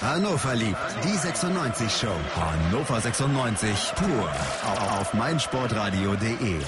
Hannover 0.00 0.54
liebt 0.54 0.76
die 1.04 1.16
96 1.16 1.90
Show. 1.90 2.14
Hannover 2.36 3.00
96 3.00 3.94
pur 3.96 4.30
auf 4.98 5.14
meinsportradio.de. 5.14 6.60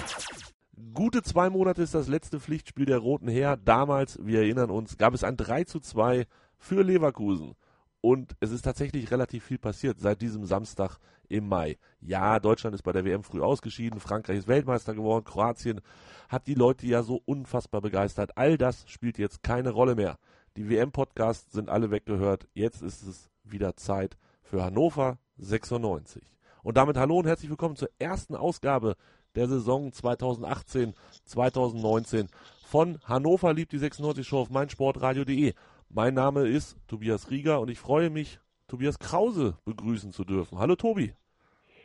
Gute 0.95 1.23
zwei 1.23 1.51
Monate 1.51 1.83
ist 1.83 1.95
das 1.95 2.09
letzte 2.09 2.41
Pflichtspiel 2.41 2.87
der 2.87 2.99
Roten 2.99 3.29
her. 3.29 3.57
Damals, 3.57 4.19
wir 4.23 4.41
erinnern 4.41 4.71
uns, 4.71 4.97
gab 4.97 5.13
es 5.13 5.25
ein 5.25 5.37
3 5.37 5.65
zu 5.65 5.79
2 5.79 6.27
für 6.57 6.83
Leverkusen. 6.83 7.55
Und 8.01 8.35
es 8.41 8.51
ist 8.51 8.63
tatsächlich 8.63 9.11
relativ 9.11 9.45
viel 9.45 9.59
passiert 9.59 10.01
seit 10.01 10.23
diesem 10.23 10.47
Samstag 10.47 10.99
im 11.29 11.49
Mai. 11.49 11.77
Ja, 12.01 12.41
Deutschland 12.41 12.75
ist 12.75 12.83
bei 12.83 12.93
der 12.93 13.05
WM 13.05 13.23
früh 13.23 13.43
ausgeschieden, 13.43 14.01
Frankreich 14.01 14.39
ist 14.39 14.49
Weltmeister 14.49 14.95
geworden, 14.95 15.25
Kroatien 15.25 15.81
hat 16.29 16.47
die 16.47 16.55
Leute 16.55 16.87
ja 16.87 17.03
so 17.03 17.21
unfassbar 17.27 17.83
begeistert. 17.83 18.37
All 18.37 18.57
das 18.57 18.85
spielt 18.89 19.19
jetzt 19.19 19.43
keine 19.43 19.71
Rolle 19.71 19.95
mehr. 19.95 20.17
Die 20.59 20.69
WM-Podcasts 20.69 21.53
sind 21.53 21.69
alle 21.69 21.93
weggehört. 21.93 22.49
Jetzt 22.53 22.83
ist 22.83 23.05
es 23.05 23.31
wieder 23.45 23.77
Zeit 23.77 24.19
für 24.43 24.65
Hannover 24.65 25.21
96. 25.37 26.21
Und 26.65 26.77
damit 26.77 26.97
hallo 26.97 27.19
und 27.19 27.29
herzlich 27.29 27.49
willkommen 27.49 27.77
zur 27.77 27.91
ersten 28.01 28.35
Ausgabe 28.35 28.97
der 29.37 29.47
Saison 29.47 29.93
2018-2019 29.93 32.27
von 32.67 32.99
Hannover 33.05 33.55
liebt 33.55 33.71
die 33.71 33.79
96 33.79 34.27
Show 34.27 34.41
auf 34.41 34.51
meinsportradio.de. 34.51 35.55
Mein 35.91 36.15
Name 36.15 36.49
ist 36.49 36.77
Tobias 36.89 37.31
Rieger 37.31 37.61
und 37.61 37.71
ich 37.71 37.79
freue 37.79 38.11
mich, 38.11 38.41
Tobias 38.67 38.99
Krause 38.99 39.57
begrüßen 39.65 40.13
zu 40.13 40.25
dürfen. 40.25 40.59
Hallo 40.59 40.75
Tobi. 40.75 41.15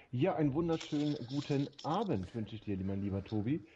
Ja, 0.09 0.34
einen 0.34 0.55
wunderschönen 0.55 1.16
guten 1.28 1.67
Abend 1.84 2.34
wünsche 2.34 2.55
ich 2.55 2.62
dir, 2.62 2.76
mein 2.84 3.03
lieber 3.03 3.23
Tobi. 3.23 3.67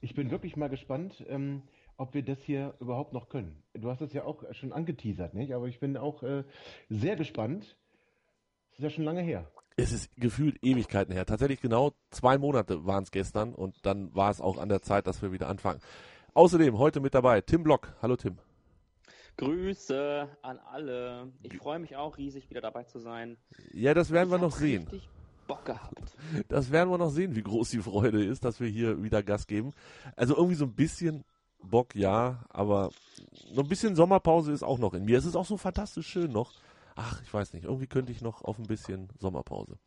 Ich 0.00 0.16
bin 0.16 0.32
wirklich 0.32 0.56
mal 0.56 0.68
gespannt, 0.68 1.24
ähm, 1.28 1.62
ob 2.00 2.14
wir 2.14 2.22
das 2.22 2.38
hier 2.40 2.74
überhaupt 2.80 3.12
noch 3.12 3.28
können. 3.28 3.62
Du 3.74 3.90
hast 3.90 4.00
es 4.00 4.14
ja 4.14 4.24
auch 4.24 4.42
schon 4.52 4.72
angeteasert, 4.72 5.34
nicht? 5.34 5.52
Aber 5.52 5.68
ich 5.68 5.80
bin 5.80 5.98
auch 5.98 6.22
äh, 6.22 6.44
sehr 6.88 7.14
gespannt. 7.14 7.76
Es 8.72 8.78
ist 8.78 8.82
ja 8.82 8.90
schon 8.90 9.04
lange 9.04 9.20
her. 9.20 9.50
Es 9.76 9.92
ist 9.92 10.10
gefühlt 10.16 10.56
Ewigkeiten 10.64 11.12
her. 11.12 11.26
Tatsächlich 11.26 11.60
genau 11.60 11.92
zwei 12.10 12.38
Monate 12.38 12.86
waren 12.86 13.02
es 13.02 13.10
gestern 13.10 13.54
und 13.54 13.84
dann 13.84 14.14
war 14.14 14.30
es 14.30 14.40
auch 14.40 14.56
an 14.56 14.70
der 14.70 14.80
Zeit, 14.80 15.06
dass 15.06 15.20
wir 15.20 15.30
wieder 15.30 15.48
anfangen. 15.48 15.80
Außerdem 16.32 16.78
heute 16.78 17.00
mit 17.00 17.14
dabei 17.14 17.42
Tim 17.42 17.64
Block. 17.64 17.94
Hallo 18.00 18.16
Tim. 18.16 18.38
Grüße 19.36 20.26
an 20.40 20.58
alle. 20.58 21.30
Ich 21.42 21.58
freue 21.58 21.80
mich 21.80 21.96
auch 21.96 22.16
riesig, 22.16 22.48
wieder 22.48 22.62
dabei 22.62 22.84
zu 22.84 22.98
sein. 22.98 23.36
Ja, 23.74 23.92
das 23.92 24.10
werden 24.10 24.28
ich 24.28 24.34
wir 24.34 24.38
noch 24.38 24.52
sehen. 24.52 24.88
Bock 25.46 25.66
gehabt. 25.66 26.16
Das 26.48 26.70
werden 26.72 26.90
wir 26.90 26.96
noch 26.96 27.10
sehen, 27.10 27.36
wie 27.36 27.42
groß 27.42 27.70
die 27.70 27.80
Freude 27.80 28.24
ist, 28.24 28.44
dass 28.44 28.58
wir 28.58 28.68
hier 28.68 29.02
wieder 29.02 29.22
Gas 29.22 29.46
geben. 29.46 29.72
Also 30.16 30.34
irgendwie 30.34 30.54
so 30.54 30.64
ein 30.64 30.74
bisschen 30.74 31.24
Bock, 31.62 31.94
ja, 31.94 32.44
aber 32.48 32.90
so 33.52 33.60
ein 33.60 33.68
bisschen 33.68 33.96
Sommerpause 33.96 34.52
ist 34.52 34.62
auch 34.62 34.78
noch 34.78 34.94
in 34.94 35.04
mir. 35.04 35.18
Es 35.18 35.24
ist 35.24 35.36
auch 35.36 35.46
so 35.46 35.56
fantastisch 35.56 36.06
schön 36.06 36.32
noch. 36.32 36.52
Ach, 36.96 37.22
ich 37.22 37.32
weiß 37.32 37.52
nicht, 37.52 37.64
irgendwie 37.64 37.86
könnte 37.86 38.12
ich 38.12 38.20
noch 38.20 38.42
auf 38.42 38.58
ein 38.58 38.66
bisschen 38.66 39.08
Sommerpause. 39.18 39.78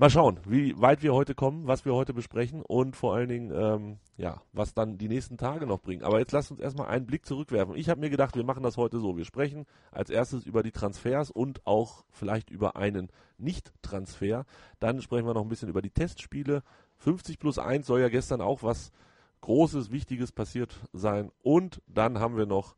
Mal 0.00 0.10
schauen, 0.10 0.38
wie 0.46 0.80
weit 0.80 1.02
wir 1.02 1.12
heute 1.12 1.34
kommen, 1.34 1.66
was 1.66 1.84
wir 1.84 1.92
heute 1.92 2.14
besprechen 2.14 2.62
und 2.62 2.94
vor 2.94 3.16
allen 3.16 3.28
Dingen, 3.28 3.50
ähm, 3.52 3.98
ja, 4.16 4.40
was 4.52 4.72
dann 4.72 4.96
die 4.96 5.08
nächsten 5.08 5.38
Tage 5.38 5.66
noch 5.66 5.80
bringen. 5.80 6.04
Aber 6.04 6.20
jetzt 6.20 6.30
lasst 6.30 6.52
uns 6.52 6.60
erstmal 6.60 6.86
einen 6.86 7.04
Blick 7.04 7.26
zurückwerfen. 7.26 7.74
Ich 7.74 7.88
habe 7.88 7.98
mir 7.98 8.08
gedacht, 8.08 8.36
wir 8.36 8.44
machen 8.44 8.62
das 8.62 8.76
heute 8.76 9.00
so. 9.00 9.16
Wir 9.16 9.24
sprechen 9.24 9.66
als 9.90 10.08
erstes 10.10 10.46
über 10.46 10.62
die 10.62 10.70
Transfers 10.70 11.32
und 11.32 11.66
auch 11.66 12.04
vielleicht 12.10 12.50
über 12.50 12.76
einen 12.76 13.08
Nicht-Transfer. 13.38 14.44
Dann 14.78 15.02
sprechen 15.02 15.26
wir 15.26 15.34
noch 15.34 15.42
ein 15.42 15.48
bisschen 15.48 15.68
über 15.68 15.82
die 15.82 15.90
Testspiele. 15.90 16.62
50 16.98 17.40
plus 17.40 17.58
1 17.58 17.84
soll 17.84 18.00
ja 18.00 18.08
gestern 18.08 18.40
auch 18.40 18.62
was 18.62 18.92
Großes, 19.40 19.90
Wichtiges 19.90 20.32
passiert 20.32 20.78
sein. 20.92 21.30
Und 21.42 21.82
dann 21.86 22.18
haben 22.18 22.36
wir 22.36 22.46
noch 22.46 22.76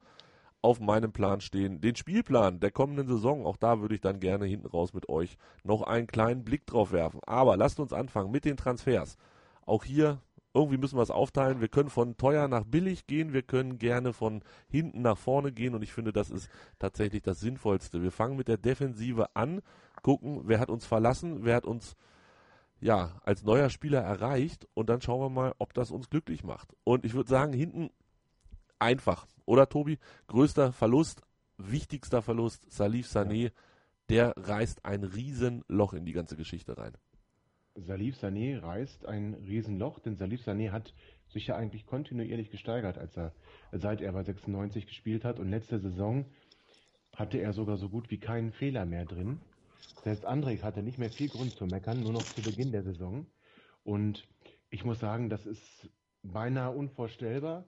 auf 0.63 0.81
meinem 0.81 1.13
Plan 1.13 1.41
stehen. 1.41 1.81
Den 1.81 1.97
Spielplan 1.97 2.61
der 2.61 2.71
kommenden 2.71 3.09
Saison, 3.09 3.47
auch 3.47 3.57
da 3.57 3.81
würde 3.81 3.95
ich 3.95 4.01
dann 4.01 4.21
gerne 4.21 4.45
hinten 4.45 4.67
raus 4.67 4.93
mit 4.93 5.09
euch 5.09 5.39
noch 5.65 5.83
einen 5.83 6.07
kleinen 6.07 6.45
Blick 6.45 6.67
drauf 6.67 6.93
werfen. 6.93 7.21
Aber 7.27 7.57
lasst 7.57 7.81
uns 7.81 7.93
anfangen 7.93 8.31
mit 8.31 8.45
den 8.45 8.57
Transfers. 8.57 9.17
Auch 9.65 9.85
hier 9.85 10.21
irgendwie 10.53 10.79
müssen 10.79 10.99
wir 10.99 11.03
es 11.03 11.11
aufteilen. 11.11 11.61
Wir 11.61 11.69
können 11.69 11.91
von 11.91 12.17
teuer 12.17 12.49
nach 12.49 12.65
billig 12.65 13.07
gehen, 13.07 13.33
wir 13.33 13.43
können 13.43 13.79
gerne 13.79 14.13
von 14.13 14.43
hinten 14.69 15.03
nach 15.03 15.17
vorne 15.17 15.53
gehen 15.53 15.75
und 15.75 15.83
ich 15.83 15.93
finde, 15.93 16.13
das 16.13 16.31
ist 16.31 16.51
tatsächlich 16.79 17.23
das 17.23 17.41
Sinnvollste. 17.41 18.03
Wir 18.03 18.11
fangen 18.11 18.37
mit 18.37 18.49
der 18.49 18.59
Defensive 18.59 19.35
an, 19.35 19.63
gucken, 20.03 20.43
wer 20.45 20.59
hat 20.59 20.71
uns 20.71 20.87
verlassen, 20.87 21.45
wer 21.45 21.57
hat 21.57 21.67
uns 21.67 21.97
ja 22.81 23.21
als 23.25 23.43
neuer 23.43 23.71
Spieler 23.71 24.01
erreicht 24.01 24.67
und 24.75 24.89
dann 24.89 25.01
schauen 25.01 25.21
wir 25.21 25.29
mal, 25.31 25.55
ob 25.59 25.75
das 25.75 25.91
uns 25.91 26.11
glücklich 26.11 26.45
macht. 26.45 26.75
Und 26.85 27.05
ich 27.05 27.15
würde 27.15 27.29
sagen, 27.29 27.53
hinten 27.53 27.91
einfach. 28.79 29.27
Oder 29.45 29.69
Tobi? 29.69 29.99
Größter 30.29 30.73
Verlust, 30.73 31.23
wichtigster 31.59 32.23
Verlust, 32.23 32.71
Salif 32.71 33.07
Sané, 33.07 33.53
der 34.09 34.35
reißt 34.37 34.85
ein 34.85 35.05
Riesenloch 35.05 35.93
in 35.93 36.05
die 36.05 36.13
ganze 36.13 36.37
Geschichte 36.37 36.77
rein. 36.77 36.95
Salif 37.77 38.17
Sané 38.17 38.61
reißt 38.61 39.07
ein 39.07 39.35
Riesenloch, 39.35 40.01
denn 40.01 40.17
Salif 40.17 40.43
Sané 40.43 40.73
hat 40.73 40.93
sich 41.29 41.47
ja 41.47 41.57
eigentlich 41.57 41.87
kontinuierlich 41.87 42.51
gesteigert, 42.51 42.99
als 42.99 43.17
er, 43.17 43.33
seit 43.73 44.01
er 44.01 44.13
bei 44.13 44.23
96 44.23 44.87
gespielt 44.87 45.25
hat. 45.25 45.39
Und 45.39 45.51
letzte 45.51 45.79
Saison 45.79 46.25
hatte 47.15 47.39
er 47.39 47.53
sogar 47.53 47.77
so 47.77 47.89
gut 47.89 48.11
wie 48.11 48.19
keinen 48.19 48.53
Fehler 48.53 48.85
mehr 48.85 49.05
drin. 49.05 49.41
Selbst 50.03 50.27
André 50.27 50.63
hatte 50.63 50.83
nicht 50.83 50.99
mehr 50.99 51.11
viel 51.11 51.29
Grund 51.29 51.55
zu 51.55 51.67
meckern, 51.67 52.03
nur 52.03 52.13
noch 52.13 52.29
zu 52.29 52.43
Beginn 52.43 52.73
der 52.73 52.83
Saison. 52.83 53.27
Und 53.85 54.27
ich 54.71 54.85
muss 54.85 54.99
sagen, 54.99 55.29
das 55.29 55.47
ist 55.47 55.91
beinahe 56.23 56.71
unvorstellbar 56.71 57.65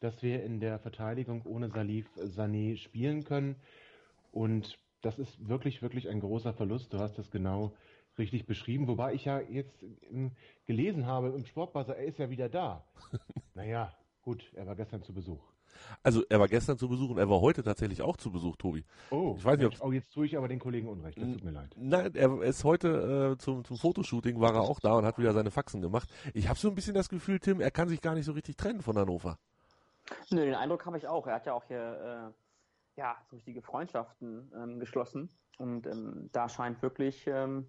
dass 0.00 0.22
wir 0.22 0.42
in 0.42 0.60
der 0.60 0.78
Verteidigung 0.78 1.42
ohne 1.46 1.70
Salif 1.70 2.06
Sané 2.16 2.76
spielen 2.76 3.24
können. 3.24 3.56
Und 4.30 4.78
das 5.02 5.18
ist 5.18 5.48
wirklich, 5.48 5.82
wirklich 5.82 6.08
ein 6.08 6.20
großer 6.20 6.52
Verlust. 6.52 6.92
Du 6.92 6.98
hast 6.98 7.18
das 7.18 7.30
genau 7.30 7.74
richtig 8.18 8.46
beschrieben. 8.46 8.88
Wobei 8.88 9.14
ich 9.14 9.24
ja 9.24 9.40
jetzt 9.40 9.82
ähm, 10.10 10.32
gelesen 10.66 11.06
habe 11.06 11.28
im 11.28 11.44
Sportbuzzer, 11.44 11.96
er 11.96 12.04
ist 12.04 12.18
ja 12.18 12.30
wieder 12.30 12.48
da. 12.48 12.86
naja, 13.54 13.94
gut, 14.22 14.52
er 14.54 14.66
war 14.66 14.76
gestern 14.76 15.02
zu 15.02 15.12
Besuch. 15.12 15.55
Also 16.02 16.24
er 16.28 16.40
war 16.40 16.48
gestern 16.48 16.78
zu 16.78 16.88
Besuch 16.88 17.10
und 17.10 17.18
er 17.18 17.28
war 17.28 17.40
heute 17.40 17.62
tatsächlich 17.62 18.02
auch 18.02 18.16
zu 18.16 18.30
Besuch, 18.30 18.56
Tobi. 18.56 18.84
Oh, 19.10 19.34
ich 19.36 19.44
weiß 19.44 19.58
nicht, 19.58 19.82
oh 19.82 19.92
jetzt 19.92 20.12
tue 20.12 20.26
ich 20.26 20.36
aber 20.36 20.48
den 20.48 20.58
Kollegen 20.58 20.88
Unrecht, 20.88 21.18
das 21.18 21.32
tut 21.32 21.44
mir 21.44 21.50
leid. 21.50 21.74
Nein, 21.76 22.14
er 22.14 22.42
ist 22.42 22.64
heute 22.64 23.34
äh, 23.34 23.38
zum, 23.38 23.64
zum 23.64 23.76
Fotoshooting, 23.76 24.40
war 24.40 24.54
er 24.54 24.62
auch 24.62 24.80
da 24.80 24.94
und 24.94 25.04
hat 25.04 25.18
wieder 25.18 25.32
seine 25.32 25.50
Faxen 25.50 25.80
gemacht. 25.80 26.08
Ich 26.34 26.48
habe 26.48 26.58
so 26.58 26.68
ein 26.68 26.74
bisschen 26.74 26.94
das 26.94 27.08
Gefühl, 27.08 27.38
Tim, 27.40 27.60
er 27.60 27.70
kann 27.70 27.88
sich 27.88 28.00
gar 28.00 28.14
nicht 28.14 28.26
so 28.26 28.32
richtig 28.32 28.56
trennen 28.56 28.82
von 28.82 28.96
Hannover. 28.96 29.38
Nö, 30.30 30.44
den 30.44 30.54
Eindruck 30.54 30.86
habe 30.86 30.98
ich 30.98 31.06
auch. 31.06 31.26
Er 31.26 31.34
hat 31.34 31.46
ja 31.46 31.54
auch 31.54 31.64
hier 31.64 32.32
äh, 32.96 33.00
ja, 33.00 33.16
so 33.28 33.36
richtige 33.36 33.62
Freundschaften 33.62 34.52
ähm, 34.54 34.78
geschlossen. 34.78 35.30
Und 35.58 35.86
ähm, 35.86 36.28
da 36.32 36.48
scheint 36.48 36.82
wirklich 36.82 37.26
ähm, 37.26 37.68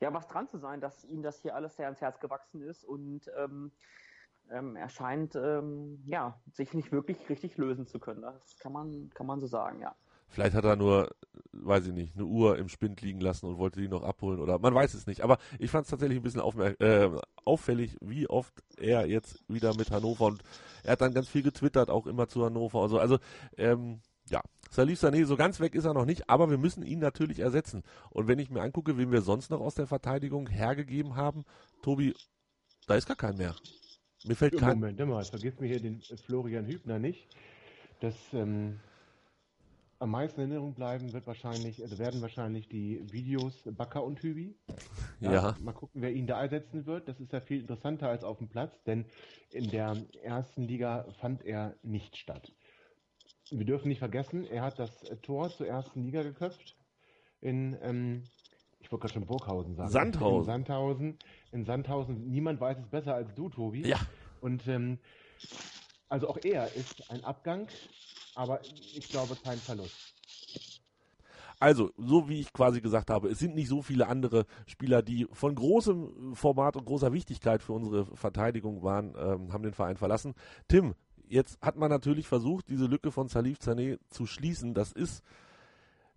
ja, 0.00 0.12
was 0.12 0.28
dran 0.28 0.48
zu 0.48 0.58
sein, 0.58 0.80
dass 0.80 1.04
ihm 1.04 1.22
das 1.22 1.40
hier 1.40 1.54
alles 1.54 1.76
sehr 1.76 1.86
ans 1.86 2.00
Herz 2.00 2.20
gewachsen 2.20 2.62
ist 2.62 2.84
und 2.84 3.30
ähm, 3.36 3.72
ähm, 4.50 4.76
er 4.76 4.88
scheint 4.88 5.34
ähm, 5.36 6.00
ja, 6.04 6.40
sich 6.52 6.74
nicht 6.74 6.92
wirklich 6.92 7.28
richtig 7.28 7.56
lösen 7.56 7.86
zu 7.86 7.98
können. 7.98 8.22
Das 8.22 8.56
kann 8.58 8.72
man, 8.72 9.10
kann 9.14 9.26
man 9.26 9.40
so 9.40 9.46
sagen, 9.46 9.80
ja. 9.80 9.94
Vielleicht 10.30 10.54
hat 10.54 10.64
er 10.64 10.76
nur, 10.76 11.10
weiß 11.52 11.86
ich 11.86 11.94
nicht, 11.94 12.14
eine 12.14 12.26
Uhr 12.26 12.58
im 12.58 12.68
Spind 12.68 13.00
liegen 13.00 13.20
lassen 13.20 13.46
und 13.46 13.56
wollte 13.56 13.80
die 13.80 13.88
noch 13.88 14.02
abholen 14.02 14.40
oder 14.40 14.58
man 14.58 14.74
weiß 14.74 14.92
es 14.94 15.06
nicht. 15.06 15.22
Aber 15.22 15.38
ich 15.58 15.70
fand 15.70 15.84
es 15.84 15.90
tatsächlich 15.90 16.18
ein 16.18 16.22
bisschen 16.22 16.42
äh, 16.80 17.10
auffällig, 17.44 17.96
wie 18.02 18.28
oft 18.28 18.52
er 18.76 19.06
jetzt 19.06 19.42
wieder 19.48 19.74
mit 19.74 19.90
Hannover 19.90 20.26
und 20.26 20.42
er 20.84 20.92
hat 20.92 21.00
dann 21.00 21.14
ganz 21.14 21.28
viel 21.28 21.42
getwittert, 21.42 21.88
auch 21.88 22.06
immer 22.06 22.28
zu 22.28 22.44
Hannover. 22.44 22.82
Also, 22.82 22.98
also 22.98 23.18
ähm, 23.56 24.00
ja, 24.28 24.42
Salif 24.70 25.02
Sané, 25.02 25.24
so 25.24 25.36
ganz 25.36 25.60
weg 25.60 25.74
ist 25.74 25.86
er 25.86 25.94
noch 25.94 26.04
nicht, 26.04 26.28
aber 26.28 26.50
wir 26.50 26.58
müssen 26.58 26.82
ihn 26.82 26.98
natürlich 26.98 27.38
ersetzen. 27.38 27.82
Und 28.10 28.28
wenn 28.28 28.38
ich 28.38 28.50
mir 28.50 28.60
angucke, 28.60 28.98
wen 28.98 29.10
wir 29.10 29.22
sonst 29.22 29.50
noch 29.50 29.60
aus 29.60 29.74
der 29.74 29.86
Verteidigung 29.86 30.46
hergegeben 30.46 31.16
haben, 31.16 31.44
Tobi, 31.80 32.14
da 32.86 32.94
ist 32.96 33.06
gar 33.06 33.16
kein 33.16 33.36
mehr. 33.36 33.54
Mir 34.24 34.34
fällt 34.34 34.58
kein... 34.58 34.80
Moment, 34.80 34.98
mal, 34.98 35.24
vergiss 35.24 35.58
mir 35.60 35.68
hier 35.68 35.80
den 35.80 36.00
Florian 36.00 36.66
Hübner 36.66 36.98
nicht. 36.98 37.28
Das 38.00 38.14
ähm, 38.32 38.80
am 40.00 40.10
meisten 40.10 40.40
in 40.40 40.50
Erinnerung 40.50 40.74
bleiben 40.74 41.12
wird 41.12 41.26
wahrscheinlich, 41.26 41.82
also 41.82 41.98
werden 41.98 42.22
wahrscheinlich 42.22 42.68
die 42.68 43.00
Videos 43.12 43.62
Bakker 43.64 44.04
und 44.04 44.20
Hübi. 44.22 44.56
Ja, 45.20 45.32
ja. 45.32 45.56
Mal 45.60 45.72
gucken, 45.72 46.02
wer 46.02 46.12
ihn 46.12 46.26
da 46.26 46.40
ersetzen 46.40 46.86
wird. 46.86 47.08
Das 47.08 47.18
ist 47.20 47.32
ja 47.32 47.40
viel 47.40 47.60
interessanter 47.60 48.08
als 48.08 48.22
auf 48.22 48.38
dem 48.38 48.48
Platz, 48.48 48.82
denn 48.84 49.06
in 49.50 49.70
der 49.70 49.96
ersten 50.22 50.62
Liga 50.62 51.06
fand 51.20 51.44
er 51.44 51.74
nicht 51.82 52.16
statt. 52.16 52.52
Wir 53.50 53.64
dürfen 53.64 53.88
nicht 53.88 53.98
vergessen, 53.98 54.44
er 54.44 54.62
hat 54.62 54.78
das 54.78 55.00
Tor 55.22 55.50
zur 55.50 55.66
ersten 55.66 56.02
Liga 56.02 56.22
geköpft 56.22 56.76
in, 57.40 57.76
ähm, 57.82 58.24
ich 58.88 58.92
wollte 58.92 59.02
gerade 59.02 59.14
schon 59.14 59.26
Burghausen 59.26 59.76
sagen. 59.76 59.90
Sandhausen. 59.90 60.38
In 60.38 60.44
Sandhausen. 60.44 61.18
In 61.52 61.64
Sandhausen. 61.64 62.30
Niemand 62.30 62.60
weiß 62.60 62.78
es 62.78 62.88
besser 62.88 63.14
als 63.14 63.34
du, 63.34 63.48
Tobi. 63.48 63.86
Ja. 63.86 63.98
Und 64.40 64.66
ähm, 64.66 64.98
also 66.08 66.28
auch 66.28 66.38
er 66.42 66.74
ist 66.74 67.10
ein 67.10 67.22
Abgang 67.22 67.68
aber 68.38 68.60
ich 68.62 69.08
glaube 69.08 69.36
kein 69.42 69.58
Verlust. 69.58 70.14
Also, 71.58 71.90
so 71.96 72.28
wie 72.28 72.38
ich 72.38 72.52
quasi 72.52 72.80
gesagt 72.80 73.10
habe, 73.10 73.28
es 73.28 73.40
sind 73.40 73.56
nicht 73.56 73.68
so 73.68 73.82
viele 73.82 74.06
andere 74.06 74.46
Spieler, 74.66 75.02
die 75.02 75.26
von 75.32 75.56
großem 75.56 76.36
Format 76.36 76.76
und 76.76 76.84
großer 76.84 77.12
Wichtigkeit 77.12 77.64
für 77.64 77.72
unsere 77.72 78.06
Verteidigung 78.16 78.84
waren, 78.84 79.16
ähm, 79.18 79.52
haben 79.52 79.64
den 79.64 79.72
Verein 79.72 79.96
verlassen. 79.96 80.34
Tim, 80.68 80.94
jetzt 81.26 81.60
hat 81.60 81.76
man 81.76 81.90
natürlich 81.90 82.28
versucht, 82.28 82.68
diese 82.68 82.86
Lücke 82.86 83.10
von 83.10 83.26
Salif 83.26 83.58
Zane 83.58 83.98
zu 84.08 84.24
schließen. 84.24 84.72
Das 84.72 84.92
ist 84.92 85.24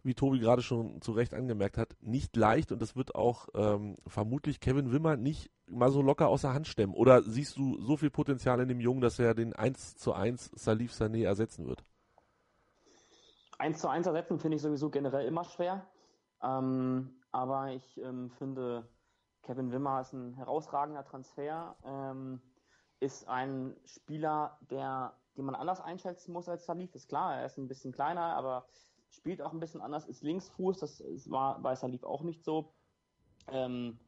wie 0.03 0.13
Tobi 0.13 0.39
gerade 0.39 0.61
schon 0.61 1.01
zu 1.01 1.11
Recht 1.11 1.33
angemerkt 1.33 1.77
hat, 1.77 1.95
nicht 2.01 2.35
leicht 2.35 2.71
und 2.71 2.81
das 2.81 2.95
wird 2.95 3.15
auch 3.15 3.49
ähm, 3.53 3.97
vermutlich 4.07 4.59
Kevin 4.59 4.91
Wimmer 4.91 5.17
nicht 5.17 5.51
mal 5.67 5.91
so 5.91 6.01
locker 6.01 6.27
außer 6.27 6.53
Hand 6.53 6.67
stemmen. 6.67 6.93
Oder 6.93 7.21
siehst 7.23 7.57
du 7.57 7.79
so 7.81 7.97
viel 7.97 8.09
Potenzial 8.09 8.59
in 8.59 8.67
dem 8.67 8.79
Jungen, 8.79 9.01
dass 9.01 9.19
er 9.19 9.33
den 9.33 9.53
1 9.53 9.95
zu 9.95 10.13
1 10.13 10.51
Salif 10.55 10.91
Sané 10.91 11.23
ersetzen 11.23 11.67
wird? 11.67 11.83
1 13.59 13.79
zu 13.79 13.87
1 13.87 14.07
ersetzen 14.07 14.39
finde 14.39 14.57
ich 14.57 14.61
sowieso 14.61 14.89
generell 14.89 15.27
immer 15.27 15.43
schwer. 15.43 15.85
Ähm, 16.43 17.11
aber 17.31 17.71
ich 17.71 17.97
ähm, 17.97 18.31
finde, 18.31 18.87
Kevin 19.43 19.71
Wimmer 19.71 20.01
ist 20.01 20.13
ein 20.13 20.33
herausragender 20.33 21.05
Transfer. 21.05 21.75
Ähm, 21.85 22.41
ist 22.99 23.27
ein 23.27 23.75
Spieler, 23.85 24.57
der, 24.69 25.13
den 25.35 25.45
man 25.45 25.55
anders 25.55 25.81
einschätzen 25.81 26.33
muss 26.33 26.47
als 26.47 26.65
Salif, 26.65 26.93
ist 26.95 27.09
klar. 27.09 27.35
Er 27.35 27.45
ist 27.45 27.57
ein 27.57 27.67
bisschen 27.67 27.91
kleiner, 27.91 28.35
aber 28.35 28.65
spielt 29.11 29.41
auch 29.41 29.51
ein 29.51 29.59
bisschen 29.59 29.81
anders, 29.81 30.07
ist 30.07 30.23
Linksfuß. 30.23 30.79
Das 30.79 31.03
war 31.29 31.59
bei 31.59 31.75
Salif 31.75 32.03
auch 32.03 32.23
nicht 32.23 32.43
so. 32.43 32.73
Ähm, 33.47 33.99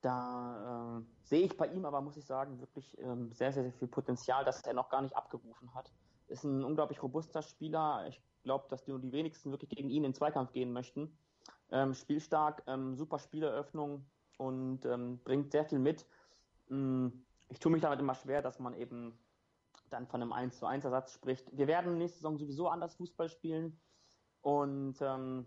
da 0.00 0.98
äh, 0.98 1.04
sehe 1.22 1.44
ich 1.44 1.56
bei 1.56 1.68
ihm 1.68 1.84
aber, 1.84 2.00
muss 2.00 2.16
ich 2.16 2.24
sagen, 2.24 2.60
wirklich 2.60 2.96
ähm, 2.98 3.32
sehr, 3.32 3.52
sehr, 3.52 3.62
sehr 3.64 3.72
viel 3.72 3.88
Potenzial, 3.88 4.44
das 4.44 4.62
er 4.62 4.74
noch 4.74 4.88
gar 4.88 5.02
nicht 5.02 5.16
abgerufen 5.16 5.74
hat. 5.74 5.92
Ist 6.28 6.44
ein 6.44 6.64
unglaublich 6.64 7.02
robuster 7.02 7.42
Spieler. 7.42 8.06
Ich 8.08 8.20
glaube, 8.42 8.66
dass 8.68 8.86
nur 8.86 8.98
die 8.98 9.12
wenigsten 9.12 9.50
wirklich 9.50 9.70
gegen 9.70 9.90
ihn 9.90 9.98
in 9.98 10.10
den 10.10 10.14
Zweikampf 10.14 10.52
gehen 10.52 10.72
möchten. 10.72 11.16
Ähm, 11.70 11.94
spielstark, 11.94 12.62
ähm, 12.66 12.96
super 12.96 13.18
Spieleröffnung 13.18 14.04
und 14.38 14.84
ähm, 14.84 15.18
bringt 15.24 15.52
sehr 15.52 15.64
viel 15.64 15.78
mit. 15.78 16.06
Ähm, 16.70 17.24
ich 17.48 17.60
tue 17.60 17.72
mich 17.72 17.82
damit 17.82 18.00
immer 18.00 18.14
schwer, 18.14 18.42
dass 18.42 18.58
man 18.58 18.74
eben 18.74 19.18
dann 19.90 20.06
von 20.06 20.22
einem 20.22 20.32
1 20.32 20.58
zu 20.58 20.66
1 20.66 20.84
Ersatz 20.84 21.12
spricht. 21.12 21.46
Wir 21.56 21.66
werden 21.66 21.98
nächste 21.98 22.18
Saison 22.18 22.38
sowieso 22.38 22.68
anders 22.68 22.94
Fußball 22.96 23.28
spielen 23.28 23.78
und 24.42 24.96
ähm, 25.00 25.46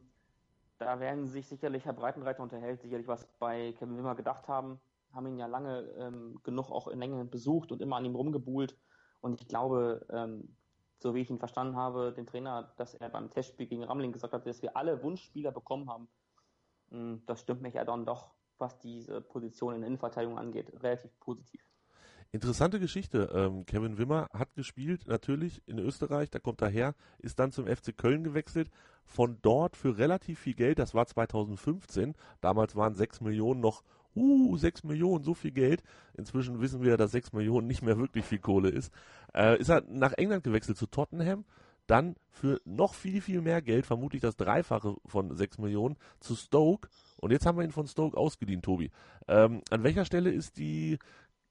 da 0.77 0.99
werden 0.99 1.27
sich 1.27 1.47
sicherlich 1.47 1.85
Herr 1.85 1.93
Breitenreiter 1.93 2.43
unterhält, 2.43 2.81
sicherlich 2.81 3.07
was 3.07 3.25
bei 3.39 3.73
Kevin 3.73 3.97
Wimmer 3.97 4.15
gedacht 4.15 4.47
haben, 4.47 4.79
haben 5.13 5.27
ihn 5.27 5.37
ja 5.37 5.47
lange 5.47 5.81
ähm, 5.97 6.39
genug 6.43 6.71
auch 6.71 6.87
in 6.87 6.99
Länge 6.99 7.23
besucht 7.25 7.71
und 7.71 7.81
immer 7.81 7.97
an 7.97 8.05
ihm 8.05 8.15
rumgebuhlt 8.15 8.77
und 9.21 9.39
ich 9.39 9.47
glaube, 9.47 10.05
ähm, 10.09 10.55
so 10.99 11.13
wie 11.13 11.21
ich 11.21 11.29
ihn 11.29 11.39
verstanden 11.39 11.75
habe, 11.75 12.13
den 12.13 12.25
Trainer, 12.25 12.73
dass 12.77 12.93
er 12.95 13.09
beim 13.09 13.29
Testspiel 13.29 13.67
gegen 13.67 13.83
Ramling 13.83 14.11
gesagt 14.11 14.33
hat, 14.33 14.45
dass 14.45 14.61
wir 14.61 14.77
alle 14.77 15.03
Wunschspieler 15.03 15.51
bekommen 15.51 15.89
haben. 15.89 16.09
Hm, 16.89 17.23
das 17.25 17.41
stimmt 17.41 17.61
mich 17.61 17.73
ja 17.73 17.83
dann 17.85 18.05
doch, 18.05 18.33
was 18.57 18.79
diese 18.79 19.21
Position 19.21 19.75
in 19.75 19.81
der 19.81 19.87
Innenverteidigung 19.87 20.37
angeht, 20.37 20.71
relativ 20.81 21.19
positiv. 21.19 21.61
Interessante 22.35 22.81
Geschichte. 22.81 23.29
Ähm, 23.33 23.65
Kevin 23.65 23.97
Wimmer 23.97 24.27
hat 24.33 24.53
gespielt, 24.55 25.07
natürlich 25.07 25.61
in 25.67 25.79
Österreich, 25.79 26.29
da 26.29 26.39
kommt 26.39 26.61
er 26.61 26.67
her, 26.67 26.93
ist 27.19 27.39
dann 27.39 27.53
zum 27.53 27.65
FC 27.65 27.95
Köln 27.95 28.25
gewechselt, 28.25 28.69
von 29.05 29.37
dort 29.41 29.77
für 29.77 29.97
relativ 29.97 30.39
viel 30.39 30.53
Geld, 30.53 30.77
das 30.77 30.93
war 30.93 31.07
2015, 31.07 32.13
damals 32.41 32.75
waren 32.75 32.93
6 32.93 33.21
Millionen 33.21 33.61
noch 33.61 33.83
uh, 34.17 34.57
6 34.57 34.83
Millionen, 34.83 35.23
so 35.23 35.33
viel 35.33 35.51
Geld. 35.51 35.81
Inzwischen 36.17 36.59
wissen 36.59 36.83
wir, 36.83 36.97
dass 36.97 37.11
6 37.11 37.31
Millionen 37.31 37.67
nicht 37.67 37.81
mehr 37.81 37.97
wirklich 37.97 38.25
viel 38.25 38.39
Kohle 38.39 38.67
ist. 38.67 38.91
Äh, 39.33 39.57
ist 39.57 39.69
er 39.69 39.83
nach 39.87 40.11
England 40.11 40.43
gewechselt 40.43 40.77
zu 40.77 40.87
Tottenham, 40.87 41.45
dann 41.87 42.15
für 42.31 42.59
noch 42.65 42.95
viel, 42.95 43.21
viel 43.21 43.39
mehr 43.39 43.61
Geld, 43.61 43.85
vermutlich 43.85 44.21
das 44.21 44.35
Dreifache 44.35 44.97
von 45.05 45.33
6 45.33 45.59
Millionen, 45.59 45.95
zu 46.19 46.35
Stoke. 46.35 46.89
Und 47.17 47.31
jetzt 47.31 47.45
haben 47.45 47.57
wir 47.57 47.63
ihn 47.63 47.71
von 47.71 47.87
Stoke 47.87 48.17
ausgeliehen, 48.17 48.61
Tobi. 48.61 48.91
Ähm, 49.27 49.61
an 49.69 49.83
welcher 49.83 50.03
Stelle 50.03 50.31
ist 50.31 50.57
die 50.57 50.99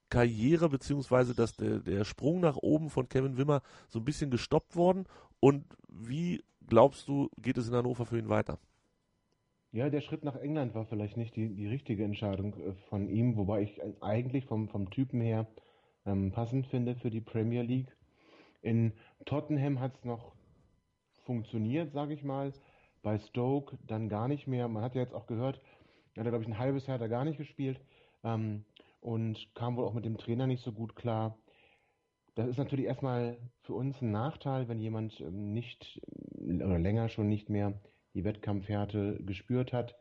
Karriere 0.09 0.69
beziehungsweise 0.69 1.33
dass 1.33 1.55
der, 1.55 1.79
der 1.79 2.05
Sprung 2.05 2.39
nach 2.39 2.57
oben 2.57 2.89
von 2.89 3.09
Kevin 3.09 3.37
Wimmer 3.37 3.61
so 3.87 3.99
ein 3.99 4.05
bisschen 4.05 4.31
gestoppt 4.31 4.75
worden? 4.75 5.05
Und 5.39 5.65
wie 5.89 6.43
glaubst 6.67 7.07
du, 7.07 7.29
geht 7.37 7.57
es 7.57 7.67
in 7.67 7.75
Hannover 7.75 8.05
für 8.05 8.17
ihn 8.17 8.29
weiter? 8.29 8.59
Ja, 9.71 9.89
der 9.89 10.01
Schritt 10.01 10.23
nach 10.23 10.37
England 10.37 10.73
war 10.73 10.85
vielleicht 10.85 11.17
nicht 11.17 11.35
die, 11.35 11.49
die 11.49 11.67
richtige 11.67 12.05
Entscheidung 12.05 12.53
äh, 12.53 12.73
von 12.89 13.09
ihm, 13.09 13.35
wobei 13.35 13.63
ich 13.63 13.81
eigentlich 14.01 14.45
vom, 14.45 14.69
vom 14.69 14.89
Typen 14.89 15.19
her 15.19 15.47
ähm, 16.05 16.31
passend 16.31 16.67
finde 16.67 16.95
für 16.95 17.09
die 17.09 17.21
Premier 17.21 17.61
League. 17.61 17.95
In 18.61 18.93
Tottenham 19.25 19.79
hat 19.79 19.95
es 19.97 20.05
noch 20.05 20.31
funktioniert, 21.23 21.91
sage 21.91 22.13
ich 22.13 22.23
mal. 22.23 22.53
Bei 23.01 23.19
Stoke 23.19 23.77
dann 23.85 24.07
gar 24.07 24.27
nicht 24.27 24.47
mehr. 24.47 24.67
Man 24.67 24.81
hat 24.81 24.95
ja 24.95 25.01
jetzt 25.01 25.13
auch 25.13 25.27
gehört, 25.27 25.59
er 26.15 26.23
hat, 26.23 26.29
glaube 26.29 26.43
ich, 26.43 26.49
ein 26.49 26.57
halbes 26.57 26.87
Jahr 26.87 26.97
da 26.97 27.07
gar 27.07 27.25
nicht 27.25 27.37
gespielt 27.37 27.79
ähm, 28.23 28.65
und 29.05 29.53
kam 29.53 29.77
wohl 29.77 29.85
auch 29.85 29.93
mit 29.93 30.03
dem 30.03 30.17
Trainer 30.17 30.47
nicht 30.47 30.63
so 30.63 30.71
gut 30.71 30.95
klar. 30.95 31.37
Das 32.33 32.49
ist 32.49 32.57
natürlich 32.57 32.85
erstmal 32.85 33.37
für 33.61 33.75
uns 33.75 34.01
ein 34.01 34.11
Nachteil, 34.11 34.67
wenn 34.67 34.79
jemand 34.79 35.21
ähm, 35.21 35.53
nicht 35.53 36.01
oder 36.33 36.79
länger 36.79 37.07
schon 37.07 37.29
nicht 37.29 37.47
mehr 37.47 37.79
die 38.15 38.23
Wettkampfhärte 38.23 39.19
gespürt 39.23 39.73
hat. 39.73 39.95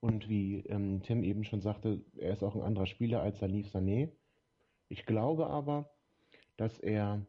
Und 0.00 0.28
wie 0.28 0.58
ähm, 0.66 1.02
Tim 1.02 1.22
eben 1.22 1.44
schon 1.44 1.60
sagte, 1.60 2.04
er 2.16 2.32
ist 2.32 2.42
auch 2.42 2.56
ein 2.56 2.62
anderer 2.62 2.86
Spieler 2.86 3.22
als 3.22 3.38
Salif 3.38 3.68
Sané. 3.68 4.10
Ich 4.88 5.06
glaube 5.06 5.46
aber, 5.46 5.88
dass 6.56 6.80
er 6.80 7.24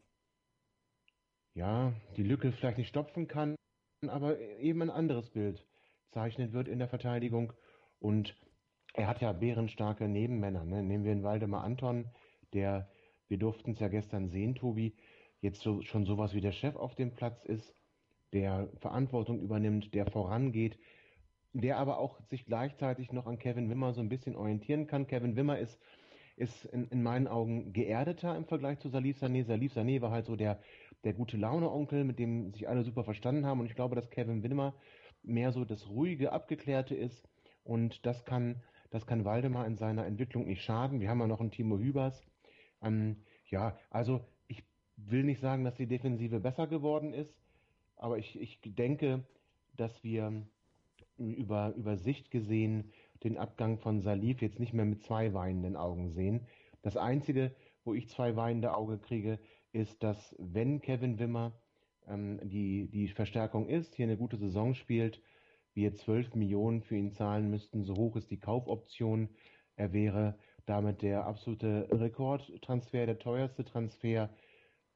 ja 1.54 1.94
die 2.16 2.24
Lücke 2.24 2.52
vielleicht 2.54 2.80
nicht 2.80 2.90
stopfen 2.90 3.28
kann, 3.28 3.56
aber 4.08 4.40
eben 4.40 4.82
ein 4.82 4.90
anderes 4.90 5.30
Bild 5.30 5.64
zeichnen 6.10 6.54
wird 6.54 6.68
in 6.68 6.80
der 6.80 6.90
Verteidigung. 6.90 7.54
Und 8.00 8.36
er 8.98 9.08
hat 9.08 9.22
ja 9.22 9.32
bärenstarke 9.32 10.08
Nebenmänner. 10.08 10.66
Ne? 10.66 10.84
Nehmen 10.84 11.06
wir 11.06 11.14
den 11.14 11.24
Waldemar 11.24 11.64
Anton, 11.64 12.06
der, 12.54 12.90
wir 13.28 13.38
durften 13.38 13.72
es 13.72 13.80
ja 13.80 13.88
gestern 13.88 14.28
sehen, 14.30 14.56
Tobi, 14.56 14.96
jetzt 15.40 15.62
so, 15.62 15.82
schon 15.84 16.06
sowas 16.06 16.34
wie 16.34 16.42
der 16.42 16.52
Chef 16.52 16.76
auf 16.76 16.96
dem 16.96 17.14
Platz 17.14 17.46
ist 17.46 17.76
der 18.34 18.70
Verantwortung 18.80 19.40
übernimmt, 19.40 19.94
der 19.94 20.08
vorangeht, 20.08 20.78
der 21.54 21.78
aber 21.78 22.00
auch 22.00 22.20
sich 22.30 22.46
gleichzeitig 22.46 23.12
noch 23.12 23.28
an 23.28 23.38
Kevin 23.40 23.70
Wimmer 23.70 23.94
so 23.94 24.02
ein 24.02 24.10
bisschen 24.10 24.36
orientieren 24.36 24.88
kann. 24.88 25.08
Kevin 25.08 25.36
Wimmer 25.36 25.60
ist, 25.60 25.80
ist 26.36 26.66
in, 26.66 26.88
in 26.90 27.04
meinen 27.04 27.28
Augen 27.28 27.74
geerdeter 27.74 28.36
im 28.36 28.46
Vergleich 28.46 28.80
zu 28.80 28.90
Salif 28.90 29.22
Sané. 29.22 29.46
Salif 29.46 29.74
Sané 29.74 30.02
war 30.02 30.12
halt 30.12 30.26
so 30.26 30.36
der, 30.36 30.60
der 31.04 31.14
gute 31.14 31.38
Laune-Onkel, 31.38 32.04
mit 32.04 32.20
dem 32.20 32.52
sich 32.52 32.68
alle 32.68 32.84
super 32.84 33.04
verstanden 33.04 33.46
haben. 33.46 33.60
Und 33.60 33.68
ich 33.68 33.76
glaube, 33.76 33.96
dass 33.96 34.10
Kevin 34.10 34.44
Wimmer 34.44 34.74
mehr 35.24 35.52
so 35.52 35.66
das 35.66 35.88
ruhige, 35.88 36.32
abgeklärte 36.32 36.96
ist. 36.96 37.30
Und 37.64 38.06
das 38.06 38.26
kann, 38.26 38.62
das 38.90 39.06
kann 39.06 39.26
Waldemar 39.26 39.66
in 39.66 39.76
seiner 39.76 40.06
Entwicklung 40.06 40.46
nicht 40.46 40.64
schaden. 40.64 41.00
Wir 41.00 41.10
haben 41.10 41.20
ja 41.20 41.28
noch 41.28 41.42
einen 41.42 41.52
Timo 41.52 41.78
Hübers. 41.78 42.26
Ähm, 42.82 43.18
ja, 43.50 43.78
also 43.90 44.22
ich 44.48 44.64
will 44.96 45.24
nicht 45.24 45.42
sagen, 45.42 45.64
dass 45.64 45.76
die 45.76 45.88
Defensive 45.88 46.40
besser 46.40 46.68
geworden 46.68 47.14
ist. 47.14 47.34
Aber 47.96 48.18
ich, 48.18 48.40
ich 48.40 48.60
denke, 48.64 49.24
dass 49.76 50.04
wir 50.04 50.48
über, 51.18 51.74
über 51.76 51.98
Sicht 51.98 52.32
gesehen 52.32 52.92
den 53.24 53.38
Abgang 53.38 53.80
von 53.80 54.02
Salif 54.02 54.42
jetzt 54.42 54.60
nicht 54.60 54.74
mehr 54.74 54.86
mit 54.86 55.02
zwei 55.02 55.34
weinenden 55.34 55.76
Augen 55.76 56.12
sehen. 56.12 56.48
Das 56.84 56.98
Einzige, 56.98 57.56
wo 57.84 57.94
ich 57.94 58.10
zwei 58.10 58.36
weinende 58.36 58.76
Augen 58.76 59.02
kriege, 59.02 59.40
ist, 59.72 60.04
dass 60.04 60.36
wenn 60.38 60.82
Kevin 60.82 61.20
Wimmer 61.20 61.54
ähm, 62.08 62.40
die, 62.44 62.88
die 62.88 63.08
Verstärkung 63.10 63.68
ist, 63.68 63.96
hier 63.96 64.06
eine 64.06 64.18
gute 64.18 64.38
Saison 64.38 64.74
spielt, 64.74 65.22
wir 65.78 65.96
12 65.96 66.36
Millionen 66.36 66.82
für 66.82 66.98
ihn 66.98 67.14
zahlen 67.14 67.50
müssten, 67.50 67.84
so 67.84 67.96
hoch 67.96 68.18
ist 68.18 68.32
die 68.32 68.40
Kaufoption. 68.40 69.30
Er 69.76 69.94
wäre 69.94 70.38
damit 70.66 71.04
der 71.04 71.26
absolute 71.26 71.88
Rekordtransfer, 71.92 73.06
der 73.06 73.20
teuerste 73.20 73.64
Transfer. 73.64 74.30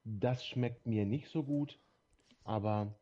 Das 0.03 0.43
schmeckt 0.43 0.87
mir 0.87 1.05
nicht 1.05 1.29
so 1.29 1.43
gut. 1.43 1.79
Aber 2.43 2.99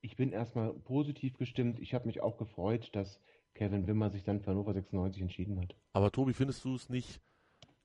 ich 0.00 0.16
bin 0.16 0.32
erstmal 0.32 0.74
positiv 0.74 1.38
gestimmt. 1.38 1.78
Ich 1.78 1.94
habe 1.94 2.06
mich 2.06 2.20
auch 2.20 2.36
gefreut, 2.36 2.90
dass 2.92 3.20
Kevin 3.54 3.86
Wimmer 3.86 4.10
sich 4.10 4.24
dann 4.24 4.40
für 4.40 4.50
Hannover 4.50 4.74
96 4.74 5.22
entschieden 5.22 5.60
hat. 5.60 5.76
Aber 5.92 6.10
Tobi, 6.10 6.34
findest 6.34 6.64
du 6.64 6.74
es 6.74 6.88
nicht 6.88 7.20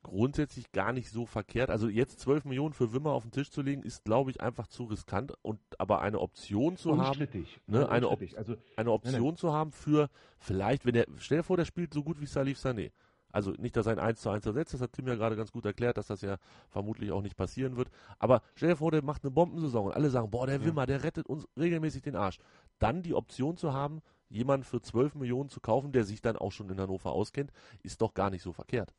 grundsätzlich 0.03 0.71
gar 0.71 0.93
nicht 0.93 1.09
so 1.09 1.25
verkehrt? 1.25 1.69
Also 1.69 1.89
jetzt 1.89 2.19
12 2.19 2.45
Millionen 2.45 2.73
für 2.73 2.93
Wimmer 2.93 3.11
auf 3.11 3.23
den 3.23 3.31
Tisch 3.31 3.51
zu 3.51 3.61
legen, 3.61 3.83
ist, 3.83 4.03
glaube 4.03 4.31
ich, 4.31 4.41
einfach 4.41 4.67
zu 4.67 4.85
riskant. 4.85 5.33
Und 5.41 5.59
aber 5.77 6.01
eine 6.01 6.19
Option 6.19 6.77
zu 6.77 6.97
haben, 6.97 7.27
ne, 7.67 7.89
eine, 7.89 8.09
Op 8.09 8.21
also, 8.35 8.55
eine 8.75 8.91
Option 8.91 9.13
nein, 9.13 9.23
nein. 9.23 9.37
zu 9.37 9.53
haben 9.53 9.71
für 9.71 10.09
vielleicht, 10.39 10.85
wenn 10.85 10.95
er, 10.95 11.05
stell 11.17 11.39
dir 11.39 11.43
vor, 11.43 11.57
der 11.57 11.65
spielt 11.65 11.93
so 11.93 12.03
gut 12.03 12.21
wie 12.21 12.25
Salif 12.25 12.59
Sané. 12.59 12.91
Also 13.31 13.51
nicht, 13.51 13.75
dass 13.75 13.85
er 13.85 13.91
ein 13.91 13.99
1 13.99 14.21
zu 14.21 14.29
1 14.29 14.45
ersetzt, 14.45 14.73
das 14.73 14.81
hat 14.81 14.93
Tim 14.93 15.07
ja 15.07 15.15
gerade 15.15 15.35
ganz 15.35 15.51
gut 15.51 15.65
erklärt, 15.65 15.97
dass 15.97 16.07
das 16.07 16.21
ja 16.21 16.37
vermutlich 16.69 17.11
auch 17.11 17.21
nicht 17.21 17.35
passieren 17.35 17.75
wird. 17.75 17.89
Aber 18.19 18.41
stell 18.55 18.69
dir 18.69 18.77
vor, 18.77 18.91
der 18.91 19.03
macht 19.03 19.23
eine 19.23 19.31
Bombensaison 19.31 19.87
und 19.87 19.91
alle 19.91 20.09
sagen, 20.09 20.31
boah, 20.31 20.47
der 20.47 20.63
Wimmer, 20.63 20.85
der 20.85 21.03
rettet 21.03 21.27
uns 21.27 21.45
regelmäßig 21.57 22.01
den 22.01 22.15
Arsch. 22.15 22.39
Dann 22.79 23.03
die 23.03 23.13
Option 23.13 23.57
zu 23.57 23.73
haben, 23.73 24.01
jemanden 24.29 24.63
für 24.63 24.81
12 24.81 25.15
Millionen 25.15 25.49
zu 25.49 25.59
kaufen, 25.59 25.91
der 25.91 26.03
sich 26.03 26.21
dann 26.21 26.37
auch 26.37 26.51
schon 26.51 26.69
in 26.69 26.79
Hannover 26.79 27.11
auskennt, 27.11 27.51
ist 27.83 28.01
doch 28.01 28.13
gar 28.13 28.29
nicht 28.29 28.41
so 28.41 28.53
verkehrt. 28.53 28.93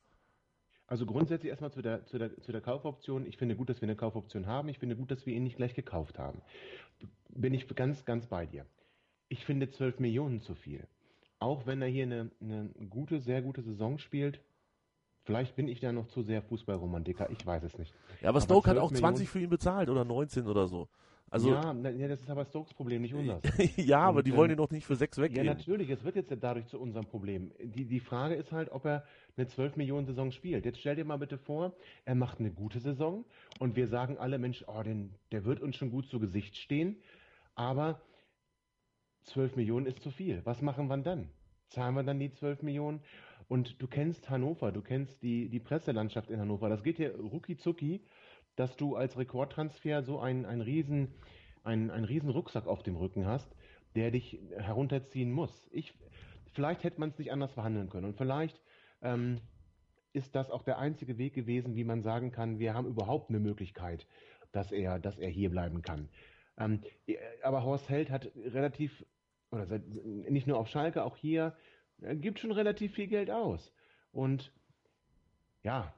Also 0.88 1.07
grundsätzlich 1.07 1.50
erstmal 1.50 1.71
zu 1.71 1.83
der, 1.83 2.04
zu, 2.07 2.18
der, 2.18 2.37
zu 2.40 2.50
der 2.50 2.61
Kaufoption. 2.61 3.26
Ich 3.26 3.37
finde 3.37 3.54
gut, 3.54 3.68
dass 3.68 3.80
wir 3.80 3.87
eine 3.87 3.97
Kaufoption 3.97 4.47
haben. 4.47 4.68
Ich 4.68 4.78
finde 4.78 4.97
gut, 4.97 5.11
dass 5.11 5.25
wir 5.26 5.35
ihn 5.35 5.45
nicht 5.45 5.57
gleich 5.57 5.75
gekauft 5.75 6.18
haben. 6.18 6.40
Bin 7.28 7.54
ich 7.54 7.68
ganz, 7.76 8.04
ganz 8.04 8.26
bei 8.26 8.47
dir. 8.47 8.66
Ich 9.28 9.45
finde 9.45 9.71
12 9.71 10.00
Millionen 10.00 10.40
zu 10.40 10.54
viel 10.57 10.88
auch 11.40 11.66
wenn 11.66 11.83
er 11.83 11.88
hier 11.88 12.04
eine, 12.04 12.30
eine 12.40 12.71
gute, 12.90 13.21
sehr 13.21 13.42
gute 13.42 13.62
Saison 13.62 13.99
spielt, 13.99 14.40
Vielleicht 15.28 15.57
bin 15.57 15.68
ich 15.68 15.78
da 15.78 15.92
noch 15.92 16.07
zu 16.07 16.23
sehr 16.23 16.40
Fußballromantiker, 16.40 17.28
ich 17.28 17.45
weiß 17.45 17.62
es 17.62 17.76
nicht. 17.76 17.92
Ja, 18.23 18.30
aber, 18.30 18.38
aber 18.38 18.40
Stoke 18.40 18.71
hat 18.71 18.78
auch 18.78 18.90
20 18.90 19.02
Millionen, 19.02 19.26
für 19.26 19.40
ihn 19.40 19.50
bezahlt 19.50 19.90
oder 19.90 20.02
19 20.02 20.47
oder 20.47 20.68
so. 20.68 20.88
Also, 21.30 21.50
ja, 21.50 21.73
ja, 21.73 22.08
das 22.08 22.20
ist 22.20 22.30
aber 22.30 22.44
Stokes 22.47 22.73
Problem, 22.73 23.02
nicht 23.02 23.14
unser. 23.14 23.40
ja, 23.76 24.00
aber 24.00 24.18
Und, 24.18 24.26
die 24.26 24.35
wollen 24.35 24.50
ähm, 24.50 24.54
ihn 24.54 24.58
doch 24.58 24.70
nicht 24.70 24.87
für 24.87 24.97
sechs 24.97 25.18
Ja, 25.18 25.25
weggeben. 25.25 25.47
natürlich, 25.47 25.90
es 25.90 26.02
wird 26.04 26.16
jetzt 26.16 26.30
ja 26.30 26.37
dadurch 26.37 26.66
zu 26.66 26.80
unserem 26.80 27.06
Problem. 27.06 27.52
Die, 27.62 27.85
die 27.85 28.00
Frage 28.00 28.35
ist 28.35 28.52
halt, 28.52 28.70
ob 28.73 28.87
er 28.87 29.04
eine 29.37 29.47
12 29.47 29.76
Millionen 29.76 30.06
Saison 30.06 30.30
spielt. 30.30 30.64
Jetzt 30.64 30.80
stell 30.80 30.97
dir 30.97 31.04
mal 31.04 31.18
bitte 31.18 31.37
vor, 31.38 31.75
er 32.04 32.14
macht 32.14 32.40
eine 32.40 32.50
gute 32.50 32.80
Saison 32.80 33.25
und 33.58 33.76
wir 33.76 33.88
sagen 33.88 34.16
alle, 34.18 34.38
Mensch, 34.38 34.64
oh, 34.66 34.82
den, 34.82 35.14
der 35.32 35.44
wird 35.44 35.61
uns 35.61 35.76
schon 35.76 35.90
gut 35.90 36.08
zu 36.08 36.18
Gesicht 36.18 36.56
stehen, 36.56 36.97
aber 37.54 38.00
12 39.25 39.56
Millionen 39.56 39.87
ist 39.87 40.02
zu 40.02 40.11
viel. 40.11 40.40
Was 40.44 40.62
machen 40.62 40.88
wir 40.88 40.97
dann? 40.99 41.28
Zahlen 41.68 41.94
wir 41.94 42.02
dann 42.02 42.18
die 42.18 42.32
12 42.32 42.62
Millionen? 42.62 43.00
Und 43.49 43.80
du 43.80 43.87
kennst 43.87 44.28
Hannover, 44.28 44.73
du 44.73 44.82
kennst 44.82 45.23
die, 45.23 45.49
die 45.49 45.61
Presselandschaft 45.61 46.30
in 46.30 46.38
Hannover. 46.40 46.68
Das 46.68 46.82
geht 46.82 46.99
dir 46.99 47.14
rucki 47.18 47.56
zucki, 47.56 48.02
dass 48.59 48.77
du 48.77 48.97
als 48.97 49.17
Rekordtransfer 49.17 50.03
so 50.03 50.19
einen, 50.19 50.45
einen 50.45 50.62
riesen, 50.62 51.15
einen, 51.62 51.91
einen 51.91 52.05
riesen 52.05 52.31
Rucksack 52.31 52.67
auf 52.67 52.83
dem 52.83 52.97
Rücken 52.97 53.27
hast, 53.27 53.55
der 53.95 54.11
dich 54.11 54.41
herunterziehen 54.57 55.31
muss. 55.31 55.69
Ich, 55.71 55.95
vielleicht 56.53 56.83
hätte 56.83 56.99
man 56.99 57.11
es 57.11 57.19
nicht 57.19 57.31
anders 57.31 57.53
verhandeln 57.53 57.88
können. 57.88 58.07
Und 58.07 58.17
vielleicht 58.17 58.61
ähm, 59.00 59.41
ist 60.12 60.35
das 60.35 60.50
auch 60.50 60.62
der 60.62 60.79
einzige 60.79 61.19
Weg 61.19 61.35
gewesen, 61.35 61.77
wie 61.77 61.85
man 61.85 62.03
sagen 62.03 62.33
kann, 62.33 62.59
wir 62.59 62.75
haben 62.75 62.88
überhaupt 62.88 63.31
eine 63.31 63.38
Möglichkeit, 63.38 64.07
dass 64.50 64.73
er, 64.73 64.99
dass 64.99 65.19
er 65.19 65.29
hier 65.29 65.50
bleiben 65.50 65.83
kann. 65.83 66.09
Ähm, 66.57 66.83
aber 67.43 67.62
Horst 67.62 67.88
Held 67.88 68.11
hat 68.11 68.29
relativ, 68.35 69.05
oder 69.53 69.67
nicht 70.29 70.49
nur 70.49 70.59
auf 70.59 70.69
Schalke, 70.69 71.05
auch 71.05 71.17
hier, 71.17 71.55
er 72.00 72.17
gibt 72.17 72.41
schon 72.41 72.53
relativ 72.53 72.95
viel 72.95 73.07
Geld 73.07 73.31
aus. 73.31 73.73
Und 74.11 74.53
ja, 75.62 75.95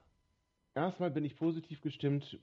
erstmal 0.75 1.11
bin 1.11 1.25
ich 1.25 1.37
positiv 1.37 1.81
gestimmt 1.81 2.39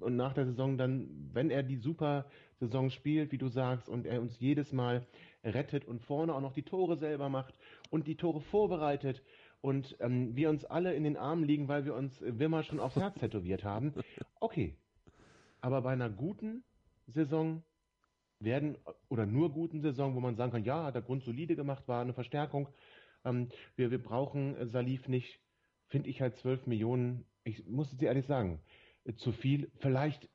und 0.00 0.16
nach 0.16 0.34
der 0.34 0.46
Saison 0.46 0.78
dann, 0.78 1.30
wenn 1.32 1.50
er 1.50 1.62
die 1.62 1.76
super 1.76 2.26
Saison 2.60 2.90
spielt, 2.90 3.32
wie 3.32 3.38
du 3.38 3.48
sagst, 3.48 3.88
und 3.88 4.06
er 4.06 4.20
uns 4.20 4.38
jedes 4.38 4.72
Mal 4.72 5.06
rettet 5.44 5.84
und 5.84 6.00
vorne 6.02 6.34
auch 6.34 6.40
noch 6.40 6.52
die 6.52 6.62
Tore 6.62 6.96
selber 6.96 7.28
macht 7.28 7.58
und 7.90 8.06
die 8.06 8.16
Tore 8.16 8.40
vorbereitet 8.40 9.22
und 9.60 9.96
ähm, 10.00 10.34
wir 10.34 10.50
uns 10.50 10.64
alle 10.64 10.94
in 10.94 11.04
den 11.04 11.16
Armen 11.16 11.44
liegen, 11.44 11.68
weil 11.68 11.84
wir 11.84 11.94
uns 11.94 12.20
äh, 12.20 12.38
Wimmer 12.38 12.62
schon 12.64 12.80
aufs 12.80 12.96
Herz 12.96 13.14
tätowiert 13.20 13.64
haben. 13.64 13.94
Okay. 14.40 14.76
Aber 15.60 15.82
bei 15.82 15.92
einer 15.92 16.10
guten 16.10 16.64
Saison 17.06 17.62
werden, 18.40 18.76
oder 19.08 19.24
nur 19.24 19.52
guten 19.52 19.80
Saison, 19.80 20.16
wo 20.16 20.20
man 20.20 20.34
sagen 20.34 20.50
kann, 20.50 20.64
ja, 20.64 20.84
hat 20.84 20.96
er 20.96 21.02
grundsolide 21.02 21.54
gemacht, 21.54 21.86
war 21.86 22.02
eine 22.02 22.12
Verstärkung. 22.12 22.68
Ähm, 23.24 23.48
wir, 23.76 23.92
wir 23.92 24.02
brauchen 24.02 24.56
äh, 24.56 24.66
Salif 24.66 25.06
nicht, 25.06 25.40
finde 25.86 26.10
ich 26.10 26.20
halt 26.20 26.36
12 26.38 26.66
Millionen, 26.66 27.24
ich 27.44 27.66
muss 27.66 27.92
es 27.92 27.98
dir 27.98 28.08
ehrlich 28.08 28.26
sagen, 28.26 28.60
äh, 29.04 29.14
zu 29.14 29.32
viel. 29.32 29.70
Vielleicht 29.78 30.28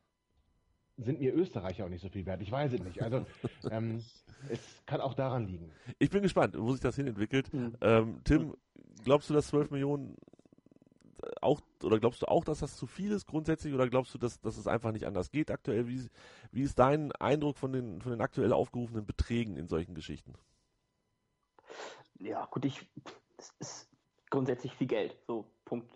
sind 0.97 1.19
mir 1.19 1.33
Österreicher 1.33 1.85
auch 1.85 1.89
nicht 1.89 2.01
so 2.01 2.09
viel 2.09 2.25
wert, 2.25 2.41
ich 2.41 2.51
weiß 2.51 2.73
es 2.73 2.81
nicht. 2.81 3.01
Also 3.01 3.25
ähm, 3.71 4.03
es 4.49 4.59
kann 4.85 5.01
auch 5.01 5.13
daran 5.13 5.47
liegen. 5.47 5.71
Ich 5.99 6.09
bin 6.09 6.23
gespannt, 6.23 6.55
wo 6.57 6.71
sich 6.71 6.81
das 6.81 6.95
hin 6.95 7.07
entwickelt. 7.07 7.53
Mhm. 7.53 7.77
Ähm, 7.81 8.21
Tim, 8.23 8.55
glaubst 9.03 9.29
du, 9.29 9.33
dass 9.33 9.47
12 9.47 9.71
Millionen 9.71 10.15
auch, 11.41 11.61
oder 11.83 11.99
glaubst 11.99 12.21
du 12.21 12.27
auch, 12.27 12.43
dass 12.43 12.59
das 12.59 12.75
zu 12.75 12.87
viel 12.87 13.11
ist 13.11 13.27
grundsätzlich, 13.27 13.73
oder 13.73 13.87
glaubst 13.89 14.13
du, 14.13 14.17
dass, 14.17 14.39
dass 14.39 14.57
es 14.57 14.67
einfach 14.67 14.91
nicht 14.91 15.05
anders 15.05 15.31
geht 15.31 15.51
aktuell? 15.51 15.87
Wie, 15.87 16.09
wie 16.51 16.61
ist 16.61 16.79
dein 16.79 17.11
Eindruck 17.13 17.57
von 17.57 17.71
den, 17.71 18.01
von 18.01 18.11
den 18.11 18.21
aktuell 18.21 18.53
aufgerufenen 18.53 19.05
Beträgen 19.05 19.57
in 19.57 19.67
solchen 19.67 19.95
Geschichten? 19.95 20.33
Ja, 22.19 22.45
gut, 22.45 22.65
ich, 22.65 22.87
es 23.37 23.53
ist 23.59 23.89
grundsätzlich 24.29 24.73
viel 24.73 24.87
Geld. 24.87 25.15
So, 25.27 25.45
Punkt. 25.65 25.91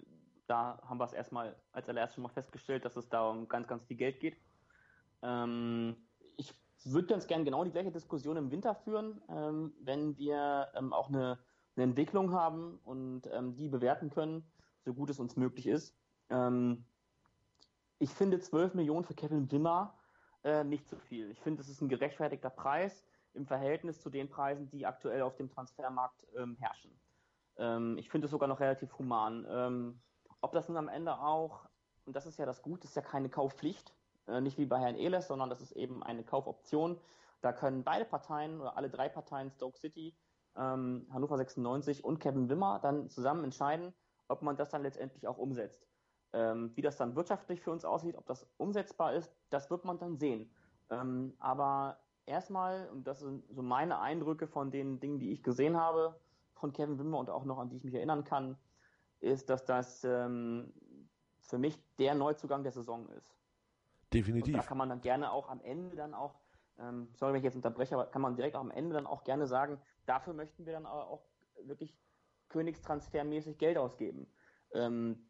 Da 0.51 0.77
haben 0.85 0.97
wir 0.97 1.05
es 1.05 1.13
erstmal 1.13 1.55
als 1.71 1.87
allererstes 1.87 2.15
schon 2.15 2.23
mal 2.23 2.29
festgestellt, 2.29 2.83
dass 2.83 2.97
es 2.97 3.07
da 3.07 3.29
um 3.29 3.47
ganz, 3.47 3.69
ganz 3.69 3.85
viel 3.85 3.95
Geld 3.95 4.19
geht. 4.19 4.35
Ähm, 5.21 5.95
ich 6.35 6.53
würde 6.83 7.07
ganz 7.07 7.25
gern 7.25 7.45
genau 7.45 7.63
die 7.63 7.71
gleiche 7.71 7.93
Diskussion 7.93 8.35
im 8.35 8.51
Winter 8.51 8.75
führen, 8.75 9.21
ähm, 9.29 9.71
wenn 9.79 10.17
wir 10.17 10.67
ähm, 10.75 10.91
auch 10.91 11.07
eine, 11.07 11.39
eine 11.77 11.85
Entwicklung 11.85 12.33
haben 12.33 12.81
und 12.83 13.29
ähm, 13.31 13.55
die 13.55 13.69
bewerten 13.69 14.09
können, 14.09 14.43
so 14.83 14.93
gut 14.93 15.09
es 15.09 15.19
uns 15.19 15.37
möglich 15.37 15.67
ist. 15.67 15.95
Ähm, 16.29 16.83
ich 17.99 18.09
finde 18.09 18.37
12 18.41 18.73
Millionen 18.73 19.05
für 19.05 19.13
Kevin 19.13 19.49
Wimmer 19.53 19.97
äh, 20.43 20.65
nicht 20.65 20.85
zu 20.85 20.97
viel. 20.97 21.31
Ich 21.31 21.39
finde, 21.39 21.61
es 21.61 21.69
ist 21.69 21.79
ein 21.79 21.87
gerechtfertigter 21.87 22.49
Preis 22.49 23.05
im 23.35 23.45
Verhältnis 23.45 24.01
zu 24.01 24.09
den 24.09 24.27
Preisen, 24.27 24.69
die 24.69 24.85
aktuell 24.85 25.21
auf 25.21 25.37
dem 25.37 25.49
Transfermarkt 25.49 26.27
ähm, 26.35 26.57
herrschen. 26.59 26.91
Ich 27.97 28.09
finde 28.09 28.25
es 28.25 28.31
sogar 28.31 28.47
noch 28.47 28.59
relativ 28.59 28.97
human. 28.97 30.01
Ob 30.41 30.51
das 30.51 30.67
nun 30.67 30.77
am 30.77 30.87
Ende 30.87 31.19
auch, 31.19 31.69
und 32.05 32.15
das 32.15 32.25
ist 32.25 32.39
ja 32.39 32.45
das 32.45 32.61
Gute, 32.61 32.87
ist 32.87 32.95
ja 32.95 33.01
keine 33.01 33.29
Kaufpflicht, 33.29 33.93
äh, 34.27 34.41
nicht 34.41 34.57
wie 34.57 34.65
bei 34.65 34.79
Herrn 34.79 34.95
Ehlers, 34.95 35.27
sondern 35.27 35.49
das 35.49 35.61
ist 35.61 35.71
eben 35.73 36.03
eine 36.03 36.23
Kaufoption. 36.23 36.99
Da 37.41 37.53
können 37.53 37.83
beide 37.83 38.05
Parteien 38.05 38.59
oder 38.59 38.75
alle 38.77 38.89
drei 38.89 39.07
Parteien, 39.09 39.51
Stoke 39.51 39.77
City, 39.77 40.15
ähm, 40.55 41.07
Hannover 41.11 41.37
96 41.37 42.03
und 42.03 42.19
Kevin 42.19 42.49
Wimmer, 42.49 42.79
dann 42.79 43.09
zusammen 43.09 43.43
entscheiden, 43.43 43.93
ob 44.27 44.41
man 44.41 44.57
das 44.57 44.69
dann 44.69 44.83
letztendlich 44.83 45.27
auch 45.27 45.37
umsetzt. 45.37 45.87
Ähm, 46.33 46.71
wie 46.75 46.81
das 46.81 46.97
dann 46.97 47.15
wirtschaftlich 47.15 47.61
für 47.61 47.71
uns 47.71 47.83
aussieht, 47.83 48.17
ob 48.17 48.25
das 48.25 48.47
umsetzbar 48.57 49.13
ist, 49.13 49.33
das 49.49 49.69
wird 49.69 49.85
man 49.85 49.99
dann 49.99 50.17
sehen. 50.17 50.49
Ähm, 50.89 51.35
aber 51.39 51.99
erstmal, 52.25 52.89
und 52.89 53.05
das 53.05 53.19
sind 53.19 53.43
so 53.49 53.61
meine 53.61 53.99
Eindrücke 53.99 54.47
von 54.47 54.71
den 54.71 54.99
Dingen, 54.99 55.19
die 55.19 55.31
ich 55.31 55.43
gesehen 55.43 55.77
habe 55.77 56.19
von 56.55 56.73
Kevin 56.73 56.99
Wimmer 56.99 57.19
und 57.19 57.29
auch 57.29 57.43
noch 57.43 57.57
an 57.57 57.69
die 57.69 57.77
ich 57.77 57.83
mich 57.83 57.93
erinnern 57.93 58.23
kann, 58.23 58.57
ist, 59.21 59.49
dass 59.49 59.65
das 59.65 60.03
ähm, 60.03 60.73
für 61.39 61.57
mich 61.57 61.79
der 61.97 62.15
Neuzugang 62.15 62.63
der 62.63 62.71
Saison 62.71 63.07
ist. 63.09 63.35
Definitiv. 64.13 64.55
Und 64.55 64.61
da 64.61 64.67
kann 64.67 64.77
man 64.77 64.89
dann 64.89 65.01
gerne 65.01 65.31
auch 65.31 65.47
am 65.47 65.61
Ende 65.61 65.95
dann 65.95 66.13
auch, 66.13 66.39
ähm, 66.79 67.07
sorry, 67.15 67.33
wenn 67.33 67.39
ich 67.39 67.45
jetzt 67.45 67.55
unterbreche, 67.55 67.95
aber 67.95 68.07
kann 68.07 68.21
man 68.21 68.35
direkt 68.35 68.55
auch 68.55 68.61
am 68.61 68.71
Ende 68.71 68.93
dann 68.93 69.07
auch 69.07 69.23
gerne 69.23 69.47
sagen, 69.47 69.79
dafür 70.05 70.33
möchten 70.33 70.65
wir 70.65 70.73
dann 70.73 70.85
aber 70.85 71.07
auch 71.07 71.23
wirklich 71.63 71.95
königstransfermäßig 72.49 73.57
Geld 73.57 73.77
ausgeben. 73.77 74.27
Ähm, 74.73 75.29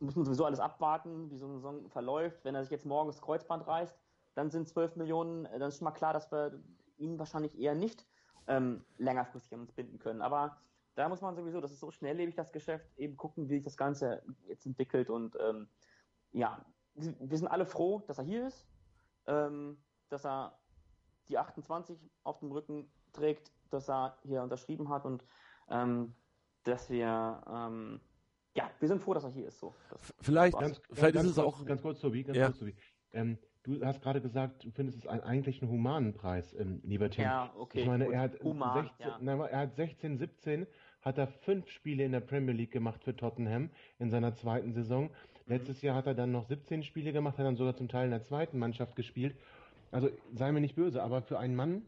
muss 0.00 0.16
man 0.16 0.24
sowieso 0.24 0.44
alles 0.44 0.60
abwarten, 0.60 1.30
wie 1.30 1.36
so 1.36 1.46
eine 1.46 1.54
Saison 1.56 1.88
verläuft. 1.88 2.44
Wenn 2.44 2.54
er 2.54 2.62
sich 2.62 2.70
jetzt 2.70 2.86
morgens 2.86 3.20
Kreuzband 3.20 3.66
reißt, 3.66 3.98
dann 4.34 4.50
sind 4.50 4.68
12 4.68 4.96
Millionen, 4.96 5.46
äh, 5.46 5.58
dann 5.58 5.68
ist 5.68 5.78
schon 5.78 5.86
mal 5.86 5.92
klar, 5.92 6.12
dass 6.12 6.30
wir 6.30 6.62
ihn 6.98 7.18
wahrscheinlich 7.18 7.58
eher 7.58 7.74
nicht 7.74 8.06
ähm, 8.46 8.84
längerfristig 8.98 9.54
an 9.54 9.60
uns 9.60 9.72
binden 9.72 9.98
können. 9.98 10.22
Aber 10.22 10.58
da 10.96 11.08
muss 11.08 11.20
man 11.20 11.36
sowieso, 11.36 11.60
das 11.60 11.72
ist 11.72 11.80
so 11.80 11.90
schnelllebig, 11.90 12.34
das 12.34 12.52
Geschäft, 12.52 12.86
eben 12.96 13.16
gucken, 13.16 13.48
wie 13.48 13.54
sich 13.54 13.64
das 13.64 13.76
Ganze 13.76 14.22
jetzt 14.48 14.66
entwickelt. 14.66 15.10
Und 15.10 15.36
ähm, 15.40 15.68
ja, 16.32 16.64
wir 16.94 17.38
sind 17.38 17.48
alle 17.48 17.66
froh, 17.66 18.02
dass 18.06 18.18
er 18.18 18.24
hier 18.24 18.46
ist, 18.48 18.66
ähm, 19.26 19.76
dass 20.08 20.24
er 20.24 20.58
die 21.28 21.38
28 21.38 21.98
auf 22.24 22.38
dem 22.40 22.50
Rücken 22.50 22.90
trägt, 23.12 23.52
dass 23.70 23.90
er 23.90 24.18
hier 24.24 24.42
unterschrieben 24.42 24.88
hat 24.88 25.04
und 25.04 25.22
ähm, 25.68 26.14
dass 26.64 26.88
wir, 26.88 27.42
ähm, 27.46 28.00
ja, 28.54 28.70
wir 28.80 28.88
sind 28.88 29.02
froh, 29.02 29.12
dass 29.12 29.24
er 29.24 29.30
hier 29.30 29.48
ist. 29.48 29.58
So. 29.60 29.74
Das 29.90 30.14
Vielleicht. 30.20 30.58
Ganz, 30.58 30.80
vielleicht 30.90 31.14
ganz 31.14 31.26
ist 31.26 31.36
es 31.36 31.42
kurz, 31.42 31.54
auch. 31.60 31.64
Ganz 31.66 31.82
kurz, 31.82 32.00
Tobi, 32.00 32.24
ganz 32.24 32.38
Ja. 32.38 32.46
kurz, 32.46 32.58
Tobi. 32.58 32.74
Ähm, 33.12 33.38
du 33.62 33.84
hast 33.84 34.00
gerade 34.00 34.20
gesagt, 34.20 34.64
du 34.64 34.70
findest 34.70 34.98
es 34.98 35.06
ein, 35.06 35.20
eigentlich 35.22 35.60
einen 35.60 35.70
humanen 35.70 36.14
Preis, 36.14 36.54
ähm, 36.54 36.80
lieber 36.84 37.10
Tim. 37.10 37.24
ja, 37.24 37.52
okay. 37.56 37.80
ich 37.80 37.86
meine, 37.86 38.10
er 38.10 38.20
hat, 38.20 38.40
Human, 38.42 38.84
16, 38.84 39.06
ja. 39.06 39.18
nein, 39.20 39.40
er 39.40 39.58
hat 39.58 39.74
16, 39.74 40.18
17, 40.18 40.66
hat 41.06 41.18
er 41.18 41.28
fünf 41.28 41.70
Spiele 41.70 42.04
in 42.04 42.10
der 42.10 42.18
Premier 42.20 42.52
League 42.52 42.72
gemacht 42.72 43.04
für 43.04 43.14
Tottenham 43.14 43.70
in 44.00 44.10
seiner 44.10 44.34
zweiten 44.34 44.72
Saison. 44.72 45.08
Letztes 45.46 45.80
Jahr 45.80 45.94
hat 45.94 46.08
er 46.08 46.14
dann 46.14 46.32
noch 46.32 46.48
17 46.48 46.82
Spiele 46.82 47.12
gemacht, 47.12 47.38
hat 47.38 47.46
dann 47.46 47.54
sogar 47.56 47.76
zum 47.76 47.86
Teil 47.88 48.06
in 48.06 48.10
der 48.10 48.24
zweiten 48.24 48.58
Mannschaft 48.58 48.96
gespielt. 48.96 49.36
Also 49.92 50.10
sei 50.34 50.50
mir 50.50 50.60
nicht 50.60 50.74
böse, 50.74 51.00
aber 51.04 51.22
für 51.22 51.38
einen 51.38 51.54
Mann, 51.54 51.82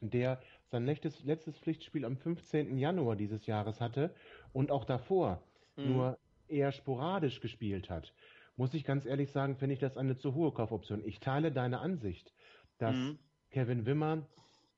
der 0.00 0.40
sein 0.70 0.86
letztes, 0.86 1.24
letztes 1.24 1.58
Pflichtspiel 1.58 2.04
am 2.04 2.16
15. 2.16 2.78
Januar 2.78 3.16
dieses 3.16 3.44
Jahres 3.46 3.80
hatte 3.80 4.14
und 4.52 4.70
auch 4.70 4.84
davor 4.84 5.42
Mhm. 5.76 5.86
nur 5.88 6.18
eher 6.46 6.70
sporadisch 6.70 7.40
gespielt 7.40 7.90
hat, 7.90 8.14
muss 8.56 8.72
ich 8.74 8.84
ganz 8.84 9.04
ehrlich 9.04 9.32
sagen, 9.32 9.56
finde 9.56 9.72
ich 9.74 9.80
das 9.80 9.96
eine 9.96 10.16
zu 10.16 10.34
hohe 10.34 10.52
Kaufoption. 10.52 11.02
Ich 11.04 11.18
teile 11.18 11.50
deine 11.50 11.80
Ansicht, 11.80 12.32
dass 12.78 12.94
Mhm. 12.94 13.18
Kevin 13.50 13.84
Wimmer 13.84 14.26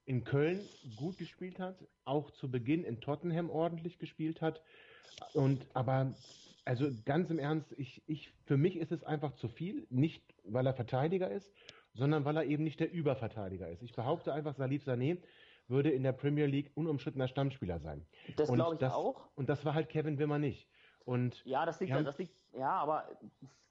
in 0.04 0.24
Köln 0.24 0.68
gut 0.96 1.18
gespielt 1.18 1.58
hat, 1.58 1.76
auch 2.04 2.30
zu 2.30 2.50
Beginn 2.50 2.84
in 2.84 3.00
Tottenham 3.00 3.50
ordentlich 3.50 3.98
gespielt 3.98 4.42
hat. 4.42 4.62
Und 5.32 5.66
aber, 5.74 6.14
also 6.64 6.90
ganz 7.04 7.30
im 7.30 7.38
Ernst, 7.38 7.72
ich, 7.78 8.02
ich, 8.06 8.32
für 8.44 8.56
mich 8.56 8.76
ist 8.76 8.92
es 8.92 9.04
einfach 9.04 9.32
zu 9.32 9.48
viel, 9.48 9.86
nicht 9.90 10.34
weil 10.44 10.66
er 10.66 10.74
Verteidiger 10.74 11.30
ist, 11.30 11.52
sondern 11.94 12.24
weil 12.24 12.36
er 12.36 12.44
eben 12.44 12.64
nicht 12.64 12.80
der 12.80 12.90
Überverteidiger 12.90 13.68
ist. 13.68 13.82
Ich 13.82 13.92
behaupte 13.92 14.32
einfach, 14.32 14.54
Salif 14.54 14.86
Sané 14.86 15.18
würde 15.68 15.90
in 15.90 16.02
der 16.02 16.12
Premier 16.12 16.46
League 16.46 16.72
unumstrittener 16.74 17.28
Stammspieler 17.28 17.78
sein. 17.78 18.06
Das 18.36 18.50
glaube 18.50 18.74
ich 18.74 18.80
das- 18.80 18.94
auch. 18.94 19.28
Und 19.36 19.48
das 19.48 19.64
war 19.64 19.74
halt 19.74 19.88
Kevin 19.88 20.18
Wimmer 20.18 20.38
nicht. 20.38 20.68
Und 21.04 21.42
Ja, 21.44 21.64
das 21.64 21.80
liegt, 21.80 21.92
haben- 21.92 22.04
das 22.04 22.18
liegt, 22.18 22.44
ja, 22.52 22.70
aber 22.70 23.08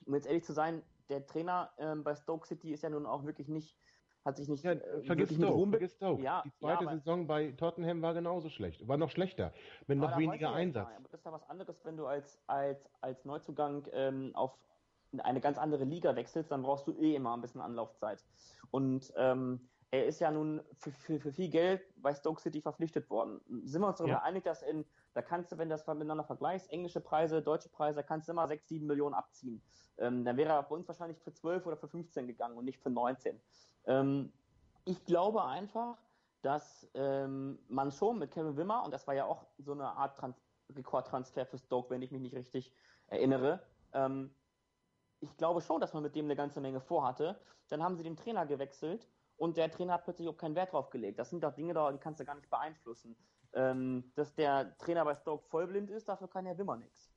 um 0.05 0.13
jetzt 0.15 0.27
ehrlich 0.27 0.43
zu 0.43 0.53
sein, 0.53 0.83
der 1.09 1.25
Trainer 1.25 1.71
ähm, 1.77 2.03
bei 2.03 2.15
Stoke 2.15 2.47
City 2.47 2.71
ist 2.71 2.83
ja 2.83 2.89
nun 2.89 3.05
auch 3.05 3.25
wirklich 3.25 3.47
nicht, 3.49 3.77
hat 4.23 4.37
sich 4.37 4.47
nicht 4.47 4.63
ja, 4.63 4.73
äh, 4.73 5.03
vergiss 5.03 5.33
Stoke, 5.33 5.69
vergiss 5.69 5.93
Stoke. 5.95 6.21
Ja, 6.21 6.43
Die 6.45 6.53
zweite 6.53 6.85
ja, 6.85 6.91
Saison 6.91 7.27
bei 7.27 7.51
Tottenham 7.51 8.01
war 8.01 8.13
genauso 8.13 8.49
schlecht, 8.49 8.87
war 8.87 8.97
noch 8.97 9.09
schlechter, 9.09 9.53
mit 9.87 9.97
noch 9.97 10.17
weniger 10.17 10.53
Einsatz. 10.53 10.85
sagen, 10.85 10.97
Aber 10.97 11.09
das 11.09 11.19
ist 11.19 11.25
ja 11.25 11.31
was 11.31 11.49
anderes, 11.49 11.83
wenn 11.85 11.97
du 11.97 12.05
als, 12.05 12.39
als, 12.47 12.89
als 13.01 13.25
Neuzugang 13.25 13.87
ähm, 13.93 14.35
auf 14.35 14.57
in 15.11 15.19
eine 15.19 15.41
ganz 15.41 15.57
andere 15.57 15.83
Liga 15.83 16.15
wechselst, 16.15 16.51
dann 16.51 16.63
brauchst 16.63 16.87
du 16.87 16.93
eh 16.93 17.15
immer 17.15 17.33
ein 17.33 17.41
bisschen 17.41 17.59
Anlaufzeit. 17.61 18.23
Und 18.71 19.11
ähm, 19.17 19.67
er 19.91 20.05
ist 20.05 20.21
ja 20.21 20.31
nun 20.31 20.61
für, 20.77 20.91
für, 20.91 21.19
für, 21.19 21.33
viel 21.33 21.49
Geld 21.49 21.81
bei 21.97 22.13
Stoke 22.13 22.41
City 22.41 22.61
verpflichtet 22.61 23.09
worden. 23.09 23.41
Sind 23.65 23.81
wir 23.81 23.89
uns 23.89 23.97
darüber 23.97 24.15
ja. 24.15 24.21
einig, 24.21 24.45
dass 24.45 24.61
in, 24.61 24.85
da 25.13 25.21
kannst 25.21 25.51
du, 25.51 25.57
wenn 25.57 25.67
du 25.67 25.75
das 25.75 25.85
miteinander 25.85 26.23
vergleichst, 26.23 26.71
englische 26.71 27.01
Preise, 27.01 27.41
deutsche 27.41 27.67
Preise, 27.67 27.97
da 27.97 28.03
kannst 28.03 28.29
du 28.29 28.31
immer 28.31 28.47
6, 28.47 28.69
7 28.69 28.87
Millionen 28.87 29.13
abziehen. 29.13 29.61
Ähm, 29.97 30.23
dann 30.23 30.37
wäre 30.37 30.53
er 30.53 30.63
bei 30.63 30.75
uns 30.75 30.87
wahrscheinlich 30.87 31.19
für 31.19 31.33
12 31.33 31.65
oder 31.65 31.75
für 31.75 31.89
15 31.89 32.25
gegangen 32.25 32.57
und 32.57 32.63
nicht 32.63 32.79
für 32.79 32.89
19. 32.89 33.39
Ähm, 33.85 34.31
ich 34.85 35.03
glaube 35.05 35.43
einfach, 35.43 35.97
dass 36.41 36.89
ähm, 36.93 37.59
man 37.67 37.91
schon 37.91 38.19
mit 38.19 38.31
Kevin 38.31 38.57
Wimmer, 38.57 38.83
und 38.83 38.91
das 38.91 39.07
war 39.07 39.13
ja 39.13 39.25
auch 39.25 39.45
so 39.57 39.73
eine 39.73 39.85
Art 39.85 40.17
Trans 40.17 40.35
Rekordtransfer 40.75 41.45
für 41.45 41.57
Stoke, 41.57 41.89
wenn 41.89 42.01
ich 42.01 42.11
mich 42.11 42.21
nicht 42.21 42.35
richtig 42.35 42.71
erinnere, 43.07 43.61
ähm, 43.93 44.33
ich 45.19 45.37
glaube 45.37 45.61
schon, 45.61 45.79
dass 45.79 45.93
man 45.93 46.03
mit 46.03 46.15
dem 46.15 46.25
eine 46.25 46.35
ganze 46.35 46.61
Menge 46.61 46.81
vorhatte. 46.81 47.39
Dann 47.69 47.83
haben 47.83 47.95
sie 47.95 48.03
den 48.03 48.17
Trainer 48.17 48.45
gewechselt 48.45 49.07
und 49.37 49.55
der 49.55 49.71
Trainer 49.71 49.93
hat 49.93 50.03
plötzlich 50.03 50.27
auch 50.27 50.37
keinen 50.37 50.55
Wert 50.55 50.73
drauf 50.73 50.89
gelegt. 50.89 51.19
Das 51.19 51.29
sind 51.29 51.43
doch 51.43 51.53
Dinge, 51.53 51.73
die 51.93 51.97
kannst 51.99 52.19
du 52.19 52.25
gar 52.25 52.35
nicht 52.35 52.49
beeinflussen. 52.49 53.15
Ähm, 53.53 54.11
dass 54.15 54.33
der 54.33 54.77
Trainer 54.77 55.03
bei 55.03 55.13
Stoke 55.13 55.45
vollblind 55.49 55.91
ist, 55.91 56.07
dafür 56.07 56.29
kann 56.29 56.45
Herr 56.45 56.57
Wimmer 56.57 56.77
nichts. 56.77 57.11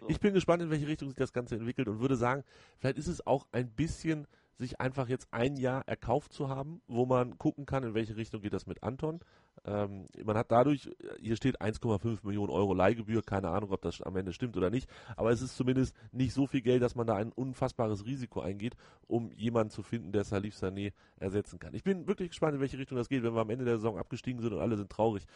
So. 0.00 0.08
Ich 0.08 0.20
bin 0.20 0.32
gespannt, 0.32 0.62
in 0.62 0.70
welche 0.70 0.86
Richtung 0.86 1.08
sich 1.08 1.18
das 1.18 1.32
Ganze 1.32 1.56
entwickelt 1.56 1.88
und 1.88 2.00
würde 2.00 2.16
sagen, 2.16 2.44
vielleicht 2.78 2.98
ist 2.98 3.08
es 3.08 3.26
auch 3.26 3.46
ein 3.52 3.70
bisschen 3.70 4.26
sich 4.60 4.80
einfach 4.80 5.08
jetzt 5.08 5.28
ein 5.32 5.56
Jahr 5.56 5.88
erkauft 5.88 6.32
zu 6.32 6.48
haben, 6.48 6.82
wo 6.86 7.06
man 7.06 7.38
gucken 7.38 7.66
kann, 7.66 7.82
in 7.82 7.94
welche 7.94 8.16
Richtung 8.16 8.42
geht 8.42 8.52
das 8.52 8.66
mit 8.66 8.82
Anton. 8.82 9.20
Ähm, 9.64 10.06
man 10.24 10.36
hat 10.36 10.50
dadurch, 10.50 10.90
hier 11.20 11.36
steht 11.36 11.60
1,5 11.60 12.20
Millionen 12.22 12.50
Euro 12.50 12.72
Leihgebühr, 12.72 13.22
keine 13.22 13.50
Ahnung, 13.50 13.72
ob 13.72 13.82
das 13.82 14.00
am 14.00 14.16
Ende 14.16 14.32
stimmt 14.32 14.56
oder 14.56 14.70
nicht, 14.70 14.88
aber 15.16 15.30
es 15.30 15.42
ist 15.42 15.56
zumindest 15.56 15.94
nicht 16.12 16.32
so 16.32 16.46
viel 16.46 16.62
Geld, 16.62 16.82
dass 16.82 16.94
man 16.94 17.06
da 17.06 17.16
ein 17.16 17.32
unfassbares 17.32 18.06
Risiko 18.06 18.40
eingeht, 18.40 18.74
um 19.06 19.30
jemanden 19.32 19.70
zu 19.70 19.82
finden, 19.82 20.12
der 20.12 20.24
Salif 20.24 20.54
Sané 20.54 20.92
ersetzen 21.16 21.58
kann. 21.58 21.74
Ich 21.74 21.84
bin 21.84 22.06
wirklich 22.06 22.30
gespannt, 22.30 22.54
in 22.54 22.60
welche 22.60 22.78
Richtung 22.78 22.96
das 22.96 23.08
geht. 23.08 23.22
Wenn 23.22 23.34
wir 23.34 23.40
am 23.40 23.50
Ende 23.50 23.64
der 23.64 23.76
Saison 23.76 23.98
abgestiegen 23.98 24.40
sind 24.40 24.52
und 24.52 24.60
alle 24.60 24.76
sind 24.76 24.90
traurig, 24.90 25.26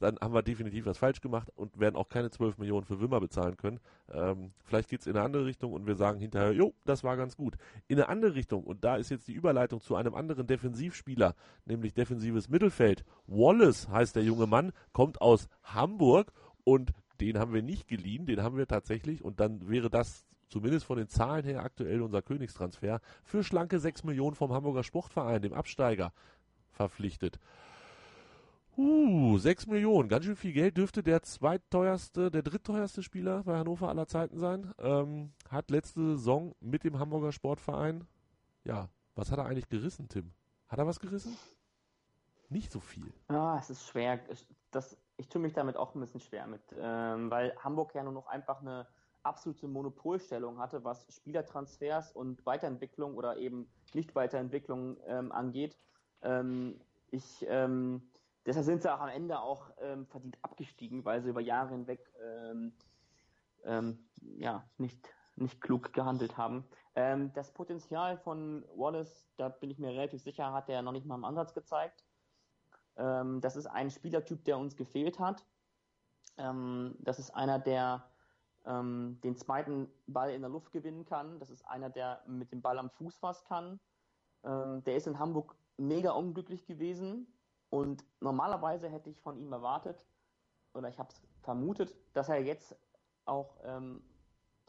dann 0.00 0.18
haben 0.20 0.32
wir 0.32 0.42
definitiv 0.42 0.86
was 0.86 0.98
falsch 0.98 1.20
gemacht 1.20 1.48
und 1.56 1.78
werden 1.78 1.96
auch 1.96 2.08
keine 2.08 2.30
12 2.30 2.58
Millionen 2.58 2.84
für 2.84 3.00
Wimmer 3.00 3.20
bezahlen 3.20 3.56
können. 3.56 3.80
Ähm, 4.12 4.52
vielleicht 4.64 4.88
geht 4.88 5.00
es 5.00 5.06
in 5.06 5.16
eine 5.16 5.24
andere 5.24 5.44
Richtung 5.44 5.72
und 5.72 5.86
wir 5.86 5.96
sagen 5.96 6.20
hinterher, 6.20 6.52
jo, 6.52 6.74
das 6.84 7.04
war 7.04 7.16
ganz 7.16 7.36
gut. 7.36 7.56
In 7.88 7.98
eine 7.98 8.08
andere 8.08 8.34
Richtung, 8.34 8.64
und 8.64 8.84
da 8.84 8.96
ist 8.96 9.10
jetzt 9.10 9.28
die 9.28 9.32
Überleitung 9.32 9.80
zu 9.80 9.96
einem 9.96 10.14
anderen 10.14 10.46
Defensivspieler, 10.46 11.34
nämlich 11.64 11.94
defensives 11.94 12.48
Mittelfeld. 12.48 13.04
Wallace 13.58 13.88
heißt 13.88 14.16
der 14.16 14.22
junge 14.22 14.46
Mann, 14.46 14.72
kommt 14.92 15.20
aus 15.20 15.48
Hamburg 15.62 16.32
und 16.64 16.92
den 17.20 17.38
haben 17.38 17.52
wir 17.52 17.62
nicht 17.62 17.88
geliehen, 17.88 18.26
den 18.26 18.42
haben 18.42 18.56
wir 18.56 18.66
tatsächlich 18.66 19.24
und 19.24 19.40
dann 19.40 19.68
wäre 19.68 19.90
das 19.90 20.24
zumindest 20.48 20.86
von 20.86 20.96
den 20.96 21.08
Zahlen 21.08 21.44
her 21.44 21.62
aktuell 21.62 22.02
unser 22.02 22.22
Königstransfer 22.22 23.00
für 23.24 23.42
schlanke 23.42 23.80
6 23.80 24.04
Millionen 24.04 24.36
vom 24.36 24.52
Hamburger 24.52 24.84
Sportverein, 24.84 25.42
dem 25.42 25.52
Absteiger, 25.52 26.12
verpflichtet. 26.70 27.40
Uh, 28.76 29.36
6 29.38 29.66
Millionen, 29.66 30.08
ganz 30.08 30.24
schön 30.24 30.36
viel 30.36 30.52
Geld 30.52 30.76
dürfte 30.76 31.02
der 31.02 31.22
zweitteuerste, 31.22 32.30
der 32.30 32.42
drittteuerste 32.42 33.02
Spieler 33.02 33.42
bei 33.42 33.58
Hannover 33.58 33.88
aller 33.88 34.06
Zeiten 34.06 34.38
sein. 34.38 34.72
Ähm, 34.78 35.32
hat 35.50 35.72
letzte 35.72 36.16
Saison 36.16 36.54
mit 36.60 36.84
dem 36.84 37.00
Hamburger 37.00 37.32
Sportverein, 37.32 38.04
ja, 38.62 38.88
was 39.16 39.32
hat 39.32 39.38
er 39.38 39.46
eigentlich 39.46 39.68
gerissen, 39.68 40.08
Tim? 40.08 40.30
Hat 40.68 40.78
er 40.78 40.86
was 40.86 41.00
gerissen? 41.00 41.36
Nicht 42.48 42.72
so 42.72 42.80
viel. 42.80 43.12
Ah, 43.28 43.58
es 43.58 43.70
ist 43.70 43.86
schwer. 43.86 44.20
Das, 44.70 44.96
ich 45.16 45.28
tue 45.28 45.40
mich 45.40 45.52
damit 45.52 45.76
auch 45.76 45.94
ein 45.94 46.00
bisschen 46.00 46.20
schwer 46.20 46.46
mit, 46.46 46.62
ähm, 46.78 47.30
weil 47.30 47.54
Hamburg 47.62 47.94
ja 47.94 48.02
nur 48.02 48.12
noch 48.12 48.26
einfach 48.26 48.60
eine 48.60 48.86
absolute 49.22 49.68
Monopolstellung 49.68 50.58
hatte, 50.58 50.84
was 50.84 51.06
Spielertransfers 51.10 52.12
und 52.12 52.44
Weiterentwicklung 52.46 53.16
oder 53.16 53.36
eben 53.36 53.68
Nicht-Weiterentwicklung 53.92 54.96
ähm, 55.06 55.32
angeht. 55.32 55.76
Ähm, 56.22 56.80
ich 57.10 57.44
ähm, 57.48 58.02
Deshalb 58.48 58.64
sind 58.64 58.80
sie 58.80 58.90
auch 58.90 59.00
am 59.00 59.10
Ende 59.10 59.40
auch 59.40 59.70
ähm, 59.78 60.06
verdient 60.06 60.38
abgestiegen, 60.40 61.04
weil 61.04 61.22
sie 61.22 61.28
über 61.28 61.42
Jahre 61.42 61.68
hinweg 61.68 62.00
ähm, 62.24 62.72
ähm, 63.62 63.98
ja, 64.38 64.64
nicht, 64.78 65.06
nicht 65.36 65.60
klug 65.60 65.92
gehandelt 65.92 66.38
haben. 66.38 66.64
Ähm, 66.94 67.30
das 67.34 67.52
Potenzial 67.52 68.16
von 68.16 68.64
Wallace, 68.74 69.28
da 69.36 69.50
bin 69.50 69.70
ich 69.70 69.78
mir 69.78 69.90
relativ 69.90 70.22
sicher, 70.22 70.50
hat 70.54 70.70
er 70.70 70.80
noch 70.80 70.92
nicht 70.92 71.04
mal 71.04 71.16
im 71.16 71.26
Ansatz 71.26 71.52
gezeigt. 71.52 72.07
Ähm, 72.98 73.40
das 73.40 73.56
ist 73.56 73.66
ein 73.66 73.90
Spielertyp, 73.90 74.44
der 74.44 74.58
uns 74.58 74.76
gefehlt 74.76 75.18
hat. 75.18 75.44
Ähm, 76.36 76.96
das 77.00 77.18
ist 77.18 77.30
einer, 77.30 77.58
der 77.58 78.04
den 78.66 79.34
zweiten 79.36 79.88
Ball 80.06 80.30
in 80.30 80.42
der 80.42 80.50
Luft 80.50 80.72
gewinnen 80.72 81.06
kann. 81.06 81.38
Das 81.38 81.48
ist 81.48 81.66
einer, 81.66 81.88
der 81.88 82.22
mit 82.26 82.52
dem 82.52 82.60
Ball 82.60 82.78
am 82.78 82.90
Fuß 82.90 83.22
was 83.22 83.42
kann. 83.46 83.80
der 84.42 84.94
ist 84.94 85.06
in 85.06 85.18
Hamburg 85.18 85.56
mega 85.78 86.10
unglücklich 86.10 86.66
gewesen 86.66 87.26
und 87.70 88.04
normalerweise 88.20 88.88
hätte 88.88 89.10
ich 89.10 89.20
von 89.20 89.38
ihm 89.38 89.52
erwartet, 89.52 90.04
oder 90.74 90.88
ich 90.88 90.98
habe 90.98 91.08
es 91.10 91.20
vermutet, 91.42 91.94
dass 92.12 92.28
er 92.28 92.42
jetzt 92.42 92.76
auch 93.24 93.56
ähm, 93.64 94.02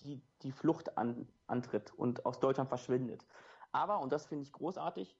die, 0.01 0.21
die 0.41 0.51
Flucht 0.51 0.97
an, 0.97 1.27
antritt 1.47 1.93
und 1.93 2.25
aus 2.25 2.39
Deutschland 2.39 2.69
verschwindet. 2.69 3.25
Aber, 3.71 3.99
und 3.99 4.11
das 4.11 4.25
finde 4.25 4.43
ich 4.43 4.51
großartig, 4.51 5.17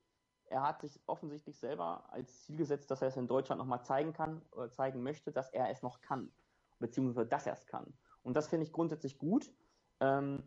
er 0.49 0.63
hat 0.63 0.81
sich 0.81 0.99
offensichtlich 1.05 1.57
selber 1.57 2.11
als 2.11 2.43
Ziel 2.43 2.57
gesetzt, 2.57 2.91
dass 2.91 3.01
er 3.01 3.09
es 3.09 3.17
in 3.17 3.27
Deutschland 3.27 3.59
nochmal 3.59 3.83
zeigen 3.83 4.13
kann 4.13 4.41
oder 4.51 4.71
zeigen 4.71 5.03
möchte, 5.03 5.31
dass 5.31 5.49
er 5.49 5.69
es 5.69 5.81
noch 5.81 6.01
kann, 6.01 6.31
beziehungsweise 6.79 7.27
dass 7.27 7.47
er 7.47 7.53
es 7.53 7.65
kann. 7.67 7.93
Und 8.23 8.35
das 8.35 8.47
finde 8.47 8.65
ich 8.65 8.73
grundsätzlich 8.73 9.17
gut. 9.17 9.51
Ähm, 9.99 10.43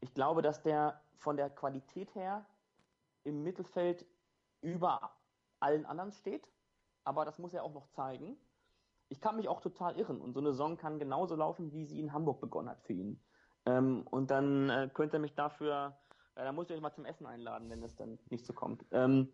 ich 0.00 0.14
glaube, 0.14 0.42
dass 0.42 0.62
der 0.62 1.00
von 1.16 1.36
der 1.36 1.50
Qualität 1.50 2.14
her 2.14 2.46
im 3.24 3.42
Mittelfeld 3.42 4.06
über 4.60 5.12
allen 5.60 5.86
anderen 5.86 6.12
steht 6.12 6.48
aber 7.06 7.24
das 7.24 7.38
muss 7.38 7.54
er 7.54 7.62
auch 7.62 7.72
noch 7.72 7.86
zeigen. 7.86 8.36
Ich 9.08 9.20
kann 9.20 9.36
mich 9.36 9.48
auch 9.48 9.60
total 9.60 9.96
irren 9.96 10.20
und 10.20 10.34
so 10.34 10.40
eine 10.40 10.50
Saison 10.50 10.76
kann 10.76 10.98
genauso 10.98 11.36
laufen, 11.36 11.72
wie 11.72 11.86
sie 11.86 12.00
in 12.00 12.12
Hamburg 12.12 12.40
begonnen 12.40 12.68
hat 12.68 12.82
für 12.82 12.92
ihn. 12.92 13.22
Ähm, 13.64 14.04
und 14.10 14.30
dann 14.30 14.68
äh, 14.68 14.90
könnte 14.92 15.18
er 15.18 15.20
mich 15.20 15.34
dafür, 15.36 15.96
äh, 16.34 16.42
da 16.42 16.52
muss 16.52 16.68
ich 16.68 16.74
euch 16.74 16.82
mal 16.82 16.92
zum 16.92 17.04
Essen 17.04 17.26
einladen, 17.26 17.70
wenn 17.70 17.82
es 17.84 17.94
dann 17.94 18.18
nicht 18.28 18.44
so 18.44 18.52
kommt. 18.52 18.84
Ähm, 18.90 19.32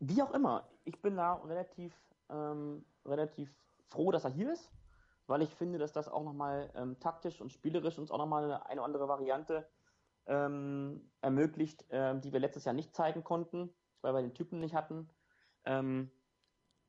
wie 0.00 0.22
auch 0.22 0.32
immer, 0.32 0.68
ich 0.84 1.00
bin 1.02 1.16
da 1.16 1.34
relativ, 1.34 1.94
ähm, 2.28 2.84
relativ 3.04 3.52
froh, 3.88 4.10
dass 4.12 4.24
er 4.24 4.30
hier 4.30 4.52
ist, 4.52 4.70
weil 5.26 5.42
ich 5.42 5.54
finde, 5.54 5.78
dass 5.78 5.92
das 5.92 6.08
auch 6.08 6.22
nochmal 6.22 6.70
ähm, 6.74 6.98
taktisch 7.00 7.40
und 7.40 7.52
spielerisch 7.52 7.98
uns 7.98 8.10
auch 8.10 8.18
nochmal 8.18 8.44
eine, 8.44 8.66
eine 8.66 8.82
andere 8.82 9.08
Variante 9.08 9.68
ähm, 10.26 11.10
ermöglicht, 11.20 11.90
äh, 11.90 12.18
die 12.20 12.32
wir 12.32 12.40
letztes 12.40 12.64
Jahr 12.64 12.74
nicht 12.74 12.94
zeigen 12.94 13.24
konnten, 13.24 13.74
weil 14.00 14.14
wir 14.14 14.22
den 14.22 14.34
Typen 14.34 14.60
nicht 14.60 14.74
hatten. 14.74 15.08
Ähm, 15.64 16.10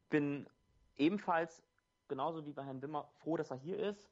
bin 0.10 0.48
ebenfalls, 0.98 1.64
genauso 2.08 2.46
wie 2.46 2.54
bei 2.54 2.64
Herrn 2.64 2.82
Wimmer, 2.82 3.10
froh, 3.20 3.38
dass 3.38 3.52
er 3.52 3.58
hier 3.58 3.80
ist. 3.80 4.10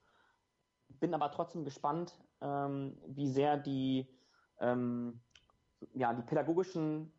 Bin 0.88 1.14
aber 1.14 1.32
trotzdem 1.32 1.66
gespannt, 1.66 2.18
ähm, 2.42 2.98
wie 3.06 3.28
sehr 3.28 3.58
die, 3.58 4.08
ähm, 4.60 5.20
ja, 5.94 6.14
die 6.14 6.22
pädagogischen 6.24 7.12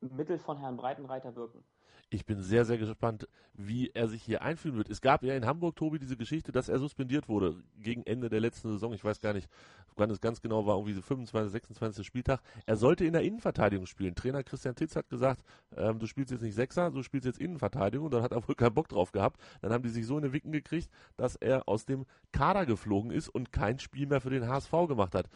Mittel 0.00 0.38
von 0.38 0.58
Herrn 0.58 0.76
Breitenreiter 0.76 1.34
wirken. 1.36 1.64
Ich 2.12 2.26
bin 2.26 2.42
sehr, 2.42 2.64
sehr 2.64 2.76
gespannt, 2.76 3.28
wie 3.54 3.90
er 3.94 4.08
sich 4.08 4.24
hier 4.24 4.42
einfühlen 4.42 4.76
wird. 4.76 4.90
Es 4.90 5.00
gab 5.00 5.22
ja 5.22 5.36
in 5.36 5.46
Hamburg, 5.46 5.76
Tobi, 5.76 6.00
diese 6.00 6.16
Geschichte, 6.16 6.50
dass 6.50 6.68
er 6.68 6.80
suspendiert 6.80 7.28
wurde 7.28 7.62
gegen 7.78 8.02
Ende 8.02 8.28
der 8.28 8.40
letzten 8.40 8.68
Saison. 8.68 8.92
Ich 8.92 9.04
weiß 9.04 9.20
gar 9.20 9.32
nicht, 9.32 9.48
wann 9.94 10.10
es 10.10 10.20
ganz 10.20 10.40
genau 10.40 10.66
war, 10.66 10.74
irgendwie 10.74 10.94
so 10.94 11.02
25, 11.02 11.52
26. 11.52 12.04
Spieltag. 12.04 12.40
Er 12.66 12.76
sollte 12.76 13.04
in 13.04 13.12
der 13.12 13.22
Innenverteidigung 13.22 13.86
spielen. 13.86 14.16
Trainer 14.16 14.42
Christian 14.42 14.74
Titz 14.74 14.96
hat 14.96 15.08
gesagt, 15.08 15.44
ähm, 15.76 16.00
du 16.00 16.06
spielst 16.06 16.32
jetzt 16.32 16.42
nicht 16.42 16.56
Sechser, 16.56 16.90
du 16.90 17.04
spielst 17.04 17.26
jetzt 17.26 17.38
Innenverteidigung. 17.38 18.06
Und 18.06 18.14
dann 18.14 18.22
hat 18.22 18.32
er 18.32 18.46
wohl 18.48 18.56
keinen 18.56 18.74
Bock 18.74 18.88
drauf 18.88 19.12
gehabt. 19.12 19.40
Dann 19.62 19.72
haben 19.72 19.84
die 19.84 19.90
sich 19.90 20.04
so 20.04 20.16
in 20.16 20.24
den 20.24 20.32
Wicken 20.32 20.50
gekriegt, 20.50 20.90
dass 21.16 21.36
er 21.36 21.68
aus 21.68 21.84
dem 21.84 22.06
Kader 22.32 22.66
geflogen 22.66 23.12
ist 23.12 23.28
und 23.28 23.52
kein 23.52 23.78
Spiel 23.78 24.08
mehr 24.08 24.20
für 24.20 24.30
den 24.30 24.48
HSV 24.48 24.72
gemacht 24.88 25.14
hat. 25.14 25.28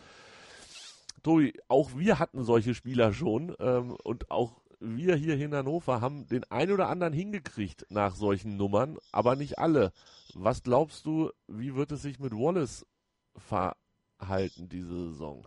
Tobi, 1.22 1.54
auch 1.68 1.96
wir 1.96 2.18
hatten 2.18 2.44
solche 2.44 2.74
Spieler 2.74 3.12
schon 3.12 3.54
ähm, 3.58 3.96
und 4.02 4.30
auch 4.30 4.60
wir 4.80 5.16
hier 5.16 5.38
in 5.38 5.54
Hannover 5.54 6.00
haben 6.00 6.26
den 6.26 6.44
ein 6.50 6.70
oder 6.70 6.88
anderen 6.88 7.12
hingekriegt 7.12 7.86
nach 7.88 8.14
solchen 8.14 8.56
Nummern, 8.56 8.98
aber 9.12 9.36
nicht 9.36 9.58
alle. 9.58 9.92
Was 10.34 10.62
glaubst 10.62 11.06
du, 11.06 11.30
wie 11.46 11.74
wird 11.74 11.92
es 11.92 12.02
sich 12.02 12.18
mit 12.18 12.32
Wallace 12.32 12.86
verhalten 13.36 14.68
diese 14.68 15.10
Saison? 15.10 15.46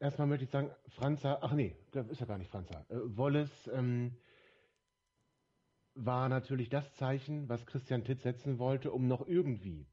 Erstmal 0.00 0.28
möchte 0.28 0.44
ich 0.44 0.50
sagen, 0.50 0.70
Franza, 0.88 1.38
ach 1.42 1.52
nee, 1.52 1.76
das 1.90 2.08
ist 2.08 2.20
ja 2.20 2.26
gar 2.26 2.38
nicht 2.38 2.50
Franza. 2.50 2.84
Äh, 2.88 2.96
Wallace 3.04 3.68
ähm, 3.72 4.16
war 5.94 6.28
natürlich 6.28 6.68
das 6.68 6.94
Zeichen, 6.94 7.48
was 7.48 7.66
Christian 7.66 8.04
Titz 8.04 8.22
setzen 8.22 8.58
wollte, 8.58 8.92
um 8.92 9.08
noch 9.08 9.26
irgendwie 9.26 9.86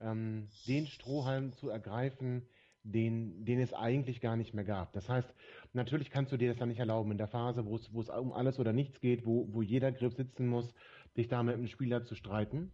ähm, 0.00 0.48
den 0.66 0.86
Strohhalm 0.86 1.52
zu 1.52 1.70
ergreifen, 1.70 2.46
den, 2.84 3.44
den 3.44 3.60
es 3.60 3.72
eigentlich 3.72 4.20
gar 4.20 4.36
nicht 4.36 4.54
mehr 4.54 4.64
gab. 4.64 4.92
Das 4.92 5.08
heißt, 5.08 5.34
natürlich 5.72 6.10
kannst 6.10 6.32
du 6.32 6.36
dir 6.36 6.50
das 6.50 6.58
dann 6.58 6.68
nicht 6.68 6.78
erlauben, 6.78 7.10
in 7.10 7.18
der 7.18 7.28
Phase, 7.28 7.64
wo 7.66 7.76
es, 7.76 7.92
wo 7.92 8.00
es 8.00 8.10
um 8.10 8.32
alles 8.32 8.58
oder 8.58 8.72
nichts 8.72 9.00
geht, 9.00 9.26
wo, 9.26 9.48
wo 9.52 9.62
jeder 9.62 9.90
Griff 9.90 10.14
sitzen 10.14 10.46
muss, 10.46 10.72
dich 11.16 11.28
da 11.28 11.42
mit 11.42 11.54
einem 11.54 11.66
Spieler 11.66 12.04
zu 12.04 12.14
streiten 12.14 12.70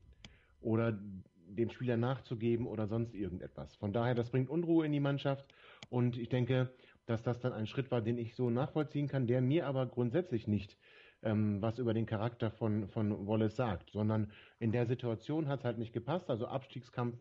oder 0.61 0.99
dem 1.46 1.70
Spieler 1.70 1.96
nachzugeben 1.96 2.66
oder 2.66 2.87
sonst 2.87 3.14
irgendetwas. 3.14 3.75
Von 3.77 3.92
daher, 3.92 4.14
das 4.14 4.31
bringt 4.31 4.51
Unruhe 4.51 4.85
in 4.85 4.92
die 4.92 5.01
Mannschaft 5.01 5.46
und 5.88 6.18
ich 6.18 6.29
denke, 6.29 6.70
dass 7.07 7.23
das 7.23 7.40
dann 7.40 7.53
ein 7.53 7.66
Schritt 7.66 7.90
war, 7.90 8.03
den 8.03 8.18
ich 8.18 8.35
so 8.35 8.51
nachvollziehen 8.51 9.09
kann, 9.09 9.27
der 9.27 9.40
mir 9.40 9.66
aber 9.66 9.87
grundsätzlich 9.87 10.46
nicht 10.46 10.77
ähm, 11.23 11.61
was 11.61 11.79
über 11.79 11.94
den 11.94 12.07
Charakter 12.07 12.51
von, 12.51 12.88
von 12.88 13.27
Wallace 13.27 13.57
sagt, 13.57 13.90
sondern 13.90 14.31
in 14.59 14.73
der 14.73 14.87
Situation 14.87 15.49
hat 15.49 15.61
es 15.61 15.64
halt 15.64 15.79
nicht 15.79 15.92
gepasst. 15.92 16.31
Also 16.31 16.46
Abstiegskampf 16.46 17.16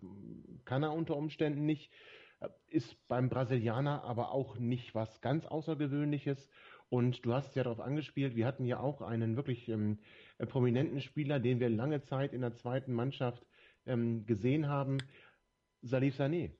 kann 0.65 0.84
er 0.84 0.93
unter 0.93 1.17
Umständen 1.17 1.65
nicht, 1.65 1.91
ist 2.67 2.95
beim 3.08 3.30
Brasilianer 3.30 4.04
aber 4.04 4.32
auch 4.32 4.58
nicht 4.58 4.95
was 4.95 5.21
ganz 5.21 5.45
Außergewöhnliches. 5.45 6.49
Und 6.89 7.25
du 7.25 7.34
hast 7.34 7.56
ja 7.56 7.63
darauf 7.63 7.80
angespielt, 7.80 8.36
wir 8.36 8.47
hatten 8.47 8.65
ja 8.65 8.80
auch 8.80 9.02
einen 9.02 9.36
wirklich 9.36 9.69
ähm, 9.69 9.99
äh, 10.39 10.45
prominenten 10.45 11.02
Spieler, 11.02 11.39
den 11.39 11.60
wir 11.60 11.69
lange 11.69 12.02
Zeit 12.02 12.34
in 12.34 12.41
der 12.41 12.56
zweiten 12.56 12.93
Mannschaft 12.93 13.45
ähm, 13.86 14.25
gesehen 14.25 14.67
haben, 14.67 14.97
Salif 15.82 16.19
Sané. 16.19 16.52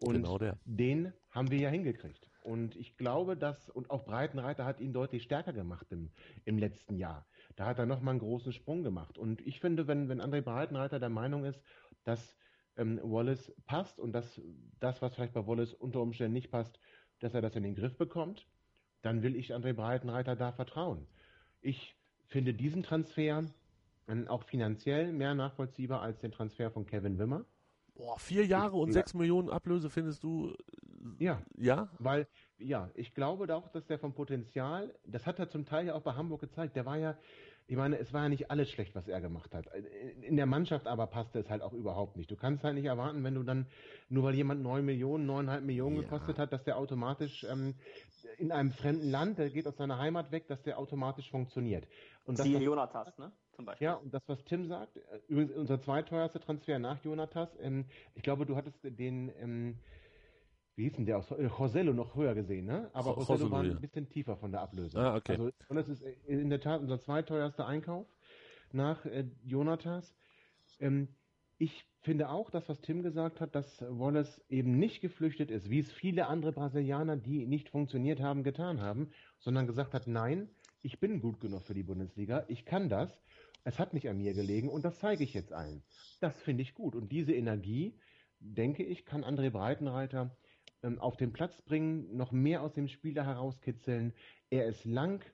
Und 0.00 0.14
genau 0.14 0.38
den 0.64 1.12
haben 1.30 1.50
wir 1.50 1.58
ja 1.58 1.68
hingekriegt. 1.68 2.30
Und 2.42 2.76
ich 2.76 2.96
glaube, 2.96 3.36
dass, 3.36 3.68
und 3.68 3.90
auch 3.90 4.06
Breitenreiter 4.06 4.64
hat 4.64 4.80
ihn 4.80 4.94
deutlich 4.94 5.22
stärker 5.24 5.52
gemacht 5.52 5.86
im, 5.90 6.10
im 6.46 6.56
letzten 6.56 6.96
Jahr. 6.96 7.26
Da 7.56 7.66
hat 7.66 7.78
er 7.78 7.84
nochmal 7.84 8.12
einen 8.12 8.20
großen 8.20 8.52
Sprung 8.52 8.82
gemacht. 8.82 9.18
Und 9.18 9.46
ich 9.46 9.60
finde, 9.60 9.86
wenn, 9.86 10.08
wenn 10.08 10.22
André 10.22 10.40
Breitenreiter 10.40 10.98
der 10.98 11.10
Meinung 11.10 11.44
ist, 11.44 11.60
dass 12.04 12.38
ähm, 12.78 13.00
Wallace 13.02 13.52
passt 13.66 13.98
und 13.98 14.12
dass 14.12 14.40
das, 14.80 15.02
was 15.02 15.14
vielleicht 15.14 15.34
bei 15.34 15.46
Wallace 15.46 15.74
unter 15.74 16.00
Umständen 16.00 16.32
nicht 16.32 16.50
passt, 16.50 16.78
dass 17.20 17.34
er 17.34 17.42
das 17.42 17.54
in 17.56 17.64
den 17.64 17.74
Griff 17.74 17.96
bekommt, 17.98 18.46
dann 19.02 19.22
will 19.22 19.36
ich 19.36 19.54
André 19.54 19.74
Breitenreiter 19.74 20.36
da 20.36 20.52
vertrauen. 20.52 21.06
Ich 21.60 21.96
finde 22.26 22.54
diesen 22.54 22.82
Transfer 22.82 23.44
ähm, 24.06 24.28
auch 24.28 24.44
finanziell 24.44 25.12
mehr 25.12 25.34
nachvollziehbar 25.34 26.00
als 26.02 26.18
den 26.20 26.32
Transfer 26.32 26.70
von 26.70 26.86
Kevin 26.86 27.18
Wimmer. 27.18 27.44
Boah, 27.94 28.18
vier 28.18 28.46
Jahre 28.46 28.76
und 28.76 28.92
sechs 28.92 29.12
Millionen 29.12 29.50
Ablöse 29.50 29.90
findest 29.90 30.22
du? 30.22 30.54
Ja. 31.18 31.42
Ja? 31.56 31.90
Weil, 31.98 32.28
ja, 32.56 32.90
ich 32.94 33.12
glaube 33.12 33.52
auch, 33.54 33.68
dass 33.70 33.86
der 33.86 33.98
vom 33.98 34.14
Potenzial, 34.14 34.94
das 35.04 35.26
hat 35.26 35.40
er 35.40 35.48
zum 35.48 35.66
Teil 35.66 35.86
ja 35.86 35.94
auch 35.94 36.02
bei 36.02 36.14
Hamburg 36.14 36.40
gezeigt, 36.40 36.76
der 36.76 36.86
war 36.86 36.96
ja, 36.96 37.18
ich 37.68 37.76
meine, 37.76 37.98
es 37.98 38.14
war 38.14 38.22
ja 38.22 38.28
nicht 38.30 38.50
alles 38.50 38.70
schlecht, 38.70 38.94
was 38.94 39.06
er 39.08 39.20
gemacht 39.20 39.54
hat. 39.54 39.66
In 40.22 40.36
der 40.36 40.46
Mannschaft 40.46 40.86
aber 40.86 41.06
passte 41.06 41.38
es 41.38 41.50
halt 41.50 41.60
auch 41.60 41.74
überhaupt 41.74 42.16
nicht. 42.16 42.30
Du 42.30 42.34
kannst 42.34 42.64
halt 42.64 42.74
nicht 42.74 42.86
erwarten, 42.86 43.22
wenn 43.24 43.34
du 43.34 43.42
dann, 43.42 43.66
nur 44.08 44.24
weil 44.24 44.34
jemand 44.34 44.62
neun 44.62 44.86
Millionen, 44.86 45.26
neuneinhalb 45.26 45.62
Millionen 45.62 45.96
ja. 45.96 46.02
gekostet 46.02 46.38
hat, 46.38 46.50
dass 46.50 46.64
der 46.64 46.78
automatisch 46.78 47.44
ähm, 47.44 47.74
in 48.38 48.52
einem 48.52 48.72
fremden 48.72 49.10
Land, 49.10 49.38
der 49.38 49.50
geht 49.50 49.66
aus 49.66 49.76
seiner 49.76 49.98
Heimat 49.98 50.32
weg, 50.32 50.48
dass 50.48 50.62
der 50.62 50.78
automatisch 50.78 51.30
funktioniert. 51.30 51.86
Und 52.24 52.38
Siehe 52.38 52.58
Jonatas, 52.58 53.18
ne? 53.18 53.32
zum 53.54 53.66
Beispiel. 53.66 53.84
Ja, 53.84 53.94
und 53.94 54.14
das, 54.14 54.22
was 54.28 54.42
Tim 54.44 54.66
sagt, 54.66 54.96
äh, 54.96 55.00
übrigens 55.28 55.52
unser 55.52 55.78
zweiteuerster 55.78 56.40
Transfer 56.40 56.78
nach 56.78 57.04
Jonatas, 57.04 57.50
ähm, 57.60 57.84
ich 58.14 58.22
glaube, 58.22 58.46
du 58.46 58.56
hattest 58.56 58.78
den, 58.82 59.30
ähm, 59.38 59.76
wie 60.78 60.84
hieß 60.84 60.94
denn 60.94 61.06
der 61.06 61.18
aus 61.18 61.30
äh, 61.30 61.46
Josello 61.46 61.92
noch 61.92 62.14
höher 62.14 62.34
gesehen, 62.34 62.66
ne? 62.66 62.88
Aber 62.92 63.16
Josello, 63.16 63.38
Josello 63.38 63.50
war 63.50 63.62
ein 63.62 63.80
bisschen 63.80 64.08
tiefer 64.08 64.36
von 64.36 64.52
der 64.52 64.62
Ablösung. 64.62 65.00
Ah, 65.00 65.16
okay. 65.16 65.32
Also, 65.32 65.50
und 65.68 65.76
das 65.76 65.88
ist 65.88 66.02
äh, 66.02 66.14
in 66.26 66.48
der 66.48 66.60
Tat 66.60 66.80
unser 66.80 67.00
zweiteuerster 67.00 67.66
Einkauf 67.66 68.06
nach 68.72 69.04
äh, 69.04 69.24
Jonatas. 69.44 70.14
Ähm, 70.80 71.08
ich 71.58 71.84
finde 72.00 72.30
auch, 72.30 72.50
das, 72.50 72.68
was 72.68 72.80
Tim 72.80 73.02
gesagt 73.02 73.40
hat, 73.40 73.54
dass 73.54 73.82
Wallace 73.82 74.40
eben 74.48 74.78
nicht 74.78 75.00
geflüchtet 75.00 75.50
ist, 75.50 75.68
wie 75.68 75.80
es 75.80 75.92
viele 75.92 76.28
andere 76.28 76.52
Brasilianer, 76.52 77.16
die 77.16 77.46
nicht 77.46 77.68
funktioniert 77.68 78.20
haben, 78.20 78.44
getan 78.44 78.80
haben, 78.80 79.10
sondern 79.40 79.66
gesagt 79.66 79.92
hat, 79.92 80.06
nein, 80.06 80.48
ich 80.82 81.00
bin 81.00 81.20
gut 81.20 81.40
genug 81.40 81.62
für 81.62 81.74
die 81.74 81.82
Bundesliga, 81.82 82.44
ich 82.46 82.64
kann 82.64 82.88
das 82.88 83.20
es 83.64 83.78
hat 83.78 83.92
nicht 83.92 84.08
an 84.08 84.16
mir 84.18 84.32
gelegen 84.32 84.68
und 84.68 84.84
das 84.84 84.98
zeige 84.98 85.22
ich 85.24 85.34
jetzt 85.34 85.52
allen. 85.52 85.82
Das 86.20 86.40
finde 86.40 86.62
ich 86.62 86.74
gut. 86.74 86.94
Und 86.94 87.12
diese 87.12 87.34
Energie, 87.34 87.98
denke 88.40 88.82
ich, 88.82 89.04
kann 89.04 89.24
André 89.24 89.50
Breitenreiter 89.50 90.34
ähm, 90.82 90.98
auf 90.98 91.16
den 91.16 91.32
Platz 91.32 91.62
bringen, 91.62 92.16
noch 92.16 92.32
mehr 92.32 92.62
aus 92.62 92.72
dem 92.72 92.88
Spieler 92.88 93.24
herauskitzeln. 93.24 94.12
Er 94.50 94.66
ist 94.66 94.84
lang, 94.84 95.24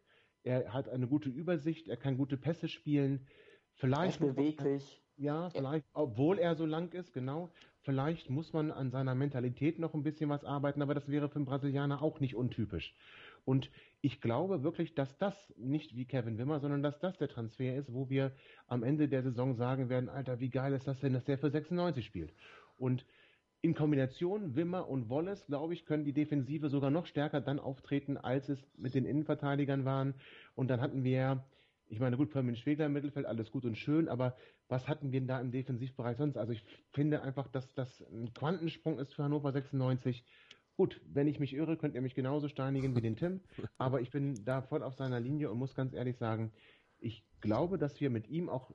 er 0.43 0.73
hat 0.73 0.89
eine 0.89 1.07
gute 1.07 1.29
Übersicht, 1.29 1.89
er 1.89 1.97
kann 1.97 2.17
gute 2.17 2.37
Pässe 2.37 2.69
spielen. 2.69 3.27
Vielleicht 3.75 4.21
er 4.21 4.29
ist 4.29 4.37
beweglich. 4.37 5.01
Ja, 5.17 5.49
vielleicht, 5.51 5.87
obwohl 5.93 6.39
er 6.39 6.57
so 6.57 6.67
lang 6.67 6.93
ist, 6.93 7.13
genau. 7.13 7.53
Vielleicht 7.83 8.31
muss 8.31 8.53
man 8.53 8.73
an 8.73 8.91
seiner 8.91 9.15
Mentalität 9.15 9.79
noch 9.79 9.95
ein 9.95 10.03
bisschen 10.03 10.31
was 10.31 10.43
arbeiten, 10.43 10.83
aber 10.83 10.95
das 10.95 11.09
wäre 11.09 11.29
für 11.29 11.37
einen 11.37 11.45
Brasilianer 11.45 12.03
auch 12.03 12.19
nicht 12.19 12.35
untypisch. 12.35 12.97
Und 13.45 13.71
ich 14.01 14.21
glaube 14.21 14.63
wirklich, 14.63 14.95
dass 14.95 15.19
das 15.19 15.35
nicht 15.57 15.95
wie 15.95 16.07
Kevin 16.07 16.39
Wimmer, 16.39 16.61
sondern 16.61 16.83
dass 16.83 16.99
das 16.99 17.19
der 17.19 17.29
Transfer 17.29 17.77
ist, 17.77 17.93
wo 17.93 18.09
wir 18.09 18.33
am 18.67 18.83
Ende 18.83 19.09
der 19.09 19.23
Saison 19.23 19.55
sagen 19.55 19.89
werden, 19.89 20.09
Alter, 20.09 20.41
wie 20.41 20.51
geil 20.51 20.73
ist 20.73 20.89
das 20.89 21.01
denn, 21.01 21.13
dass 21.13 21.25
der 21.25 21.39
für 21.39 21.51
96 21.51 22.05
spielt. 22.07 22.33
Und 22.79 23.05
in 23.65 23.75
Kombination 23.75 24.57
Wimmer 24.57 24.89
und 24.91 25.09
Wallace, 25.09 25.47
glaube 25.47 25.73
ich, 25.73 25.87
können 25.87 26.05
die 26.05 26.13
Defensive 26.13 26.69
sogar 26.69 26.91
noch 26.91 27.07
stärker 27.07 27.41
dann 27.41 27.59
auftreten, 27.59 28.19
als 28.19 28.51
es 28.51 28.59
mit 28.77 28.95
den 28.95 29.07
Innenverteidigern 29.07 29.87
waren. 29.87 30.13
Und 30.55 30.69
dann 30.69 30.83
hatten 30.83 31.03
wir, 31.03 31.43
ich 31.89 31.99
meine, 31.99 32.19
gut, 32.19 32.31
Firmin 32.31 32.57
Schwegler 32.57 32.85
im 32.85 32.93
Mittelfeld, 32.93 33.25
alles 33.25 33.51
gut 33.51 33.65
und 33.65 33.79
schön, 33.79 34.09
aber 34.11 34.37
was 34.69 34.87
hatten 34.87 35.13
wir 35.13 35.21
denn 35.21 35.29
da 35.29 35.41
im 35.41 35.51
Defensivbereich 35.51 36.19
sonst? 36.19 36.37
Also 36.37 36.53
ich 36.53 36.63
finde 36.93 37.23
einfach, 37.23 37.49
dass 37.49 37.73
das 37.73 38.03
ein 38.13 38.35
Quantensprung 38.35 38.99
ist 38.99 39.15
für 39.15 39.25
Hannover 39.25 39.51
96 39.51 40.23
Gut, 40.77 41.01
wenn 41.07 41.29
ich 41.29 41.39
mich 41.39 41.55
irre, 41.55 41.77
könnt 41.77 41.95
ihr 41.95 42.03
mich 42.03 42.17
genauso 42.17 42.49
steinigen 42.49 42.97
wie 42.97 43.01
den 43.01 43.15
Tim, 43.15 43.41
aber 43.79 44.01
ich 44.01 44.11
bin 44.11 44.45
da 44.45 44.61
voll 44.61 44.83
auf 44.83 44.95
seiner 44.95 45.21
Linie 45.21 45.51
und 45.51 45.59
muss 45.59 45.77
ganz 45.77 45.95
ehrlich 45.95 46.17
sagen, 46.19 46.53
ich 46.99 47.25
glaube, 47.41 47.79
dass 47.79 48.01
wir 48.01 48.11
mit 48.11 48.29
ihm 48.29 48.49
auch, 48.49 48.73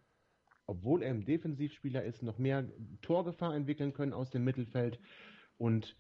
obwohl 0.70 1.02
er 1.02 1.12
ein 1.12 1.26
Defensivspieler 1.26 2.04
ist, 2.04 2.22
noch 2.22 2.38
mehr 2.38 2.66
Torgefahr 3.02 3.56
entwickeln 3.56 3.92
können 3.94 4.14
aus 4.14 4.30
dem 4.30 4.44
Mittelfeld. 4.44 5.00
Und 5.58 5.96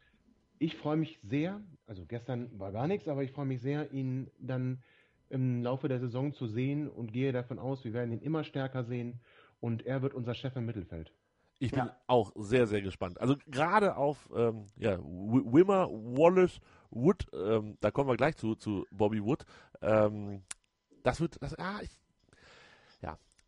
ich 0.59 0.75
freue 0.75 0.97
mich 0.97 1.19
sehr, 1.23 1.61
also 1.87 2.05
gestern 2.05 2.57
war 2.59 2.71
gar 2.71 2.87
nichts, 2.87 3.07
aber 3.07 3.23
ich 3.23 3.31
freue 3.31 3.47
mich 3.47 3.61
sehr, 3.61 3.91
ihn 3.91 4.29
dann 4.39 4.83
im 5.29 5.63
Laufe 5.63 5.87
der 5.87 5.99
Saison 5.99 6.33
zu 6.33 6.47
sehen 6.47 6.87
und 6.87 7.11
gehe 7.11 7.31
davon 7.31 7.59
aus, 7.59 7.83
wir 7.83 7.93
werden 7.93 8.11
ihn 8.11 8.21
immer 8.21 8.43
stärker 8.43 8.83
sehen 8.83 9.19
und 9.59 9.85
er 9.85 10.01
wird 10.01 10.13
unser 10.13 10.35
Chef 10.35 10.55
im 10.55 10.65
Mittelfeld. 10.65 11.11
Ich 11.59 11.71
bin 11.71 11.79
ja. 11.79 11.95
auch 12.07 12.31
sehr, 12.35 12.67
sehr 12.67 12.81
gespannt. 12.81 13.19
Also 13.19 13.35
gerade 13.47 13.97
auf 13.97 14.29
ähm, 14.33 14.67
ja, 14.77 14.97
Wimmer, 14.99 15.89
Wallace, 15.89 16.61
Wood, 16.89 17.25
ähm, 17.33 17.77
da 17.81 17.91
kommen 17.91 18.09
wir 18.09 18.15
gleich 18.15 18.37
zu, 18.37 18.55
zu 18.55 18.85
Bobby 18.91 19.21
Wood. 19.23 19.45
Ähm, 19.81 20.43
das 21.03 21.19
wird, 21.19 21.41
das, 21.41 21.57
ah, 21.59 21.79
ich, 21.81 21.98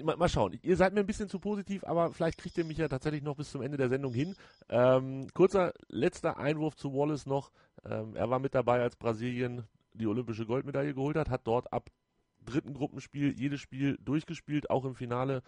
mal, 0.04 0.18
mal, 0.18 0.30
schauen. 0.30 0.58
Ihr 0.62 0.78
seid 0.78 0.94
mir 0.94 1.02
ein 1.02 1.08
bisschen 1.08 1.30
zu 1.30 1.40
positiv, 1.40 1.84
aber 1.84 2.12
vielleicht 2.12 2.38
kriegt 2.38 2.58
ihr 2.58 2.66
mich 2.66 2.78
ja 2.78 2.88
tatsächlich 2.88 3.24
noch 3.24 3.36
bis 3.36 3.52
zum 3.52 3.62
Ende 3.62 3.78
der 3.78 3.90
Sendung 3.90 4.14
hin. 4.14 4.36
Ähm, 4.70 5.28
kurzer 5.34 5.74
letzter 5.88 6.38
Einwurf 6.38 6.76
zu 6.76 6.94
Wallace 6.94 7.26
noch. 7.26 7.52
Ähm, 7.86 8.16
er 8.16 8.30
war 8.30 8.40
mit 8.40 8.56
dabei, 8.56 8.82
als 8.82 8.96
Brasilien 8.96 9.64
die 9.94 10.08
olympische 10.08 10.46
Goldmedaille 10.46 10.94
geholt 10.94 11.18
hat, 11.18 11.30
hat 11.30 11.46
dort 11.46 11.72
ab 11.74 11.90
dritten 12.46 12.74
Gruppenspiel 12.74 13.38
jedes 13.38 13.60
Spiel 13.60 13.98
durchgespielt, 14.02 14.70
auch 14.70 14.86
im 14.86 14.96
Finale 14.96 15.44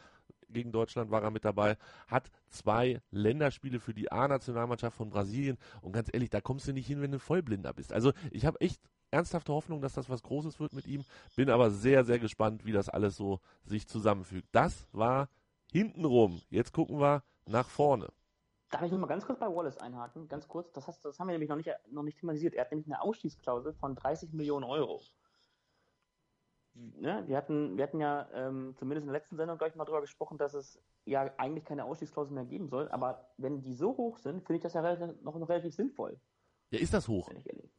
gegen 0.50 0.72
Deutschland 0.72 1.12
war 1.12 1.24
er 1.24 1.32
mit 1.32 1.46
dabei, 1.46 1.78
hat 2.08 2.30
zwei 2.48 3.02
Länderspiele 3.12 3.80
für 3.80 3.94
die 3.94 4.12
A-Nationalmannschaft 4.12 4.96
von 4.96 5.10
Brasilien 5.10 5.58
und 5.82 5.94
ganz 5.94 6.10
ehrlich, 6.14 6.30
da 6.30 6.42
kommst 6.42 6.68
du 6.68 6.74
nicht 6.74 6.88
hin, 6.88 7.02
wenn 7.02 7.12
du 7.12 7.20
Vollblinder 7.20 7.74
bist. 7.74 7.92
Also 7.92 8.14
ich 8.32 8.46
habe 8.46 8.62
echt 8.62 8.80
ernsthafte 9.14 9.54
Hoffnung, 9.54 9.82
dass 9.82 9.94
das 9.94 10.10
was 10.10 10.24
Großes 10.24 10.60
wird 10.60 10.74
mit 10.74 10.88
ihm, 10.88 11.06
bin 11.36 11.50
aber 11.50 11.72
sehr, 11.72 12.04
sehr 12.04 12.20
gespannt, 12.20 12.66
wie 12.66 12.72
das 12.72 12.90
alles 12.90 13.16
so 13.16 13.40
sich 13.64 13.88
zusammenfügt. 13.88 14.48
Das 14.52 14.88
war 14.92 15.30
hintenrum. 15.72 16.42
Jetzt 16.50 16.74
gucken 16.74 17.00
wir 17.00 17.24
nach 17.46 17.70
vorne. 17.70 18.10
Darf 18.70 18.82
ich 18.82 18.92
noch 18.92 19.00
mal 19.00 19.08
ganz 19.08 19.26
kurz 19.26 19.40
bei 19.40 19.48
Wallace 19.48 19.78
einhaken? 19.78 20.28
Ganz 20.28 20.48
kurz, 20.48 20.72
das, 20.74 20.88
heißt, 20.88 21.06
das 21.06 21.20
haben 21.20 21.28
wir 21.28 21.34
nämlich 21.34 21.50
noch 21.50 21.56
nicht, 21.56 21.70
noch 21.92 22.04
nicht 22.04 22.20
thematisiert. 22.20 22.56
Er 22.56 22.62
hat 22.62 22.72
nämlich 22.72 22.88
eine 22.88 23.02
Ausstiegsklausel 23.02 23.74
von 23.74 23.96
30 23.96 24.34
Millionen 24.34 24.64
Euro 24.64 25.02
ne, 26.76 27.24
wir 27.28 27.38
hatten, 27.38 27.78
wir 27.78 27.84
hatten 27.84 28.00
ja 28.00 28.28
ähm, 28.34 28.76
zumindest 28.78 29.06
in 29.06 29.14
der 29.14 29.20
letzten 29.20 29.38
Sendung, 29.38 29.58
glaube 29.58 29.72
ich, 29.72 29.76
mal 29.76 29.86
drüber 29.86 30.02
gesprochen, 30.02 30.38
dass 30.38 30.54
es 30.54 30.80
ja 31.06 31.30
eigentlich 31.38 31.66
keine 31.66 31.86
Ausstiegsklausel 31.86 32.34
mehr 32.34 32.46
geben 32.46 32.68
soll. 32.68 32.90
Aber 32.90 33.30
wenn 33.38 33.62
die 33.62 33.74
so 33.74 33.96
hoch 33.98 34.18
sind, 34.18 34.44
finde 34.46 34.58
ich 34.58 34.64
das 34.64 34.74
ja 34.74 34.82
noch 35.22 35.36
relativ 35.36 35.76
sinnvoll. 35.76 36.20
Ja, 36.74 36.80
ist 36.80 36.94
das 36.94 37.08
hoch? 37.08 37.30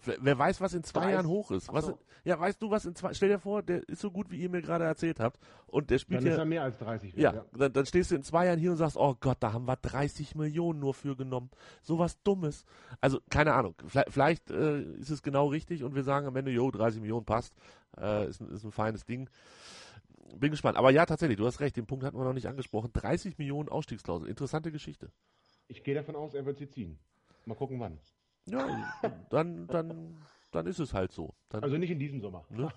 Wer 0.05 0.39
weiß, 0.39 0.61
was 0.61 0.73
in 0.73 0.85
zwei 0.85 1.13
Jahren 1.13 1.27
hoch 1.27 1.51
ist. 1.51 1.73
Was, 1.73 1.87
so. 1.87 1.99
Ja, 2.25 2.39
weißt 2.39 2.63
du, 2.63 2.71
was 2.71 2.85
in 2.85 2.95
zwei, 2.95 3.13
stell 3.13 3.29
dir 3.29 3.41
vor, 3.41 3.63
der 3.63 3.89
ist 3.89 4.01
so 4.01 4.11
gut, 4.11 4.31
wie 4.31 4.37
ihr 4.37 4.49
mir 4.49 4.63
gerade 4.63 4.85
erzählt 4.85 5.19
habt. 5.19 5.41
Und 5.67 5.91
der 5.91 5.99
spielt 5.99 6.21
dann 6.21 6.27
ja. 6.27 6.33
ist 6.35 6.39
er 6.39 6.45
mehr 6.45 6.63
als 6.63 6.79
30. 6.79 7.15
Ja, 7.15 7.35
ja. 7.35 7.45
Dann, 7.57 7.73
dann, 7.73 7.87
stehst 7.87 8.13
du 8.13 8.15
in 8.15 8.23
zwei 8.23 8.47
Jahren 8.47 8.61
hier 8.61 8.71
und 8.71 8.77
sagst, 8.77 8.97
oh 8.97 9.17
Gott, 9.19 9.39
da 9.41 9.53
haben 9.53 9.67
wir 9.67 9.77
30 9.77 10.37
Millionen 10.37 10.79
nur 10.79 10.95
für 10.95 11.17
genommen. 11.17 11.51
Sowas 11.83 12.23
Dummes. 12.23 12.65
Also, 13.01 13.19
keine 13.31 13.55
Ahnung. 13.55 13.75
Vielleicht, 13.85 14.13
vielleicht 14.13 14.51
äh, 14.53 14.83
ist 14.83 15.11
es 15.11 15.23
genau 15.23 15.49
richtig 15.49 15.83
und 15.83 15.97
wir 15.97 16.05
sagen 16.05 16.29
am 16.29 16.37
Ende, 16.37 16.53
jo, 16.53 16.71
30 16.71 17.01
Millionen 17.01 17.25
passt. 17.25 17.55
Äh, 17.99 18.29
ist, 18.29 18.41
ist 18.41 18.63
ein 18.63 18.73
feines 18.73 19.05
Ding. 19.05 19.29
Bin 20.37 20.53
gespannt. 20.53 20.79
Aber 20.79 20.93
ja, 20.93 21.05
tatsächlich, 21.05 21.39
du 21.39 21.47
hast 21.47 21.59
recht, 21.59 21.77
den 21.77 21.87
Punkt 21.87 22.05
hatten 22.05 22.17
wir 22.17 22.25
noch 22.25 22.33
nicht 22.33 22.47
angesprochen. 22.47 22.91
30 22.93 23.39
Millionen 23.39 23.69
Ausstiegsklausel. 23.69 24.29
Interessante 24.29 24.71
Geschichte. 24.71 25.11
Ich 25.67 25.83
gehe 25.83 25.95
davon 25.95 26.15
aus, 26.15 26.35
er 26.35 26.47
wird 26.47 26.59
sie 26.59 26.69
ziehen. 26.69 26.99
Mal 27.47 27.55
gucken 27.55 27.81
wann. 27.81 27.99
Ja, 28.47 29.01
dann, 29.31 29.67
dann, 29.67 30.17
dann 30.51 30.67
ist 30.67 30.79
es 30.79 30.93
halt 30.95 31.13
so. 31.13 31.35
Dann, 31.49 31.63
also 31.63 31.77
nicht 31.77 31.91
in 31.91 31.99
diesem 31.99 32.21
Sommer. 32.21 32.45
Ne? 32.51 32.69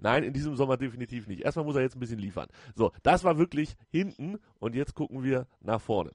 Nein, 0.00 0.24
in 0.24 0.32
diesem 0.32 0.56
Sommer 0.56 0.76
definitiv 0.76 1.26
nicht. 1.26 1.42
Erstmal 1.42 1.64
muss 1.64 1.76
er 1.76 1.82
jetzt 1.82 1.96
ein 1.96 2.00
bisschen 2.00 2.18
liefern. 2.18 2.48
So, 2.74 2.92
das 3.02 3.24
war 3.24 3.38
wirklich 3.38 3.76
hinten 3.90 4.38
und 4.58 4.74
jetzt 4.74 4.94
gucken 4.94 5.22
wir 5.22 5.46
nach 5.60 5.80
vorne. 5.80 6.10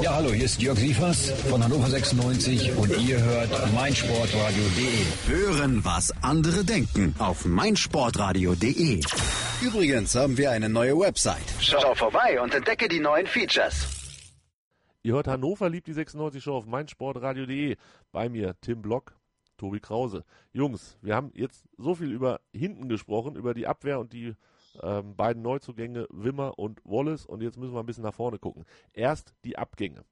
Ja, 0.00 0.14
hallo, 0.14 0.32
hier 0.32 0.46
ist 0.46 0.60
Jörg 0.60 0.78
Sievers 0.78 1.30
von 1.50 1.62
Hannover 1.62 1.86
96 1.86 2.74
und 2.76 2.90
ihr 3.06 3.22
hört 3.22 3.74
meinsportradio.de. 3.74 5.04
Hören, 5.28 5.84
was 5.84 6.12
andere 6.22 6.64
denken 6.64 7.14
auf 7.18 7.44
meinsportradio.de. 7.44 9.00
Übrigens 9.60 10.14
haben 10.14 10.38
wir 10.38 10.50
eine 10.50 10.68
neue 10.70 10.98
Website. 10.98 11.44
Schau 11.60 11.94
vorbei 11.94 12.40
und 12.40 12.54
entdecke 12.54 12.88
die 12.88 13.00
neuen 13.00 13.26
Features. 13.26 14.01
Ihr 15.04 15.14
hört 15.14 15.26
Hannover 15.26 15.68
liebt 15.68 15.88
die 15.88 15.92
96 15.92 16.44
Show 16.44 16.54
auf 16.54 16.66
meinsportradio.de. 16.66 17.76
Bei 18.12 18.28
mir 18.28 18.54
Tim 18.60 18.82
Block, 18.82 19.16
Tobi 19.56 19.80
Krause. 19.80 20.24
Jungs, 20.52 20.96
wir 21.02 21.16
haben 21.16 21.32
jetzt 21.34 21.68
so 21.76 21.96
viel 21.96 22.12
über 22.12 22.40
hinten 22.52 22.88
gesprochen, 22.88 23.34
über 23.34 23.52
die 23.52 23.66
Abwehr 23.66 23.98
und 23.98 24.12
die 24.12 24.36
ähm, 24.80 25.16
beiden 25.16 25.42
Neuzugänge 25.42 26.06
Wimmer 26.10 26.56
und 26.56 26.80
Wallace 26.84 27.26
und 27.26 27.42
jetzt 27.42 27.58
müssen 27.58 27.74
wir 27.74 27.80
ein 27.80 27.86
bisschen 27.86 28.04
nach 28.04 28.14
vorne 28.14 28.38
gucken. 28.38 28.64
Erst 28.92 29.34
die 29.44 29.58
Abgänge. 29.58 30.04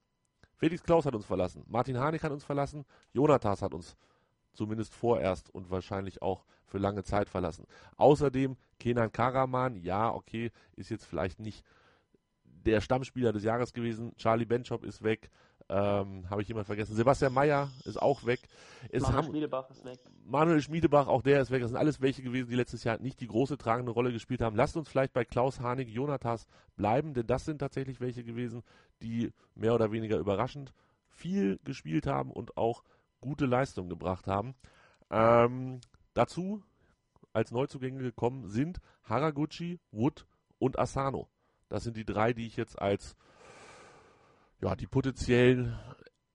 Felix 0.57 0.83
Klaus 0.83 1.07
hat 1.07 1.15
uns 1.15 1.25
verlassen, 1.25 1.63
Martin 1.69 1.97
Harnik 1.97 2.25
hat 2.25 2.33
uns 2.33 2.45
verlassen, 2.45 2.85
Jonathas 3.13 3.63
hat 3.63 3.73
uns 3.73 3.97
zumindest 4.55 4.93
vorerst 4.93 5.55
und 5.55 5.71
wahrscheinlich 5.71 6.21
auch 6.21 6.45
für 6.67 6.79
lange 6.79 7.05
Zeit 7.05 7.29
verlassen. 7.29 7.65
Außerdem 7.97 8.57
Kenan 8.81 9.13
Karaman, 9.13 9.77
ja, 9.77 10.13
okay, 10.13 10.51
ist 10.75 10.91
jetzt 10.91 11.07
vielleicht 11.07 11.39
nicht 11.39 11.65
der 12.65 12.81
Stammspieler 12.81 13.33
des 13.33 13.45
Jahres 13.45 13.73
gewesen. 13.73 14.15
Charlie 14.17 14.45
Benchop 14.45 14.85
ist 14.85 15.03
weg. 15.03 15.31
Ähm, 15.69 16.29
Habe 16.29 16.43
ich 16.43 16.49
jemand 16.49 16.67
vergessen? 16.67 16.97
Sebastian 16.97 17.33
Meyer 17.33 17.71
ist 17.85 18.01
auch 18.01 18.25
weg. 18.27 18.41
Es 18.91 19.03
Manuel 19.03 19.25
Schmiedebach 19.25 19.71
ist 19.71 19.85
weg. 19.85 19.99
Manuel 20.25 20.61
Schmiedebach, 20.61 21.07
auch 21.07 21.23
der 21.23 21.41
ist 21.41 21.51
weg. 21.53 21.63
Das 21.63 21.71
sind 21.71 21.79
alles 21.79 22.01
welche 22.01 22.23
gewesen, 22.23 22.51
die 22.51 22.57
letztes 22.57 22.83
Jahr 22.83 22.99
nicht 22.99 23.21
die 23.21 23.29
große 23.29 23.57
tragende 23.57 23.93
Rolle 23.93 24.13
gespielt 24.13 24.41
haben. 24.41 24.57
Lasst 24.57 24.77
uns 24.77 24.89
vielleicht 24.89 25.13
bei 25.13 25.25
Klaus 25.25 25.61
Harnik, 25.61 25.89
Jonathas 25.89 26.47
bleiben, 26.77 27.15
denn 27.15 27.27
das 27.27 27.45
sind 27.45 27.59
tatsächlich 27.59 28.01
welche 28.01 28.25
gewesen, 28.25 28.63
die 29.01 29.33
mehr 29.55 29.75
oder 29.75 29.93
weniger 29.93 30.19
überraschend 30.19 30.73
viel 31.09 31.61
gespielt 31.65 32.07
haben 32.07 32.33
und 32.33 32.57
auch 32.57 32.83
gute 33.21 33.47
Leistung 33.47 33.89
gebracht 33.89 34.27
haben. 34.27 34.55
Ähm, 35.11 35.81
dazu 36.15 36.63
als 37.33 37.53
Neuzugänge 37.53 38.03
gekommen 38.03 38.49
sind 38.49 38.81
Haraguchi, 39.05 39.79
Wood 39.93 40.27
und 40.59 40.79
Asano. 40.79 41.29
Das 41.71 41.85
sind 41.85 41.97
die 41.97 42.05
drei, 42.05 42.33
die 42.35 42.47
ich 42.47 42.57
jetzt 42.57 42.79
als 42.79 43.17
ja, 44.61 44.77
die 44.77 44.89
potenziellen 44.89 45.79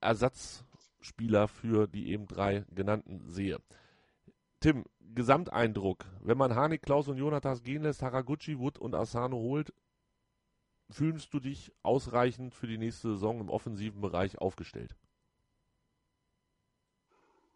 Ersatzspieler 0.02 1.48
für 1.48 1.88
die 1.88 2.10
eben 2.10 2.26
drei 2.26 2.66
genannten 2.74 3.30
sehe. 3.30 3.60
Tim, 4.62 4.86
Gesamteindruck, 5.02 6.06
wenn 6.22 6.38
man 6.38 6.56
Hanik, 6.56 6.82
Klaus 6.82 7.08
und 7.08 7.18
Jonathas 7.18 7.62
gehen 7.62 7.84
lässt, 7.84 8.02
Haraguchi, 8.02 8.58
Wood 8.58 8.80
und 8.80 8.96
Asano 8.96 9.38
holt, 9.38 9.74
fühlst 10.90 11.34
du 11.34 11.40
dich 11.40 11.72
ausreichend 11.84 12.56
für 12.56 12.68
die 12.68 12.78
nächste 12.78 13.10
Saison 13.10 13.42
im 13.42 13.50
offensiven 13.50 14.02
Bereich 14.02 14.40
aufgestellt? 14.40 14.96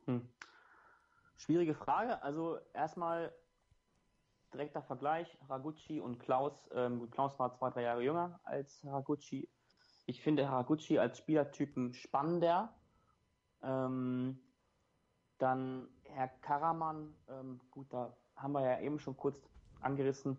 Hm. 0.06 0.28
Schwierige 1.38 1.74
Frage. 1.74 2.22
Also 2.22 2.60
erstmal 2.74 3.34
direkter 4.54 4.82
Vergleich, 4.82 5.38
Haraguchi 5.42 6.00
und 6.00 6.20
Klaus. 6.20 6.70
Ähm, 6.74 7.10
Klaus 7.12 7.38
war 7.40 7.54
zwei, 7.54 7.70
drei 7.70 7.84
Jahre 7.84 8.04
jünger 8.04 8.40
als 8.44 8.84
Haraguchi. 8.84 9.50
Ich 10.06 10.22
finde 10.22 10.50
Haraguchi 10.50 11.00
als 11.00 11.18
Spielertypen 11.18 11.94
spannender. 11.94 12.74
Ähm, 13.62 14.40
dann 15.38 15.88
Herr 16.04 16.28
Karaman, 16.28 17.16
ähm, 17.30 17.62
gut, 17.72 17.94
da 17.94 18.16
haben 18.36 18.54
wir 18.54 18.62
ja 18.62 18.80
eben 18.80 19.00
schon 19.00 19.16
kurz 19.16 19.40
angerissen, 19.82 20.38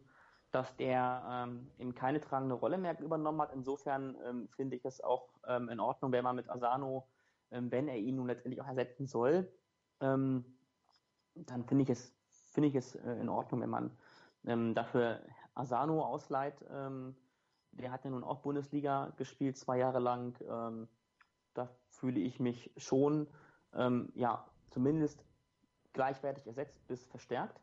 dass 0.51 0.77
der 0.77 1.23
ähm, 1.31 1.71
eben 1.79 1.95
keine 1.95 2.21
tragende 2.21 2.55
Rolle 2.55 2.79
mehr 2.79 2.99
übernommen 3.01 3.41
hat. 3.41 3.53
Insofern 3.53 4.17
ähm, 4.25 4.49
finde 4.49 4.77
ich 4.77 4.85
es 4.85 5.01
auch 5.01 5.31
ähm, 5.47 5.69
in 5.69 5.81
Ordnung, 5.81 6.13
wenn 6.13 6.25
man 6.25 6.37
mit 6.37 6.51
Asano, 6.51 7.07
ähm, 7.51 7.71
wenn 7.71 7.89
er 7.89 7.97
ihn 7.97 8.17
nun 8.17 8.27
letztendlich 8.27 8.61
auch 8.61 8.69
ersetzen 8.69 9.07
soll, 9.07 9.51
dann 10.01 10.45
finde 11.67 11.83
ich 11.83 11.91
es, 11.91 12.15
finde 12.51 12.69
ich 12.69 12.75
es 12.75 12.95
äh, 12.95 13.13
in 13.15 13.29
Ordnung, 13.29 13.63
wenn 13.63 13.71
man 13.71 14.75
dafür 14.75 15.21
Asano 15.55 16.03
ausleiht 16.03 16.65
der 17.73 17.93
hat 17.93 18.05
ja 18.05 18.11
nun 18.11 18.25
auch 18.25 18.41
Bundesliga 18.41 19.13
gespielt, 19.17 19.57
zwei 19.57 19.79
Jahre 19.79 19.99
lang. 19.99 20.37
Ähm, 20.49 20.89
da 21.55 21.69
fühle 21.89 22.21
ich 22.21 22.41
mich 22.41 22.73
schon, 22.77 23.29
ähm, 23.75 24.11
ja, 24.15 24.47
zumindest 24.71 25.25
gleichwertig 25.93 26.47
ersetzt 26.47 26.87
bis 26.87 27.05
verstärkt. 27.07 27.61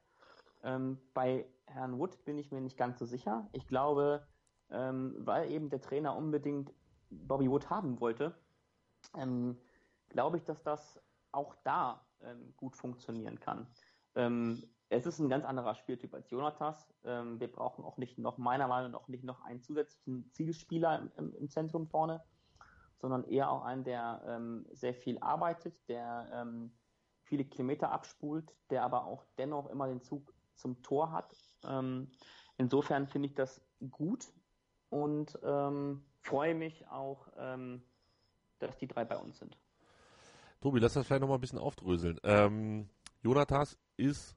Ähm, 0.63 0.99
bei 1.13 1.45
Herrn 1.65 1.97
Wood 1.99 2.23
bin 2.25 2.37
ich 2.37 2.51
mir 2.51 2.61
nicht 2.61 2.77
ganz 2.77 2.99
so 2.99 3.05
sicher. 3.05 3.47
Ich 3.53 3.67
glaube, 3.67 4.25
ähm, 4.69 5.15
weil 5.19 5.51
eben 5.51 5.69
der 5.69 5.81
Trainer 5.81 6.15
unbedingt 6.15 6.73
Bobby 7.09 7.49
Wood 7.49 7.69
haben 7.69 7.99
wollte, 7.99 8.35
ähm, 9.15 9.57
glaube 10.09 10.37
ich, 10.37 10.43
dass 10.43 10.61
das 10.63 10.99
auch 11.31 11.55
da 11.63 12.05
ähm, 12.21 12.53
gut 12.57 12.75
funktionieren 12.75 13.39
kann. 13.39 13.67
Es 14.89 15.05
ist 15.05 15.19
ein 15.19 15.29
ganz 15.29 15.43
anderer 15.43 15.75
Spieltyp 15.75 16.13
als 16.13 16.29
Jonathas. 16.29 16.93
Ähm, 17.03 17.39
wir 17.39 17.51
brauchen 17.51 17.83
auch 17.83 17.97
nicht 17.97 18.17
noch, 18.17 18.37
meiner 18.37 18.67
Meinung 18.67 18.91
nach, 18.91 19.07
nicht 19.07 19.23
noch 19.23 19.43
einen 19.43 19.61
zusätzlichen 19.61 20.31
Zielspieler 20.31 20.99
im, 20.99 21.11
im, 21.17 21.35
im 21.35 21.49
Zentrum 21.49 21.87
vorne, 21.87 22.23
sondern 22.99 23.25
eher 23.25 23.51
auch 23.51 23.63
einen, 23.63 23.83
der 23.83 24.21
ähm, 24.25 24.65
sehr 24.71 24.93
viel 24.93 25.19
arbeitet, 25.19 25.87
der 25.89 26.29
ähm, 26.33 26.71
viele 27.23 27.43
Kilometer 27.43 27.91
abspult, 27.91 28.55
der 28.69 28.83
aber 28.83 29.05
auch 29.05 29.25
dennoch 29.37 29.69
immer 29.69 29.87
den 29.87 30.01
Zug 30.01 30.33
zum 30.55 30.81
Tor 30.83 31.11
hat. 31.11 31.35
Ähm, 31.65 32.09
insofern 32.57 33.07
finde 33.07 33.27
ich 33.27 33.35
das 33.35 33.61
gut 33.91 34.25
und 34.89 35.37
ähm, 35.43 36.05
freue 36.21 36.55
mich 36.55 36.87
auch, 36.87 37.27
ähm, 37.37 37.83
dass 38.59 38.77
die 38.77 38.87
drei 38.87 39.03
bei 39.03 39.17
uns 39.17 39.37
sind. 39.37 39.57
Tobi, 40.61 40.79
lass 40.79 40.93
das 40.93 41.05
vielleicht 41.05 41.21
nochmal 41.21 41.37
ein 41.37 41.41
bisschen 41.41 41.59
aufdröseln. 41.59 42.89
Jonathas 43.21 43.77
ist 43.97 44.36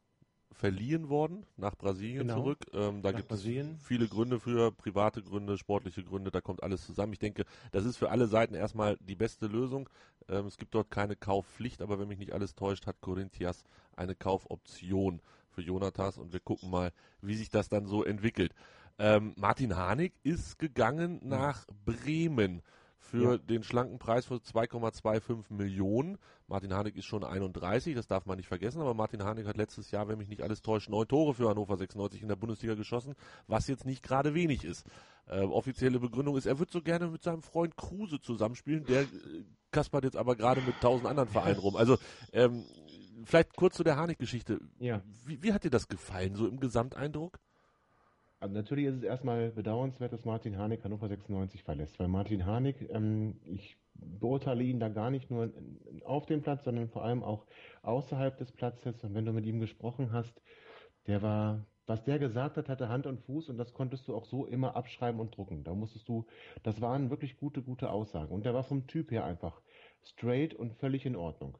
verliehen 0.53 1.09
worden 1.09 1.47
nach 1.57 1.77
Brasilien 1.77 2.29
genau. 2.29 2.43
zurück. 2.43 2.59
Ähm, 2.73 3.03
da 3.03 3.11
nach 3.11 3.19
gibt 3.19 3.29
Brasilien. 3.29 3.77
es 3.79 3.87
viele 3.87 4.09
Gründe 4.09 4.41
für, 4.41 4.73
private 4.73 5.23
Gründe, 5.23 5.57
sportliche 5.57 6.03
Gründe, 6.03 6.31
da 6.31 6.41
kommt 6.41 6.63
alles 6.63 6.85
zusammen. 6.85 7.13
Ich 7.13 7.19
denke, 7.19 7.45
das 7.73 7.85
ist 7.85 7.97
für 7.97 8.11
alle 8.11 8.27
Seiten 8.27 8.55
erstmal 8.55 8.97
die 8.99 9.15
beste 9.15 9.47
Lösung. 9.47 9.89
Ähm, 10.29 10.47
es 10.47 10.57
gibt 10.57 10.75
dort 10.75 10.91
keine 10.91 11.17
Kaufpflicht, 11.17 11.83
aber 11.83 11.99
wenn 11.99 12.09
mich 12.09 12.19
nicht 12.19 12.33
alles 12.33 12.55
täuscht, 12.55 12.87
hat 12.87 13.01
Corinthians 13.01 13.65
eine 13.97 14.15
Kaufoption 14.15 15.21
für 15.51 15.63
Jonathas 15.63 16.19
und 16.19 16.33
wir 16.33 16.41
gucken 16.41 16.71
mal, 16.71 16.93
wie 17.21 17.35
sich 17.35 17.51
das 17.51 17.69
dann 17.69 17.87
so 17.87 18.05
entwickelt. 18.05 18.55
Ähm, 18.99 19.35
Martin 19.37 19.77
Harnik 19.77 20.13
ist 20.23 20.59
gegangen 20.59 21.21
nach 21.23 21.67
Bremen 21.85 22.63
für 23.01 23.33
ja. 23.33 23.39
den 23.39 23.63
schlanken 23.63 23.99
Preis 23.99 24.27
von 24.27 24.39
2,25 24.39 25.53
Millionen. 25.53 26.19
Martin 26.47 26.73
Harnik 26.73 26.97
ist 26.97 27.07
schon 27.07 27.25
31, 27.25 27.95
das 27.95 28.07
darf 28.07 28.27
man 28.27 28.37
nicht 28.37 28.49
vergessen, 28.49 28.81
aber 28.81 28.95
Martin 28.95 29.25
Harnik 29.25 29.47
hat 29.47 29.57
letztes 29.57 29.91
Jahr, 29.91 30.09
wenn 30.09 30.19
mich 30.19 30.29
nicht 30.29 30.43
alles 30.43 30.63
täuscht, 30.63 30.91
neun 30.91 31.09
Tore 31.09 31.35
für 31.35 31.49
Hannover 31.49 31.77
96 31.77 32.23
in 32.23 32.29
der 32.29 32.37
Bundesliga 32.37 32.75
geschossen, 32.75 33.15
was 33.47 33.67
jetzt 33.69 33.87
nicht 33.87 34.03
gerade 34.03 34.35
wenig 34.35 34.65
ist. 34.65 34.87
Äh, 35.27 35.41
offizielle 35.41 35.99
Begründung 35.99 36.37
ist, 36.37 36.47
er 36.47 36.59
wird 36.59 36.71
so 36.71 36.83
gerne 36.83 37.09
mit 37.09 37.23
seinem 37.23 37.43
Freund 37.43 37.77
Kruse 37.77 38.21
zusammenspielen, 38.21 38.85
der 38.85 39.03
äh, 39.03 39.07
kaspert 39.71 40.05
jetzt 40.05 40.17
aber 40.17 40.37
gerade 40.37 40.61
mit 40.61 40.81
tausend 40.81 41.07
anderen 41.07 41.29
Vereinen 41.29 41.59
rum. 41.59 41.77
Also 41.77 41.99
ähm, 42.33 42.65
vielleicht 43.25 43.57
kurz 43.57 43.77
zu 43.77 43.85
der 43.85 43.97
Harnik-Geschichte. 43.97 44.61
Ja. 44.79 45.03
Wie, 45.25 45.43
wie 45.43 45.53
hat 45.53 45.65
dir 45.65 45.71
das 45.71 45.89
gefallen, 45.89 46.35
so 46.35 46.47
im 46.47 46.61
Gesamteindruck? 46.61 47.39
Also 48.41 48.55
natürlich 48.55 48.87
ist 48.87 48.97
es 48.97 49.03
erstmal 49.03 49.51
bedauernswert, 49.51 50.15
dass 50.15 50.25
Martin 50.25 50.57
Harnik 50.57 50.83
Hannover 50.83 51.09
96 51.09 51.63
verlässt, 51.63 51.99
weil 52.01 52.09
Martin 52.09 52.47
Harnik, 52.47 52.89
ähm, 52.91 53.39
ich 53.45 53.77
beurteile 53.93 54.65
ihn 54.65 54.81
da 54.81 54.89
gar 54.89 55.11
nicht 55.11 55.31
nur 55.31 55.53
auf 56.07 56.25
dem 56.25 56.41
Platz, 56.41 56.65
sondern 56.65 56.89
vor 56.89 57.05
allem 57.05 57.23
auch 57.23 57.47
außerhalb 57.83 58.39
des 58.39 58.51
Platzes. 58.51 59.05
Und 59.05 59.15
wenn 59.15 59.27
du 59.27 59.33
mit 59.35 59.45
ihm 59.45 59.61
gesprochen 59.61 60.13
hast, 60.13 60.41
der 61.07 61.21
war, 61.21 61.67
was 61.85 62.03
der 62.05 62.19
gesagt 62.19 62.57
hat, 62.57 62.71
hatte 62.71 62.89
Hand 62.89 63.07
und 63.07 63.21
Fuß 63.21 63.51
und 63.51 63.59
das 63.59 63.75
konntest 63.75 64.09
du 64.09 64.15
auch 64.15 64.25
so 64.25 64.47
immer 64.47 64.75
abschreiben 64.75 65.21
und 65.21 65.37
drucken. 65.37 65.63
Da 65.63 65.75
musstest 65.75 66.09
du, 66.09 66.25
das 66.63 66.81
waren 66.81 67.11
wirklich 67.11 67.37
gute, 67.37 67.61
gute 67.61 67.91
Aussagen. 67.91 68.33
Und 68.33 68.47
der 68.47 68.55
war 68.55 68.65
vom 68.65 68.87
Typ 68.87 69.11
her 69.11 69.25
einfach 69.25 69.61
straight 70.03 70.55
und 70.55 70.73
völlig 70.77 71.05
in 71.05 71.15
Ordnung. 71.15 71.59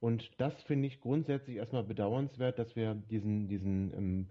Und 0.00 0.40
das 0.40 0.62
finde 0.62 0.88
ich 0.88 1.00
grundsätzlich 1.00 1.56
erstmal 1.56 1.84
bedauernswert, 1.84 2.58
dass 2.58 2.76
wir 2.76 2.94
diesen, 2.94 3.46
diesen 3.48 3.92
ähm, 3.94 4.28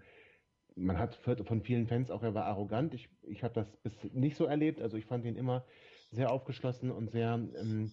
man 0.76 0.98
hat 0.98 1.16
von 1.16 1.62
vielen 1.62 1.88
Fans 1.88 2.12
auch, 2.12 2.24
er 2.24 2.34
war 2.34 2.46
arrogant. 2.46 2.94
Ich, 2.94 3.10
ich 3.24 3.44
habe 3.44 3.54
das 3.54 3.68
bis 3.78 3.94
nicht 4.14 4.38
so 4.38 4.46
erlebt. 4.46 4.82
Also 4.82 4.98
ich 4.98 5.06
fand 5.06 5.26
ihn 5.26 5.36
immer 5.36 5.66
sehr 6.12 6.32
aufgeschlossen 6.32 6.92
und 6.92 7.12
sehr 7.12 7.40
ähm, 7.60 7.92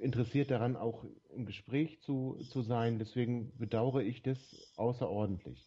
interessiert 0.00 0.50
daran, 0.50 0.76
auch 0.76 1.04
im 1.34 1.46
Gespräch 1.46 2.00
zu, 2.00 2.38
zu 2.50 2.62
sein. 2.62 2.98
Deswegen 2.98 3.56
bedauere 3.56 4.02
ich 4.02 4.22
das 4.22 4.38
außerordentlich. 4.76 5.66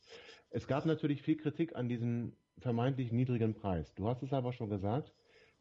Es 0.49 0.67
gab 0.67 0.85
natürlich 0.85 1.21
viel 1.21 1.37
Kritik 1.37 1.75
an 1.75 1.89
diesem 1.89 2.33
vermeintlich 2.59 3.11
niedrigen 3.11 3.53
Preis. 3.53 3.93
Du 3.95 4.07
hast 4.07 4.23
es 4.23 4.33
aber 4.33 4.53
schon 4.53 4.69
gesagt. 4.69 5.13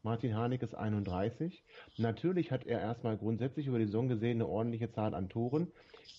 Martin 0.07 0.35
Harnik 0.35 0.63
ist 0.63 0.73
31. 0.73 1.65
Natürlich 1.97 2.53
hat 2.53 2.65
er 2.65 2.79
erstmal 2.79 3.17
grundsätzlich 3.17 3.67
über 3.67 3.77
die 3.77 3.87
Saison 3.87 4.07
gesehen 4.07 4.37
eine 4.37 4.47
ordentliche 4.47 4.89
Zahl 4.89 5.13
an 5.13 5.27
Toren. 5.27 5.69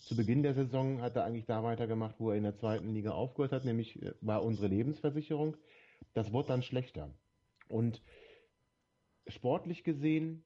Zu 0.05 0.15
Beginn 0.15 0.43
der 0.43 0.53
Saison 0.53 1.01
hat 1.01 1.17
er 1.17 1.25
eigentlich 1.25 1.47
da 1.47 1.63
weitergemacht, 1.63 2.17
wo 2.19 2.29
er 2.31 2.37
in 2.37 2.43
der 2.43 2.55
zweiten 2.55 2.93
Liga 2.93 3.13
aufgehört 3.13 3.53
hat, 3.53 3.65
nämlich 3.65 4.03
äh, 4.03 4.13
war 4.21 4.45
unsere 4.45 4.67
Lebensversicherung. 4.67 5.57
Das 6.13 6.35
wurde 6.35 6.49
dann 6.49 6.63
schlechter. 6.63 7.15
Und 7.67 8.03
sportlich 9.27 9.85
gesehen 9.85 10.45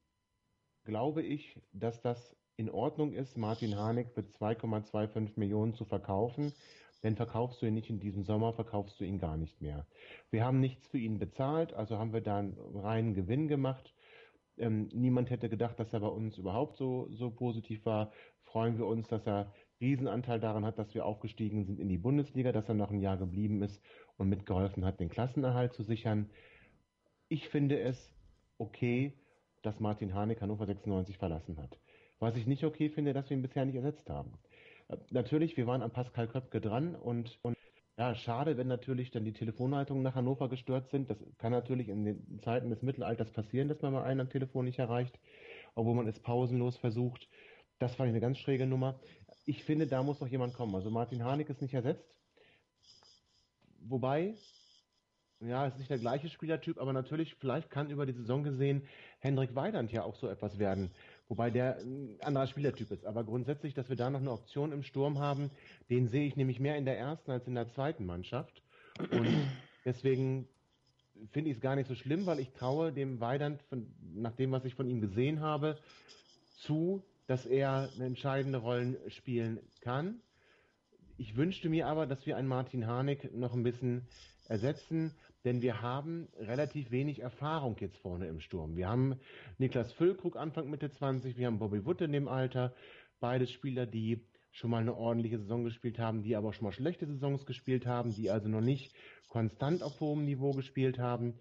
glaube 0.85 1.23
ich, 1.23 1.59
dass 1.73 2.01
das 2.01 2.37
in 2.55 2.71
Ordnung 2.71 3.13
ist, 3.13 3.37
Martin 3.37 3.75
Harnik 3.75 4.13
für 4.13 4.21
2,25 4.21 5.33
Millionen 5.35 5.75
zu 5.75 5.85
verkaufen. 5.85 6.53
Denn 7.03 7.17
verkaufst 7.17 7.61
du 7.61 7.67
ihn 7.67 7.75
nicht 7.75 7.91
in 7.91 7.99
diesem 7.99 8.23
Sommer, 8.23 8.53
verkaufst 8.53 8.99
du 9.01 9.05
ihn 9.05 9.19
gar 9.19 9.37
nicht 9.37 9.61
mehr. 9.61 9.87
Wir 10.31 10.45
haben 10.45 10.61
nichts 10.61 10.87
für 10.87 10.99
ihn 10.99 11.19
bezahlt, 11.19 11.73
also 11.75 11.99
haben 11.99 12.13
wir 12.13 12.21
da 12.21 12.39
einen 12.39 12.57
reinen 12.75 13.15
Gewinn 13.15 13.49
gemacht. 13.49 13.93
Ähm, 14.57 14.89
niemand 14.93 15.31
hätte 15.31 15.49
gedacht, 15.49 15.81
dass 15.81 15.93
er 15.93 16.01
bei 16.01 16.09
uns 16.09 16.39
überhaupt 16.39 16.77
so, 16.77 17.09
so 17.11 17.31
positiv 17.31 17.85
war. 17.85 18.13
Freuen 18.45 18.79
wir 18.79 18.87
uns, 18.87 19.09
dass 19.09 19.27
er 19.27 19.53
Riesenanteil 19.81 20.39
daran 20.39 20.65
hat, 20.65 20.79
dass 20.79 20.95
wir 20.95 21.05
aufgestiegen 21.05 21.65
sind 21.65 21.81
in 21.81 21.89
die 21.89 21.99
Bundesliga, 21.99 22.53
dass 22.53 22.69
er 22.69 22.75
noch 22.75 22.91
ein 22.91 23.01
Jahr 23.01 23.17
geblieben 23.17 23.63
ist 23.63 23.83
und 24.17 24.29
mitgeholfen 24.29 24.85
hat, 24.85 25.01
den 25.01 25.09
Klassenerhalt 25.09 25.73
zu 25.73 25.83
sichern. 25.83 26.31
Ich 27.29 27.49
finde 27.49 27.81
es 27.81 28.15
okay, 28.59 29.19
dass 29.63 29.81
Martin 29.81 30.15
Harnik 30.15 30.41
Hannover 30.41 30.67
96 30.67 31.19
verlassen 31.19 31.59
hat. 31.59 31.79
Was 32.21 32.37
ich 32.37 32.47
nicht 32.47 32.63
okay 32.63 32.91
finde, 32.91 33.13
dass 33.13 33.29
wir 33.29 33.37
ihn 33.37 33.43
bisher 33.43 33.65
nicht 33.65 33.75
ersetzt 33.75 34.09
haben. 34.09 34.39
Natürlich, 35.11 35.57
wir 35.57 35.67
waren 35.67 35.83
an 35.83 35.91
Pascal 35.91 36.29
Köpke 36.29 36.61
dran 36.61 36.95
und, 36.95 37.39
und 37.43 37.57
ja, 37.99 38.15
schade, 38.15 38.57
wenn 38.57 38.69
natürlich 38.69 39.11
dann 39.11 39.25
die 39.25 39.33
Telefonleitungen 39.33 40.03
nach 40.03 40.15
Hannover 40.15 40.49
gestört 40.49 40.89
sind. 40.91 41.11
Das 41.11 41.19
kann 41.39 41.53
natürlich 41.53 41.89
in 41.89 42.05
den 42.05 42.41
Zeiten 42.41 42.71
des 42.71 42.83
Mittelalters 42.83 43.31
passieren, 43.31 43.69
dass 43.69 43.83
man 43.83 43.93
mal 43.93 44.05
einen 44.05 44.21
am 44.21 44.31
Telefon 44.31 44.65
nicht 44.65 44.79
erreicht, 44.79 45.19
obwohl 45.75 45.95
man 45.95 46.09
es 46.09 46.19
pausenlos 46.21 46.77
versucht. 46.79 47.29
Das 47.79 47.95
fand 47.95 48.09
ich 48.09 48.13
eine 48.13 48.21
ganz 48.21 48.39
schräge 48.39 48.67
Nummer. 48.67 48.99
Ich 49.45 49.65
finde, 49.65 49.87
da 49.87 50.03
muss 50.03 50.21
noch 50.21 50.29
jemand 50.29 50.55
kommen. 50.55 50.75
Also 50.75 50.91
Martin 50.91 51.23
Harnik 51.23 51.51
ist 51.51 51.61
nicht 51.61 51.75
ersetzt. 51.75 52.09
Wobei, 53.81 54.35
ja, 55.41 55.67
es 55.67 55.75
ist 55.75 55.79
nicht 55.79 55.91
der 55.91 55.99
gleiche 55.99 56.29
Spielertyp, 56.29 56.79
aber 56.79 56.93
natürlich, 56.93 57.35
vielleicht 57.35 57.69
kann 57.69 57.91
über 57.91 58.07
die 58.07 58.13
Saison 58.13 58.45
gesehen 58.45 58.87
Hendrik 59.19 59.55
Weidand 59.55 59.91
ja 59.93 60.05
auch 60.05 60.15
so 60.15 60.29
etwas 60.29 60.59
werden. 60.59 60.93
Wobei 61.33 61.49
der 61.49 61.79
ein 61.79 62.19
anderer 62.21 62.47
Spielertyp 62.47 62.91
ist. 62.91 63.07
Aber 63.07 63.25
grundsätzlich, 63.25 63.73
dass 63.73 63.89
wir 63.89 63.97
da 63.97 64.11
noch 64.11 64.21
eine 64.21 64.31
Option 64.31 64.71
im 64.71 64.83
Sturm 64.83 65.19
haben, 65.19 65.51
den 65.89 66.09
sehe 66.09 66.27
ich 66.27 66.37
nämlich 66.37 66.61
mehr 66.61 66.77
in 66.77 66.85
der 66.85 66.99
ersten 66.99 67.31
als 67.31 67.47
in 67.47 67.55
der 67.55 67.71
zweiten 67.71 68.05
Mannschaft. 68.05 68.63
Und 69.11 69.51
deswegen 69.87 70.47
finde 71.31 71.49
ich 71.49 71.57
es 71.57 71.63
gar 71.63 71.75
nicht 71.75 71.89
so 71.89 71.95
schlimm, 71.95 72.27
weil 72.27 72.39
ich 72.39 72.51
traue 72.51 72.93
dem 72.93 73.21
Weidand, 73.21 73.63
von, 73.71 73.87
nach 74.13 74.37
dem, 74.37 74.53
was 74.53 74.67
ich 74.67 74.75
von 74.75 74.87
ihm 74.87 75.01
gesehen 75.01 75.41
habe, 75.41 75.79
zu, 76.59 77.03
dass 77.27 77.47
er 77.47 77.89
eine 77.95 78.05
entscheidende 78.05 78.59
Rolle 78.59 78.99
spielen 79.09 79.59
kann. 79.81 80.21
Ich 81.17 81.35
wünschte 81.35 81.71
mir 81.71 81.87
aber, 81.87 82.07
dass 82.07 82.27
wir 82.27 82.37
einen 82.37 82.49
Martin 82.49 82.87
Harnik 82.87 83.35
noch 83.35 83.55
ein 83.55 83.63
bisschen 83.63 84.07
ersetzen, 84.49 85.15
denn 85.45 85.63
wir 85.63 85.83
haben 85.83 86.29
relativ 86.37 86.91
wenig 86.91 87.21
Erfahrung 87.21 87.77
jetzt 87.81 87.99
vorne 87.99 88.27
im 88.27 88.41
Sturm. 88.41 88.77
Wir 88.77 88.89
haben 88.89 89.17
Niklas 89.59 89.93
Füllkrug 89.93 90.37
Anfang 90.37 90.71
Mitte 90.71 90.91
20, 90.91 91.37
wir 91.37 91.47
haben 91.47 91.59
Bobby 91.59 91.85
Wood 91.85 92.01
in 92.01 92.13
dem 92.13 92.29
Alter, 92.29 92.75
beides 93.21 93.51
Spieler, 93.51 93.87
die 93.87 94.25
schon 94.53 94.71
mal 94.71 94.81
eine 94.81 94.95
ordentliche 94.95 95.39
Saison 95.39 95.65
gespielt 95.65 95.99
haben, 95.99 96.23
die 96.23 96.37
aber 96.37 96.51
auch 96.51 96.55
schon 96.55 96.65
mal 96.65 96.73
schlechte 96.73 97.07
Saisons 97.07 97.47
gespielt 97.47 97.87
haben, 97.87 98.15
die 98.15 98.31
also 98.31 98.49
noch 98.49 98.61
nicht 98.61 98.95
konstant 99.29 99.83
auf 99.83 99.99
hohem 100.01 100.25
Niveau 100.25 100.53
gespielt 100.53 100.99
haben. 100.99 101.39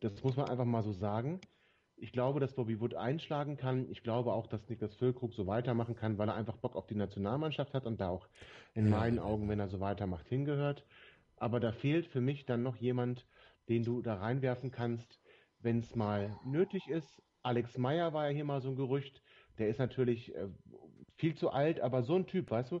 Das 0.00 0.22
muss 0.22 0.36
man 0.36 0.48
einfach 0.48 0.64
mal 0.64 0.82
so 0.82 0.92
sagen. 0.92 1.40
Ich 1.96 2.12
glaube, 2.12 2.40
dass 2.40 2.54
Bobby 2.54 2.80
Wood 2.80 2.94
einschlagen 2.94 3.56
kann. 3.56 3.88
Ich 3.90 4.02
glaube 4.02 4.32
auch, 4.32 4.46
dass 4.46 4.68
Niklas 4.68 4.94
Füllkrug 4.94 5.34
so 5.34 5.46
weitermachen 5.46 5.94
kann, 5.94 6.18
weil 6.18 6.28
er 6.28 6.34
einfach 6.34 6.56
Bock 6.56 6.74
auf 6.74 6.86
die 6.86 6.94
Nationalmannschaft 6.94 7.74
hat 7.74 7.86
und 7.86 8.00
da 8.00 8.08
auch 8.08 8.28
in 8.74 8.90
meinen 8.90 9.18
Augen, 9.18 9.48
wenn 9.48 9.60
er 9.60 9.68
so 9.68 9.80
weitermacht, 9.80 10.28
hingehört. 10.28 10.84
Aber 11.36 11.60
da 11.60 11.72
fehlt 11.72 12.06
für 12.06 12.20
mich 12.20 12.44
dann 12.44 12.62
noch 12.62 12.76
jemand, 12.76 13.24
den 13.68 13.84
du 13.84 14.02
da 14.02 14.14
reinwerfen 14.14 14.70
kannst, 14.70 15.20
wenn 15.60 15.78
es 15.78 15.94
mal 15.94 16.36
nötig 16.44 16.88
ist. 16.88 17.22
Alex 17.42 17.78
Meyer 17.78 18.12
war 18.12 18.28
ja 18.28 18.34
hier 18.34 18.44
mal 18.44 18.60
so 18.60 18.70
ein 18.70 18.76
Gerücht. 18.76 19.22
Der 19.58 19.68
ist 19.68 19.78
natürlich 19.78 20.34
äh, 20.34 20.48
viel 21.16 21.34
zu 21.34 21.50
alt, 21.50 21.80
aber 21.80 22.02
so 22.02 22.16
ein 22.16 22.26
Typ, 22.26 22.50
weißt 22.50 22.72
du, 22.72 22.80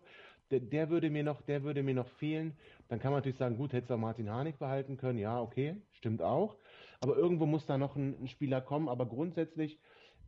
der, 0.50 0.60
der, 0.60 0.90
würde 0.90 1.10
mir 1.10 1.24
noch, 1.24 1.40
der 1.42 1.62
würde 1.62 1.82
mir 1.82 1.94
noch 1.94 2.08
fehlen. 2.08 2.56
Dann 2.88 3.00
kann 3.00 3.10
man 3.10 3.18
natürlich 3.18 3.38
sagen, 3.38 3.56
gut, 3.56 3.72
hättest 3.72 3.90
du 3.90 3.94
auch 3.94 3.98
Martin 3.98 4.30
Harnik 4.30 4.58
behalten 4.58 4.96
können. 4.96 5.18
Ja, 5.18 5.40
okay, 5.40 5.76
stimmt 5.92 6.22
auch. 6.22 6.56
Aber 7.00 7.16
irgendwo 7.16 7.46
muss 7.46 7.66
da 7.66 7.78
noch 7.78 7.96
ein, 7.96 8.16
ein 8.22 8.28
Spieler 8.28 8.60
kommen. 8.60 8.88
Aber 8.88 9.06
grundsätzlich 9.06 9.80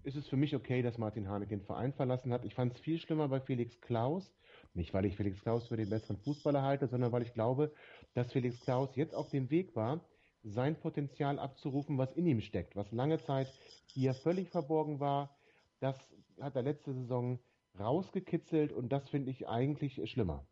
ist 0.02 0.16
es 0.16 0.28
für 0.28 0.36
mich 0.36 0.54
okay, 0.54 0.82
dass 0.82 0.98
Martin 0.98 1.28
Harnik 1.28 1.50
den 1.50 1.62
Verein 1.62 1.92
verlassen 1.92 2.32
hat. 2.32 2.44
Ich 2.44 2.54
fand 2.54 2.72
es 2.72 2.80
viel 2.80 2.98
schlimmer 2.98 3.28
bei 3.28 3.40
Felix 3.40 3.80
Klaus. 3.80 4.32
Nicht, 4.72 4.92
weil 4.92 5.04
ich 5.04 5.16
Felix 5.16 5.42
Klaus 5.42 5.68
für 5.68 5.76
den 5.76 5.90
besseren 5.90 6.16
Fußballer 6.18 6.62
halte, 6.62 6.88
sondern 6.88 7.12
weil 7.12 7.22
ich 7.22 7.32
glaube, 7.32 7.72
dass 8.14 8.32
Felix 8.32 8.60
Klaus 8.60 8.96
jetzt 8.96 9.14
auf 9.14 9.28
dem 9.28 9.50
Weg 9.50 9.76
war, 9.76 10.00
sein 10.44 10.78
Potenzial 10.78 11.38
abzurufen, 11.38 11.98
was 11.98 12.12
in 12.12 12.26
ihm 12.26 12.40
steckt, 12.40 12.76
was 12.76 12.92
lange 12.92 13.18
Zeit 13.18 13.48
hier 13.86 14.14
völlig 14.14 14.50
verborgen 14.50 15.00
war. 15.00 15.36
Das 15.80 15.96
hat 16.40 16.54
er 16.54 16.62
letzte 16.62 16.92
Saison 16.92 17.40
rausgekitzelt 17.78 18.72
und 18.72 18.90
das 18.90 19.08
finde 19.08 19.30
ich 19.30 19.48
eigentlich 19.48 20.00
schlimmer. 20.10 20.46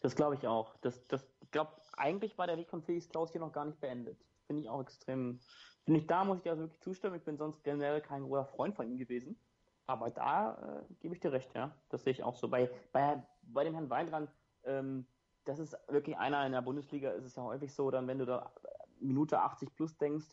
Das 0.00 0.14
glaube 0.14 0.36
ich 0.36 0.46
auch. 0.46 0.76
Das, 0.78 1.04
das, 1.08 1.26
glaube, 1.54 1.72
eigentlich 1.96 2.36
war 2.36 2.46
der 2.46 2.58
Weg 2.58 2.68
von 2.68 2.82
Felix 2.82 3.08
Klaus 3.08 3.32
hier 3.32 3.40
noch 3.40 3.52
gar 3.52 3.64
nicht 3.64 3.80
beendet. 3.80 4.18
Finde 4.46 4.62
ich 4.62 4.68
auch 4.68 4.82
extrem. 4.82 5.40
Finde 5.84 6.00
ich, 6.00 6.06
da 6.06 6.24
muss 6.24 6.40
ich 6.40 6.50
also 6.50 6.62
wirklich 6.62 6.80
zustimmen. 6.80 7.16
Ich 7.16 7.24
bin 7.24 7.38
sonst 7.38 7.62
generell 7.64 8.00
kein 8.00 8.24
großer 8.24 8.44
Freund 8.44 8.74
von 8.74 8.90
ihm 8.90 8.98
gewesen. 8.98 9.38
Aber 9.86 10.10
da 10.10 10.82
äh, 10.90 10.94
gebe 11.00 11.14
ich 11.14 11.20
dir 11.20 11.32
recht, 11.32 11.54
ja. 11.54 11.74
Das 11.90 12.04
sehe 12.04 12.12
ich 12.12 12.22
auch 12.22 12.36
so. 12.36 12.48
Bei, 12.48 12.70
bei, 12.92 13.22
bei 13.42 13.64
dem 13.64 13.74
Herrn 13.74 13.90
Weinrand, 13.90 14.30
ähm, 14.64 15.06
das 15.44 15.58
ist 15.58 15.76
wirklich 15.88 16.16
einer 16.16 16.44
in 16.46 16.52
der 16.52 16.62
Bundesliga, 16.62 17.10
ist 17.10 17.24
es 17.24 17.36
ja 17.36 17.42
häufig 17.42 17.72
so, 17.72 17.90
dann 17.90 18.06
wenn 18.06 18.18
du 18.18 18.26
da 18.26 18.50
Minute 19.00 19.40
80 19.40 19.74
plus 19.74 19.96
denkst 19.96 20.26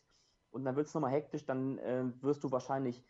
und 0.50 0.64
dann 0.64 0.76
wird 0.76 0.86
es 0.86 0.94
nochmal 0.94 1.12
hektisch, 1.12 1.44
dann 1.46 1.78
äh, 1.78 2.04
wirst 2.20 2.44
du 2.44 2.50
wahrscheinlich 2.50 3.04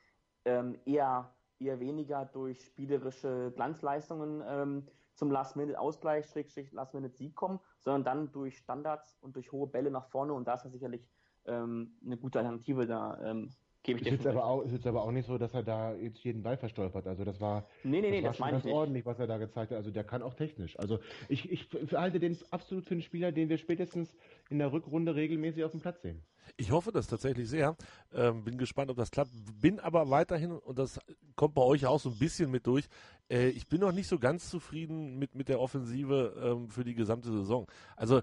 ähm, 0.44 0.78
eher, 0.84 1.34
eher 1.58 1.80
weniger 1.80 2.24
durch 2.24 2.64
spielerische 2.64 3.52
Glanzleistungen 3.54 4.42
ähm, 4.46 4.88
zum 5.14 5.30
Last-Minute-Ausgleich, 5.30 6.26
Schrägstrich 6.26 6.72
Last-Minute-Sieg 6.72 7.34
kommen, 7.34 7.60
sondern 7.80 8.04
dann 8.04 8.32
durch 8.32 8.58
Standards 8.58 9.16
und 9.20 9.36
durch 9.36 9.52
hohe 9.52 9.66
Bälle 9.66 9.90
nach 9.90 10.06
vorne 10.06 10.32
und 10.32 10.46
da 10.48 10.54
ist 10.54 10.64
er 10.64 10.70
sicherlich 10.70 11.08
ähm, 11.44 11.98
eine 12.04 12.16
gute 12.16 12.38
Alternative 12.38 12.86
da 12.86 13.20
ähm, 13.22 13.50
Gebe 13.84 14.00
ich 14.00 14.06
ist 14.06 14.12
jetzt, 14.12 14.26
aber 14.26 14.44
auch, 14.44 14.62
ist 14.62 14.72
jetzt 14.72 14.86
aber 14.86 15.02
auch 15.02 15.10
nicht 15.10 15.26
so, 15.26 15.38
dass 15.38 15.54
er 15.54 15.64
da 15.64 15.92
jetzt 15.94 16.22
jeden 16.22 16.42
Ball 16.42 16.56
verstolpert. 16.56 17.06
Also 17.08 17.24
das 17.24 17.40
war, 17.40 17.66
nee, 17.82 18.00
nee, 18.00 18.10
nee, 18.10 18.22
das, 18.22 18.32
das 18.32 18.40
war 18.40 18.48
schon 18.50 18.62
ganz 18.62 18.72
ordentlich, 18.72 19.04
was 19.04 19.18
er 19.18 19.26
da 19.26 19.38
gezeigt 19.38 19.72
hat. 19.72 19.78
Also 19.78 19.90
der 19.90 20.04
kann 20.04 20.22
auch 20.22 20.34
technisch. 20.34 20.78
Also 20.78 21.00
ich, 21.28 21.50
ich 21.50 21.68
halte 21.92 22.20
den 22.20 22.38
absolut 22.50 22.86
für 22.86 22.92
einen 22.92 23.02
Spieler, 23.02 23.32
den 23.32 23.48
wir 23.48 23.58
spätestens 23.58 24.14
in 24.50 24.58
der 24.58 24.72
Rückrunde 24.72 25.16
regelmäßig 25.16 25.64
auf 25.64 25.72
dem 25.72 25.80
Platz 25.80 26.00
sehen. 26.02 26.22
Ich 26.56 26.70
hoffe 26.70 26.92
das 26.92 27.06
tatsächlich 27.08 27.48
sehr. 27.48 27.76
Ähm, 28.12 28.44
bin 28.44 28.56
gespannt, 28.56 28.90
ob 28.90 28.96
das 28.96 29.10
klappt. 29.10 29.30
Bin 29.60 29.80
aber 29.80 30.10
weiterhin, 30.10 30.52
und 30.52 30.78
das 30.78 31.00
kommt 31.34 31.54
bei 31.54 31.62
euch 31.62 31.86
auch 31.86 31.98
so 31.98 32.10
ein 32.10 32.18
bisschen 32.18 32.50
mit 32.50 32.66
durch, 32.66 32.86
äh, 33.30 33.48
ich 33.48 33.66
bin 33.66 33.80
noch 33.80 33.92
nicht 33.92 34.06
so 34.06 34.18
ganz 34.18 34.48
zufrieden 34.48 35.18
mit, 35.18 35.34
mit 35.34 35.48
der 35.48 35.60
Offensive 35.60 36.34
ähm, 36.40 36.68
für 36.68 36.84
die 36.84 36.94
gesamte 36.94 37.30
Saison. 37.30 37.66
Also 37.96 38.20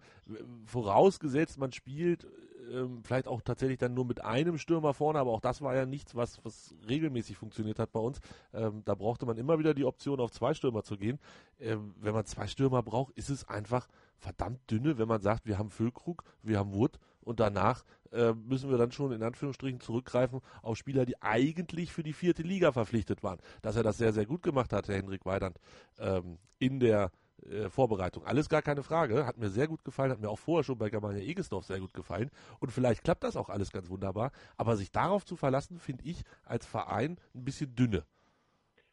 vorausgesetzt, 0.65 1.57
man 1.57 1.73
spielt 1.73 2.27
ähm, 2.71 3.01
vielleicht 3.03 3.27
auch 3.27 3.41
tatsächlich 3.41 3.77
dann 3.77 3.93
nur 3.93 4.05
mit 4.05 4.23
einem 4.23 4.57
Stürmer 4.57 4.93
vorne, 4.93 5.19
aber 5.19 5.31
auch 5.31 5.41
das 5.41 5.61
war 5.61 5.75
ja 5.75 5.85
nichts, 5.85 6.15
was, 6.15 6.43
was 6.43 6.73
regelmäßig 6.87 7.37
funktioniert 7.37 7.79
hat 7.79 7.91
bei 7.91 7.99
uns. 7.99 8.19
Ähm, 8.53 8.83
da 8.85 8.95
brauchte 8.95 9.25
man 9.25 9.37
immer 9.37 9.59
wieder 9.59 9.73
die 9.73 9.85
Option, 9.85 10.19
auf 10.19 10.31
zwei 10.31 10.53
Stürmer 10.53 10.83
zu 10.83 10.97
gehen. 10.97 11.19
Ähm, 11.59 11.93
wenn 11.99 12.13
man 12.13 12.25
zwei 12.25 12.47
Stürmer 12.47 12.83
braucht, 12.83 13.17
ist 13.17 13.29
es 13.29 13.47
einfach 13.47 13.87
verdammt 14.17 14.59
dünne, 14.69 14.97
wenn 14.97 15.07
man 15.07 15.21
sagt, 15.21 15.45
wir 15.45 15.57
haben 15.57 15.69
Füllkrug, 15.69 16.23
wir 16.43 16.59
haben 16.59 16.73
Wood 16.73 16.99
und 17.21 17.39
danach 17.39 17.83
äh, 18.11 18.33
müssen 18.33 18.69
wir 18.69 18.77
dann 18.77 18.91
schon 18.91 19.11
in 19.11 19.23
Anführungsstrichen 19.23 19.79
zurückgreifen 19.79 20.41
auf 20.61 20.77
Spieler, 20.77 21.05
die 21.05 21.21
eigentlich 21.21 21.91
für 21.91 22.03
die 22.03 22.13
vierte 22.13 22.43
Liga 22.43 22.71
verpflichtet 22.71 23.23
waren. 23.23 23.39
Dass 23.61 23.75
er 23.75 23.83
das 23.83 23.97
sehr, 23.97 24.13
sehr 24.13 24.25
gut 24.25 24.43
gemacht 24.43 24.73
hat, 24.73 24.87
Herr 24.87 24.95
Hendrik 24.95 25.25
Weidand, 25.25 25.59
ähm, 25.99 26.37
in 26.59 26.79
der 26.79 27.11
äh, 27.49 27.69
Vorbereitung. 27.69 28.25
Alles 28.25 28.49
gar 28.49 28.61
keine 28.61 28.83
Frage. 28.83 29.25
Hat 29.25 29.37
mir 29.37 29.49
sehr 29.49 29.67
gut 29.67 29.83
gefallen, 29.83 30.11
hat 30.11 30.19
mir 30.19 30.29
auch 30.29 30.39
vorher 30.39 30.63
schon 30.63 30.77
bei 30.77 30.89
Germania 30.89 31.21
Egesdorf 31.21 31.65
sehr 31.65 31.79
gut 31.79 31.93
gefallen. 31.93 32.29
Und 32.59 32.71
vielleicht 32.71 33.03
klappt 33.03 33.23
das 33.23 33.35
auch 33.35 33.49
alles 33.49 33.71
ganz 33.71 33.89
wunderbar. 33.89 34.31
Aber 34.57 34.75
sich 34.77 34.91
darauf 34.91 35.25
zu 35.25 35.35
verlassen, 35.35 35.79
finde 35.79 36.05
ich 36.05 36.23
als 36.43 36.65
Verein 36.65 37.17
ein 37.33 37.45
bisschen 37.45 37.75
dünne. 37.75 38.03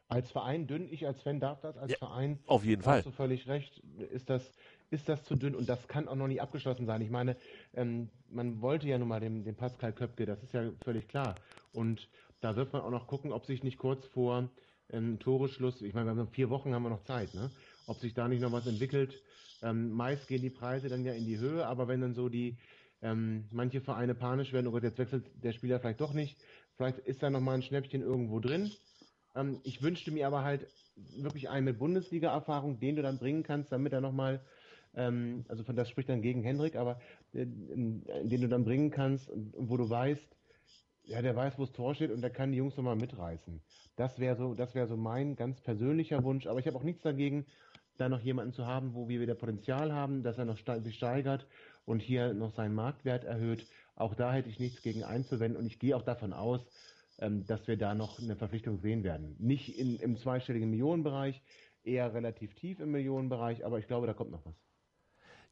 Als 0.08 0.30
Verein 0.30 0.68
dünn, 0.68 0.88
ich 0.88 1.06
als 1.06 1.20
Fan 1.22 1.40
darf 1.40 1.60
das, 1.60 1.76
als 1.76 1.92
ja, 1.92 1.98
Verein. 1.98 2.38
Auf 2.46 2.64
jeden 2.64 2.82
Fall. 2.82 2.98
Hast 2.98 3.06
du 3.06 3.10
völlig 3.10 3.48
recht. 3.48 3.82
Ist 4.12 4.30
das, 4.30 4.52
ist 4.90 5.08
das 5.08 5.24
zu 5.24 5.34
dünn 5.34 5.56
und 5.56 5.68
das 5.68 5.88
kann 5.88 6.06
auch 6.06 6.14
noch 6.14 6.28
nicht 6.28 6.40
abgeschlossen 6.40 6.86
sein. 6.86 7.00
Ich 7.00 7.10
meine, 7.10 7.36
ähm, 7.74 8.08
man 8.28 8.60
wollte 8.62 8.86
ja 8.86 8.98
nun 8.98 9.08
mal 9.08 9.20
den, 9.20 9.42
den 9.42 9.56
Pascal 9.56 9.92
Köpke, 9.92 10.24
das 10.24 10.42
ist 10.44 10.52
ja 10.52 10.70
völlig 10.84 11.08
klar. 11.08 11.34
Und 11.72 12.08
da 12.40 12.54
wird 12.54 12.72
man 12.72 12.82
auch 12.82 12.90
noch 12.90 13.08
gucken, 13.08 13.32
ob 13.32 13.46
sich 13.46 13.64
nicht 13.64 13.78
kurz 13.78 14.06
vor 14.06 14.48
ähm, 14.90 15.18
Toreschluss, 15.18 15.82
ich 15.82 15.94
meine, 15.94 16.14
wir 16.14 16.20
haben 16.20 16.28
vier 16.28 16.50
Wochen 16.50 16.72
haben 16.72 16.84
wir 16.84 16.90
noch 16.90 17.02
Zeit, 17.02 17.34
ne? 17.34 17.50
Ob 17.86 18.00
sich 18.00 18.14
da 18.14 18.28
nicht 18.28 18.40
noch 18.40 18.52
was 18.52 18.66
entwickelt. 18.66 19.22
Ähm, 19.62 19.90
meist 19.92 20.28
gehen 20.28 20.42
die 20.42 20.50
Preise 20.50 20.88
dann 20.88 21.04
ja 21.04 21.12
in 21.14 21.24
die 21.24 21.38
Höhe, 21.38 21.66
aber 21.66 21.88
wenn 21.88 22.00
dann 22.00 22.14
so 22.14 22.28
die 22.28 22.58
ähm, 23.02 23.48
manche 23.50 23.80
Vereine 23.80 24.14
panisch 24.14 24.52
werden, 24.52 24.66
oh 24.66 24.72
Gott, 24.72 24.82
jetzt 24.84 24.98
wechselt 24.98 25.30
der 25.34 25.52
Spieler 25.52 25.80
vielleicht 25.80 26.00
doch 26.00 26.12
nicht, 26.12 26.40
vielleicht 26.74 26.98
ist 26.98 27.22
da 27.22 27.30
nochmal 27.30 27.56
ein 27.56 27.62
Schnäppchen 27.62 28.02
irgendwo 28.02 28.40
drin. 28.40 28.78
Ähm, 29.34 29.60
ich 29.64 29.82
wünschte 29.82 30.10
mir 30.10 30.26
aber 30.26 30.42
halt 30.44 30.68
wirklich 30.96 31.48
einen 31.50 31.66
mit 31.66 31.78
Bundesliga-Erfahrung, 31.78 32.80
den 32.80 32.96
du 32.96 33.02
dann 33.02 33.18
bringen 33.18 33.42
kannst, 33.42 33.72
damit 33.72 33.92
er 33.92 34.00
nochmal, 34.00 34.46
ähm, 34.94 35.44
also 35.48 35.64
von 35.64 35.76
das 35.76 35.88
spricht 35.90 36.08
dann 36.08 36.22
gegen 36.22 36.42
Hendrik, 36.42 36.76
aber 36.76 37.00
äh, 37.32 37.46
den 37.46 38.40
du 38.40 38.48
dann 38.48 38.64
bringen 38.64 38.90
kannst, 38.90 39.30
wo 39.34 39.76
du 39.76 39.88
weißt, 39.88 40.36
Ja, 41.04 41.22
der 41.22 41.36
weiß, 41.36 41.58
wo 41.58 41.64
das 41.64 41.72
Tor 41.72 41.94
steht 41.94 42.10
und 42.10 42.20
der 42.22 42.30
kann 42.32 42.50
die 42.52 42.58
Jungs 42.58 42.76
nochmal 42.76 42.96
mitreißen. 42.96 43.64
Das 43.96 44.18
wäre 44.18 44.36
so, 44.36 44.54
das 44.54 44.74
wäre 44.74 44.88
so 44.88 44.96
mein 44.96 45.36
ganz 45.36 45.60
persönlicher 45.62 46.24
Wunsch. 46.24 46.46
Aber 46.46 46.58
ich 46.60 46.66
habe 46.66 46.76
auch 46.78 46.82
nichts 46.82 47.02
dagegen, 47.02 47.46
da 47.96 48.08
noch 48.08 48.20
jemanden 48.20 48.52
zu 48.52 48.66
haben, 48.66 48.94
wo 48.94 49.08
wir 49.08 49.20
wieder 49.20 49.34
Potenzial 49.34 49.92
haben, 49.92 50.22
dass 50.22 50.38
er 50.38 50.44
noch 50.44 50.58
sich 50.58 50.96
steigert 50.96 51.46
und 51.84 52.00
hier 52.00 52.34
noch 52.34 52.52
seinen 52.54 52.74
Marktwert 52.74 53.24
erhöht. 53.24 53.66
Auch 53.94 54.14
da 54.14 54.32
hätte 54.32 54.48
ich 54.48 54.58
nichts 54.58 54.82
gegen 54.82 55.04
einzuwenden 55.04 55.58
und 55.58 55.66
ich 55.66 55.78
gehe 55.78 55.96
auch 55.96 56.02
davon 56.02 56.32
aus, 56.32 56.60
ähm, 57.18 57.46
dass 57.46 57.66
wir 57.66 57.76
da 57.76 57.94
noch 57.94 58.18
eine 58.18 58.36
Verpflichtung 58.36 58.78
sehen 58.78 59.04
werden. 59.04 59.36
Nicht 59.38 59.78
in, 59.78 59.96
im 59.96 60.16
zweistelligen 60.16 60.70
Millionenbereich, 60.70 61.42
eher 61.82 62.12
relativ 62.12 62.54
tief 62.54 62.80
im 62.80 62.90
Millionenbereich, 62.90 63.64
aber 63.64 63.78
ich 63.78 63.86
glaube, 63.86 64.06
da 64.06 64.12
kommt 64.12 64.32
noch 64.32 64.44
was. 64.44 64.54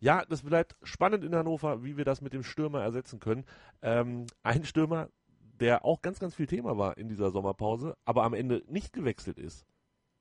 Ja, 0.00 0.24
das 0.28 0.42
bleibt 0.42 0.76
spannend 0.82 1.24
in 1.24 1.34
Hannover, 1.34 1.82
wie 1.82 1.96
wir 1.96 2.04
das 2.04 2.20
mit 2.20 2.32
dem 2.32 2.42
Stürmer 2.42 2.82
ersetzen 2.82 3.20
können. 3.20 3.44
Ähm, 3.80 4.26
ein 4.42 4.64
Stürmer, 4.64 5.08
der 5.60 5.84
auch 5.84 6.02
ganz, 6.02 6.18
ganz 6.18 6.34
viel 6.34 6.46
Thema 6.46 6.76
war 6.76 6.98
in 6.98 7.08
dieser 7.08 7.30
Sommerpause, 7.30 7.96
aber 8.04 8.24
am 8.24 8.34
Ende 8.34 8.62
nicht 8.66 8.92
gewechselt 8.92 9.38
ist, 9.38 9.64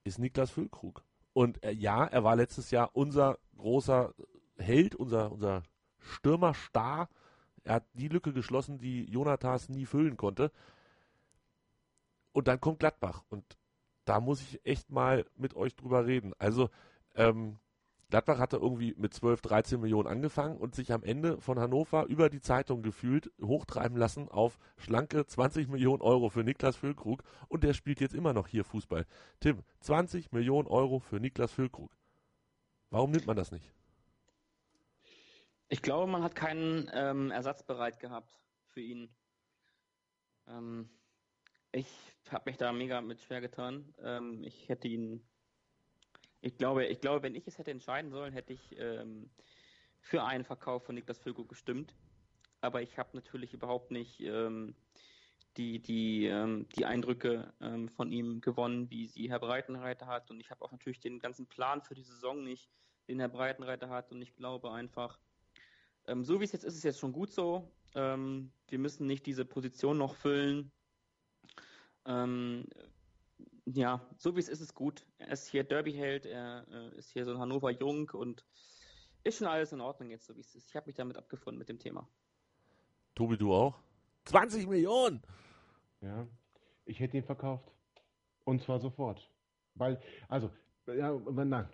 ist 0.05 0.19
Niklas 0.19 0.51
Füllkrug. 0.51 1.03
Und 1.33 1.63
äh, 1.63 1.71
ja, 1.71 2.05
er 2.05 2.23
war 2.23 2.35
letztes 2.35 2.71
Jahr 2.71 2.91
unser 2.93 3.39
großer 3.57 4.13
Held, 4.57 4.95
unser, 4.95 5.31
unser 5.31 5.63
Stürmerstar. 5.99 7.09
Er 7.63 7.75
hat 7.75 7.85
die 7.93 8.07
Lücke 8.07 8.33
geschlossen, 8.33 8.77
die 8.77 9.05
Jonathas 9.05 9.69
nie 9.69 9.85
füllen 9.85 10.17
konnte. 10.17 10.51
Und 12.31 12.47
dann 12.47 12.59
kommt 12.61 12.79
Gladbach. 12.79 13.23
Und 13.29 13.57
da 14.05 14.19
muss 14.19 14.41
ich 14.41 14.65
echt 14.65 14.91
mal 14.91 15.25
mit 15.35 15.55
euch 15.55 15.75
drüber 15.75 16.05
reden. 16.05 16.33
Also, 16.37 16.69
ähm, 17.15 17.57
Gladbach 18.13 18.37
hatte 18.37 18.57
irgendwie 18.57 18.93
mit 18.95 19.11
12, 19.11 19.41
13 19.41 19.81
Millionen 19.81 20.07
angefangen 20.07 20.57
und 20.57 20.75
sich 20.75 20.91
am 20.91 21.01
Ende 21.01 21.41
von 21.41 21.57
Hannover 21.57 22.05
über 22.05 22.29
die 22.29 22.41
Zeitung 22.41 22.83
gefühlt 22.83 23.31
hochtreiben 23.41 23.97
lassen 23.97 24.29
auf 24.29 24.59
schlanke 24.77 25.25
20 25.25 25.67
Millionen 25.67 26.03
Euro 26.03 26.29
für 26.29 26.43
Niklas 26.43 26.75
Füllkrug 26.75 27.23
und 27.47 27.63
der 27.63 27.73
spielt 27.73 28.01
jetzt 28.01 28.13
immer 28.13 28.33
noch 28.33 28.47
hier 28.47 28.65
Fußball. 28.65 29.07
Tim, 29.39 29.63
20 29.79 30.31
Millionen 30.31 30.67
Euro 30.67 30.99
für 30.99 31.19
Niklas 31.19 31.53
Füllkrug. 31.53 31.89
Warum 32.91 33.09
nimmt 33.09 33.25
man 33.25 33.35
das 33.35 33.51
nicht? 33.51 33.73
Ich 35.69 35.81
glaube, 35.81 36.05
man 36.05 36.21
hat 36.21 36.35
keinen 36.35 36.91
ähm, 36.93 37.31
Ersatz 37.31 37.63
bereit 37.63 37.99
gehabt 37.99 38.31
für 38.67 38.81
ihn. 38.81 39.09
Ähm, 40.47 40.87
ich 41.71 41.87
habe 42.29 42.47
mich 42.51 42.57
da 42.57 42.73
mega 42.73 43.01
mit 43.01 43.21
schwer 43.21 43.41
getan. 43.41 43.91
Ähm, 44.03 44.43
ich 44.43 44.69
hätte 44.69 44.87
ihn 44.87 45.27
ich 46.43 46.57
glaube, 46.57 46.85
ich 46.85 46.99
glaube, 46.99 47.23
wenn 47.23 47.35
ich 47.35 47.47
es 47.47 47.57
hätte 47.57 47.71
entscheiden 47.71 48.11
sollen, 48.11 48.33
hätte 48.33 48.51
ich 48.51 48.77
ähm, 48.77 49.29
für 50.01 50.23
einen 50.23 50.43
Verkauf 50.43 50.85
von 50.85 50.95
Niklas 50.95 51.17
Füllkrug 51.17 51.47
gestimmt. 51.47 51.95
Aber 52.59 52.81
ich 52.81 52.97
habe 52.97 53.11
natürlich 53.13 53.53
überhaupt 53.53 53.91
nicht 53.91 54.19
ähm, 54.19 54.75
die, 55.55 55.81
die, 55.81 56.25
ähm, 56.25 56.67
die 56.75 56.85
Eindrücke 56.85 57.53
ähm, 57.61 57.87
von 57.87 58.11
ihm 58.11 58.41
gewonnen, 58.41 58.89
wie 58.89 59.07
sie 59.07 59.29
Herr 59.29 59.39
Breitenreiter 59.39 60.07
hat. 60.07 60.29
Und 60.31 60.41
ich 60.41 60.51
habe 60.51 60.65
auch 60.65 60.71
natürlich 60.73 60.99
den 60.99 61.19
ganzen 61.19 61.47
Plan 61.47 61.81
für 61.81 61.95
die 61.95 62.03
Saison 62.03 62.43
nicht, 62.43 62.69
den 63.07 63.19
Herr 63.19 63.29
Breitenreiter 63.29 63.89
hat. 63.89 64.11
Und 64.11 64.21
ich 64.21 64.35
glaube 64.35 64.69
einfach, 64.73 65.19
ähm, 66.07 66.25
so 66.25 66.41
wie 66.41 66.43
es 66.43 66.51
jetzt 66.51 66.65
ist, 66.65 66.73
ist 66.73 66.79
es 66.79 66.83
jetzt 66.83 66.99
schon 66.99 67.13
gut 67.13 67.31
so. 67.31 67.71
Ähm, 67.95 68.51
wir 68.67 68.79
müssen 68.79 69.07
nicht 69.07 69.25
diese 69.25 69.45
Position 69.45 69.97
noch 69.97 70.15
füllen. 70.15 70.73
Ähm, 72.05 72.65
ja, 73.65 74.01
so 74.17 74.35
wie 74.35 74.39
es 74.39 74.49
ist, 74.49 74.61
ist 74.61 74.73
gut. 74.73 75.05
Er 75.17 75.29
ist 75.29 75.47
hier 75.47 75.63
Derby-Held, 75.63 76.25
er 76.25 76.65
äh, 76.69 76.97
ist 76.97 77.11
hier 77.11 77.25
so 77.25 77.31
ein 77.31 77.39
Hannover 77.39 77.71
Jung 77.71 78.09
und 78.11 78.45
ist 79.23 79.37
schon 79.37 79.47
alles 79.47 79.71
in 79.71 79.81
Ordnung 79.81 80.09
jetzt, 80.09 80.25
so 80.25 80.35
wie 80.35 80.41
es 80.41 80.53
ist. 80.55 80.69
Ich 80.69 80.75
habe 80.75 80.87
mich 80.87 80.95
damit 80.95 81.17
abgefunden 81.17 81.57
mit 81.57 81.69
dem 81.69 81.79
Thema. 81.79 82.07
Tobi, 83.15 83.37
du 83.37 83.53
auch? 83.53 83.79
20 84.25 84.67
Millionen! 84.67 85.21
Ja, 86.01 86.27
ich 86.85 86.99
hätte 86.99 87.17
ihn 87.17 87.23
verkauft. 87.23 87.71
Und 88.43 88.61
zwar 88.61 88.79
sofort. 88.79 89.29
Weil, 89.75 90.01
also, 90.27 90.51
ja, 90.87 91.17
na, 91.31 91.69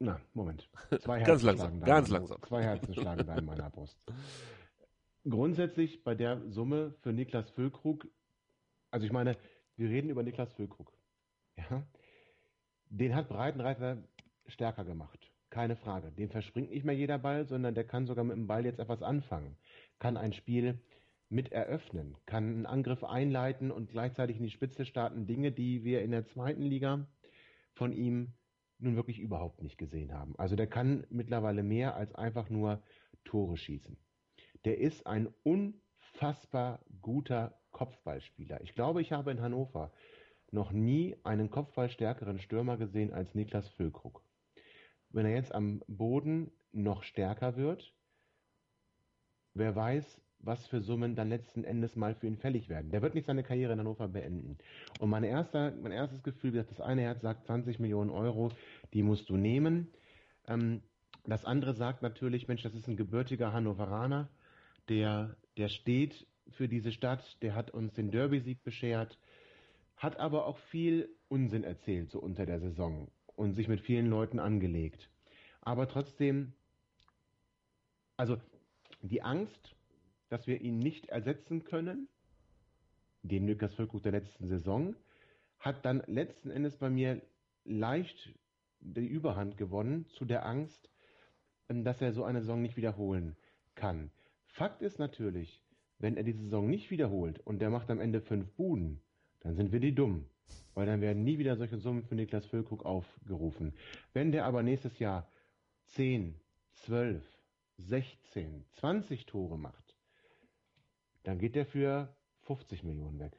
na 0.00 0.20
Moment. 0.32 0.68
Zwei 1.00 1.18
Herzen 1.20 1.26
ganz 1.26 1.42
langsam, 1.42 1.80
ganz 1.80 2.08
langsam. 2.08 2.42
Zwei 2.42 2.62
Herzen 2.62 2.94
schlagen 2.94 3.26
da 3.26 3.36
in 3.36 3.44
meiner 3.44 3.70
Brust. 3.70 3.96
Grundsätzlich 5.28 6.02
bei 6.02 6.14
der 6.14 6.42
Summe 6.50 6.94
für 7.00 7.12
Niklas 7.12 7.50
Füllkrug, 7.50 8.08
also 8.90 9.06
ich 9.06 9.12
meine, 9.12 9.36
wir 9.76 9.88
reden 9.88 10.10
über 10.10 10.22
Niklas 10.22 10.52
Füllkrug. 10.52 10.92
Ja? 11.70 11.86
Den 12.90 13.14
hat 13.14 13.28
Breitenreiter 13.28 14.04
stärker 14.46 14.84
gemacht. 14.84 15.30
Keine 15.50 15.76
Frage. 15.76 16.12
Dem 16.12 16.30
verspringt 16.30 16.70
nicht 16.70 16.84
mehr 16.84 16.94
jeder 16.94 17.18
Ball, 17.18 17.46
sondern 17.46 17.74
der 17.74 17.84
kann 17.84 18.06
sogar 18.06 18.24
mit 18.24 18.36
dem 18.36 18.46
Ball 18.46 18.64
jetzt 18.64 18.78
etwas 18.78 19.02
anfangen. 19.02 19.56
Kann 19.98 20.16
ein 20.16 20.32
Spiel 20.32 20.80
mit 21.28 21.52
eröffnen, 21.52 22.16
kann 22.26 22.44
einen 22.44 22.66
Angriff 22.66 23.02
einleiten 23.02 23.70
und 23.70 23.90
gleichzeitig 23.90 24.36
in 24.36 24.44
die 24.44 24.50
Spitze 24.50 24.84
starten. 24.84 25.26
Dinge, 25.26 25.52
die 25.52 25.84
wir 25.84 26.02
in 26.02 26.10
der 26.10 26.26
zweiten 26.26 26.62
Liga 26.62 27.06
von 27.72 27.92
ihm 27.92 28.34
nun 28.78 28.96
wirklich 28.96 29.18
überhaupt 29.18 29.62
nicht 29.62 29.78
gesehen 29.78 30.12
haben. 30.12 30.34
Also 30.38 30.56
der 30.56 30.66
kann 30.66 31.06
mittlerweile 31.10 31.62
mehr 31.62 31.96
als 31.96 32.14
einfach 32.14 32.50
nur 32.50 32.82
Tore 33.24 33.56
schießen. 33.56 33.96
Der 34.64 34.78
ist 34.78 35.06
ein 35.06 35.28
unfassbar 35.42 36.84
guter 37.00 37.58
Kopfballspieler. 37.72 38.60
Ich 38.62 38.74
glaube, 38.74 39.02
ich 39.02 39.12
habe 39.12 39.30
in 39.30 39.40
Hannover 39.40 39.92
noch 40.50 40.72
nie 40.72 41.16
einen 41.24 41.50
kopfballstärkeren 41.50 42.38
Stürmer 42.38 42.76
gesehen 42.76 43.12
als 43.12 43.34
Niklas 43.34 43.68
Füllkrug. 43.70 44.22
Wenn 45.10 45.26
er 45.26 45.34
jetzt 45.34 45.54
am 45.54 45.82
Boden 45.86 46.50
noch 46.72 47.02
stärker 47.02 47.56
wird, 47.56 47.94
wer 49.54 49.74
weiß, 49.74 50.20
was 50.40 50.66
für 50.66 50.80
Summen 50.80 51.14
dann 51.14 51.28
letzten 51.28 51.64
Endes 51.64 51.96
mal 51.96 52.14
für 52.14 52.26
ihn 52.26 52.36
fällig 52.36 52.68
werden. 52.68 52.90
Der 52.90 53.02
wird 53.02 53.14
nicht 53.14 53.26
seine 53.26 53.42
Karriere 53.42 53.72
in 53.72 53.78
Hannover 53.78 54.08
beenden. 54.08 54.58
Und 54.98 55.10
mein, 55.10 55.24
erster, 55.24 55.72
mein 55.80 55.92
erstes 55.92 56.22
Gefühl, 56.22 56.52
das 56.52 56.80
eine 56.80 57.02
Herz 57.02 57.22
sagt 57.22 57.46
20 57.46 57.78
Millionen 57.78 58.10
Euro, 58.10 58.50
die 58.92 59.02
musst 59.02 59.28
du 59.30 59.36
nehmen. 59.36 59.88
Ähm, 60.46 60.82
das 61.26 61.44
andere 61.44 61.74
sagt 61.74 62.02
natürlich, 62.02 62.48
Mensch, 62.48 62.62
das 62.62 62.74
ist 62.74 62.88
ein 62.88 62.96
gebürtiger 62.96 63.52
Hannoveraner, 63.52 64.28
der, 64.88 65.36
der 65.56 65.68
steht 65.68 66.26
für 66.50 66.68
diese 66.68 66.92
Stadt, 66.92 67.38
der 67.42 67.54
hat 67.54 67.70
uns 67.70 67.94
den 67.94 68.10
Derby-Sieg 68.10 68.62
beschert, 68.62 69.18
hat 69.96 70.18
aber 70.18 70.46
auch 70.46 70.58
viel 70.58 71.08
Unsinn 71.28 71.64
erzählt 71.64 72.10
so 72.10 72.20
unter 72.20 72.46
der 72.46 72.60
Saison 72.60 73.10
und 73.36 73.54
sich 73.54 73.68
mit 73.68 73.80
vielen 73.80 74.06
Leuten 74.06 74.38
angelegt. 74.38 75.10
Aber 75.60 75.88
trotzdem, 75.88 76.52
also 78.16 78.36
die 79.02 79.22
Angst, 79.22 79.74
dass 80.28 80.46
wir 80.46 80.60
ihn 80.60 80.78
nicht 80.78 81.06
ersetzen 81.06 81.64
können, 81.64 82.08
den 83.22 83.46
Lukas 83.46 83.74
Füllkrug 83.74 84.02
der 84.02 84.12
letzten 84.12 84.46
Saison, 84.46 84.94
hat 85.58 85.84
dann 85.84 86.02
letzten 86.06 86.50
Endes 86.50 86.76
bei 86.76 86.90
mir 86.90 87.22
leicht 87.64 88.34
die 88.80 89.06
Überhand 89.06 89.56
gewonnen 89.56 90.06
zu 90.10 90.24
der 90.24 90.44
Angst, 90.44 90.90
dass 91.68 92.02
er 92.02 92.12
so 92.12 92.24
eine 92.24 92.40
Saison 92.40 92.60
nicht 92.60 92.76
wiederholen 92.76 93.36
kann. 93.74 94.10
Fakt 94.46 94.82
ist 94.82 94.98
natürlich, 94.98 95.62
wenn 95.98 96.16
er 96.16 96.22
die 96.22 96.32
Saison 96.32 96.68
nicht 96.68 96.90
wiederholt 96.90 97.40
und 97.40 97.60
der 97.60 97.70
macht 97.70 97.90
am 97.90 98.00
Ende 98.00 98.20
fünf 98.20 98.50
Buden, 98.52 99.00
dann 99.44 99.54
sind 99.54 99.70
wir 99.70 99.78
die 99.80 99.94
dumm. 99.94 100.26
Weil 100.74 100.86
dann 100.86 101.00
werden 101.00 101.22
nie 101.22 101.38
wieder 101.38 101.56
solche 101.56 101.78
Summen 101.78 102.02
für 102.02 102.16
Niklas 102.16 102.46
Füllkrug 102.46 102.84
aufgerufen. 102.84 103.74
Wenn 104.12 104.32
der 104.32 104.44
aber 104.44 104.64
nächstes 104.64 104.98
Jahr 104.98 105.30
10, 105.88 106.40
12, 106.72 107.22
16, 107.76 108.64
20 108.72 109.26
Tore 109.26 109.56
macht, 109.56 109.96
dann 111.22 111.38
geht 111.38 111.54
der 111.54 111.66
für 111.66 112.16
50 112.42 112.82
Millionen 112.82 113.20
weg. 113.20 113.38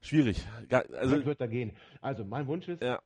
Schwierig. 0.00 0.46
Ja, 0.70 0.80
also 0.80 1.16
das 1.16 1.24
wird 1.26 1.40
da 1.40 1.46
gehen. 1.46 1.72
Also 2.00 2.24
mein 2.24 2.46
Wunsch 2.46 2.68
ist, 2.68 2.82
ja. 2.82 3.02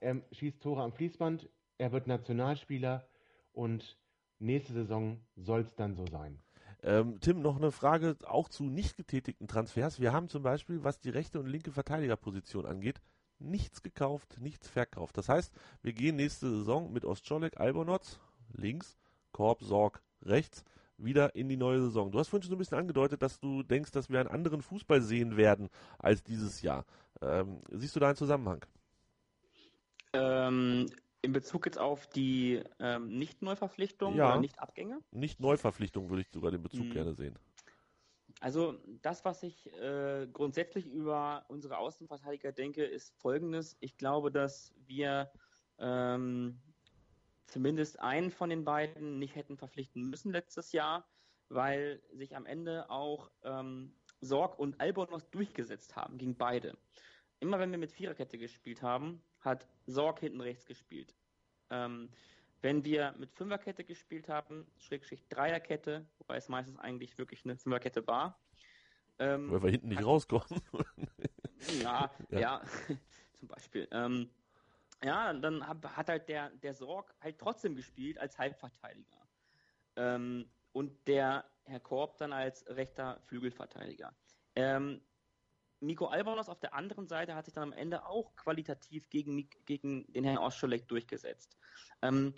er 0.00 0.20
schießt 0.32 0.60
Tore 0.60 0.82
am 0.82 0.92
Fließband, 0.92 1.48
er 1.78 1.92
wird 1.92 2.06
Nationalspieler 2.06 3.08
und 3.52 3.98
nächste 4.38 4.72
Saison 4.72 5.20
soll 5.36 5.60
es 5.60 5.74
dann 5.76 5.94
so 5.94 6.06
sein. 6.06 6.42
Ähm, 6.82 7.18
Tim, 7.20 7.42
noch 7.42 7.56
eine 7.56 7.72
Frage 7.72 8.16
auch 8.24 8.48
zu 8.48 8.64
nicht 8.64 8.96
getätigten 8.96 9.48
Transfers. 9.48 10.00
Wir 10.00 10.12
haben 10.12 10.28
zum 10.28 10.42
Beispiel, 10.42 10.84
was 10.84 11.00
die 11.00 11.10
rechte 11.10 11.40
und 11.40 11.46
linke 11.46 11.72
Verteidigerposition 11.72 12.66
angeht, 12.66 13.00
nichts 13.38 13.82
gekauft, 13.82 14.36
nichts 14.40 14.68
verkauft. 14.68 15.16
Das 15.16 15.28
heißt, 15.28 15.52
wir 15.82 15.92
gehen 15.92 16.16
nächste 16.16 16.48
Saison 16.50 16.92
mit 16.92 17.04
Ostscholek, 17.04 17.58
Albonotz 17.58 18.20
links, 18.52 18.96
Korb, 19.32 19.62
Sorg 19.62 20.02
rechts 20.22 20.64
wieder 20.96 21.34
in 21.36 21.48
die 21.48 21.56
neue 21.56 21.80
Saison. 21.80 22.10
Du 22.10 22.18
hast 22.18 22.28
vorhin 22.28 22.42
schon 22.42 22.50
so 22.50 22.56
ein 22.56 22.58
bisschen 22.58 22.78
angedeutet, 22.78 23.22
dass 23.22 23.38
du 23.38 23.62
denkst, 23.62 23.92
dass 23.92 24.10
wir 24.10 24.20
einen 24.20 24.28
anderen 24.28 24.62
Fußball 24.62 25.00
sehen 25.00 25.36
werden 25.36 25.68
als 25.98 26.24
dieses 26.24 26.60
Jahr. 26.62 26.84
Ähm, 27.22 27.60
siehst 27.70 27.94
du 27.94 28.00
da 28.00 28.08
einen 28.08 28.16
Zusammenhang? 28.16 28.64
Ähm, 30.12 30.86
in 31.22 31.32
Bezug 31.32 31.66
jetzt 31.66 31.78
auf 31.78 32.06
die 32.06 32.62
ähm, 32.78 33.18
Nicht-Neuverpflichtung 33.18 34.16
ja. 34.16 34.30
oder 34.30 34.40
Nicht-Abgänge? 34.40 35.00
Nicht-Neuverpflichtung 35.10 36.08
würde 36.10 36.22
ich 36.22 36.28
sogar 36.30 36.50
den 36.50 36.62
Bezug 36.62 36.84
hm. 36.84 36.92
gerne 36.92 37.14
sehen. 37.14 37.38
Also 38.40 38.78
das, 39.02 39.24
was 39.24 39.42
ich 39.42 39.66
äh, 39.74 40.28
grundsätzlich 40.32 40.86
über 40.86 41.44
unsere 41.48 41.78
Außenverteidiger 41.78 42.52
denke, 42.52 42.84
ist 42.84 43.12
folgendes. 43.16 43.76
Ich 43.80 43.96
glaube, 43.96 44.30
dass 44.30 44.72
wir 44.86 45.30
ähm, 45.78 46.60
zumindest 47.46 47.98
einen 47.98 48.30
von 48.30 48.50
den 48.50 48.64
beiden 48.64 49.18
nicht 49.18 49.34
hätten 49.34 49.56
verpflichten 49.56 50.08
müssen 50.08 50.30
letztes 50.32 50.72
Jahr. 50.72 51.08
weil 51.50 52.02
sich 52.12 52.36
am 52.36 52.44
Ende 52.44 52.90
auch 52.90 53.30
ähm, 53.42 53.94
Sorg 54.20 54.58
und 54.58 54.80
Albonos 54.80 55.30
durchgesetzt 55.30 55.96
haben 55.96 56.18
gegen 56.18 56.36
beide. 56.36 56.76
Immer 57.40 57.58
wenn 57.58 57.70
wir 57.70 57.78
mit 57.78 57.92
Viererkette 57.92 58.38
gespielt 58.38 58.82
haben, 58.82 59.22
hat 59.40 59.66
Sorg 59.86 60.20
hinten 60.20 60.40
rechts 60.40 60.66
gespielt. 60.66 61.14
Ähm, 61.70 62.10
wenn 62.60 62.84
wir 62.84 63.14
mit 63.18 63.32
Fünferkette 63.32 63.84
gespielt 63.84 64.28
haben, 64.28 64.66
Schrägstrich 64.78 65.28
Dreierkette, 65.28 66.06
wobei 66.18 66.36
es 66.36 66.48
meistens 66.48 66.78
eigentlich 66.78 67.16
wirklich 67.16 67.44
eine 67.44 67.56
Fünferkette 67.56 68.06
war. 68.06 68.40
Ähm, 69.20 69.50
Weil 69.50 69.62
wir 69.62 69.70
hinten 69.70 69.88
nicht 69.88 70.04
rauskommen. 70.04 70.60
ja, 71.82 72.10
ja, 72.30 72.38
ja, 72.38 72.62
zum 73.34 73.48
Beispiel. 73.48 73.88
Ähm, 73.92 74.30
ja, 75.04 75.32
dann 75.32 75.66
hat 75.66 76.08
halt 76.08 76.28
der, 76.28 76.50
der 76.50 76.74
Sorg 76.74 77.14
halt 77.20 77.38
trotzdem 77.38 77.76
gespielt 77.76 78.18
als 78.18 78.38
Halbverteidiger. 78.38 79.28
Ähm, 79.96 80.50
und 80.72 81.06
der 81.06 81.44
Herr 81.64 81.80
Korb 81.80 82.16
dann 82.18 82.32
als 82.32 82.66
rechter 82.68 83.20
Flügelverteidiger. 83.26 84.12
Ähm, 84.56 85.00
Miko 85.80 86.06
Albonos 86.06 86.48
auf 86.48 86.60
der 86.60 86.74
anderen 86.74 87.06
Seite 87.06 87.34
hat 87.34 87.44
sich 87.44 87.54
dann 87.54 87.64
am 87.64 87.72
Ende 87.72 88.06
auch 88.06 88.34
qualitativ 88.36 89.08
gegen, 89.10 89.48
gegen 89.64 90.12
den 90.12 90.24
Herrn 90.24 90.38
Oscholek 90.38 90.88
durchgesetzt. 90.88 91.56
Ähm, 92.02 92.34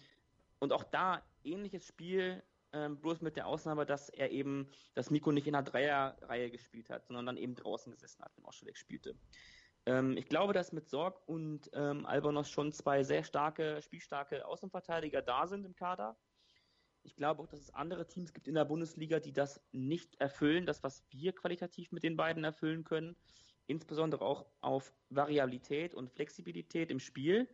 und 0.59 0.73
auch 0.73 0.85
da 0.85 1.23
ähnliches 1.45 1.87
Spiel, 1.87 2.43
ähm, 2.73 3.01
bloß 3.01 3.21
mit 3.23 3.37
der 3.37 3.47
Ausnahme, 3.47 3.87
dass 3.87 4.11
er 4.11 4.31
eben, 4.31 4.69
dass 4.95 5.11
Miko 5.11 5.33
nicht 5.33 5.47
in 5.47 5.55
einer 5.55 5.65
Dreierreihe 5.65 6.51
gespielt 6.51 6.91
hat, 6.91 7.07
sondern 7.07 7.27
dann 7.27 7.37
eben 7.37 7.55
draußen 7.55 7.91
gesessen 7.91 8.23
hat, 8.23 8.33
wenn 8.37 8.45
Oscholek 8.45 8.77
spielte. 8.77 9.17
Ähm, 9.87 10.17
ich 10.17 10.27
glaube, 10.27 10.53
dass 10.53 10.73
mit 10.73 10.89
Sorg 10.89 11.21
und 11.27 11.71
ähm, 11.73 12.07
Albonos 12.07 12.51
schon 12.51 12.73
zwei 12.73 13.03
sehr 13.03 13.25
starke, 13.25 13.81
spielstarke 13.83 14.47
Außenverteidiger 14.47 15.23
da 15.23 15.47
sind 15.47 15.65
im 15.65 15.75
Kader. 15.75 16.17
Ich 17.03 17.17
glaube 17.17 17.43
auch, 17.43 17.47
dass 17.47 17.61
es 17.61 17.75
andere 17.75 18.07
Teams 18.07 18.33
gibt 18.33 18.47
in 18.49 18.55
der 18.55 18.65
Bundesliga, 18.65 19.21
die 19.21 19.33
das 19.33 19.61
nicht 19.73 20.21
erfüllen, 20.21 20.67
das, 20.67 20.83
was 20.83 21.05
wir 21.11 21.33
qualitativ 21.35 21.93
mit 21.93 22.03
den 22.03 22.17
beiden 22.17 22.45
erfüllen 22.45 22.85
können. 22.85 23.17
Insbesondere 23.67 24.25
auch 24.25 24.47
auf 24.61 24.93
Variabilität 25.09 25.95
und 25.95 26.11
Flexibilität 26.11 26.91
im 26.91 27.01
Spiel. 27.01 27.49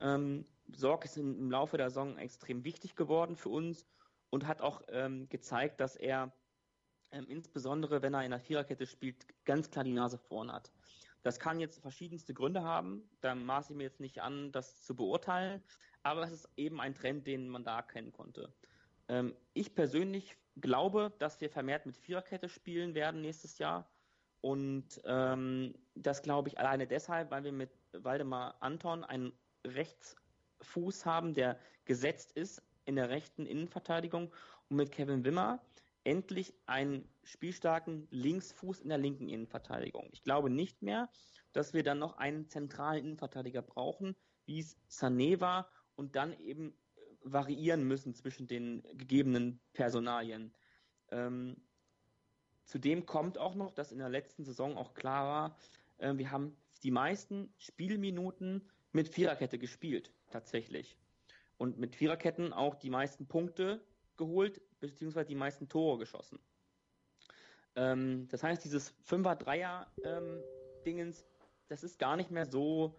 Ähm, 0.00 0.46
Sorg 0.68 1.04
ist 1.04 1.16
im 1.16 1.50
Laufe 1.50 1.76
der 1.76 1.90
Saison 1.90 2.16
extrem 2.18 2.64
wichtig 2.64 2.94
geworden 2.94 3.36
für 3.36 3.48
uns 3.48 3.86
und 4.30 4.46
hat 4.46 4.60
auch 4.60 4.82
ähm, 4.88 5.28
gezeigt, 5.28 5.80
dass 5.80 5.96
er 5.96 6.32
ähm, 7.10 7.26
insbesondere, 7.28 8.02
wenn 8.02 8.14
er 8.14 8.24
in 8.24 8.30
der 8.30 8.40
Viererkette 8.40 8.86
spielt, 8.86 9.26
ganz 9.44 9.70
klar 9.70 9.84
die 9.84 9.92
Nase 9.92 10.18
vorn 10.18 10.52
hat. 10.52 10.70
Das 11.22 11.38
kann 11.38 11.60
jetzt 11.60 11.80
verschiedenste 11.80 12.32
Gründe 12.32 12.62
haben. 12.62 13.02
Da 13.20 13.34
maße 13.34 13.72
ich 13.72 13.76
mir 13.76 13.84
jetzt 13.84 14.00
nicht 14.00 14.20
an, 14.20 14.52
das 14.52 14.80
zu 14.82 14.94
beurteilen. 14.94 15.62
Aber 16.02 16.22
es 16.22 16.32
ist 16.32 16.48
eben 16.56 16.80
ein 16.80 16.94
Trend, 16.94 17.26
den 17.26 17.48
man 17.48 17.64
da 17.64 17.76
erkennen 17.76 18.12
konnte. 18.12 18.52
Ähm, 19.08 19.34
ich 19.54 19.74
persönlich 19.74 20.36
glaube, 20.56 21.12
dass 21.18 21.40
wir 21.40 21.50
vermehrt 21.50 21.86
mit 21.86 21.96
Viererkette 21.96 22.48
spielen 22.48 22.94
werden 22.94 23.20
nächstes 23.20 23.58
Jahr. 23.58 23.88
Und 24.40 25.00
ähm, 25.04 25.74
das 25.94 26.22
glaube 26.22 26.48
ich 26.48 26.58
alleine 26.58 26.86
deshalb, 26.86 27.30
weil 27.30 27.44
wir 27.44 27.52
mit 27.52 27.70
Waldemar 27.92 28.56
Anton 28.60 29.04
einen 29.04 29.32
Rechtsfuß 29.66 31.04
haben, 31.04 31.34
der 31.34 31.58
gesetzt 31.84 32.32
ist 32.32 32.62
in 32.86 32.96
der 32.96 33.10
rechten 33.10 33.46
Innenverteidigung 33.46 34.32
und 34.68 34.76
mit 34.76 34.92
Kevin 34.92 35.24
Wimmer 35.24 35.60
endlich 36.04 36.54
einen 36.66 37.06
spielstarken 37.24 38.08
Linksfuß 38.10 38.80
in 38.80 38.88
der 38.88 38.98
linken 38.98 39.28
Innenverteidigung. 39.28 40.08
Ich 40.12 40.22
glaube 40.22 40.48
nicht 40.48 40.80
mehr, 40.82 41.10
dass 41.52 41.74
wir 41.74 41.82
dann 41.82 41.98
noch 41.98 42.16
einen 42.16 42.48
zentralen 42.48 43.04
Innenverteidiger 43.04 43.60
brauchen, 43.60 44.16
wie 44.46 44.60
es 44.60 44.78
Sané 44.88 45.40
war 45.40 45.68
und 46.00 46.16
dann 46.16 46.32
eben 46.40 46.70
äh, 46.70 46.72
variieren 47.24 47.86
müssen 47.86 48.14
zwischen 48.14 48.48
den 48.48 48.82
gegebenen 48.94 49.60
Personalien. 49.74 50.50
Ähm, 51.10 51.58
zudem 52.64 53.04
kommt 53.04 53.36
auch 53.36 53.54
noch, 53.54 53.70
dass 53.70 53.92
in 53.92 53.98
der 53.98 54.08
letzten 54.08 54.44
Saison 54.44 54.78
auch 54.78 54.94
klar 54.94 55.26
war, 55.26 55.58
äh, 55.98 56.16
wir 56.16 56.30
haben 56.30 56.56
die 56.82 56.90
meisten 56.90 57.52
Spielminuten 57.58 58.66
mit 58.92 59.10
Viererkette 59.10 59.58
gespielt, 59.58 60.10
tatsächlich. 60.30 60.96
Und 61.58 61.78
mit 61.78 61.94
Viererketten 61.94 62.54
auch 62.54 62.76
die 62.76 62.88
meisten 62.88 63.26
Punkte 63.26 63.84
geholt, 64.16 64.62
beziehungsweise 64.80 65.26
die 65.26 65.34
meisten 65.34 65.68
Tore 65.68 65.98
geschossen. 65.98 66.38
Ähm, 67.76 68.26
das 68.30 68.42
heißt, 68.42 68.64
dieses 68.64 68.94
Fünfer-Dreier-Dingens, 69.02 71.20
ähm, 71.20 71.26
das 71.68 71.84
ist 71.84 71.98
gar 71.98 72.16
nicht 72.16 72.30
mehr 72.30 72.46
so 72.46 72.98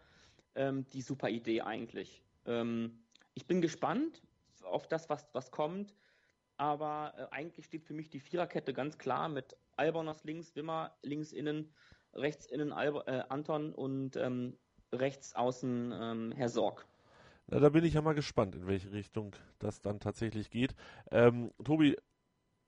ähm, 0.54 0.86
die 0.93 1.02
super 1.02 1.30
Idee 1.30 1.62
eigentlich. 1.62 2.24
Ähm, 2.46 3.04
ich 3.34 3.48
bin 3.48 3.62
gespannt 3.62 4.22
auf 4.64 4.88
das, 4.88 5.10
was, 5.10 5.28
was 5.34 5.52
kommt, 5.52 5.96
aber 6.58 7.14
äh, 7.18 7.36
eigentlich 7.36 7.66
steht 7.66 7.84
für 7.84 7.94
mich 7.94 8.10
die 8.10 8.20
Viererkette 8.20 8.74
ganz 8.74 8.98
klar 8.98 9.30
mit 9.30 9.56
Albonos 9.78 10.24
links, 10.24 10.56
Wimmer 10.56 10.96
links 11.02 11.32
innen, 11.32 11.74
rechts 12.14 12.46
innen 12.46 12.72
Alb 12.72 13.08
äh, 13.08 13.24
Anton 13.30 13.74
und 13.74 14.16
ähm, 14.16 14.58
rechts 14.94 15.34
außen 15.36 15.94
ähm, 15.94 16.34
Herr 16.36 16.50
Sorg. 16.50 16.86
Na, 17.48 17.60
da 17.60 17.70
bin 17.70 17.84
ich 17.84 17.94
ja 17.96 18.02
mal 18.02 18.14
gespannt, 18.14 18.56
in 18.56 18.68
welche 18.68 18.92
Richtung 18.92 19.36
das 19.60 19.82
dann 19.82 20.00
tatsächlich 20.00 20.50
geht. 20.50 20.76
Ähm, 21.10 21.52
Tobi, 21.64 21.98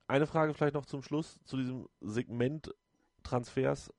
eine 0.08 0.28
Frage 0.28 0.54
vielleicht 0.54 0.74
noch 0.74 0.86
zum 0.86 1.02
Schluss 1.02 1.40
zu 1.44 1.58
diesem 1.58 1.88
Segment 2.02 2.74
Transfers. 3.24 3.94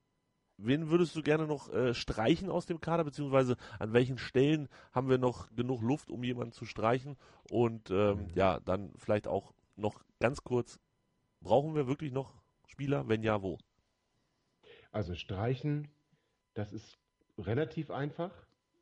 Wen 0.57 0.89
würdest 0.89 1.15
du 1.15 1.21
gerne 1.21 1.47
noch 1.47 1.71
äh, 1.73 1.93
streichen 1.93 2.49
aus 2.49 2.65
dem 2.65 2.79
Kader, 2.79 3.03
beziehungsweise 3.03 3.57
an 3.77 3.91
welchen 3.91 4.17
Stellen 4.17 4.69
haben 4.93 5.09
wir 5.09 5.17
noch 5.17 5.53
genug 5.53 5.81
Luft, 5.81 6.09
um 6.09 6.23
jemanden 6.23 6.53
zu 6.53 6.65
streichen? 6.65 7.17
Und 7.51 7.89
ähm, 7.89 8.17
mhm. 8.17 8.27
ja, 8.35 8.59
dann 8.61 8.93
vielleicht 8.95 9.27
auch 9.27 9.53
noch 9.75 10.03
ganz 10.19 10.43
kurz, 10.43 10.79
brauchen 11.41 11.75
wir 11.75 11.87
wirklich 11.87 12.13
noch 12.13 12.33
Spieler? 12.67 13.07
Wenn 13.09 13.21
ja, 13.21 13.41
wo? 13.41 13.57
Also 14.91 15.13
streichen, 15.13 15.89
das 16.53 16.71
ist 16.71 16.97
relativ 17.37 17.91
einfach, 17.91 18.31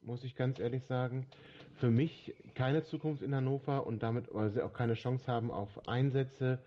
muss 0.01 0.24
ich 0.24 0.36
ganz 0.36 0.59
ehrlich 0.59 0.86
sagen. 0.86 1.26
Für 1.74 1.89
mich 1.89 2.36
keine 2.53 2.84
Zukunft 2.84 3.24
in 3.24 3.34
Hannover 3.34 3.88
und 3.88 4.03
damit, 4.03 4.32
weil 4.32 4.51
sie 4.51 4.61
auch 4.61 4.74
keine 4.74 4.93
Chance 4.93 5.26
haben 5.32 5.49
auf 5.49 5.88
Einsätze. 5.88 6.59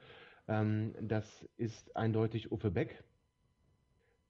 Ähm, 0.48 0.96
das 1.00 1.46
ist 1.56 1.94
eindeutig 1.94 2.50
Uffe 2.50 2.72
Beck 2.72 3.04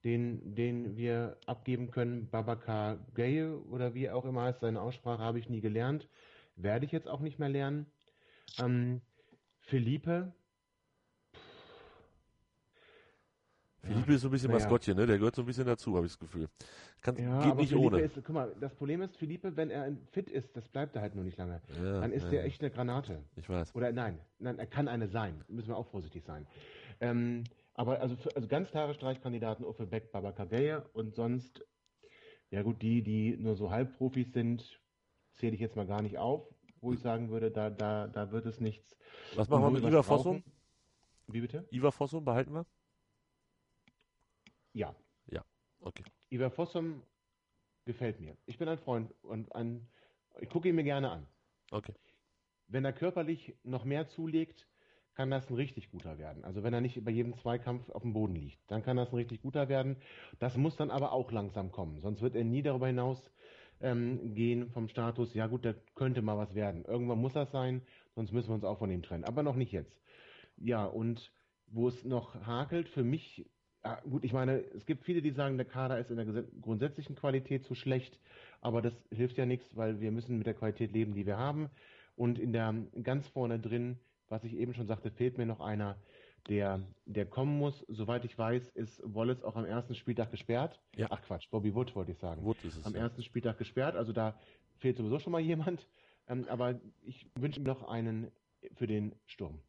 den, 0.03 0.55
den 0.55 0.95
wir 0.95 1.37
abgeben 1.45 1.91
können. 1.91 2.29
Babakar 2.29 2.97
Gaye 3.15 3.49
oder 3.69 3.93
wie 3.93 4.09
auch 4.09 4.25
immer 4.25 4.43
heißt, 4.43 4.61
seine 4.61 4.81
Aussprache 4.81 5.21
habe 5.21 5.39
ich 5.39 5.49
nie 5.49 5.61
gelernt. 5.61 6.07
Werde 6.55 6.85
ich 6.85 6.91
jetzt 6.91 7.07
auch 7.07 7.19
nicht 7.19 7.39
mehr 7.39 7.49
lernen. 7.49 7.85
Ähm, 8.59 9.01
Philippe. 9.59 10.33
Philippe 13.81 14.13
ist 14.13 14.21
so 14.21 14.27
ein 14.27 14.31
bisschen 14.31 14.51
naja. 14.51 14.59
Maskottchen, 14.59 14.97
ne? 14.97 15.05
Der 15.05 15.17
gehört 15.17 15.35
so 15.35 15.43
ein 15.43 15.45
bisschen 15.45 15.65
dazu, 15.65 15.95
habe 15.95 16.05
ich 16.05 16.11
das 16.13 16.19
Gefühl. 16.19 16.49
Kann, 17.01 17.15
ja, 17.15 17.43
geht 17.43 17.55
nicht 17.55 17.69
Philippe 17.69 17.87
ohne. 17.87 18.01
Ist, 18.01 18.15
guck 18.15 18.29
mal, 18.29 18.55
das 18.59 18.73
Problem 18.75 19.01
ist, 19.01 19.15
Philippe, 19.15 19.55
wenn 19.55 19.69
er 19.69 19.95
fit 20.11 20.29
ist, 20.29 20.55
das 20.57 20.67
bleibt 20.67 20.95
er 20.95 21.01
halt 21.01 21.15
nur 21.15 21.23
nicht 21.23 21.37
lange. 21.37 21.61
Ja, 21.81 22.01
dann 22.01 22.11
ist 22.11 22.23
ja. 22.23 22.31
der 22.31 22.45
echt 22.45 22.61
eine 22.61 22.71
Granate. 22.71 23.23
Ich 23.35 23.47
weiß. 23.47 23.75
Oder 23.75 23.91
nein, 23.91 24.19
nein, 24.39 24.59
er 24.59 24.67
kann 24.67 24.87
eine 24.87 25.07
sein. 25.07 25.43
Müssen 25.47 25.69
wir 25.69 25.77
auch 25.77 25.87
vorsichtig 25.87 26.23
sein. 26.25 26.47
Ähm, 26.99 27.43
aber 27.77 28.01
also, 28.01 28.17
für, 28.17 28.35
also 28.35 28.47
ganz 28.47 28.69
klare 28.71 28.93
Streichkandidaten 28.95 29.63
Uffe 29.63 29.85
Beck, 29.85 30.11
Babakagaya 30.11 30.83
und 30.93 31.13
sonst, 31.13 31.63
ja 32.49 32.63
gut, 32.63 32.81
die, 32.81 33.03
die 33.03 33.37
nur 33.37 33.55
so 33.55 33.69
Halbprofis 33.69 34.33
sind, 34.33 34.81
zähle 35.35 35.53
ich 35.53 35.61
jetzt 35.61 35.75
mal 35.75 35.85
gar 35.85 36.01
nicht 36.01 36.17
auf, 36.17 36.51
wo 36.81 36.91
ich 36.91 36.99
sagen 36.99 37.29
würde, 37.29 37.51
da, 37.51 37.69
da, 37.69 38.07
da 38.07 38.31
wird 38.31 38.47
es 38.47 38.59
nichts. 38.59 38.97
Was 39.35 39.47
machen 39.47 39.63
wir 39.63 39.69
mit 39.69 39.83
Ivar 39.83 40.03
Fossum? 40.03 40.43
Wie 41.27 41.39
bitte? 41.39 41.67
Ivar 41.71 41.91
Fossum 41.91 42.25
behalten 42.25 42.53
wir? 42.53 42.65
Ja. 44.73 44.95
Ja, 45.27 45.45
okay. 45.79 46.03
Ivar 46.31 46.49
Fossum 46.49 47.03
gefällt 47.85 48.19
mir. 48.19 48.35
Ich 48.47 48.57
bin 48.57 48.67
ein 48.67 48.79
Freund 48.79 49.13
und 49.21 49.53
ein, 49.53 49.87
ich 50.39 50.49
gucke 50.49 50.67
ihn 50.67 50.75
mir 50.75 50.83
gerne 50.83 51.11
an. 51.11 51.27
Okay. 51.69 51.93
Wenn 52.67 52.85
er 52.85 52.93
körperlich 52.93 53.55
noch 53.63 53.85
mehr 53.85 54.07
zulegt, 54.07 54.67
kann 55.17 55.31
das 55.31 55.49
ein 55.49 55.55
richtig 55.55 55.89
guter 55.89 56.19
werden. 56.19 56.45
Also 56.45 56.61
wenn 56.61 56.75
er 56.75 56.79
nicht 56.79 57.03
bei 57.03 57.09
jedem 57.09 57.33
Zweikampf 57.33 57.89
auf 57.89 58.03
dem 58.03 58.13
Boden 58.13 58.35
liegt, 58.35 58.59
dann 58.67 58.83
kann 58.83 58.97
das 58.97 59.11
ein 59.11 59.15
richtig 59.15 59.41
guter 59.41 59.67
werden. 59.67 59.97
Das 60.37 60.55
muss 60.57 60.75
dann 60.75 60.91
aber 60.91 61.11
auch 61.11 61.31
langsam 61.31 61.71
kommen. 61.71 61.99
Sonst 61.99 62.21
wird 62.21 62.35
er 62.35 62.43
nie 62.43 62.61
darüber 62.61 62.85
hinaus 62.85 63.31
ähm, 63.81 64.35
gehen 64.35 64.69
vom 64.69 64.87
Status, 64.87 65.33
ja 65.33 65.47
gut, 65.47 65.65
da 65.65 65.73
könnte 65.95 66.21
mal 66.21 66.37
was 66.37 66.53
werden. 66.53 66.85
Irgendwann 66.85 67.17
muss 67.17 67.33
das 67.33 67.51
sein, 67.51 67.81
sonst 68.13 68.31
müssen 68.31 68.49
wir 68.49 68.53
uns 68.53 68.63
auch 68.63 68.77
von 68.77 68.91
ihm 68.91 69.01
trennen. 69.01 69.23
Aber 69.23 69.41
noch 69.41 69.55
nicht 69.55 69.71
jetzt. 69.71 69.99
Ja, 70.55 70.85
und 70.85 71.31
wo 71.65 71.87
es 71.87 72.05
noch 72.05 72.35
hakelt, 72.45 72.87
für 72.87 73.03
mich, 73.03 73.49
ja, 73.83 73.99
gut, 74.01 74.23
ich 74.23 74.33
meine, 74.33 74.59
es 74.75 74.85
gibt 74.85 75.03
viele, 75.03 75.23
die 75.23 75.31
sagen, 75.31 75.57
der 75.57 75.65
Kader 75.65 75.97
ist 75.97 76.11
in 76.11 76.17
der 76.17 76.43
grundsätzlichen 76.61 77.15
Qualität 77.15 77.65
zu 77.65 77.73
schlecht, 77.73 78.19
aber 78.61 78.83
das 78.83 78.93
hilft 79.11 79.37
ja 79.39 79.47
nichts, 79.47 79.75
weil 79.75 79.99
wir 79.99 80.11
müssen 80.11 80.37
mit 80.37 80.45
der 80.45 80.53
Qualität 80.53 80.91
leben, 80.91 81.15
die 81.15 81.25
wir 81.25 81.37
haben. 81.37 81.71
Und 82.15 82.37
in 82.37 82.53
der 82.53 82.73
ganz 83.01 83.27
vorne 83.27 83.59
drin 83.59 83.99
was 84.29 84.43
ich 84.43 84.55
eben 84.55 84.73
schon 84.73 84.87
sagte, 84.87 85.11
fehlt 85.11 85.37
mir 85.37 85.45
noch 85.45 85.59
einer, 85.59 85.97
der, 86.47 86.81
der 87.05 87.25
kommen 87.25 87.57
muss. 87.57 87.85
Soweit 87.87 88.25
ich 88.25 88.37
weiß, 88.37 88.69
ist 88.69 89.01
Wallace 89.03 89.43
auch 89.43 89.55
am 89.55 89.65
ersten 89.65 89.95
Spieltag 89.95 90.31
gesperrt. 90.31 90.79
Ja. 90.95 91.07
Ach 91.09 91.21
Quatsch, 91.21 91.49
Bobby 91.49 91.73
Wood 91.73 91.95
wollte 91.95 92.11
ich 92.11 92.17
sagen. 92.17 92.43
Wood 92.43 92.63
ist 92.63 92.77
es. 92.77 92.85
Am 92.85 92.93
ja. 92.93 93.01
ersten 93.01 93.23
Spieltag 93.23 93.57
gesperrt, 93.57 93.95
also 93.95 94.13
da 94.13 94.39
fehlt 94.77 94.97
sowieso 94.97 95.19
schon 95.19 95.31
mal 95.31 95.41
jemand. 95.41 95.87
Ähm, 96.27 96.45
aber 96.49 96.79
ich 97.03 97.25
wünsche 97.35 97.59
mir 97.59 97.67
noch 97.67 97.87
einen 97.87 98.31
für 98.75 98.87
den 98.87 99.13
Sturm. 99.25 99.59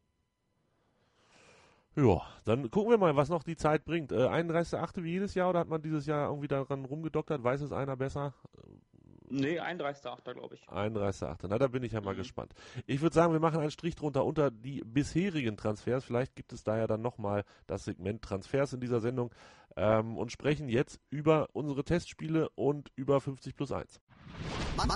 Ja, 1.95 2.21
dann 2.45 2.69
gucken 2.69 2.91
wir 2.91 2.97
mal, 2.97 3.15
was 3.15 3.29
noch 3.29 3.43
die 3.43 3.57
Zeit 3.57 3.83
bringt. 3.83 4.11
Äh, 4.11 4.27
31.8. 4.27 5.03
wie 5.03 5.11
jedes 5.11 5.35
Jahr 5.35 5.49
oder 5.49 5.59
hat 5.59 5.67
man 5.67 5.81
dieses 5.81 6.05
Jahr 6.05 6.29
irgendwie 6.29 6.47
daran 6.47 6.85
rumgedoktert? 6.85 7.43
Weiß 7.43 7.61
es 7.61 7.73
einer 7.73 7.97
besser? 7.97 8.33
Nee, 9.29 9.59
31.8. 9.59 10.33
glaube 10.33 10.55
ich. 10.55 10.67
31.8. 10.69 11.47
Na, 11.47 11.57
da 11.57 11.67
bin 11.67 11.83
ich 11.83 11.91
ja 11.91 12.01
mal 12.01 12.13
mhm. 12.13 12.19
gespannt. 12.19 12.53
Ich 12.87 13.01
würde 13.01 13.13
sagen, 13.13 13.33
wir 13.33 13.39
machen 13.39 13.59
einen 13.59 13.71
Strich 13.71 13.95
drunter 13.95 14.25
unter 14.25 14.51
die 14.51 14.81
bisherigen 14.85 15.57
Transfers. 15.57 16.03
Vielleicht 16.03 16.35
gibt 16.35 16.53
es 16.53 16.63
da 16.63 16.77
ja 16.77 16.87
dann 16.87 17.01
nochmal 17.01 17.43
das 17.67 17.85
Segment 17.85 18.21
Transfers 18.21 18.73
in 18.73 18.79
dieser 18.79 18.99
Sendung 18.99 19.31
ähm, 19.75 20.17
und 20.17 20.31
sprechen 20.31 20.69
jetzt 20.69 20.99
über 21.09 21.49
unsere 21.53 21.83
Testspiele 21.83 22.49
und 22.49 22.91
über 22.95 23.21
50 23.21 23.55
plus 23.55 23.71
1. 23.71 23.99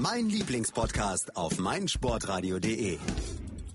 Mein 0.01 0.29
Lieblingspodcast 0.29 1.35
auf 1.35 1.59
meinsportradio.de 1.59 2.97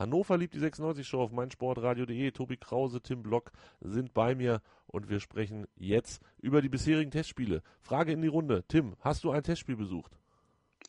Hannover 0.00 0.38
liebt 0.38 0.54
die 0.54 0.58
96 0.58 1.06
Show 1.06 1.20
auf 1.20 1.30
meinsportradio.de. 1.30 2.30
Tobi 2.30 2.56
Krause, 2.56 3.02
Tim 3.02 3.22
Block 3.22 3.52
sind 3.82 4.14
bei 4.14 4.34
mir 4.34 4.62
und 4.86 5.10
wir 5.10 5.20
sprechen 5.20 5.66
jetzt 5.76 6.22
über 6.38 6.62
die 6.62 6.70
bisherigen 6.70 7.10
Testspiele. 7.10 7.62
Frage 7.82 8.12
in 8.12 8.22
die 8.22 8.28
Runde. 8.28 8.64
Tim, 8.66 8.96
hast 9.00 9.24
du 9.24 9.30
ein 9.30 9.42
Testspiel 9.42 9.76
besucht? 9.76 10.16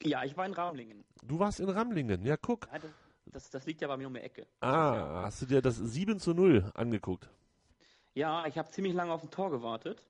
Ja, 0.01 0.24
ich 0.24 0.38
war 0.38 0.45
in 0.45 0.53
Ramlingen. 0.53 1.03
Du 1.24 1.39
warst 1.39 1.59
in 1.59 1.68
Ramlingen, 1.68 2.24
ja 2.24 2.38
guck. 2.38 2.70
Ja, 2.72 2.80
das, 3.26 3.49
das, 3.49 3.66
liegt 3.66 3.82
ja 3.82 3.89
bei 3.89 3.97
mir 3.97 4.07
um 4.07 4.14
die 4.14 4.22
Ecke. 4.22 4.47
Ah, 4.62 5.24
hast 5.26 5.41
du 5.41 5.45
dir 5.45 5.62
das 5.62 5.76
7 5.76 6.18
zu 6.18 6.34
0 6.34 6.72
angeguckt? 6.74 7.30
Ja, 8.14 8.45
ich 8.45 8.57
habe 8.57 8.72
ziemlich 8.72 8.93
lange 8.93 9.12
auf 9.12 9.24
ein 9.24 9.30
Tor 9.30 9.51
gewartet. 9.51 10.05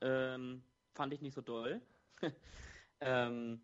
Ähm, 0.00 0.64
fand 0.92 1.14
ich 1.14 1.22
nicht 1.22 1.34
so 1.34 1.40
doll. 1.40 1.80
ähm, 3.00 3.60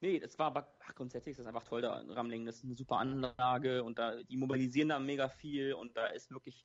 Nee, 0.00 0.18
das 0.18 0.38
war 0.38 0.46
aber, 0.46 0.74
ach, 0.80 0.94
grundsätzlich 0.94 1.32
ist 1.32 1.40
das 1.40 1.46
einfach 1.46 1.64
toll 1.64 1.82
da 1.82 2.00
in 2.00 2.10
Ramlingen. 2.10 2.46
Das 2.46 2.56
ist 2.56 2.64
eine 2.64 2.74
super 2.74 2.96
Anlage 2.98 3.84
und 3.84 3.98
da, 3.98 4.22
die 4.22 4.36
mobilisieren 4.36 4.88
da 4.88 4.98
mega 4.98 5.28
viel 5.28 5.74
und 5.74 5.96
da 5.96 6.06
ist 6.06 6.30
wirklich 6.30 6.64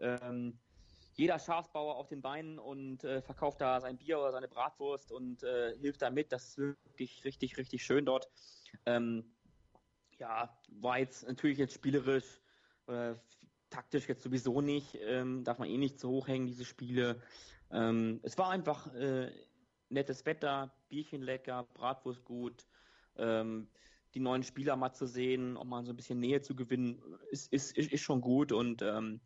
ähm, 0.00 0.58
jeder 1.14 1.38
Schafsbauer 1.38 1.94
auf 1.94 2.08
den 2.08 2.22
Beinen 2.22 2.58
und 2.58 3.04
äh, 3.04 3.22
verkauft 3.22 3.60
da 3.60 3.80
sein 3.80 3.98
Bier 3.98 4.18
oder 4.18 4.32
seine 4.32 4.48
Bratwurst 4.48 5.12
und 5.12 5.42
äh, 5.44 5.76
hilft 5.78 6.02
da 6.02 6.10
mit. 6.10 6.32
Das 6.32 6.48
ist 6.48 6.58
wirklich 6.58 7.24
richtig, 7.24 7.56
richtig 7.56 7.84
schön 7.84 8.04
dort. 8.04 8.28
Ähm, 8.86 9.32
ja, 10.18 10.58
war 10.68 10.98
jetzt 10.98 11.26
natürlich 11.26 11.58
jetzt 11.58 11.74
spielerisch, 11.74 12.40
äh, 12.88 13.14
taktisch 13.70 14.08
jetzt 14.08 14.22
sowieso 14.22 14.60
nicht, 14.60 14.98
ähm, 15.00 15.44
darf 15.44 15.58
man 15.58 15.68
eh 15.68 15.78
nicht 15.78 16.00
zu 16.00 16.08
hoch 16.08 16.26
hängen, 16.26 16.46
diese 16.46 16.64
Spiele. 16.64 17.20
Ähm, 17.70 18.20
es 18.22 18.36
war 18.38 18.50
einfach 18.50 18.92
äh, 18.94 19.30
nettes 19.92 20.26
Wetter, 20.26 20.72
Bierchen 20.88 21.22
lecker, 21.22 21.66
Bratwurst 21.74 22.24
gut, 22.24 22.66
ähm, 23.16 23.68
die 24.14 24.20
neuen 24.20 24.42
Spieler 24.42 24.76
mal 24.76 24.92
zu 24.92 25.06
sehen, 25.06 25.56
auch 25.56 25.64
mal 25.64 25.84
so 25.84 25.92
ein 25.92 25.96
bisschen 25.96 26.20
Nähe 26.20 26.42
zu 26.42 26.54
gewinnen, 26.54 27.02
ist, 27.30 27.52
ist, 27.52 27.76
ist, 27.76 27.92
ist 27.92 28.02
schon 28.02 28.20
gut. 28.20 28.52
Und 28.52 28.82
ähm, 28.82 29.20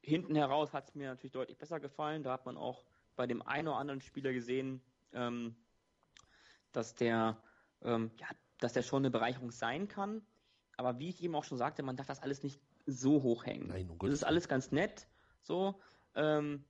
hinten 0.00 0.34
heraus 0.34 0.72
hat 0.72 0.88
es 0.88 0.94
mir 0.94 1.08
natürlich 1.08 1.32
deutlich 1.32 1.58
besser 1.58 1.80
gefallen. 1.80 2.22
Da 2.22 2.32
hat 2.32 2.46
man 2.46 2.56
auch 2.56 2.84
bei 3.16 3.26
dem 3.26 3.42
einen 3.42 3.68
oder 3.68 3.78
anderen 3.78 4.00
Spieler 4.00 4.32
gesehen, 4.32 4.80
ähm, 5.12 5.56
dass 6.72 6.94
der 6.94 7.42
ähm, 7.82 8.10
ja, 8.18 8.26
dass 8.58 8.72
der 8.72 8.82
schon 8.82 9.02
eine 9.02 9.10
Bereicherung 9.10 9.50
sein 9.50 9.88
kann. 9.88 10.22
Aber 10.76 10.98
wie 10.98 11.08
ich 11.08 11.22
eben 11.22 11.34
auch 11.34 11.44
schon 11.44 11.58
sagte, 11.58 11.82
man 11.82 11.96
darf 11.96 12.06
das 12.06 12.22
alles 12.22 12.42
nicht 12.42 12.60
so 12.86 13.22
hoch 13.22 13.44
hängen. 13.46 13.68
Nein, 13.68 13.90
um 13.90 13.98
das 13.98 14.10
ist 14.10 14.24
alles 14.24 14.48
ganz 14.48 14.70
nett, 14.72 15.08
so. 15.42 15.80
Ähm, 16.14 16.64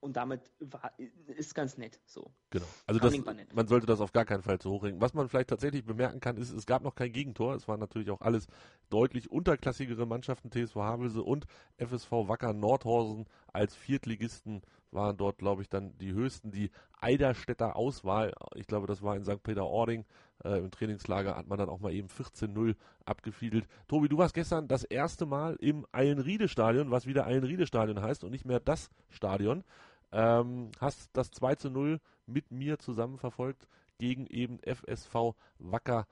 und 0.00 0.16
damit 0.16 0.50
war, 0.60 0.92
ist 0.98 1.54
ganz 1.54 1.76
nett 1.78 2.00
so. 2.06 2.34
Genau. 2.50 2.64
Also 2.86 2.98
das, 2.98 3.14
man 3.52 3.68
sollte 3.68 3.86
das 3.86 4.00
auf 4.00 4.12
gar 4.12 4.24
keinen 4.24 4.42
Fall 4.42 4.58
zu 4.58 4.70
hoch 4.70 4.82
hängen. 4.82 5.02
Was 5.02 5.12
man 5.12 5.28
vielleicht 5.28 5.50
tatsächlich 5.50 5.84
bemerken 5.84 6.20
kann, 6.20 6.38
ist, 6.38 6.50
es 6.50 6.64
gab 6.64 6.82
noch 6.82 6.94
kein 6.94 7.12
Gegentor. 7.12 7.54
Es 7.54 7.68
waren 7.68 7.78
natürlich 7.78 8.10
auch 8.10 8.22
alles 8.22 8.46
deutlich 8.88 9.30
unterklassigere 9.30 10.06
Mannschaften, 10.06 10.50
TSV 10.50 10.76
Havelse 10.76 11.22
und 11.22 11.44
FSV 11.76 12.10
Wacker 12.10 12.54
Nordhausen 12.54 13.26
als 13.52 13.74
Viertligisten 13.74 14.62
waren 14.90 15.18
dort, 15.18 15.36
glaube 15.36 15.60
ich, 15.60 15.68
dann 15.68 15.96
die 15.98 16.12
höchsten. 16.12 16.50
Die 16.50 16.70
Eiderstädter 16.98 17.76
Auswahl, 17.76 18.32
ich 18.54 18.66
glaube, 18.66 18.86
das 18.86 19.02
war 19.02 19.16
in 19.16 19.24
St. 19.24 19.42
Peter-Ording, 19.42 20.06
äh, 20.44 20.58
im 20.58 20.70
Trainingslager 20.70 21.36
hat 21.36 21.48
man 21.48 21.58
dann 21.58 21.68
auch 21.68 21.80
mal 21.80 21.92
eben 21.92 22.08
14-0 22.08 22.74
abgefiedelt. 23.04 23.66
Tobi, 23.88 24.08
du 24.08 24.18
warst 24.18 24.34
gestern 24.34 24.68
das 24.68 24.84
erste 24.84 25.26
Mal 25.26 25.56
im 25.60 25.86
Eilenriede-Stadion, 25.92 26.90
was 26.90 27.06
wieder 27.06 27.26
Eilenriede-Stadion 27.26 28.00
heißt 28.00 28.24
und 28.24 28.30
nicht 28.30 28.46
mehr 28.46 28.60
das 28.60 28.90
Stadion. 29.10 29.64
Ähm, 30.12 30.70
hast 30.80 31.10
das 31.12 31.30
2 31.30 31.56
zu 31.56 31.70
0 31.70 32.00
mit 32.28 32.50
mir 32.50 32.78
zusammen 32.78 33.18
verfolgt 33.18 33.66
gegen 33.98 34.26
eben 34.26 34.58
FSV 34.60 35.34
Wacker, 35.58 36.06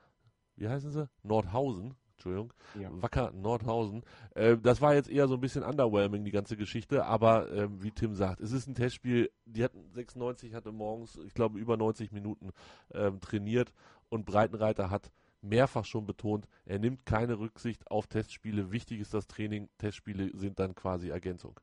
wie 0.55 0.67
heißen 0.67 0.91
sie? 0.91 1.09
Nordhausen. 1.23 1.95
Entschuldigung, 2.17 2.51
ja. 2.79 2.89
Wacker 2.91 3.31
Nordhausen. 3.31 4.03
Äh, 4.33 4.57
das 4.57 4.81
war 4.81 4.95
jetzt 4.95 5.07
eher 5.07 5.27
so 5.27 5.35
ein 5.35 5.39
bisschen 5.39 5.61
underwhelming, 5.61 6.25
die 6.25 6.31
ganze 6.31 6.57
Geschichte, 6.57 7.05
aber 7.05 7.51
äh, 7.51 7.67
wie 7.83 7.91
Tim 7.91 8.15
sagt, 8.15 8.41
es 8.41 8.51
ist 8.51 8.65
ein 8.67 8.73
Testspiel, 8.73 9.29
die 9.45 9.63
hatten 9.63 9.87
96, 9.91 10.55
hatte 10.55 10.71
morgens, 10.71 11.15
ich 11.17 11.35
glaube, 11.35 11.59
über 11.59 11.77
90 11.77 12.11
Minuten 12.11 12.49
äh, 12.89 13.11
trainiert 13.21 13.71
und 14.09 14.25
Breitenreiter 14.25 14.89
hat 14.89 15.11
mehrfach 15.41 15.85
schon 15.85 16.07
betont, 16.07 16.47
er 16.65 16.79
nimmt 16.79 17.05
keine 17.05 17.37
Rücksicht 17.37 17.89
auf 17.91 18.07
Testspiele. 18.07 18.71
Wichtig 18.71 18.99
ist 18.99 19.13
das 19.13 19.27
Training, 19.27 19.69
Testspiele 19.77 20.35
sind 20.35 20.57
dann 20.57 20.73
quasi 20.73 21.09
Ergänzung. 21.09 21.59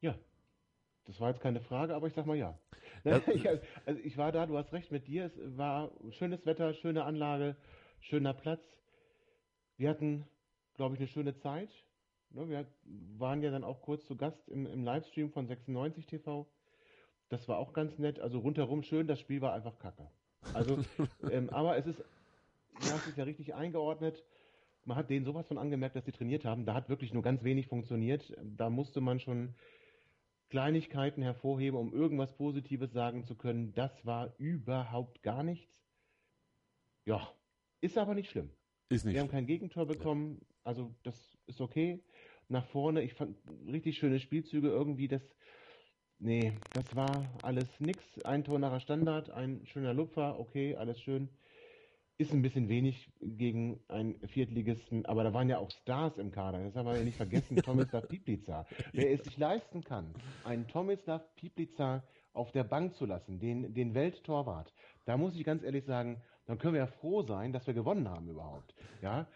Ja, 0.00 0.16
das 1.06 1.20
war 1.20 1.30
jetzt 1.30 1.40
keine 1.40 1.60
Frage, 1.60 1.94
aber 1.94 2.06
ich 2.06 2.14
sag 2.14 2.26
mal 2.26 2.36
ja. 2.36 2.58
Ich, 3.34 3.46
also 3.46 4.00
ich 4.02 4.16
war 4.16 4.32
da, 4.32 4.46
du 4.46 4.56
hast 4.56 4.72
recht 4.72 4.90
mit 4.90 5.06
dir, 5.06 5.26
es 5.26 5.58
war 5.58 5.90
schönes 6.12 6.46
Wetter, 6.46 6.72
schöne 6.72 7.04
Anlage, 7.04 7.54
schöner 8.00 8.32
Platz. 8.32 8.62
Wir 9.76 9.90
hatten, 9.90 10.24
glaube 10.74 10.94
ich, 10.94 11.00
eine 11.00 11.08
schöne 11.08 11.34
Zeit. 11.34 11.68
Ne, 12.30 12.48
wir 12.48 12.66
waren 13.18 13.42
ja 13.42 13.50
dann 13.50 13.62
auch 13.62 13.82
kurz 13.82 14.06
zu 14.06 14.16
Gast 14.16 14.48
im, 14.48 14.66
im 14.66 14.84
Livestream 14.84 15.30
von 15.30 15.46
96 15.46 16.06
TV. 16.06 16.46
Das 17.28 17.46
war 17.46 17.58
auch 17.58 17.74
ganz 17.74 17.98
nett. 17.98 18.20
Also 18.20 18.38
rundherum 18.38 18.82
schön, 18.82 19.06
das 19.06 19.20
Spiel 19.20 19.40
war 19.40 19.52
einfach 19.52 19.78
kacke. 19.78 20.10
Also, 20.54 20.78
ähm, 21.30 21.50
aber 21.50 21.76
es 21.76 21.86
ist, 21.86 21.98
du 21.98 22.90
hast 22.90 23.06
es 23.06 23.16
ja 23.16 23.24
richtig 23.24 23.54
eingeordnet. 23.54 24.24
Man 24.86 24.96
hat 24.96 25.10
denen 25.10 25.24
sowas 25.24 25.46
von 25.46 25.58
angemerkt, 25.58 25.96
dass 25.96 26.04
sie 26.04 26.12
trainiert 26.12 26.44
haben. 26.44 26.64
Da 26.64 26.74
hat 26.74 26.88
wirklich 26.88 27.12
nur 27.12 27.22
ganz 27.22 27.42
wenig 27.44 27.68
funktioniert. 27.68 28.34
Da 28.42 28.70
musste 28.70 29.00
man 29.00 29.20
schon 29.20 29.54
Kleinigkeiten 30.50 31.22
hervorheben, 31.22 31.78
um 31.78 31.92
irgendwas 31.92 32.36
Positives 32.36 32.92
sagen 32.92 33.24
zu 33.24 33.34
können. 33.34 33.72
Das 33.74 34.04
war 34.04 34.34
überhaupt 34.38 35.22
gar 35.22 35.42
nichts. 35.42 35.72
Ja, 37.06 37.32
ist 37.80 37.98
aber 37.98 38.14
nicht 38.14 38.30
schlimm. 38.30 38.50
Ist 38.88 39.04
nicht. 39.04 39.14
Wir 39.14 39.20
haben 39.20 39.30
kein 39.30 39.46
Gegentor 39.46 39.86
bekommen, 39.86 40.40
also 40.62 40.94
das 41.02 41.36
ist 41.46 41.60
okay. 41.60 42.02
Nach 42.48 42.66
vorne, 42.66 43.02
ich 43.02 43.14
fand 43.14 43.36
richtig 43.66 43.98
schöne 43.98 44.20
Spielzüge 44.20 44.68
irgendwie, 44.68 45.08
das, 45.08 45.22
nee, 46.18 46.52
das 46.72 46.94
war 46.94 47.26
alles 47.42 47.68
nix. 47.80 48.22
Ein 48.22 48.44
Tor 48.44 48.58
nach 48.58 48.80
Standard, 48.80 49.30
ein 49.30 49.66
schöner 49.66 49.94
Lupfer, 49.94 50.38
okay, 50.38 50.76
alles 50.76 51.00
schön. 51.00 51.28
Ist 52.16 52.32
ein 52.32 52.42
bisschen 52.42 52.68
wenig 52.68 53.10
gegen 53.20 53.80
einen 53.88 54.20
Viertligisten, 54.28 55.04
aber 55.04 55.24
da 55.24 55.34
waren 55.34 55.48
ja 55.48 55.58
auch 55.58 55.70
Stars 55.70 56.16
im 56.16 56.30
Kader. 56.30 56.62
Das 56.62 56.76
haben 56.76 56.86
wir 56.86 56.96
ja 56.96 57.02
nicht 57.02 57.16
vergessen. 57.16 57.56
Tomislav 57.62 58.06
Piplica. 58.06 58.66
Wer 58.92 59.10
es 59.10 59.24
sich 59.24 59.36
leisten 59.36 59.82
kann, 59.82 60.14
einen 60.44 60.68
Tomislav 60.68 61.22
Piplica 61.34 62.04
auf 62.32 62.52
der 62.52 62.62
Bank 62.62 62.94
zu 62.94 63.06
lassen, 63.06 63.40
den, 63.40 63.74
den 63.74 63.94
Welttorwart, 63.94 64.72
da 65.06 65.16
muss 65.16 65.34
ich 65.34 65.44
ganz 65.44 65.64
ehrlich 65.64 65.84
sagen, 65.84 66.22
dann 66.46 66.58
können 66.58 66.74
wir 66.74 66.80
ja 66.80 66.86
froh 66.86 67.22
sein, 67.22 67.52
dass 67.52 67.66
wir 67.66 67.74
gewonnen 67.74 68.08
haben 68.08 68.28
überhaupt. 68.28 68.74
Ja, 69.02 69.26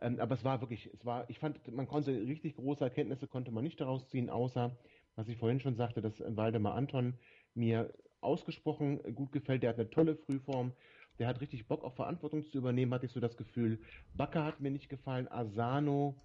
ähm, 0.00 0.20
aber 0.20 0.34
es 0.36 0.44
war 0.44 0.60
wirklich, 0.60 0.88
es 0.92 1.04
war, 1.04 1.28
ich 1.28 1.38
fand, 1.38 1.66
man 1.74 1.88
konnte 1.88 2.12
richtig 2.12 2.54
große 2.54 2.84
Erkenntnisse 2.84 3.26
konnte 3.26 3.50
man 3.50 3.64
nicht 3.64 3.80
daraus 3.80 4.06
ziehen, 4.08 4.30
außer, 4.30 4.76
was 5.16 5.28
ich 5.28 5.36
vorhin 5.36 5.60
schon 5.60 5.74
sagte, 5.74 6.00
dass 6.00 6.22
Waldemar 6.24 6.74
Anton 6.74 7.14
mir 7.54 7.92
ausgesprochen 8.20 9.00
gut 9.14 9.32
gefällt. 9.32 9.62
Der 9.62 9.70
hat 9.70 9.78
eine 9.78 9.90
tolle 9.90 10.16
Frühform. 10.16 10.72
Der 11.20 11.28
hat 11.28 11.42
richtig 11.42 11.68
Bock 11.68 11.84
auf 11.84 11.94
Verantwortung 11.96 12.46
zu 12.46 12.56
übernehmen, 12.56 12.94
hatte 12.94 13.04
ich 13.04 13.12
so 13.12 13.20
das 13.20 13.36
Gefühl. 13.36 13.78
Bakker 14.14 14.42
hat 14.42 14.60
mir 14.60 14.70
nicht 14.70 14.88
gefallen. 14.88 15.28
Asano 15.30 16.18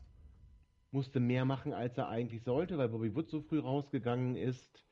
musste 0.92 1.20
mehr 1.20 1.44
machen, 1.44 1.74
als 1.74 1.98
er 1.98 2.08
eigentlich 2.08 2.44
sollte, 2.44 2.78
weil 2.78 2.88
Bobby 2.88 3.14
Wood 3.14 3.30
so 3.30 3.42
früh 3.42 3.60
rausgegangen 3.60 4.38
ist. 4.38 4.86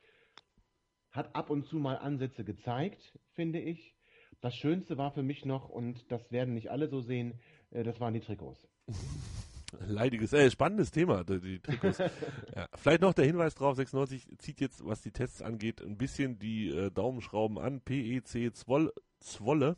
Hat 1.09 1.33
ab 1.33 1.49
und 1.49 1.65
zu 1.65 1.77
mal 1.77 1.97
Ansätze 1.97 2.43
gezeigt, 2.43 3.17
finde 3.31 3.61
ich. 3.61 3.95
Das 4.41 4.53
Schönste 4.53 4.97
war 4.97 5.13
für 5.13 5.23
mich 5.23 5.45
noch, 5.45 5.69
und 5.69 6.11
das 6.11 6.33
werden 6.33 6.53
nicht 6.53 6.69
alle 6.69 6.89
so 6.89 6.99
sehen, 6.99 7.39
äh, 7.71 7.83
das 7.83 8.01
waren 8.01 8.13
die 8.13 8.19
Trikots. 8.19 8.67
Leidiges, 9.87 10.33
äh, 10.33 10.51
spannendes 10.51 10.91
Thema, 10.91 11.23
die, 11.23 11.59
Trikots. 11.59 11.99
ja, 12.55 12.67
vielleicht 12.75 13.01
noch 13.01 13.13
der 13.13 13.25
Hinweis 13.25 13.55
drauf, 13.55 13.77
96 13.77 14.37
zieht 14.37 14.59
jetzt, 14.59 14.85
was 14.85 15.01
die 15.01 15.11
Tests 15.11 15.41
angeht, 15.41 15.81
ein 15.81 15.97
bisschen 15.97 16.39
die 16.39 16.67
äh, 16.67 16.91
Daumenschrauben 16.91 17.57
an. 17.57 17.79
PEC 17.79 18.53
Zwolle, 18.53 18.91
Zwolle, 19.23 19.77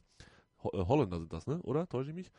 Ho 0.64 0.72
äh, 0.74 0.86
Holländer 0.86 1.20
sind 1.20 1.34
das, 1.34 1.48
ne? 1.48 1.62
Oder? 1.64 1.88
Täusche 1.88 2.10
ich 2.10 2.16
mich? 2.16 2.32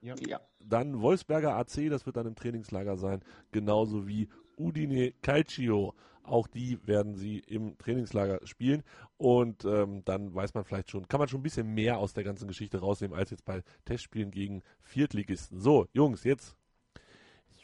Ja. 0.00 0.14
ja. 0.26 0.40
Dann 0.60 1.00
Wolfsberger 1.00 1.56
AC, 1.56 1.88
das 1.88 2.06
wird 2.06 2.16
dann 2.16 2.26
im 2.26 2.34
Trainingslager 2.34 2.96
sein, 2.96 3.22
genauso 3.52 4.06
wie 4.06 4.28
Udine 4.56 5.12
Calcio. 5.22 5.94
Auch 6.22 6.46
die 6.46 6.78
werden 6.86 7.14
sie 7.14 7.38
im 7.38 7.76
Trainingslager 7.76 8.40
spielen. 8.46 8.82
Und 9.18 9.64
ähm, 9.64 10.04
dann 10.04 10.34
weiß 10.34 10.54
man 10.54 10.64
vielleicht 10.64 10.90
schon, 10.90 11.06
kann 11.06 11.20
man 11.20 11.28
schon 11.28 11.40
ein 11.40 11.42
bisschen 11.42 11.74
mehr 11.74 11.98
aus 11.98 12.14
der 12.14 12.24
ganzen 12.24 12.48
Geschichte 12.48 12.78
rausnehmen, 12.78 13.16
als 13.16 13.30
jetzt 13.30 13.44
bei 13.44 13.62
Testspielen 13.84 14.30
gegen 14.30 14.62
Viertligisten. 14.80 15.60
So, 15.60 15.86
Jungs, 15.92 16.24
jetzt 16.24 16.56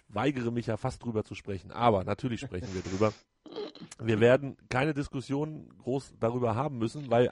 weigere 0.08 0.50
mich 0.50 0.66
ja 0.66 0.76
fast 0.76 1.04
drüber 1.04 1.24
zu 1.24 1.34
sprechen, 1.34 1.70
aber 1.70 2.04
natürlich 2.04 2.40
sprechen 2.40 2.74
wir 2.74 2.82
drüber. 2.82 3.12
Wir 3.98 4.20
werden 4.20 4.56
keine 4.68 4.92
Diskussion 4.92 5.68
groß 5.78 6.14
darüber 6.18 6.54
haben 6.54 6.78
müssen, 6.78 7.10
weil 7.10 7.30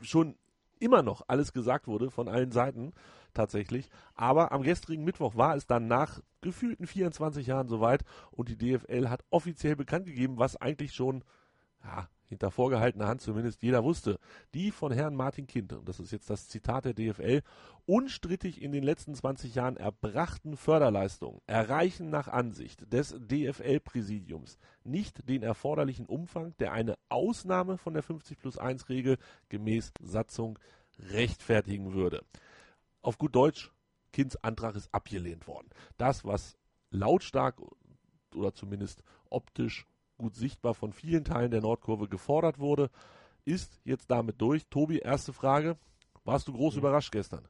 schon 0.00 0.36
immer 0.80 1.02
noch 1.02 1.22
alles 1.28 1.52
gesagt 1.52 1.86
wurde 1.86 2.10
von 2.10 2.28
allen 2.28 2.52
Seiten 2.52 2.92
tatsächlich. 3.34 3.88
Aber 4.14 4.52
am 4.52 4.62
gestrigen 4.62 5.04
Mittwoch 5.04 5.36
war 5.36 5.54
es 5.56 5.66
dann 5.66 5.86
nach 5.86 6.20
gefühlten 6.40 6.86
24 6.86 7.46
Jahren 7.46 7.68
soweit 7.68 8.04
und 8.30 8.48
die 8.48 8.56
DFL 8.56 9.08
hat 9.08 9.24
offiziell 9.30 9.76
bekannt 9.76 10.06
gegeben, 10.06 10.38
was 10.38 10.56
eigentlich 10.56 10.94
schon 10.94 11.24
ja, 11.84 12.08
hinter 12.28 12.50
vorgehaltener 12.50 13.08
Hand 13.08 13.20
zumindest 13.20 13.62
jeder 13.62 13.84
wusste, 13.84 14.18
die 14.54 14.70
von 14.70 14.92
Herrn 14.92 15.14
Martin 15.14 15.46
Kind, 15.46 15.72
und 15.72 15.88
das 15.88 16.00
ist 16.00 16.12
jetzt 16.12 16.30
das 16.30 16.48
Zitat 16.48 16.84
der 16.84 16.94
DFL, 16.94 17.42
unstrittig 17.86 18.62
in 18.62 18.72
den 18.72 18.82
letzten 18.82 19.14
20 19.14 19.54
Jahren 19.54 19.76
erbrachten 19.76 20.56
Förderleistungen 20.56 21.40
erreichen 21.46 22.10
nach 22.10 22.28
Ansicht 22.28 22.92
des 22.92 23.14
DFL-Präsidiums 23.18 24.58
nicht 24.84 25.28
den 25.28 25.42
erforderlichen 25.42 26.06
Umfang, 26.06 26.54
der 26.58 26.72
eine 26.72 26.96
Ausnahme 27.08 27.78
von 27.78 27.94
der 27.94 28.02
50 28.02 28.38
plus 28.38 28.58
1 28.58 28.88
Regel 28.88 29.16
gemäß 29.48 29.92
Satzung 30.00 30.58
rechtfertigen 30.98 31.92
würde. 31.94 32.24
Auf 33.02 33.18
gut 33.18 33.34
Deutsch, 33.34 33.72
Kinds 34.12 34.36
Antrag 34.36 34.74
ist 34.74 34.92
abgelehnt 34.92 35.46
worden. 35.46 35.68
Das, 35.96 36.24
was 36.24 36.56
lautstark 36.90 37.60
oder 38.34 38.54
zumindest 38.54 39.02
optisch 39.30 39.86
gut 40.18 40.34
sichtbar 40.34 40.74
von 40.74 40.92
vielen 40.92 41.24
Teilen 41.24 41.50
der 41.50 41.62
Nordkurve 41.62 42.08
gefordert 42.08 42.58
wurde, 42.58 42.90
ist 43.44 43.80
jetzt 43.84 44.10
damit 44.10 44.40
durch. 44.40 44.66
Tobi, 44.66 44.98
erste 44.98 45.32
Frage. 45.32 45.78
Warst 46.24 46.48
du 46.48 46.52
groß 46.52 46.74
ja. 46.74 46.80
überrascht 46.80 47.12
gestern? 47.12 47.48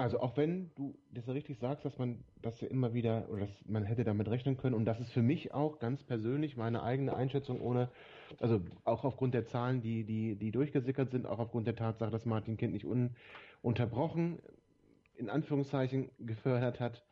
Also 0.00 0.20
auch 0.20 0.38
wenn 0.38 0.70
du 0.76 0.94
das 1.10 1.26
ja 1.26 1.34
richtig 1.34 1.58
sagst, 1.58 1.84
dass 1.84 1.98
man 1.98 2.24
das 2.40 2.58
ja 2.62 2.68
immer 2.68 2.94
wieder 2.94 3.28
oder 3.28 3.40
dass 3.40 3.50
man 3.66 3.84
hätte 3.84 4.02
damit 4.02 4.28
rechnen 4.28 4.56
können 4.56 4.74
und 4.74 4.86
das 4.86 4.98
ist 4.98 5.12
für 5.12 5.20
mich 5.20 5.52
auch 5.52 5.78
ganz 5.78 6.02
persönlich 6.04 6.56
meine 6.56 6.82
eigene 6.82 7.14
Einschätzung 7.14 7.60
ohne, 7.60 7.90
also 8.38 8.62
auch 8.84 9.04
aufgrund 9.04 9.34
der 9.34 9.44
Zahlen, 9.44 9.82
die, 9.82 10.04
die, 10.04 10.36
die 10.36 10.52
durchgesickert 10.52 11.10
sind, 11.10 11.26
auch 11.26 11.38
aufgrund 11.38 11.66
der 11.66 11.76
Tatsache, 11.76 12.10
dass 12.10 12.24
Martin 12.24 12.56
Kind 12.56 12.72
nicht 12.72 12.86
ununterbrochen 12.86 14.38
in 15.16 15.28
Anführungszeichen 15.28 16.10
gefördert 16.18 16.80
hat, 16.80 17.04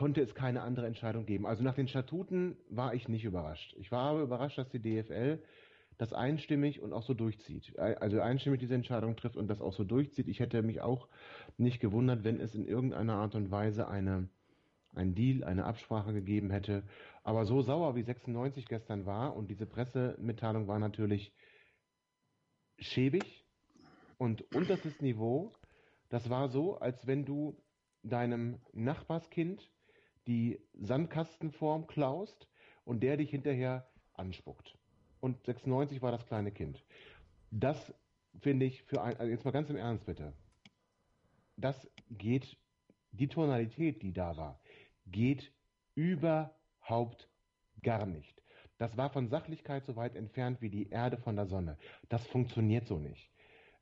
konnte 0.00 0.22
es 0.22 0.34
keine 0.34 0.62
andere 0.62 0.86
Entscheidung 0.86 1.26
geben. 1.26 1.44
Also 1.44 1.62
nach 1.62 1.74
den 1.74 1.86
Statuten 1.86 2.56
war 2.70 2.94
ich 2.94 3.08
nicht 3.08 3.26
überrascht. 3.26 3.76
Ich 3.78 3.92
war 3.92 4.08
aber 4.12 4.22
überrascht, 4.22 4.56
dass 4.56 4.70
die 4.70 4.80
DFL 4.80 5.42
das 5.98 6.14
einstimmig 6.14 6.80
und 6.80 6.94
auch 6.94 7.02
so 7.02 7.12
durchzieht. 7.12 7.78
Also 7.78 8.18
einstimmig 8.22 8.60
diese 8.60 8.74
Entscheidung 8.74 9.14
trifft 9.14 9.36
und 9.36 9.48
das 9.48 9.60
auch 9.60 9.74
so 9.74 9.84
durchzieht. 9.84 10.26
Ich 10.28 10.40
hätte 10.40 10.62
mich 10.62 10.80
auch 10.80 11.06
nicht 11.58 11.80
gewundert, 11.80 12.24
wenn 12.24 12.40
es 12.40 12.54
in 12.54 12.64
irgendeiner 12.64 13.16
Art 13.16 13.34
und 13.34 13.50
Weise 13.50 13.88
eine, 13.88 14.30
ein 14.94 15.14
Deal, 15.14 15.44
eine 15.44 15.66
Absprache 15.66 16.14
gegeben 16.14 16.50
hätte. 16.50 16.82
Aber 17.22 17.44
so 17.44 17.60
sauer 17.60 17.94
wie 17.94 18.02
96 18.02 18.68
gestern 18.68 19.04
war 19.04 19.36
und 19.36 19.50
diese 19.50 19.66
Pressemitteilung 19.66 20.66
war 20.66 20.78
natürlich 20.78 21.30
schäbig 22.78 23.44
und 24.16 24.40
unterstes 24.54 25.02
Niveau. 25.02 25.52
Das 26.08 26.30
war 26.30 26.48
so, 26.48 26.78
als 26.78 27.06
wenn 27.06 27.26
du 27.26 27.62
deinem 28.02 28.62
Nachbarskind 28.72 29.70
die 30.30 30.60
Sandkastenform 30.74 31.88
klaust 31.88 32.46
und 32.84 33.02
der 33.02 33.16
dich 33.16 33.30
hinterher 33.30 33.90
anspuckt. 34.14 34.78
Und 35.18 35.44
96 35.44 36.00
war 36.02 36.12
das 36.12 36.24
kleine 36.24 36.52
Kind. 36.52 36.84
Das 37.50 37.92
finde 38.38 38.66
ich 38.66 38.84
für 38.84 39.02
ein, 39.02 39.16
also 39.16 39.28
jetzt 39.28 39.44
mal 39.44 39.50
ganz 39.50 39.70
im 39.70 39.76
Ernst 39.76 40.06
bitte. 40.06 40.32
Das 41.56 41.90
geht, 42.10 42.56
die 43.10 43.26
Tonalität, 43.26 44.02
die 44.02 44.12
da 44.12 44.36
war, 44.36 44.60
geht 45.04 45.52
überhaupt 45.96 47.28
gar 47.82 48.06
nicht. 48.06 48.40
Das 48.78 48.96
war 48.96 49.10
von 49.10 49.28
Sachlichkeit 49.28 49.84
so 49.84 49.96
weit 49.96 50.14
entfernt 50.14 50.62
wie 50.62 50.70
die 50.70 50.90
Erde 50.90 51.18
von 51.18 51.34
der 51.34 51.46
Sonne. 51.46 51.76
Das 52.08 52.24
funktioniert 52.28 52.86
so 52.86 53.00
nicht. 53.00 53.32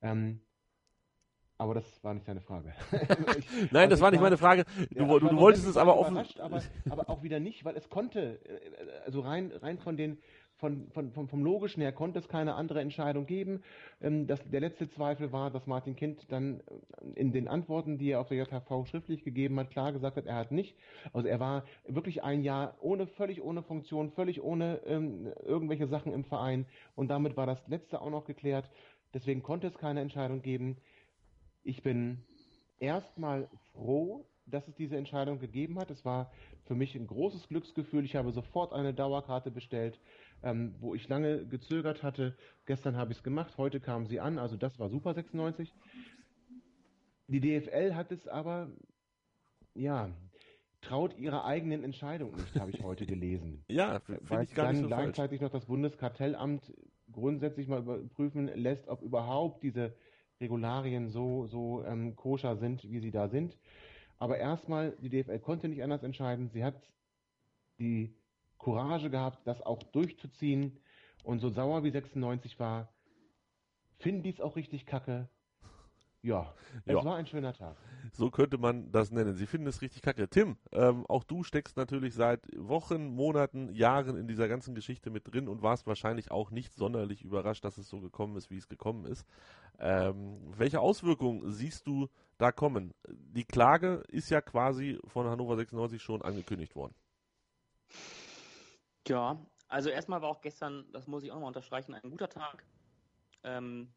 Ähm, 0.00 0.40
aber 1.58 1.74
das 1.74 2.04
war 2.04 2.14
nicht 2.14 2.26
deine 2.26 2.40
Frage. 2.40 2.72
ich, 3.38 3.72
Nein, 3.72 3.82
also 3.82 3.90
das 3.90 4.00
war 4.00 4.10
nicht 4.12 4.20
meine 4.20 4.38
Frage. 4.38 4.64
Du, 4.90 5.04
ja, 5.04 5.18
du, 5.18 5.28
du 5.28 5.36
wolltest 5.36 5.66
es 5.66 5.76
aber 5.76 5.98
offen. 5.98 6.16
Aber, 6.40 6.62
aber 6.88 7.10
auch 7.10 7.22
wieder 7.22 7.40
nicht, 7.40 7.64
weil 7.64 7.76
es 7.76 7.88
konnte, 7.90 8.40
äh, 8.44 9.04
also 9.04 9.20
rein, 9.20 9.52
rein 9.60 9.78
von 9.78 9.96
den, 9.96 10.18
von, 10.58 10.88
von, 10.90 11.12
vom, 11.12 11.28
vom 11.28 11.44
Logischen 11.44 11.80
her 11.82 11.92
konnte 11.92 12.18
es 12.18 12.28
keine 12.28 12.54
andere 12.54 12.80
Entscheidung 12.80 13.26
geben. 13.26 13.62
Ähm, 14.00 14.26
das, 14.26 14.40
der 14.50 14.60
letzte 14.60 14.88
Zweifel 14.88 15.32
war, 15.32 15.50
dass 15.50 15.66
Martin 15.66 15.96
Kind 15.96 16.30
dann 16.30 16.60
äh, 16.60 17.20
in 17.20 17.32
den 17.32 17.48
Antworten, 17.48 17.98
die 17.98 18.10
er 18.10 18.20
auf 18.20 18.28
der 18.28 18.38
JHV 18.38 18.86
schriftlich 18.86 19.24
gegeben 19.24 19.58
hat, 19.58 19.70
klar 19.70 19.92
gesagt 19.92 20.16
hat, 20.16 20.26
er 20.26 20.36
hat 20.36 20.52
nicht. 20.52 20.76
Also 21.12 21.28
er 21.28 21.40
war 21.40 21.64
wirklich 21.86 22.22
ein 22.22 22.42
Jahr 22.42 22.76
ohne, 22.80 23.06
völlig 23.06 23.42
ohne 23.42 23.62
Funktion, 23.62 24.10
völlig 24.10 24.42
ohne 24.42 24.80
ähm, 24.86 25.32
irgendwelche 25.44 25.86
Sachen 25.86 26.12
im 26.12 26.24
Verein 26.24 26.66
und 26.94 27.08
damit 27.08 27.36
war 27.36 27.46
das 27.46 27.66
letzte 27.68 28.00
auch 28.00 28.10
noch 28.10 28.24
geklärt. 28.24 28.70
Deswegen 29.14 29.42
konnte 29.42 29.68
es 29.68 29.78
keine 29.78 30.00
Entscheidung 30.00 30.42
geben. 30.42 30.76
Ich 31.68 31.82
bin 31.82 32.24
erstmal 32.80 33.46
froh, 33.74 34.24
dass 34.46 34.66
es 34.68 34.74
diese 34.74 34.96
Entscheidung 34.96 35.38
gegeben 35.38 35.78
hat. 35.78 35.90
Es 35.90 36.02
war 36.02 36.32
für 36.64 36.74
mich 36.74 36.94
ein 36.94 37.06
großes 37.06 37.48
Glücksgefühl. 37.48 38.06
Ich 38.06 38.16
habe 38.16 38.32
sofort 38.32 38.72
eine 38.72 38.94
Dauerkarte 38.94 39.50
bestellt, 39.50 40.00
ähm, 40.42 40.76
wo 40.80 40.94
ich 40.94 41.06
lange 41.08 41.44
gezögert 41.46 42.02
hatte. 42.02 42.34
Gestern 42.64 42.96
habe 42.96 43.12
ich 43.12 43.18
es 43.18 43.22
gemacht, 43.22 43.58
heute 43.58 43.80
kam 43.80 44.06
sie 44.06 44.18
an, 44.18 44.38
also 44.38 44.56
das 44.56 44.78
war 44.78 44.88
super 44.88 45.12
96. 45.12 45.74
Die 47.26 47.40
DFL 47.40 47.94
hat 47.94 48.12
es 48.12 48.26
aber, 48.26 48.70
ja, 49.74 50.10
traut 50.80 51.18
ihrer 51.18 51.44
eigenen 51.44 51.84
Entscheidung 51.84 52.34
nicht, 52.34 52.58
habe 52.58 52.70
ich 52.70 52.82
heute 52.82 53.04
gelesen. 53.04 53.62
ja, 53.68 54.00
weil 54.06 54.44
ich 54.44 54.54
gar 54.54 54.68
dann 54.72 54.80
so 54.80 54.86
gleichzeitig 54.86 55.40
falsch. 55.40 55.52
noch 55.52 55.60
das 55.60 55.66
Bundeskartellamt 55.66 56.72
grundsätzlich 57.12 57.68
mal 57.68 57.80
überprüfen 57.80 58.46
lässt, 58.54 58.88
ob 58.88 59.02
überhaupt 59.02 59.62
diese 59.62 59.94
Regularien 60.40 61.08
so, 61.08 61.46
so 61.46 61.84
ähm, 61.84 62.14
koscher 62.16 62.56
sind, 62.56 62.88
wie 62.90 63.00
sie 63.00 63.10
da 63.10 63.28
sind. 63.28 63.56
Aber 64.18 64.38
erstmal, 64.38 64.92
die 65.00 65.08
DFL 65.08 65.38
konnte 65.38 65.68
nicht 65.68 65.82
anders 65.82 66.02
entscheiden. 66.02 66.50
Sie 66.52 66.64
hat 66.64 66.74
die 67.78 68.14
Courage 68.58 69.10
gehabt, 69.10 69.46
das 69.46 69.60
auch 69.62 69.82
durchzuziehen. 69.82 70.78
Und 71.24 71.40
so 71.40 71.50
sauer 71.50 71.84
wie 71.84 71.90
96 71.90 72.58
war, 72.58 72.92
finden 73.98 74.22
die 74.22 74.30
es 74.30 74.40
auch 74.40 74.56
richtig 74.56 74.86
kacke. 74.86 75.28
Ja, 76.22 76.52
es 76.84 76.94
ja. 76.94 77.04
war 77.04 77.16
ein 77.16 77.26
schöner 77.26 77.52
Tag. 77.52 77.76
So 78.12 78.30
könnte 78.30 78.58
man 78.58 78.90
das 78.90 79.12
nennen. 79.12 79.36
Sie 79.36 79.46
finden 79.46 79.68
es 79.68 79.82
richtig 79.82 80.02
kacke. 80.02 80.28
Tim, 80.28 80.56
ähm, 80.72 81.06
auch 81.06 81.22
du 81.22 81.44
steckst 81.44 81.76
natürlich 81.76 82.14
seit 82.14 82.40
Wochen, 82.56 83.14
Monaten, 83.14 83.72
Jahren 83.72 84.16
in 84.16 84.26
dieser 84.26 84.48
ganzen 84.48 84.74
Geschichte 84.74 85.10
mit 85.10 85.32
drin 85.32 85.46
und 85.46 85.62
warst 85.62 85.86
wahrscheinlich 85.86 86.32
auch 86.32 86.50
nicht 86.50 86.74
sonderlich 86.74 87.22
überrascht, 87.22 87.64
dass 87.64 87.78
es 87.78 87.88
so 87.88 88.00
gekommen 88.00 88.36
ist, 88.36 88.50
wie 88.50 88.56
es 88.56 88.68
gekommen 88.68 89.04
ist. 89.04 89.26
Ähm, 89.78 90.38
welche 90.56 90.80
Auswirkungen 90.80 91.52
siehst 91.52 91.86
du 91.86 92.08
da 92.36 92.50
kommen? 92.50 92.92
Die 93.08 93.44
Klage 93.44 94.02
ist 94.08 94.30
ja 94.30 94.40
quasi 94.40 94.98
von 95.06 95.26
Hannover 95.26 95.56
96 95.56 96.02
schon 96.02 96.22
angekündigt 96.22 96.74
worden. 96.74 96.94
Ja, 99.06 99.38
also 99.68 99.90
erstmal 99.90 100.20
war 100.20 100.30
auch 100.30 100.40
gestern, 100.40 100.86
das 100.92 101.06
muss 101.06 101.22
ich 101.22 101.30
auch 101.30 101.40
mal 101.40 101.46
unterstreichen, 101.46 101.94
ein 101.94 102.10
guter 102.10 102.28
Tag. 102.28 102.64
Ähm, 103.44 103.92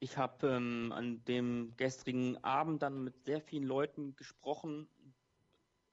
ich 0.00 0.16
habe 0.18 0.48
ähm, 0.48 0.92
an 0.92 1.24
dem 1.24 1.74
gestrigen 1.76 2.42
Abend 2.44 2.82
dann 2.82 3.04
mit 3.04 3.24
sehr 3.24 3.40
vielen 3.40 3.64
Leuten 3.64 4.16
gesprochen 4.16 4.88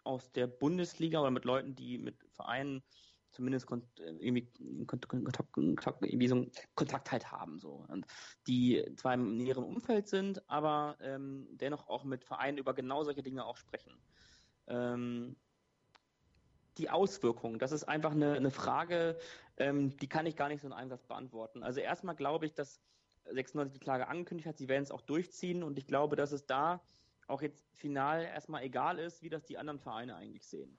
aus 0.04 0.32
der 0.32 0.48
Bundesliga 0.48 1.22
oder 1.22 1.32
mit 1.32 1.46
Leuten, 1.46 1.76
die 1.76 1.98
mit 1.98 2.16
Vereinen 2.32 2.84
zumindest 3.32 3.66
kon 3.66 3.88
irgendwie 3.98 4.48
Kontakt, 4.86 6.04
irgendwie 6.04 6.28
so 6.28 6.46
Kontakt 6.76 7.12
halt 7.12 7.32
haben, 7.32 7.60
so. 7.60 7.86
Und 7.88 8.06
die 8.48 8.84
zwar 8.98 9.14
im 9.14 9.38
näheren 9.38 9.64
Umfeld 9.64 10.08
sind, 10.08 10.48
aber 10.50 10.98
ähm, 11.02 11.48
dennoch 11.52 11.88
auch 11.88 12.04
mit 12.04 12.26
Vereinen 12.26 12.58
über 12.58 12.74
genau 12.74 13.04
solche 13.04 13.24
Dinge 13.24 13.46
auch 13.46 13.58
sprechen. 13.58 13.94
Ähm, 14.68 15.38
die 16.78 16.90
Auswirkungen, 16.90 17.60
das 17.60 17.72
ist 17.72 17.84
einfach 17.84 18.12
eine, 18.12 18.34
eine 18.34 18.52
Frage, 18.52 19.18
ähm, 19.58 19.96
die 19.98 20.08
kann 20.08 20.26
ich 20.26 20.36
gar 20.36 20.48
nicht 20.48 20.62
so 20.62 20.68
in 20.68 20.74
einem 20.74 20.90
Satz 20.90 21.06
beantworten. 21.06 21.64
Also 21.64 21.80
erstmal 21.80 22.16
glaube 22.16 22.46
ich, 22.46 22.54
dass 22.54 22.82
96 23.26 23.74
die 23.74 23.80
Klage 23.80 24.08
angekündigt 24.08 24.48
hat, 24.48 24.58
sie 24.58 24.68
werden 24.68 24.84
es 24.84 24.92
auch 24.92 25.02
durchziehen 25.02 25.64
und 25.64 25.78
ich 25.78 25.88
glaube, 25.88 26.16
dass 26.16 26.32
es 26.32 26.46
da 26.46 26.82
auch 27.28 27.42
jetzt 27.42 27.66
final 27.76 28.24
erstmal 28.24 28.64
egal 28.64 29.00
ist, 29.00 29.22
wie 29.24 29.30
das 29.30 29.46
die 29.46 29.58
anderen 29.58 29.80
Vereine 29.80 30.16
eigentlich 30.16 30.46
sehen. 30.48 30.78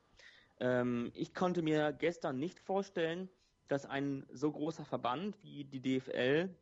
Ähm, 0.60 1.10
ich 1.14 1.34
konnte 1.34 1.62
mir 1.62 1.92
gestern 1.92 2.38
nicht 2.38 2.60
vorstellen, 2.60 3.28
dass 3.68 3.86
ein 3.86 4.26
so 4.30 4.52
großer 4.52 4.84
Verband 4.84 5.42
wie 5.42 5.64
die 5.64 5.80
DFL 5.80 6.54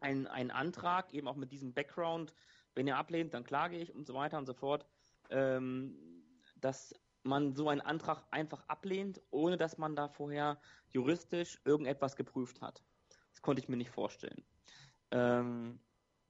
einen 0.00 0.50
Antrag, 0.50 1.14
eben 1.14 1.28
auch 1.28 1.36
mit 1.36 1.50
diesem 1.50 1.72
Background, 1.72 2.34
wenn 2.74 2.86
ihr 2.86 2.96
ablehnt, 2.96 3.32
dann 3.32 3.44
klage 3.44 3.78
ich 3.78 3.94
und 3.94 4.06
so 4.06 4.14
weiter 4.14 4.36
und 4.36 4.46
so 4.46 4.52
fort, 4.52 4.84
ähm, 5.30 5.96
dass 6.56 6.94
man 7.22 7.54
so 7.54 7.68
einen 7.68 7.80
Antrag 7.80 8.22
einfach 8.30 8.68
ablehnt, 8.68 9.22
ohne 9.30 9.56
dass 9.56 9.78
man 9.78 9.96
da 9.96 10.08
vorher 10.08 10.58
juristisch 10.88 11.58
irgendetwas 11.64 12.16
geprüft 12.16 12.60
hat. 12.60 12.82
Das 13.30 13.40
konnte 13.40 13.62
ich 13.62 13.68
mir 13.68 13.76
nicht 13.76 13.90
vorstellen. 13.90 14.44
Ähm, 15.10 15.78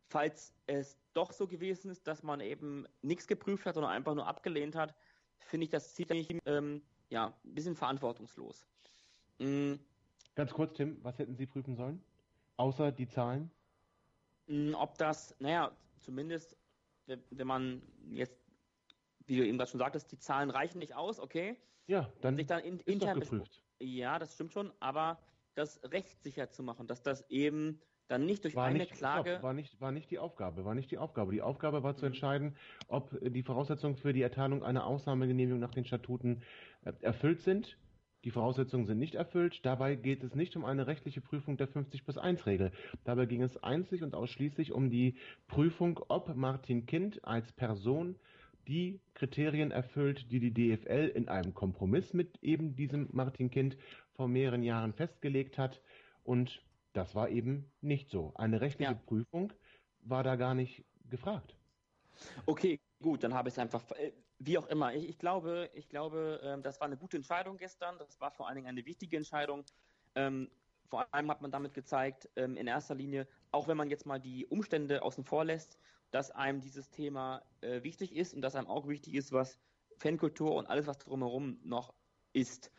falls 0.09 0.55
es 0.67 0.99
doch 1.13 1.33
so 1.33 1.47
gewesen 1.47 1.91
ist, 1.91 2.07
dass 2.07 2.23
man 2.23 2.41
eben 2.41 2.87
nichts 3.03 3.27
geprüft 3.27 3.67
hat, 3.67 3.75
sondern 3.75 3.93
einfach 3.93 4.15
nur 4.15 4.27
abgelehnt 4.27 4.77
hat, 4.77 4.95
finde 5.39 5.65
ich 5.65 5.71
das 5.71 5.95
ziemlich 5.95 6.29
ähm, 6.47 6.83
ja, 7.09 7.35
ein 7.45 7.55
bisschen 7.55 7.77
verantwortungslos. 7.77 8.67
Mhm. 9.39 9.79
Ganz 10.35 10.53
kurz, 10.53 10.75
Tim, 10.77 10.99
was 11.03 11.19
hätten 11.19 11.37
Sie 11.37 11.47
prüfen 11.47 11.77
sollen? 11.77 12.03
Außer 12.57 12.91
die 12.91 13.09
Zahlen? 13.09 13.51
Mm, 14.47 14.75
ob 14.75 14.99
das, 14.99 15.35
naja, 15.39 15.77
zumindest, 16.01 16.57
wenn 17.07 17.47
man 17.47 17.83
jetzt, 18.11 18.37
wie 19.27 19.37
du 19.37 19.47
eben 19.47 19.59
gerade 19.59 19.71
schon 19.71 19.79
sagtest, 19.79 20.11
die 20.11 20.19
Zahlen 20.19 20.51
reichen 20.51 20.79
nicht 20.79 20.95
aus, 20.95 21.21
okay. 21.21 21.57
Ja, 21.87 22.11
dann, 22.21 22.37
sich 22.37 22.47
dann 22.47 22.63
in, 22.63 22.79
ist 22.81 22.89
intern 22.89 23.21
geprüft. 23.21 23.63
Ja, 23.79 24.19
das 24.19 24.35
stimmt 24.35 24.53
schon, 24.53 24.73
aber 24.81 25.21
das 25.55 25.81
rechtssicher 25.85 26.51
zu 26.51 26.63
machen, 26.63 26.87
dass 26.87 27.03
das 27.03 27.29
eben 27.31 27.81
dann 28.09 28.27
nicht 28.27 28.45
durch 28.45 28.55
war 28.55 28.67
eine 28.67 28.79
nicht, 28.79 28.93
Klage. 28.93 29.31
Stopp, 29.31 29.43
war, 29.43 29.55
nicht, 29.55 29.81
war 29.81 29.93
nicht 29.93 30.11
die 30.11 30.19
Aufgabe, 30.19 30.65
war 30.65 30.75
nicht 30.75 30.91
die 30.91 30.99
Aufgabe. 30.99 31.33
Die 31.33 31.43
Aufgabe 31.43 31.83
war 31.83 31.97
zu 31.97 32.07
entscheiden, 32.07 32.57
ob 32.89 33.19
die 33.23 33.43
Voraussetzungen 33.43 33.97
für 33.97 34.13
die 34.13 34.23
Erteilung 34.23 34.63
einer 34.63 34.87
Ausnahmegenehmigung 34.87 35.61
nach 35.61 35.75
den 35.75 35.85
Statuten 35.85 36.43
äh, 36.85 36.93
erfüllt 37.01 37.41
sind. 37.41 37.79
Die 38.25 38.31
Voraussetzungen 38.31 38.87
sind 38.87 38.99
nicht 38.99 39.15
erfüllt. 39.15 39.65
Dabei 39.67 39.97
geht 39.97 40.23
es 40.23 40.35
nicht 40.35 40.57
um 40.57 40.65
eine 40.65 40.87
rechtliche 40.87 41.21
Prüfung 41.21 41.59
der 41.59 41.69
50 41.69 42.05
plus 42.05 42.17
1 42.17 42.47
Regel. 42.47 42.73
Dabei 43.05 43.27
ging 43.27 43.43
es 43.43 43.63
einzig 43.63 44.03
und 44.03 44.15
ausschließlich 44.15 44.73
um 44.73 44.91
die 44.91 45.17
Prüfung, 45.47 46.01
ob 46.09 46.35
Martin 46.35 46.87
Kind 46.87 47.23
als 47.25 47.53
Person 47.53 48.17
die 48.67 49.01
Kriterien 49.13 49.71
erfüllt, 49.71 50.31
die 50.33 50.41
die 50.41 50.55
DFL 50.55 51.13
in 51.15 51.29
einem 51.29 51.53
Kompromiss 51.53 52.15
mit 52.15 52.43
eben 52.43 52.75
diesem 52.77 53.09
Martin 53.13 53.51
Kind 53.51 53.77
vor 54.15 54.27
mehreren 54.27 54.63
Jahren 54.63 54.95
festgelegt 54.95 55.59
hat. 55.59 55.83
Und 56.23 56.63
das 56.95 57.15
war 57.15 57.29
eben 57.29 57.71
nicht 57.81 58.09
so. 58.09 58.33
Eine 58.37 58.61
rechtliche 58.61 58.93
ja. 58.93 58.99
Prüfung 59.07 59.53
war 60.01 60.23
da 60.23 60.37
gar 60.37 60.55
nicht 60.55 60.85
gefragt. 61.11 61.57
Okay, 62.47 62.81
gut, 63.03 63.25
dann 63.25 63.35
habe 63.35 63.49
ich 63.49 63.55
es 63.55 63.59
einfach, 63.59 63.91
äh, 63.93 64.13
wie 64.39 64.57
auch 64.57 64.67
immer. 64.69 64.95
Ich, 64.95 65.09
ich 65.09 65.19
glaube, 65.19 65.71
ich 65.75 65.89
glaube, 65.89 66.41
ähm, 66.43 66.63
das 66.63 66.81
war 66.81 66.87
eine 66.87 66.97
gute 66.97 67.17
Entscheidung 67.17 67.59
gestern. 67.59 67.99
Das 67.99 68.21
war 68.21 68.31
vor 68.31 68.47
allen 68.47 68.57
Dingen 68.57 68.69
eine 68.69 68.87
wichtige 68.87 69.17
Entscheidung. 69.17 69.65
Ähm, 70.15 70.51
vor 70.89 71.13
allem 71.13 71.31
hat 71.31 71.43
man 71.43 71.51
damit 71.51 71.75
gezeigt, 71.75 72.29
ähm, 72.37 72.57
in 72.57 72.69
erster 72.69 72.95
Linie, 72.95 73.27
auch 73.51 73.67
wenn 73.67 73.77
man 73.77 73.91
jetzt 73.91 74.07
mal 74.07 74.21
die 74.21 74.47
Umstände 74.47 75.03
außen 75.03 75.25
vor 75.25 75.45
lässt, 75.45 75.79
dass 76.13 76.31
einem 76.31 76.61
dieses 76.61 76.91
Thema 76.91 77.43
äh, 77.61 77.83
wichtig 77.83 78.15
ist 78.15 78.35
und 78.35 78.41
dass 78.41 78.55
einem 78.55 78.69
auch 78.69 78.87
wichtig 78.87 79.15
ist, 79.15 79.33
was 79.33 79.59
Fankultur 79.99 80.55
und 80.55 80.69
alles, 80.69 80.87
was 80.87 80.99
drumherum 80.99 81.59
noch 81.65 81.95
ist. 82.33 82.73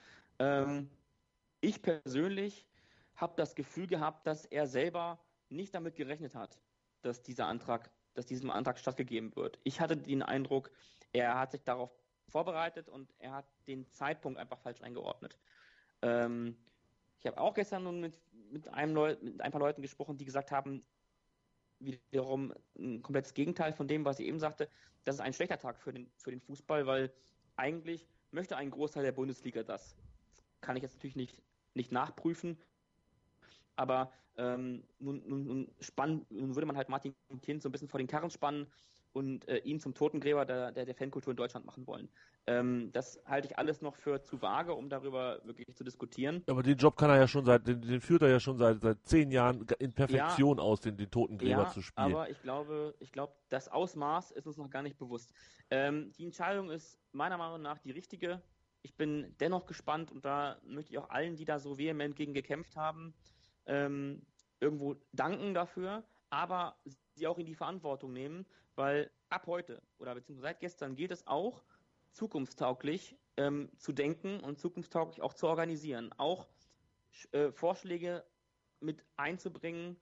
Ich 1.61 1.82
persönlich 1.82 2.68
habe 3.16 3.34
das 3.38 3.55
Gefühl 3.55 3.88
gehabt, 3.88 4.28
dass 4.28 4.45
er 4.45 4.68
selber 4.68 5.20
nicht 5.49 5.74
damit 5.74 5.95
gerechnet 5.95 6.36
hat, 6.36 6.59
dass 7.01 7.22
dieser 7.22 7.47
Antrag, 7.47 7.91
dass 8.13 8.26
diesem 8.26 8.49
Antrag 8.49 8.80
stattgegeben 8.80 9.36
wird. 9.36 9.59
Ich 9.63 9.80
hatte 9.80 9.97
den 9.97 10.24
Eindruck, 10.24 10.72
er 11.13 11.38
hat 11.39 11.51
sich 11.51 11.63
darauf 11.63 11.91
vorbereitet 12.28 12.89
und 12.89 13.13
er 13.20 13.34
hat 13.34 13.45
den 13.68 13.89
Zeitpunkt 13.91 14.39
einfach 14.39 14.59
falsch 14.59 14.82
eingeordnet. 14.82 15.38
Ähm, 16.01 16.57
ich 17.20 17.28
habe 17.28 17.39
auch 17.39 17.53
gestern 17.53 17.84
nun 17.84 18.01
mit, 18.01 18.20
mit, 18.51 18.68
einem 18.68 18.93
mit 19.22 19.41
ein 19.41 19.51
paar 19.51 19.61
Leuten 19.61 19.82
gesprochen, 19.82 20.18
die 20.18 20.26
gesagt 20.26 20.51
haben, 20.51 20.86
wiederum 21.80 22.53
ein 22.78 23.01
komplettes 23.01 23.34
Gegenteil 23.34 23.74
von 23.74 23.88
dem, 23.88 24.05
was 24.05 24.20
ich 24.20 24.28
eben 24.28 24.39
sagte, 24.39 24.70
das 25.03 25.16
ist 25.16 25.22
ein 25.22 25.34
schlechter 25.34 25.57
Tag 25.57 25.80
für 25.80 25.93
den, 25.93 26.09
für 26.18 26.32
den 26.32 26.41
Fußball, 26.41 26.88
weil 26.88 27.13
eigentlich 27.57 28.07
möchte 28.32 28.57
ein 28.57 28.72
Großteil 28.72 29.03
der 29.03 29.11
Bundesliga 29.11 29.63
das. 29.63 29.95
Das 30.34 30.43
kann 30.61 30.76
ich 30.76 30.84
jetzt 30.84 30.95
natürlich 30.95 31.16
nicht, 31.16 31.41
nicht 31.74 31.91
nachprüfen, 31.91 32.57
aber 33.76 34.11
ähm, 34.38 34.84
nun, 34.99 35.23
nun, 35.28 35.45
nun, 35.45 35.71
spann, 35.80 36.26
nun 36.30 36.55
würde 36.55 36.65
man 36.65 36.78
halt 36.78 36.89
Martin 36.89 37.15
Kind 37.41 37.61
so 37.61 37.69
ein 37.69 37.71
bisschen 37.71 37.88
vor 37.88 37.99
den 37.99 38.07
Karren 38.07 38.30
spannen 38.30 38.67
und 39.15 39.47
äh, 39.47 39.59
ihn 39.59 39.80
zum 39.80 39.93
Totengräber 39.93 40.45
der, 40.45 40.73
der, 40.73 40.86
der, 40.86 40.93
Fankultur 40.93 41.32
in 41.32 41.38
Deutschland 41.38 41.65
machen 41.65 41.88
wollen. 41.88 42.09
Ähm, 42.47 42.89
das 42.91 43.19
halte 43.26 43.47
ich 43.47 43.57
alles 43.57 43.82
noch 43.82 43.95
für 43.95 44.21
zu 44.21 44.41
vage, 44.41 44.73
um 44.73 44.89
darüber 44.89 45.39
wirklich 45.45 45.73
zu 45.73 45.86
diskutieren. 45.86 46.43
Aber 46.47 46.63
den 46.63 46.78
Job 46.78 46.97
kann 46.97 47.09
er 47.09 47.17
ja 47.17 47.28
schon 47.28 47.45
seit, 47.45 47.65
den, 47.65 47.82
den 47.82 48.01
führt 48.01 48.23
er 48.23 48.30
ja 48.30 48.41
schon 48.41 48.57
seit, 48.57 48.82
seit 48.82 49.05
zehn 49.05 49.32
Jahren 49.32 49.65
in 49.80 49.93
Perfektion 49.93 50.57
ja, 50.57 50.63
aus, 50.63 50.82
den, 50.82 50.97
den 50.97 51.09
Totengräber 51.09 51.63
ja, 51.63 51.69
zu 51.69 51.82
spielen. 51.82 52.13
Aber 52.13 52.30
ich 52.30 52.41
glaube, 52.41 52.93
ich 52.99 53.13
glaube, 53.13 53.34
das 53.47 53.69
Ausmaß 53.69 54.32
ist 54.32 54.47
uns 54.47 54.57
noch 54.57 54.69
gar 54.69 54.84
nicht 54.84 54.97
bewusst. 54.97 55.34
Ähm, 55.69 56.11
die 56.17 56.26
Entscheidung 56.26 56.69
ist 56.69 56.99
meiner 57.13 57.38
Meinung 57.38 57.61
nach 57.61 57.80
die 57.80 57.91
richtige. 57.91 58.41
Ich 58.82 58.95
bin 58.95 59.34
dennoch 59.39 59.65
gespannt 59.65 60.11
und 60.11 60.26
da 60.26 60.59
möchte 60.65 60.91
ich 60.91 60.99
auch 60.99 61.09
allen, 61.09 61.38
die 61.38 61.45
da 61.45 61.57
so 61.57 61.78
vehement 61.78 62.17
gegen 62.17 62.34
gekämpft 62.34 62.76
haben, 62.76 63.13
ähm, 63.66 64.26
irgendwo 64.59 64.95
danken 65.11 65.53
dafür, 65.53 66.03
aber 66.30 66.78
sie 67.16 67.28
auch 67.28 67.38
in 67.38 67.45
die 67.45 67.55
Verantwortung 67.55 68.13
nehmen, 68.13 68.45
weil 68.76 69.11
ab 69.30 69.47
heute 69.47 69.82
oder 69.97 70.16
beziehungsweise 70.16 70.53
seit 70.53 70.59
gestern 70.59 70.95
geht 70.95 71.11
es 71.11 71.26
auch, 71.28 71.63
zukunftstauglich 72.11 73.18
ähm, 73.38 73.70
zu 73.78 73.91
denken 73.91 74.39
und 74.39 74.59
zukunftstauglich 74.59 75.22
auch 75.22 75.34
zu 75.34 75.47
organisieren. 75.47 76.13
Auch 76.18 76.47
äh, 77.32 77.51
Vorschläge 77.51 78.26
mit 78.80 79.03
einzubringen 79.18 79.97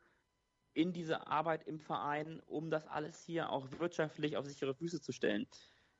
in 0.73 0.93
diese 0.93 1.27
Arbeit 1.27 1.63
im 1.67 1.79
Verein, 1.79 2.39
um 2.45 2.69
das 2.69 2.87
alles 2.87 3.23
hier 3.23 3.49
auch 3.49 3.67
wirtschaftlich 3.79 4.37
auf 4.37 4.45
sichere 4.45 4.73
Füße 4.73 5.01
zu 5.01 5.11
stellen. 5.11 5.47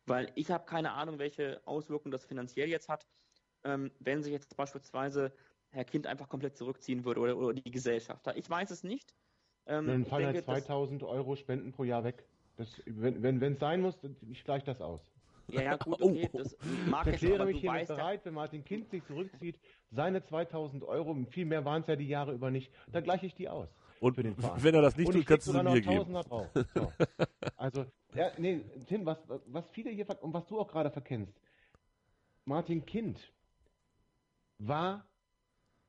Weil 0.05 0.32
ich 0.36 0.51
habe 0.51 0.66
keine 0.66 0.91
Ahnung, 0.93 1.20
welche 1.20 1.61
Auswirkungen 1.66 2.11
das 2.11 2.26
finanziell 2.26 2.70
jetzt 2.70 2.89
hat, 2.89 3.07
ähm, 3.64 3.91
wenn 3.99 4.24
sich 4.24 4.34
jetzt 4.34 4.55
beispielsweise 4.57 5.34
Herr 5.74 5.86
Kind 5.86 6.07
einfach 6.07 6.30
komplett 6.30 6.55
zurückziehen 6.55 7.03
würde 7.03 7.19
oder, 7.19 7.38
oder 7.38 7.53
die 7.53 7.71
Gesellschaft. 7.71 8.26
Ich 8.36 8.49
weiß 8.49 8.71
es 8.71 8.84
nicht. 8.84 9.15
Ähm, 9.65 9.88
Dann 9.88 10.05
fallen 10.05 10.28
halt 10.28 10.45
2000 10.45 11.03
Euro 11.03 11.36
Spenden 11.36 11.71
pro 11.71 11.84
Jahr 11.84 12.03
weg. 12.03 12.26
Das, 12.57 12.82
wenn 12.86 13.15
es 13.15 13.41
wenn, 13.41 13.57
sein 13.57 13.82
muss, 13.82 13.97
ich 14.30 14.43
gleiche 14.43 14.65
das 14.65 14.82
aus. 14.82 15.01
Ja, 15.47 15.61
ja, 15.61 15.76
gut, 15.78 15.99
okay, 16.01 16.30
das 16.32 16.55
mag 16.88 17.07
ich 17.07 17.13
erkläre 17.13 17.45
mich 17.45 17.61
hiermit 17.61 17.88
bereit, 17.88 18.21
wenn 18.24 18.36
Martin 18.36 18.63
Kind 18.63 18.89
sich 18.89 19.03
zurückzieht, 19.05 19.59
seine 19.89 20.24
2000 20.24 20.84
Euro, 20.84 21.15
viel 21.30 21.45
mehr 21.45 21.65
waren 21.65 21.82
es 21.82 21.88
ja 21.88 21.95
die 21.95 22.07
Jahre 22.07 22.34
über 22.34 22.51
nicht, 22.51 22.71
da 22.91 23.01
gleiche 23.01 23.26
ich 23.26 23.36
die 23.36 23.49
aus. 23.49 23.69
Und 23.99 24.17
wenn 24.17 24.76
er 24.76 24.82
das 24.82 24.95
nicht 24.97 25.11
tut, 25.11 25.26
kannst 25.26 25.47
du 25.47 25.53
sie 25.53 25.63
mir 25.63 25.82
geben. 25.82 26.13
Drauf. 26.13 26.49
So. 26.74 26.91
Also, 27.55 27.86
ja, 28.13 28.32
nee, 28.38 28.61
Tim, 28.88 29.05
was, 29.05 29.17
was 29.45 29.69
viele 29.69 29.89
hier, 29.91 30.05
und 30.21 30.34
was 30.34 30.45
du 30.47 30.59
auch 30.59 30.67
gerade 30.67 30.91
verkennst, 30.91 31.39
Martin 32.43 32.86
Kind 32.86 33.32
war 34.57 35.05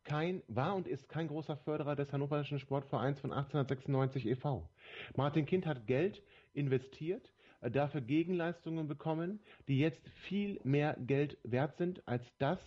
kein, 0.04 0.42
war 0.48 0.74
und 0.74 0.86
ist 0.86 1.08
kein 1.08 1.28
großer 1.28 1.56
Förderer 1.58 1.96
des 1.96 2.12
Hannoverischen 2.12 2.58
Sportvereins 2.58 3.20
von 3.20 3.32
1896 3.32 4.26
e.V. 4.26 4.68
Martin 5.16 5.46
Kind 5.46 5.66
hat 5.66 5.86
Geld 5.86 6.22
investiert, 6.52 7.32
äh, 7.60 7.70
dafür 7.70 8.00
Gegenleistungen 8.00 8.88
bekommen, 8.88 9.40
die 9.68 9.78
jetzt 9.78 10.06
viel 10.28 10.60
mehr 10.64 10.96
Geld 11.00 11.38
wert 11.42 11.76
sind 11.76 12.06
als 12.06 12.24
das, 12.38 12.58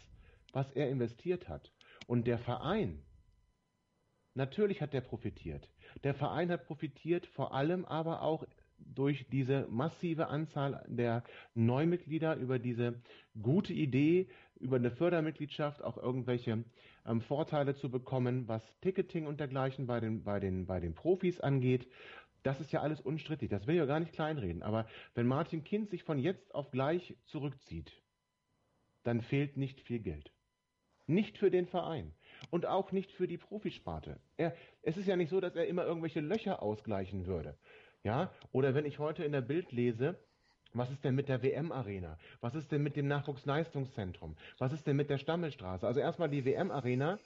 was 0.54 0.72
er 0.74 0.90
investiert 0.90 1.48
hat. 1.48 1.72
Und 2.08 2.28
der 2.28 2.40
Verein, 2.40 3.00
natürlich 4.34 4.82
hat 4.82 4.94
der 4.94 5.02
profitiert. 5.02 5.70
Der 6.04 6.14
Verein 6.14 6.50
hat 6.52 6.66
profitiert 6.66 7.26
vor 7.28 7.54
allem 7.54 7.86
aber 7.86 8.22
auch 8.22 8.46
durch 8.80 9.28
diese 9.30 9.68
massive 9.70 10.28
Anzahl 10.28 10.86
der 10.88 11.24
Neumitglieder, 11.56 12.36
über 12.36 12.60
diese 12.60 13.02
gute 13.42 13.74
Idee, 13.74 14.30
über 14.60 14.78
eine 14.78 14.92
Fördermitgliedschaft 14.92 15.82
auch 15.82 15.98
irgendwelche 15.98 16.64
ähm, 17.06 17.22
Vorteile 17.22 17.76
zu 17.76 17.90
bekommen, 17.90 18.48
was 18.48 18.62
Ticketing 18.82 19.28
und 19.28 19.40
dergleichen 19.40 19.88
bei 19.88 20.00
den, 20.00 20.24
bei, 20.24 20.40
den, 20.40 20.66
bei 20.66 20.80
den 20.80 20.94
Profis 20.94 21.40
angeht. 21.40 21.88
Das 22.44 22.60
ist 22.62 22.72
ja 22.72 22.82
alles 22.82 23.02
unstrittig, 23.02 23.50
das 23.50 23.68
will 23.68 23.76
ich 23.76 23.80
ja 23.80 23.86
gar 23.86 24.00
nicht 24.00 24.14
kleinreden. 24.14 24.64
Aber 24.64 24.88
wenn 25.16 25.28
Martin 25.28 25.64
Kind 25.64 25.90
sich 25.90 26.04
von 26.04 26.20
jetzt 26.20 26.54
auf 26.54 26.72
gleich 26.72 27.16
zurückzieht, 27.26 27.92
dann 29.04 29.22
fehlt 29.22 29.58
nicht 29.58 29.82
viel 29.82 30.00
Geld. 30.00 30.32
Nicht 31.08 31.38
für 31.38 31.50
den 31.50 31.68
Verein 31.68 32.14
und 32.50 32.66
auch 32.66 32.92
nicht 32.92 33.12
für 33.12 33.28
die 33.28 33.38
Profisparte. 33.38 34.20
Er, 34.36 34.56
es 34.82 34.98
ist 34.98 35.08
ja 35.08 35.16
nicht 35.16 35.30
so, 35.30 35.40
dass 35.40 35.56
er 35.56 35.68
immer 35.68 35.86
irgendwelche 35.86 36.20
Löcher 36.20 36.62
ausgleichen 36.62 37.26
würde. 37.26 37.58
Ja? 38.04 38.34
Oder 38.52 38.76
wenn 38.76 38.86
ich 38.86 39.00
heute 39.00 39.24
in 39.24 39.32
der 39.32 39.42
Bild 39.42 39.72
lese, 39.72 40.20
was 40.74 40.92
ist 40.92 41.04
denn 41.04 41.16
mit 41.16 41.30
der 41.30 41.44
WM-Arena? 41.44 42.18
Was 42.42 42.56
ist 42.56 42.72
denn 42.72 42.84
mit 42.84 42.96
dem 42.96 43.08
Nachwuchsleistungszentrum? 43.08 44.36
Was 44.58 44.74
ist 44.74 44.88
denn 44.88 44.96
mit 44.96 45.10
der 45.10 45.18
Stammelstraße? 45.18 45.88
Also 45.88 46.00
erstmal 46.00 46.30
die 46.30 46.46
WM-Arena, 46.46 47.20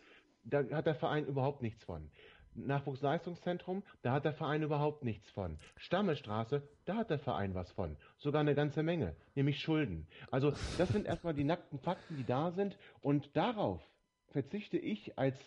da 0.43 0.63
hat 0.71 0.85
der 0.85 0.95
Verein 0.95 1.25
überhaupt 1.25 1.61
nichts 1.61 1.83
von. 1.83 2.09
Nachwuchsleistungszentrum, 2.55 3.83
da 4.01 4.13
hat 4.13 4.25
der 4.25 4.33
Verein 4.33 4.63
überhaupt 4.63 5.03
nichts 5.03 5.29
von. 5.31 5.57
Stammestraße, 5.77 6.67
da 6.85 6.95
hat 6.97 7.09
der 7.09 7.19
Verein 7.19 7.55
was 7.55 7.71
von. 7.71 7.97
Sogar 8.17 8.41
eine 8.41 8.55
ganze 8.55 8.83
Menge, 8.83 9.15
nämlich 9.35 9.59
Schulden. 9.59 10.07
Also 10.31 10.51
das 10.77 10.89
sind 10.89 11.05
erstmal 11.05 11.33
die 11.33 11.43
nackten 11.43 11.79
Fakten, 11.79 12.17
die 12.17 12.25
da 12.25 12.51
sind 12.51 12.77
und 13.01 13.35
darauf 13.35 13.81
verzichte 14.27 14.77
ich 14.77 15.17
als 15.17 15.37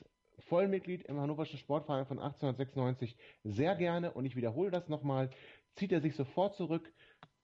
Vollmitglied 0.49 1.05
im 1.05 1.21
Hannoverschen 1.21 1.59
Sportverein 1.59 2.07
von 2.07 2.19
1896 2.19 3.17
sehr 3.45 3.77
gerne 3.77 4.13
und 4.13 4.25
ich 4.25 4.37
wiederhole 4.37 4.71
das 4.71 4.89
nochmal, 4.89 5.31
zieht 5.75 5.93
er 5.93 6.01
sich 6.01 6.15
sofort 6.15 6.55
zurück, 6.57 6.93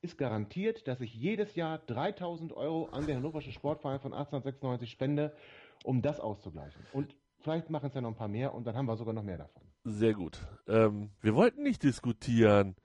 ist 0.03 0.19
garantiert, 0.19 0.89
dass 0.89 1.01
ich 1.01 1.15
jedes 1.15 1.55
Jahr 1.55 1.79
3000 1.79 2.53
Euro 2.53 2.87
an 2.93 3.07
den 3.07 3.17
Hannoverschen 3.17 3.53
Sportverein 3.53 4.01
von 4.01 4.13
1896 4.13 4.91
spende, 4.91 5.35
um 5.85 6.03
das 6.03 6.21
auszugleichen. 6.21 6.81
Und 6.93 7.15
vielleicht 7.41 7.71
machen 7.71 7.89
es 7.89 7.95
ja 7.95 8.01
noch 8.01 8.11
ein 8.11 8.17
paar 8.17 8.29
mehr 8.29 8.55
und 8.55 8.67
dann 8.67 8.77
haben 8.77 8.87
wir 8.87 8.97
sogar 8.97 9.15
noch 9.15 9.23
mehr 9.23 9.39
davon. 9.39 9.63
Sehr 9.85 10.15
gut. 10.15 10.39
Ähm, 10.69 11.11
wir 11.21 11.35
wollten 11.35 11.63
nicht 11.63 11.83
diskutieren. 11.83 12.77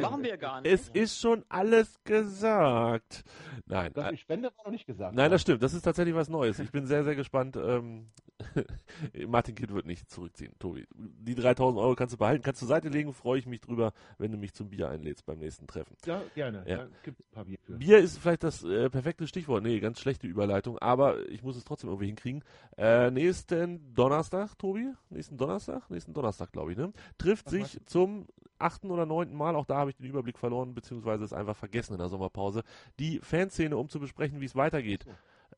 Machen 0.00 0.22
wir 0.22 0.38
gar 0.38 0.62
nicht. 0.62 0.72
Es 0.72 0.88
ist 0.88 1.20
schon 1.20 1.44
alles 1.50 2.02
gesagt. 2.04 3.24
Nein. 3.66 3.92
Dass 3.92 4.10
äh, 4.10 4.14
ich 4.14 4.20
spende, 4.20 4.50
war 4.56 4.64
noch 4.64 4.72
nicht 4.72 4.86
gesagt. 4.86 5.14
Nein, 5.14 5.30
das 5.30 5.42
stimmt. 5.42 5.62
Das 5.62 5.74
ist 5.74 5.82
tatsächlich 5.82 6.14
was 6.14 6.30
Neues. 6.30 6.58
Ich 6.58 6.72
bin 6.72 6.86
sehr, 6.86 7.04
sehr 7.04 7.14
gespannt. 7.14 7.56
Ähm, 7.56 8.08
Martin 9.26 9.54
Kind 9.54 9.72
wird 9.72 9.86
nicht 9.86 10.10
zurückziehen, 10.10 10.54
Tobi. 10.58 10.86
Die 10.94 11.34
3000 11.34 11.80
Euro 11.80 11.94
kannst 11.94 12.14
du 12.14 12.18
behalten, 12.18 12.42
kannst 12.42 12.62
du 12.62 12.66
zur 12.66 12.74
Seite 12.74 12.88
legen. 12.88 13.12
Freue 13.12 13.38
ich 13.38 13.46
mich 13.46 13.60
drüber, 13.60 13.92
wenn 14.18 14.32
du 14.32 14.38
mich 14.38 14.54
zum 14.54 14.70
Bier 14.70 14.88
einlädst 14.88 15.26
beim 15.26 15.38
nächsten 15.38 15.66
Treffen. 15.66 15.96
Ja, 16.06 16.22
gerne. 16.34 16.64
Ja. 16.66 16.86
Gibt 17.02 17.20
ein 17.20 17.32
paar 17.32 17.44
Bier 17.44 17.58
für. 17.62 17.72
Bier 17.74 17.98
ist 17.98 18.18
vielleicht 18.18 18.42
das 18.42 18.62
äh, 18.62 18.90
perfekte 18.90 19.26
Stichwort. 19.26 19.62
Nee, 19.62 19.80
ganz 19.80 20.00
schlechte 20.00 20.26
Überleitung, 20.26 20.78
aber 20.78 21.28
ich 21.28 21.42
muss 21.42 21.56
es 21.56 21.64
trotzdem 21.64 21.90
irgendwie 21.90 22.06
hinkriegen. 22.06 22.44
Äh, 22.76 23.10
nächsten 23.10 23.94
Donnerstag, 23.94 24.58
Tobi, 24.58 24.92
nächsten 25.10 25.36
Donnerstag, 25.36 25.88
nächsten 25.90 26.12
Donnerstag, 26.12 26.52
glaube 26.52 26.72
ich, 26.72 26.78
ne? 26.78 26.92
Trifft 27.18 27.46
Was 27.46 27.52
sich 27.52 27.78
zum 27.86 28.26
achten 28.58 28.90
oder 28.90 29.06
neunten 29.06 29.36
Mal, 29.36 29.56
auch 29.56 29.66
da 29.66 29.76
habe 29.76 29.90
ich 29.90 29.96
den 29.96 30.06
Überblick 30.06 30.38
verloren, 30.38 30.74
beziehungsweise 30.74 31.24
es 31.24 31.32
einfach 31.32 31.56
vergessen 31.56 31.94
in 31.94 31.98
der 31.98 32.08
Sommerpause, 32.08 32.62
die 32.98 33.18
Fanszene, 33.18 33.76
um 33.76 33.88
zu 33.88 34.00
besprechen, 34.00 34.40
wie 34.40 34.46
es 34.46 34.54
weitergeht. 34.54 35.04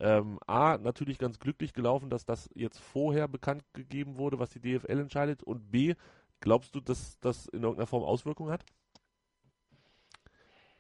Ähm, 0.01 0.39
A, 0.47 0.79
natürlich 0.79 1.19
ganz 1.19 1.39
glücklich 1.39 1.73
gelaufen, 1.73 2.11
dass 2.11 2.25
das 2.25 2.51
jetzt 2.55 2.79
vorher 2.81 3.29
bekannt 3.29 3.63
gegeben 3.73 4.19
wurde, 4.19 4.39
was 4.39 4.51
die 4.51 4.61
DFL 4.61 4.99
entscheidet. 4.99 5.43
Und 5.43 5.71
B, 5.71 5.95
glaubst 6.41 6.75
du, 6.75 6.81
dass 6.81 7.19
das 7.21 7.47
in 7.47 7.63
irgendeiner 7.63 7.87
Form 7.87 8.03
Auswirkungen 8.03 8.51
hat? 8.51 8.65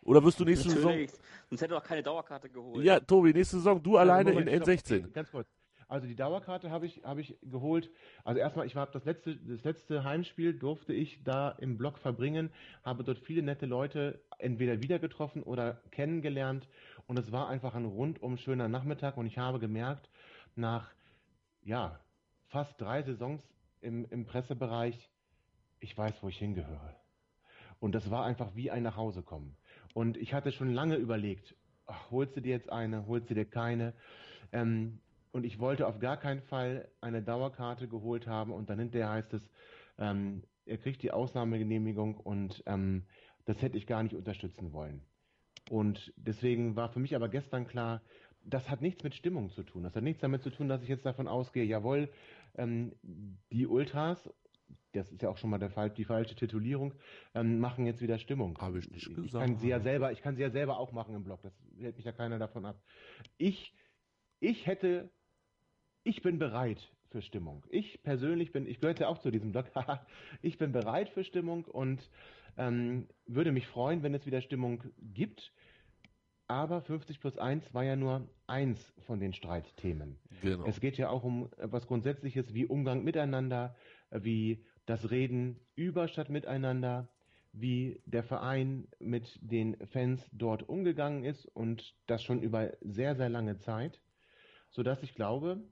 Oder 0.02 0.22
wirst 0.22 0.38
du 0.38 0.44
nächste 0.44 0.68
Saison. 0.68 0.90
Natürlich. 0.90 1.12
Sonst 1.48 1.62
hätte 1.62 1.74
doch 1.74 1.82
keine 1.82 2.02
Dauerkarte 2.02 2.50
geholt. 2.50 2.84
Ja, 2.84 3.00
Tobi, 3.00 3.32
nächste 3.32 3.56
Saison 3.56 3.82
du 3.82 3.96
alleine 3.96 4.32
Moment, 4.32 4.50
in 4.50 4.56
stopp. 4.56 4.68
N16. 4.68 5.12
Ganz 5.12 5.30
kurz. 5.30 5.48
Also 5.88 6.06
die 6.06 6.16
Dauerkarte 6.16 6.70
habe 6.70 6.86
ich, 6.86 7.02
habe 7.04 7.20
ich 7.20 7.36
geholt. 7.42 7.90
Also 8.24 8.40
erstmal, 8.40 8.66
ich 8.66 8.74
habe 8.74 8.90
das 8.92 9.04
letzte, 9.04 9.36
das 9.36 9.64
letzte 9.64 10.04
Heimspiel 10.04 10.54
durfte 10.54 10.92
ich 10.92 11.22
da 11.24 11.50
im 11.50 11.76
Block 11.76 11.98
verbringen, 11.98 12.50
habe 12.82 13.04
dort 13.04 13.18
viele 13.18 13.42
nette 13.42 13.66
Leute 13.66 14.20
entweder 14.38 14.82
wieder 14.82 14.98
getroffen 14.98 15.42
oder 15.42 15.80
kennengelernt 15.90 16.68
und 17.06 17.18
es 17.18 17.30
war 17.32 17.48
einfach 17.48 17.74
ein 17.74 17.84
rundum 17.84 18.36
schöner 18.36 18.68
Nachmittag 18.68 19.16
und 19.16 19.26
ich 19.26 19.38
habe 19.38 19.58
gemerkt, 19.58 20.08
nach 20.56 20.90
ja, 21.62 21.98
fast 22.48 22.80
drei 22.80 23.02
Saisons 23.02 23.42
im, 23.80 24.06
im 24.10 24.26
Pressebereich, 24.26 25.10
ich 25.80 25.96
weiß, 25.96 26.22
wo 26.22 26.28
ich 26.28 26.38
hingehöre. 26.38 26.96
Und 27.80 27.94
das 27.94 28.10
war 28.10 28.24
einfach 28.24 28.54
wie 28.54 28.70
ein 28.70 28.82
Nachhausekommen. 28.82 29.56
Und 29.92 30.16
ich 30.16 30.32
hatte 30.32 30.52
schon 30.52 30.72
lange 30.72 30.96
überlegt, 30.96 31.54
ach, 31.86 32.10
holst 32.10 32.36
du 32.36 32.40
dir 32.40 32.52
jetzt 32.52 32.70
eine, 32.70 33.06
holst 33.06 33.28
du 33.30 33.34
dir 33.34 33.44
keine? 33.44 33.94
Ähm, 34.52 35.00
und 35.32 35.44
ich 35.44 35.58
wollte 35.58 35.86
auf 35.86 35.98
gar 35.98 36.16
keinen 36.16 36.42
Fall 36.42 36.88
eine 37.00 37.22
Dauerkarte 37.22 37.88
geholt 37.88 38.26
haben 38.26 38.52
und 38.52 38.70
dann 38.70 38.78
hinterher 38.78 39.10
heißt 39.10 39.34
es, 39.34 39.42
ähm, 39.98 40.44
er 40.64 40.78
kriegt 40.78 41.02
die 41.02 41.10
Ausnahmegenehmigung 41.10 42.16
und 42.16 42.62
ähm, 42.66 43.04
das 43.44 43.60
hätte 43.60 43.76
ich 43.76 43.86
gar 43.86 44.02
nicht 44.02 44.14
unterstützen 44.14 44.72
wollen. 44.72 45.02
Und 45.70 46.12
deswegen 46.16 46.76
war 46.76 46.90
für 46.90 47.00
mich 47.00 47.16
aber 47.16 47.28
gestern 47.28 47.66
klar, 47.66 48.02
das 48.44 48.68
hat 48.68 48.82
nichts 48.82 49.02
mit 49.02 49.14
Stimmung 49.14 49.50
zu 49.50 49.62
tun. 49.62 49.82
Das 49.82 49.96
hat 49.96 50.02
nichts 50.02 50.20
damit 50.20 50.42
zu 50.42 50.50
tun, 50.50 50.68
dass 50.68 50.82
ich 50.82 50.88
jetzt 50.88 51.06
davon 51.06 51.28
ausgehe, 51.28 51.64
jawohl, 51.64 52.10
ähm, 52.56 52.92
die 53.50 53.66
Ultras, 53.66 54.30
das 54.92 55.10
ist 55.10 55.22
ja 55.22 55.28
auch 55.28 55.38
schon 55.38 55.50
mal 55.50 55.58
der 55.58 55.70
Fall, 55.70 55.90
die 55.90 56.04
falsche 56.04 56.34
Titulierung, 56.34 56.94
ähm, 57.34 57.58
machen 57.58 57.86
jetzt 57.86 58.00
wieder 58.00 58.18
Stimmung. 58.18 58.58
Habe 58.58 58.78
ich 58.78 58.90
nicht 58.90 59.08
Ich 59.08 59.14
gesagt. 59.14 59.44
kann 59.44 59.56
sie 59.56 59.68
ja 59.68 59.80
selber, 59.80 60.12
ich 60.12 60.20
kann 60.20 60.36
sie 60.36 60.42
ja 60.42 60.50
selber 60.50 60.78
auch 60.78 60.92
machen 60.92 61.14
im 61.14 61.24
Blog. 61.24 61.40
Das 61.42 61.52
hält 61.78 61.96
mich 61.96 62.04
ja 62.04 62.12
keiner 62.12 62.38
davon 62.38 62.66
ab. 62.66 62.80
Ich, 63.38 63.74
ich 64.40 64.66
hätte, 64.66 65.10
ich 66.04 66.22
bin 66.22 66.38
bereit 66.38 66.92
für 67.10 67.22
Stimmung. 67.22 67.64
Ich 67.70 68.02
persönlich 68.02 68.52
bin, 68.52 68.66
ich 68.66 68.80
gehöre 68.80 68.98
ja 68.98 69.08
auch 69.08 69.18
zu 69.18 69.30
diesem 69.30 69.52
Blog. 69.52 69.66
ich 70.42 70.58
bin 70.58 70.72
bereit 70.72 71.08
für 71.10 71.24
Stimmung 71.24 71.64
und 71.64 72.08
ähm, 72.56 73.08
würde 73.26 73.52
mich 73.52 73.66
freuen, 73.66 74.02
wenn 74.02 74.14
es 74.14 74.26
wieder 74.26 74.40
Stimmung 74.40 74.82
gibt. 75.00 75.52
Aber 76.46 76.82
50 76.82 77.20
plus 77.20 77.38
1 77.38 77.72
war 77.72 77.84
ja 77.84 77.96
nur 77.96 78.28
eins 78.46 78.92
von 79.06 79.18
den 79.18 79.32
Streitthemen. 79.32 80.18
Genau. 80.42 80.66
Es 80.66 80.78
geht 80.80 80.98
ja 80.98 81.08
auch 81.08 81.24
um 81.24 81.48
etwas 81.56 81.86
Grundsätzliches 81.86 82.52
wie 82.52 82.66
Umgang 82.66 83.02
miteinander, 83.02 83.74
wie 84.10 84.64
das 84.84 85.10
Reden 85.10 85.58
über 85.74 86.06
statt 86.06 86.28
miteinander, 86.28 87.08
wie 87.52 88.02
der 88.04 88.24
Verein 88.24 88.88
mit 88.98 89.38
den 89.40 89.76
Fans 89.86 90.28
dort 90.32 90.68
umgegangen 90.68 91.24
ist 91.24 91.46
und 91.46 91.94
das 92.06 92.22
schon 92.22 92.42
über 92.42 92.72
sehr, 92.80 93.14
sehr 93.14 93.28
lange 93.28 93.58
Zeit, 93.58 94.02
sodass 94.70 95.02
ich 95.02 95.14
glaube, 95.14 95.62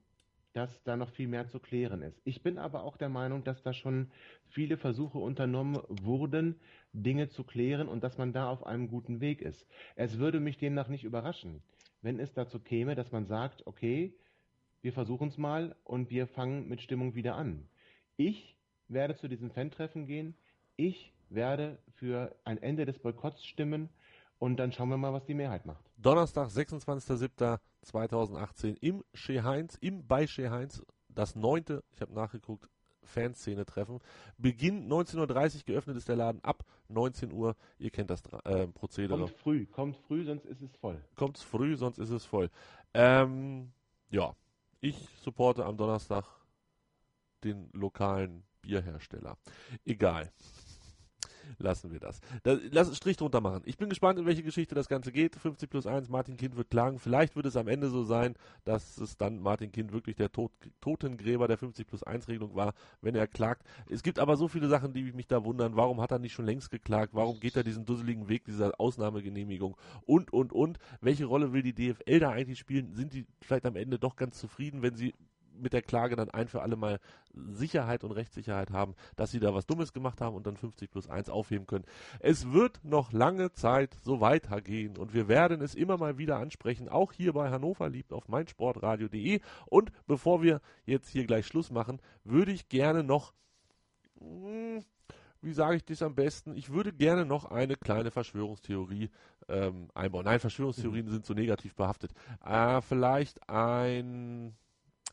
dass 0.53 0.83
da 0.83 0.95
noch 0.95 1.09
viel 1.09 1.27
mehr 1.27 1.47
zu 1.47 1.59
klären 1.59 2.01
ist. 2.01 2.21
Ich 2.23 2.43
bin 2.43 2.57
aber 2.57 2.83
auch 2.83 2.95
der 2.95 3.09
Meinung, 3.09 3.43
dass 3.43 3.63
da 3.63 3.73
schon 3.73 4.11
viele 4.47 4.77
Versuche 4.77 5.17
unternommen 5.17 5.79
wurden, 5.89 6.59
Dinge 6.93 7.27
zu 7.29 7.43
klären 7.43 7.87
und 7.87 8.03
dass 8.03 8.17
man 8.17 8.33
da 8.33 8.49
auf 8.49 8.65
einem 8.65 8.87
guten 8.87 9.19
Weg 9.19 9.41
ist. 9.41 9.67
Es 9.95 10.19
würde 10.19 10.39
mich 10.39 10.57
demnach 10.57 10.87
nicht 10.87 11.03
überraschen, 11.03 11.61
wenn 12.01 12.19
es 12.19 12.33
dazu 12.33 12.59
käme, 12.59 12.95
dass 12.95 13.11
man 13.11 13.25
sagt, 13.25 13.65
okay, 13.65 14.13
wir 14.81 14.93
versuchen 14.93 15.29
es 15.29 15.37
mal 15.37 15.75
und 15.83 16.09
wir 16.09 16.27
fangen 16.27 16.67
mit 16.67 16.81
Stimmung 16.81 17.15
wieder 17.15 17.35
an. 17.35 17.67
Ich 18.15 18.55
werde 18.87 19.15
zu 19.15 19.27
diesem 19.27 19.49
Fan-Treffen 19.49 20.05
gehen. 20.05 20.35
Ich 20.75 21.13
werde 21.29 21.79
für 21.95 22.35
ein 22.43 22.61
Ende 22.61 22.85
des 22.85 22.99
Boykotts 22.99 23.43
stimmen 23.45 23.89
und 24.39 24.57
dann 24.57 24.71
schauen 24.71 24.89
wir 24.89 24.97
mal, 24.97 25.13
was 25.13 25.25
die 25.25 25.33
Mehrheit 25.33 25.65
macht. 25.65 25.83
Donnerstag, 25.97 26.49
26.07.2018 27.83 28.77
im 28.81 29.03
Chez 29.13 29.43
Heinz, 29.43 29.77
im 29.81 30.07
bei 30.07 30.27
Chez 30.27 30.49
Heinz, 30.49 30.83
das 31.09 31.35
neunte, 31.35 31.83
ich 31.91 32.01
habe 32.01 32.13
nachgeguckt, 32.13 32.69
Fanszene-Treffen. 33.03 33.99
Beginn 34.37 34.89
19.30 34.89 35.55
Uhr, 35.57 35.63
geöffnet 35.65 35.97
ist 35.97 36.07
der 36.07 36.15
Laden 36.15 36.43
ab 36.43 36.63
19 36.87 37.31
Uhr. 37.33 37.55
Ihr 37.77 37.89
kennt 37.89 38.09
das 38.09 38.21
äh, 38.45 38.67
Prozedere. 38.67 39.19
Kommt 39.19 39.31
früh, 39.31 39.65
kommt 39.65 39.97
früh, 39.97 40.23
sonst 40.23 40.45
ist 40.45 40.61
es 40.61 40.75
voll. 40.77 41.01
Kommt 41.15 41.37
früh, 41.37 41.75
sonst 41.75 41.99
ist 41.99 42.09
es 42.09 42.25
voll. 42.25 42.49
Ähm, 42.93 43.71
ja, 44.09 44.35
ich 44.79 45.07
supporte 45.21 45.65
am 45.65 45.77
Donnerstag 45.77 46.25
den 47.43 47.69
lokalen 47.73 48.43
Bierhersteller. 48.61 49.37
Egal. 49.85 50.31
Lassen 51.57 51.91
wir 51.91 51.99
das. 51.99 52.19
da. 52.43 52.57
Lass 52.71 52.95
Strich 52.95 53.17
drunter 53.17 53.41
machen. 53.41 53.61
Ich 53.65 53.77
bin 53.77 53.89
gespannt, 53.89 54.19
in 54.19 54.25
welche 54.25 54.43
Geschichte 54.43 54.75
das 54.75 54.87
Ganze 54.87 55.11
geht. 55.11 55.35
50 55.35 55.69
plus 55.69 55.85
1, 55.85 56.09
Martin 56.09 56.37
Kind 56.37 56.55
wird 56.55 56.69
klagen. 56.69 56.99
Vielleicht 56.99 57.35
wird 57.35 57.45
es 57.45 57.55
am 57.55 57.67
Ende 57.67 57.89
so 57.89 58.03
sein, 58.03 58.35
dass 58.65 58.97
es 58.97 59.17
dann 59.17 59.39
Martin 59.39 59.71
Kind 59.71 59.91
wirklich 59.91 60.15
der 60.15 60.31
Tod 60.31 60.51
Totengräber 60.81 61.47
der 61.47 61.57
50 61.57 61.87
plus 61.87 62.03
1 62.03 62.27
Regelung 62.27 62.55
war, 62.55 62.73
wenn 63.01 63.15
er 63.15 63.27
klagt. 63.27 63.65
Es 63.89 64.03
gibt 64.03 64.19
aber 64.19 64.37
so 64.37 64.47
viele 64.47 64.67
Sachen, 64.67 64.93
die 64.93 65.11
mich 65.11 65.27
da 65.27 65.43
wundern. 65.43 65.75
Warum 65.75 66.01
hat 66.01 66.11
er 66.11 66.19
nicht 66.19 66.33
schon 66.33 66.45
längst 66.45 66.71
geklagt? 66.71 67.13
Warum 67.13 67.39
geht 67.39 67.55
er 67.55 67.63
diesen 67.63 67.85
dusseligen 67.85 68.29
Weg 68.29 68.45
dieser 68.45 68.79
Ausnahmegenehmigung? 68.79 69.77
Und, 70.05 70.31
und, 70.33 70.53
und. 70.53 70.79
Welche 71.01 71.25
Rolle 71.25 71.53
will 71.53 71.63
die 71.63 71.73
DFL 71.73 72.19
da 72.19 72.31
eigentlich 72.31 72.59
spielen? 72.59 72.93
Sind 72.93 73.13
die 73.13 73.25
vielleicht 73.41 73.65
am 73.65 73.75
Ende 73.75 73.99
doch 73.99 74.15
ganz 74.15 74.39
zufrieden, 74.39 74.81
wenn 74.81 74.95
sie 74.95 75.13
mit 75.55 75.73
der 75.73 75.81
Klage 75.81 76.15
dann 76.15 76.29
ein 76.29 76.47
für 76.47 76.61
alle 76.61 76.75
Mal 76.75 76.99
Sicherheit 77.33 78.03
und 78.03 78.11
Rechtssicherheit 78.11 78.71
haben, 78.71 78.95
dass 79.15 79.31
sie 79.31 79.39
da 79.39 79.53
was 79.53 79.65
Dummes 79.65 79.93
gemacht 79.93 80.21
haben 80.21 80.35
und 80.35 80.45
dann 80.45 80.57
50 80.57 80.91
plus 80.91 81.09
1 81.09 81.29
aufheben 81.29 81.65
können. 81.65 81.85
Es 82.19 82.51
wird 82.51 82.83
noch 82.83 83.11
lange 83.11 83.51
Zeit 83.53 83.95
so 84.03 84.21
weitergehen 84.21 84.97
und 84.97 85.13
wir 85.13 85.27
werden 85.27 85.61
es 85.61 85.75
immer 85.75 85.97
mal 85.97 86.17
wieder 86.17 86.37
ansprechen, 86.37 86.89
auch 86.89 87.11
hier 87.13 87.33
bei 87.33 87.49
Hannover 87.49 87.89
liebt 87.89 88.13
auf 88.13 88.27
meinsportradio.de. 88.27 89.39
Und 89.65 89.91
bevor 90.05 90.41
wir 90.41 90.61
jetzt 90.85 91.09
hier 91.09 91.25
gleich 91.25 91.47
Schluss 91.47 91.71
machen, 91.71 92.01
würde 92.23 92.51
ich 92.51 92.69
gerne 92.69 93.03
noch, 93.03 93.33
hm, 94.19 94.83
wie 95.41 95.53
sage 95.53 95.75
ich 95.75 95.85
das 95.85 96.01
am 96.01 96.15
besten? 96.15 96.55
Ich 96.55 96.71
würde 96.71 96.93
gerne 96.93 97.25
noch 97.25 97.45
eine 97.45 97.75
kleine 97.75 98.11
Verschwörungstheorie 98.11 99.09
ähm, 99.49 99.89
einbauen. 99.93 100.25
Nein, 100.25 100.39
Verschwörungstheorien 100.39 101.09
sind 101.09 101.25
so 101.25 101.33
negativ 101.33 101.75
behaftet. 101.75 102.13
Äh, 102.45 102.81
vielleicht 102.81 103.49
ein 103.49 104.55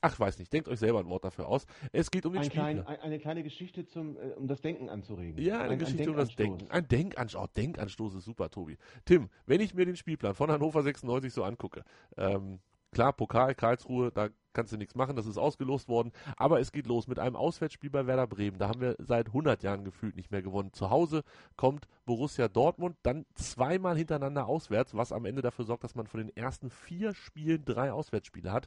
Ach, 0.03 0.19
weiß 0.19 0.39
nicht. 0.39 0.53
Denkt 0.53 0.69
euch 0.69 0.79
selber 0.79 1.01
ein 1.01 1.09
Wort 1.09 1.25
dafür 1.25 1.47
aus. 1.47 1.67
Es 1.93 2.11
geht 2.11 2.25
um 2.25 2.33
den 2.33 2.43
Ein 2.43 2.49
klein, 2.49 2.77
Spielplan. 2.79 2.97
ein, 2.97 3.03
eine 3.03 3.19
kleine 3.19 3.43
Geschichte, 3.43 3.87
zum, 3.87 4.17
äh, 4.17 4.31
um 4.37 4.47
das 4.49 4.61
Denken 4.61 4.89
anzuregen. 4.89 5.43
Ja, 5.43 5.61
eine 5.61 5.73
ein, 5.73 5.79
Geschichte 5.79 6.05
ein 6.05 6.09
um 6.11 6.17
das. 6.17 6.35
Denken. 6.35 6.71
Ein 6.71 6.89
Denkanstoß. 6.89 7.43
Oh, 7.43 7.47
Denkanstoß 7.55 8.15
ist 8.15 8.25
super, 8.25 8.51
Tobi. 8.51 8.79
Tim, 9.05 9.29
wenn 9.47 9.61
ich 9.61 9.75
mir 9.75 9.85
den 9.85 9.97
Spielplan 9.97 10.35
von 10.35 10.51
Hannover 10.51 10.83
96 10.83 11.33
so 11.33 11.45
angucke, 11.45 11.85
ähm, 12.17 12.61
klar, 12.93 13.13
Pokal, 13.13 13.55
Karlsruhe, 13.55 14.11
da 14.11 14.29
kannst 14.53 14.73
du 14.73 14.77
nichts 14.77 14.95
machen, 14.95 15.17
das 15.17 15.27
ist 15.27 15.39
ausgelost 15.39 15.89
worden. 15.89 16.13
Aber 16.37 16.61
es 16.61 16.73
geht 16.73 16.87
los 16.87 17.07
mit 17.07 17.19
einem 17.19 17.37
Auswärtsspiel 17.37 17.91
bei 17.91 18.07
Werder 18.07 18.27
Bremen. 18.27 18.59
Da 18.59 18.69
haben 18.69 18.81
wir 18.81 18.97
seit 18.99 19.29
100 19.29 19.63
Jahren 19.63 19.85
gefühlt 19.85 20.17
nicht 20.17 20.31
mehr 20.31 20.43
gewonnen. 20.43 20.73
Zu 20.73 20.91
Hause 20.91 21.23
kommt 21.57 21.87
Borussia 22.05 22.49
Dortmund, 22.49 22.97
dann 23.03 23.27
zweimal 23.35 23.97
hintereinander 23.97 24.47
auswärts, 24.47 24.95
was 24.95 25.13
am 25.13 25.25
Ende 25.25 25.43
dafür 25.43 25.65
sorgt, 25.67 25.85
dass 25.85 25.95
man 25.95 26.07
von 26.07 26.19
den 26.19 26.35
ersten 26.37 26.71
vier 26.71 27.15
Spielen 27.15 27.65
drei 27.65 27.93
Auswärtsspiele 27.93 28.51
hat. 28.51 28.67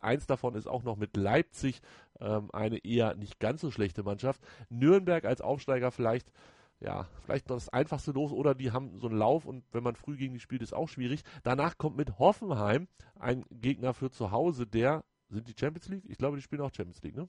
Eins 0.00 0.26
davon 0.26 0.54
ist 0.54 0.66
auch 0.66 0.82
noch 0.82 0.96
mit 0.96 1.16
Leipzig 1.16 1.80
ähm, 2.20 2.50
eine 2.52 2.78
eher 2.78 3.14
nicht 3.14 3.40
ganz 3.40 3.60
so 3.60 3.70
schlechte 3.70 4.02
Mannschaft. 4.02 4.40
Nürnberg 4.68 5.24
als 5.24 5.40
Aufsteiger 5.40 5.90
vielleicht 5.90 6.32
ja, 6.80 7.06
vielleicht 7.24 7.48
noch 7.48 7.56
das 7.56 7.68
einfachste 7.68 8.12
los 8.12 8.32
oder 8.32 8.54
die 8.54 8.72
haben 8.72 8.98
so 8.98 9.06
einen 9.06 9.18
Lauf 9.18 9.44
und 9.44 9.64
wenn 9.72 9.82
man 9.82 9.96
früh 9.96 10.16
gegen 10.16 10.32
die 10.32 10.40
spielt, 10.40 10.62
ist 10.62 10.74
auch 10.74 10.88
schwierig. 10.88 11.22
Danach 11.42 11.76
kommt 11.76 11.96
mit 11.96 12.18
Hoffenheim 12.18 12.88
ein 13.18 13.44
Gegner 13.50 13.92
für 13.92 14.10
zu 14.10 14.30
Hause, 14.30 14.66
der, 14.66 15.04
sind 15.28 15.46
die 15.46 15.54
Champions 15.58 15.88
League? 15.88 16.04
Ich 16.08 16.16
glaube, 16.16 16.36
die 16.36 16.42
spielen 16.42 16.62
auch 16.62 16.74
Champions 16.74 17.02
League, 17.02 17.16
ne? 17.16 17.28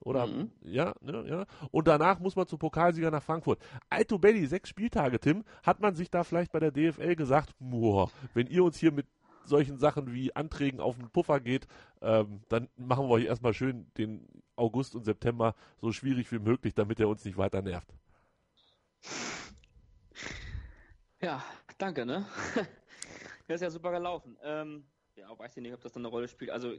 Oder, 0.00 0.26
mhm. 0.26 0.50
ja, 0.60 0.94
ne, 1.00 1.24
ja. 1.26 1.46
Und 1.70 1.88
danach 1.88 2.18
muss 2.18 2.36
man 2.36 2.46
zum 2.46 2.58
Pokalsieger 2.58 3.10
nach 3.10 3.22
Frankfurt. 3.22 3.58
Alto 3.88 4.18
Belli, 4.18 4.46
sechs 4.46 4.68
Spieltage, 4.68 5.18
Tim, 5.18 5.44
hat 5.62 5.80
man 5.80 5.94
sich 5.94 6.10
da 6.10 6.24
vielleicht 6.24 6.52
bei 6.52 6.60
der 6.60 6.72
DFL 6.72 7.16
gesagt, 7.16 7.54
boah, 7.58 8.10
wenn 8.34 8.46
ihr 8.48 8.64
uns 8.64 8.76
hier 8.76 8.92
mit 8.92 9.06
solchen 9.44 9.78
Sachen 9.78 10.12
wie 10.12 10.34
Anträgen 10.34 10.80
auf 10.80 10.96
den 10.96 11.10
Puffer 11.10 11.40
geht, 11.40 11.66
ähm, 12.00 12.40
dann 12.48 12.68
machen 12.76 13.06
wir 13.06 13.10
euch 13.10 13.24
erstmal 13.24 13.54
schön 13.54 13.86
den 13.98 14.26
August 14.56 14.94
und 14.94 15.04
September 15.04 15.54
so 15.80 15.92
schwierig 15.92 16.30
wie 16.32 16.38
möglich, 16.38 16.74
damit 16.74 17.00
er 17.00 17.08
uns 17.08 17.24
nicht 17.24 17.36
weiter 17.36 17.62
nervt. 17.62 17.88
Ja, 21.20 21.42
danke, 21.78 22.04
ne? 22.04 22.26
das 23.48 23.56
ist 23.56 23.62
ja 23.62 23.70
super 23.70 23.90
gelaufen. 23.90 24.36
Ähm, 24.42 24.84
ja, 25.16 25.38
weiß 25.38 25.56
ich 25.56 25.62
nicht, 25.62 25.72
ob 25.72 25.80
das 25.80 25.92
dann 25.92 26.02
eine 26.02 26.08
Rolle 26.08 26.28
spielt. 26.28 26.50
Also, 26.50 26.74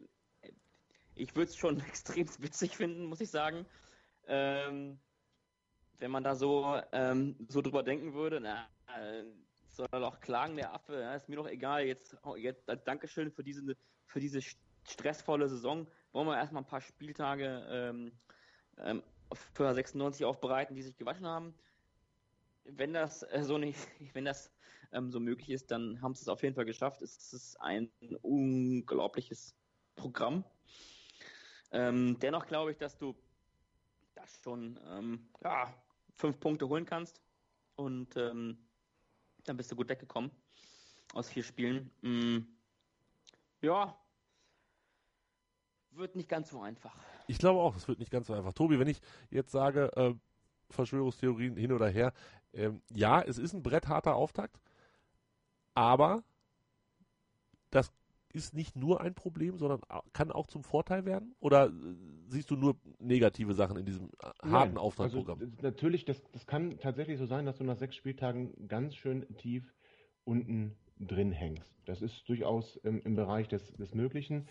ich 1.15 1.35
würde 1.35 1.49
es 1.49 1.57
schon 1.57 1.79
extrem 1.87 2.27
witzig 2.39 2.75
finden, 2.75 3.05
muss 3.05 3.21
ich 3.21 3.29
sagen. 3.29 3.65
Ähm, 4.27 4.99
wenn 5.99 6.11
man 6.11 6.23
da 6.23 6.35
so, 6.35 6.79
ähm, 6.91 7.35
so 7.47 7.61
drüber 7.61 7.83
denken 7.83 8.13
würde, 8.13 8.39
na, 8.41 8.67
äh, 8.87 9.23
soll 9.75 9.87
er 9.91 9.99
doch 9.99 10.19
klagen, 10.19 10.55
der 10.55 10.73
Affe, 10.73 10.99
ja, 10.99 11.15
ist 11.15 11.29
mir 11.29 11.35
doch 11.35 11.47
egal. 11.47 11.85
Jetzt, 11.85 12.17
jetzt 12.37 12.69
als 12.69 12.83
Dankeschön 12.83 13.31
für 13.31 13.43
diese, 13.43 13.75
für 14.05 14.19
diese 14.19 14.41
stressvolle 14.83 15.47
Saison. 15.47 15.87
Wollen 16.11 16.27
wir 16.27 16.37
erstmal 16.37 16.63
ein 16.63 16.67
paar 16.67 16.81
Spieltage 16.81 17.65
ähm, 17.69 18.11
ähm, 18.77 19.03
für 19.53 19.73
96 19.73 20.25
aufbereiten, 20.25 20.75
die 20.75 20.81
sich 20.81 20.97
gewaschen 20.97 21.27
haben 21.27 21.55
wenn 22.65 22.93
das 22.93 23.23
äh, 23.23 23.43
so 23.43 23.57
nicht, 23.57 23.79
wenn 24.13 24.25
das 24.25 24.51
ähm, 24.91 25.11
so 25.11 25.19
möglich 25.19 25.49
ist, 25.49 25.71
dann 25.71 26.01
haben 26.01 26.15
sie 26.15 26.21
es 26.21 26.27
auf 26.27 26.43
jeden 26.43 26.55
Fall 26.55 26.65
geschafft. 26.65 27.01
Es 27.01 27.33
ist 27.33 27.59
ein 27.61 27.89
unglaubliches 28.21 29.55
Programm. 29.95 30.43
Ähm, 31.71 32.17
dennoch 32.19 32.45
glaube 32.45 32.71
ich, 32.71 32.77
dass 32.77 32.97
du 32.97 33.15
das 34.13 34.39
schon 34.43 34.79
ähm, 34.87 35.27
ja, 35.43 35.73
fünf 36.15 36.39
Punkte 36.39 36.67
holen 36.67 36.85
kannst 36.85 37.21
und 37.75 38.15
ähm, 38.15 38.57
dann 39.45 39.57
bist 39.57 39.71
du 39.71 39.75
gut 39.75 39.89
weggekommen 39.89 40.31
aus 41.13 41.29
vier 41.29 41.43
Spielen. 41.43 41.91
Mm, 42.01 42.39
ja, 43.61 43.97
wird 45.91 46.15
nicht 46.15 46.29
ganz 46.29 46.49
so 46.49 46.61
einfach. 46.61 46.95
Ich 47.27 47.37
glaube 47.37 47.59
auch, 47.59 47.75
es 47.75 47.87
wird 47.87 47.99
nicht 47.99 48.11
ganz 48.11 48.27
so 48.27 48.33
einfach. 48.33 48.53
Tobi, 48.53 48.79
wenn 48.79 48.87
ich 48.87 49.01
jetzt 49.29 49.51
sage, 49.51 49.91
äh, 49.95 50.13
Verschwörungstheorien 50.69 51.55
hin 51.55 51.71
oder 51.71 51.87
her. 51.87 52.13
Ähm, 52.53 52.81
ja, 52.91 53.21
es 53.21 53.37
ist 53.37 53.53
ein 53.53 53.63
brettharter 53.63 54.15
Auftakt, 54.15 54.59
aber 55.73 56.23
das 57.69 57.91
ist 58.35 58.53
nicht 58.53 58.75
nur 58.75 59.01
ein 59.01 59.15
Problem, 59.15 59.57
sondern 59.57 59.81
kann 60.13 60.31
auch 60.31 60.47
zum 60.47 60.63
Vorteil 60.63 61.05
werden? 61.05 61.35
Oder 61.39 61.67
äh, 61.67 61.71
siehst 62.27 62.51
du 62.51 62.55
nur 62.55 62.75
negative 62.99 63.53
Sachen 63.53 63.77
in 63.77 63.85
diesem 63.85 64.09
äh, 64.21 64.47
harten 64.49 64.77
Auftragsprogramm? 64.77 65.39
Also, 65.39 65.53
natürlich, 65.61 66.05
das, 66.05 66.21
das 66.31 66.45
kann 66.45 66.77
tatsächlich 66.79 67.17
so 67.17 67.25
sein, 67.25 67.45
dass 67.45 67.57
du 67.57 67.63
nach 67.63 67.77
sechs 67.77 67.95
Spieltagen 67.95 68.67
ganz 68.67 68.95
schön 68.95 69.25
tief 69.37 69.73
unten 70.25 70.75
drin 70.99 71.31
hängst. 71.31 71.71
Das 71.85 72.01
ist 72.01 72.27
durchaus 72.27 72.75
im, 72.77 73.01
im 73.01 73.15
Bereich 73.15 73.47
des, 73.47 73.73
des 73.73 73.93
Möglichen. 73.93 74.47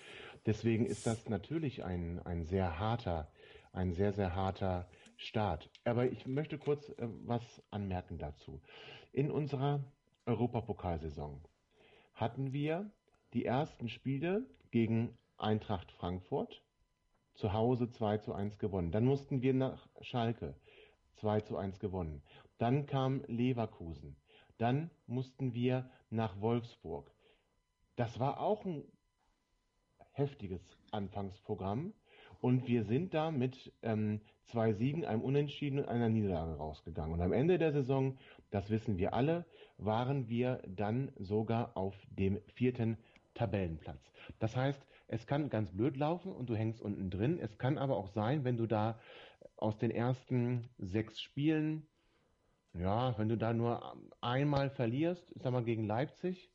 Deswegen 0.47 0.87
ist 0.87 1.07
das 1.07 1.29
natürlich 1.29 1.85
ein, 1.85 2.21
ein 2.25 2.45
sehr 2.45 2.79
harter, 2.79 3.31
ein 3.73 3.93
sehr, 3.93 4.13
sehr 4.13 4.35
harter 4.35 4.89
Start. 5.17 5.71
Aber 5.85 6.11
ich 6.11 6.27
möchte 6.27 6.59
kurz 6.59 6.89
äh, 6.91 7.09
was 7.25 7.63
anmerken 7.71 8.19
dazu. 8.19 8.61
In 9.13 9.31
unserer 9.31 9.85
Europapokalsaison 10.27 11.41
hatten 12.15 12.53
wir 12.53 12.91
die 13.35 13.45
ersten 13.45 13.89
Spiele 13.89 14.47
gegen 14.71 15.19
Eintracht 15.37 15.91
Frankfurt 15.93 16.63
zu 17.35 17.53
Hause 17.53 17.91
2 17.91 18.19
zu 18.19 18.33
1 18.33 18.59
gewonnen. 18.59 18.93
Dann 18.93 19.05
mussten 19.05 19.43
wir 19.43 19.53
nach 19.53 19.89
Schalke 20.01 20.55
2 21.17 21.41
zu 21.41 21.57
1 21.57 21.81
gewonnen. 21.81 22.23
Dann 22.59 22.87
kam 22.87 23.25
Leverkusen. 23.27 24.17
Dann 24.59 24.91
mussten 25.07 25.53
wir 25.53 25.91
nach 26.11 26.41
Wolfsburg. 26.41 27.13
Das 27.97 28.21
war 28.21 28.41
auch 28.41 28.65
ein 28.65 28.85
heftiges 30.13 30.77
Anfangsprogramm. 30.93 31.93
Und 32.41 32.69
wir 32.69 32.85
sind 32.85 33.15
da 33.15 33.31
mit 33.31 33.73
ähm, 33.83 34.21
zwei 34.45 34.73
Siegen, 34.75 35.05
einem 35.05 35.23
Unentschieden 35.23 35.79
und 35.79 35.89
einer 35.89 36.09
Niederlage 36.09 36.57
rausgegangen. 36.57 37.15
Und 37.15 37.23
am 37.23 37.33
Ende 37.33 37.59
der 37.59 37.73
Saison, 37.73 38.19
das 38.51 38.71
wissen 38.71 38.99
wir 38.99 39.15
alle, 39.15 39.47
waren 39.79 40.29
wir 40.29 40.63
dann 40.69 41.11
sogar 41.17 41.77
auf 41.77 41.95
dem 42.11 42.41
vierten 42.55 42.99
Tabellenplatz. 43.35 44.13
Das 44.39 44.57
heißt, 44.57 44.81
es 45.09 45.27
kann 45.27 45.51
ganz 45.51 45.71
blöd 45.71 45.97
laufen 45.97 46.33
und 46.33 46.49
du 46.49 46.57
hängst 46.57 46.81
unten 46.81 47.11
drin. 47.11 47.39
Es 47.39 47.59
kann 47.59 47.79
aber 47.79 47.97
auch 47.97 48.09
sein, 48.09 48.45
wenn 48.45 48.57
du 48.57 48.67
da 48.67 48.99
aus 49.57 49.77
den 49.79 49.91
ersten 49.91 50.69
sechs 50.79 51.21
Spielen, 51.21 51.87
ja, 52.73 53.17
wenn 53.19 53.29
du 53.29 53.37
da 53.37 53.53
nur 53.53 53.97
einmal 54.21 54.71
verlierst, 54.71 55.31
ich 55.35 55.43
sag 55.43 55.53
mal 55.53 55.65
gegen 55.65 55.87
Leipzig, 55.87 56.51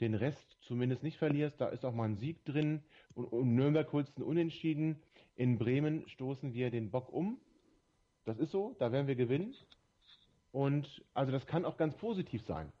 den 0.00 0.14
Rest 0.14 0.58
zumindest 0.60 1.02
nicht 1.02 1.16
verlierst, 1.16 1.60
da 1.60 1.68
ist 1.68 1.84
auch 1.84 1.94
mal 1.94 2.04
ein 2.04 2.16
Sieg 2.16 2.44
drin 2.44 2.82
und, 3.14 3.24
und 3.26 3.54
Nürnberg 3.54 3.90
holst 3.92 4.16
einen 4.16 4.26
Unentschieden, 4.26 5.02
in 5.36 5.58
Bremen 5.58 6.08
stoßen 6.08 6.52
wir 6.54 6.70
den 6.70 6.90
Bock 6.90 7.12
um. 7.12 7.38
Das 8.24 8.38
ist 8.38 8.50
so, 8.50 8.74
da 8.78 8.90
werden 8.92 9.06
wir 9.06 9.16
gewinnen. 9.16 9.54
Und 10.52 11.04
also 11.14 11.32
das 11.32 11.46
kann 11.46 11.64
auch 11.64 11.76
ganz 11.76 11.94
positiv 11.96 12.42
sein. 12.42 12.72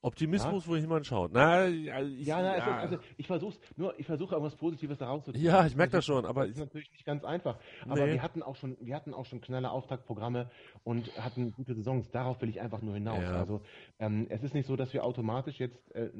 Optimismus, 0.00 0.64
ja? 0.64 0.70
wohin 0.70 0.88
man 0.88 1.02
schaut. 1.02 1.32
Na, 1.32 1.62
also 1.62 1.76
ich, 1.76 2.26
ja, 2.26 2.40
na, 2.40 2.56
ja. 2.56 2.78
Also, 2.78 2.98
ich 3.16 3.26
versuche 3.26 3.58
nur, 3.76 3.98
ich 3.98 4.06
versuche 4.06 4.34
irgendwas 4.34 4.54
Positives 4.54 4.98
daraus 4.98 5.24
zu 5.24 5.32
ziehen. 5.32 5.42
Ja, 5.42 5.66
ich 5.66 5.74
merke 5.74 5.92
das 5.92 6.04
schon, 6.04 6.24
aber 6.24 6.42
das 6.42 6.52
ist 6.52 6.60
natürlich 6.60 6.90
nicht 6.92 7.04
ganz 7.04 7.24
einfach. 7.24 7.58
Aber 7.84 8.06
nee. 8.06 8.12
wir 8.12 8.22
hatten 8.22 8.42
auch 8.42 8.54
schon, 8.54 8.76
wir 8.80 8.94
hatten 8.94 9.12
auch 9.12 9.26
schon 9.26 9.40
knalle 9.40 9.70
Auftaktprogramme 9.70 10.50
und 10.84 11.10
hatten 11.18 11.52
gute 11.52 11.74
Saisons. 11.74 12.10
Darauf 12.10 12.40
will 12.40 12.48
ich 12.48 12.60
einfach 12.60 12.80
nur 12.80 12.94
hinaus. 12.94 13.22
Ja. 13.22 13.40
Also 13.40 13.60
ähm, 13.98 14.26
es 14.28 14.44
ist 14.44 14.54
nicht 14.54 14.66
so, 14.66 14.76
dass 14.76 14.92
wir 14.92 15.04
automatisch 15.04 15.58
jetzt 15.58 15.94
äh, 15.96 16.10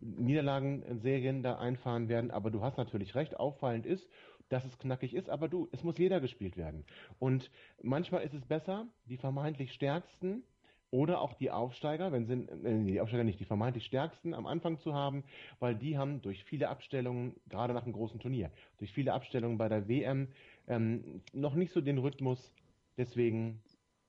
Niederlagenserien 0.00 1.42
da 1.42 1.58
einfahren 1.58 2.08
werden, 2.08 2.30
aber 2.30 2.50
du 2.50 2.62
hast 2.62 2.78
natürlich 2.78 3.14
recht. 3.14 3.38
Auffallend 3.38 3.84
ist 3.84 4.08
dass 4.48 4.64
es 4.64 4.78
knackig 4.78 5.14
ist, 5.14 5.28
aber 5.28 5.46
du, 5.46 5.68
es 5.72 5.84
muss 5.84 5.98
jeder 5.98 6.20
gespielt 6.20 6.56
werden. 6.56 6.86
Und 7.18 7.50
manchmal 7.82 8.22
ist 8.22 8.32
es 8.32 8.46
besser, 8.46 8.86
die 9.04 9.18
vermeintlich 9.18 9.74
stärksten 9.74 10.42
oder 10.90 11.20
auch 11.20 11.34
die 11.34 11.50
Aufsteiger, 11.50 12.12
wenn 12.12 12.26
sie, 12.26 12.34
äh, 12.34 12.84
die 12.84 13.00
Aufsteiger 13.00 13.24
nicht, 13.24 13.40
die 13.40 13.44
vermeintlich 13.44 13.84
stärksten 13.84 14.34
am 14.34 14.46
Anfang 14.46 14.78
zu 14.78 14.94
haben, 14.94 15.24
weil 15.58 15.74
die 15.74 15.98
haben 15.98 16.22
durch 16.22 16.44
viele 16.44 16.68
Abstellungen, 16.68 17.34
gerade 17.48 17.74
nach 17.74 17.84
einem 17.84 17.92
großen 17.92 18.20
Turnier, 18.20 18.50
durch 18.78 18.92
viele 18.92 19.12
Abstellungen 19.12 19.58
bei 19.58 19.68
der 19.68 19.88
WM 19.88 20.28
ähm, 20.66 21.22
noch 21.32 21.54
nicht 21.54 21.72
so 21.72 21.80
den 21.80 21.98
Rhythmus. 21.98 22.52
Deswegen, 22.96 23.60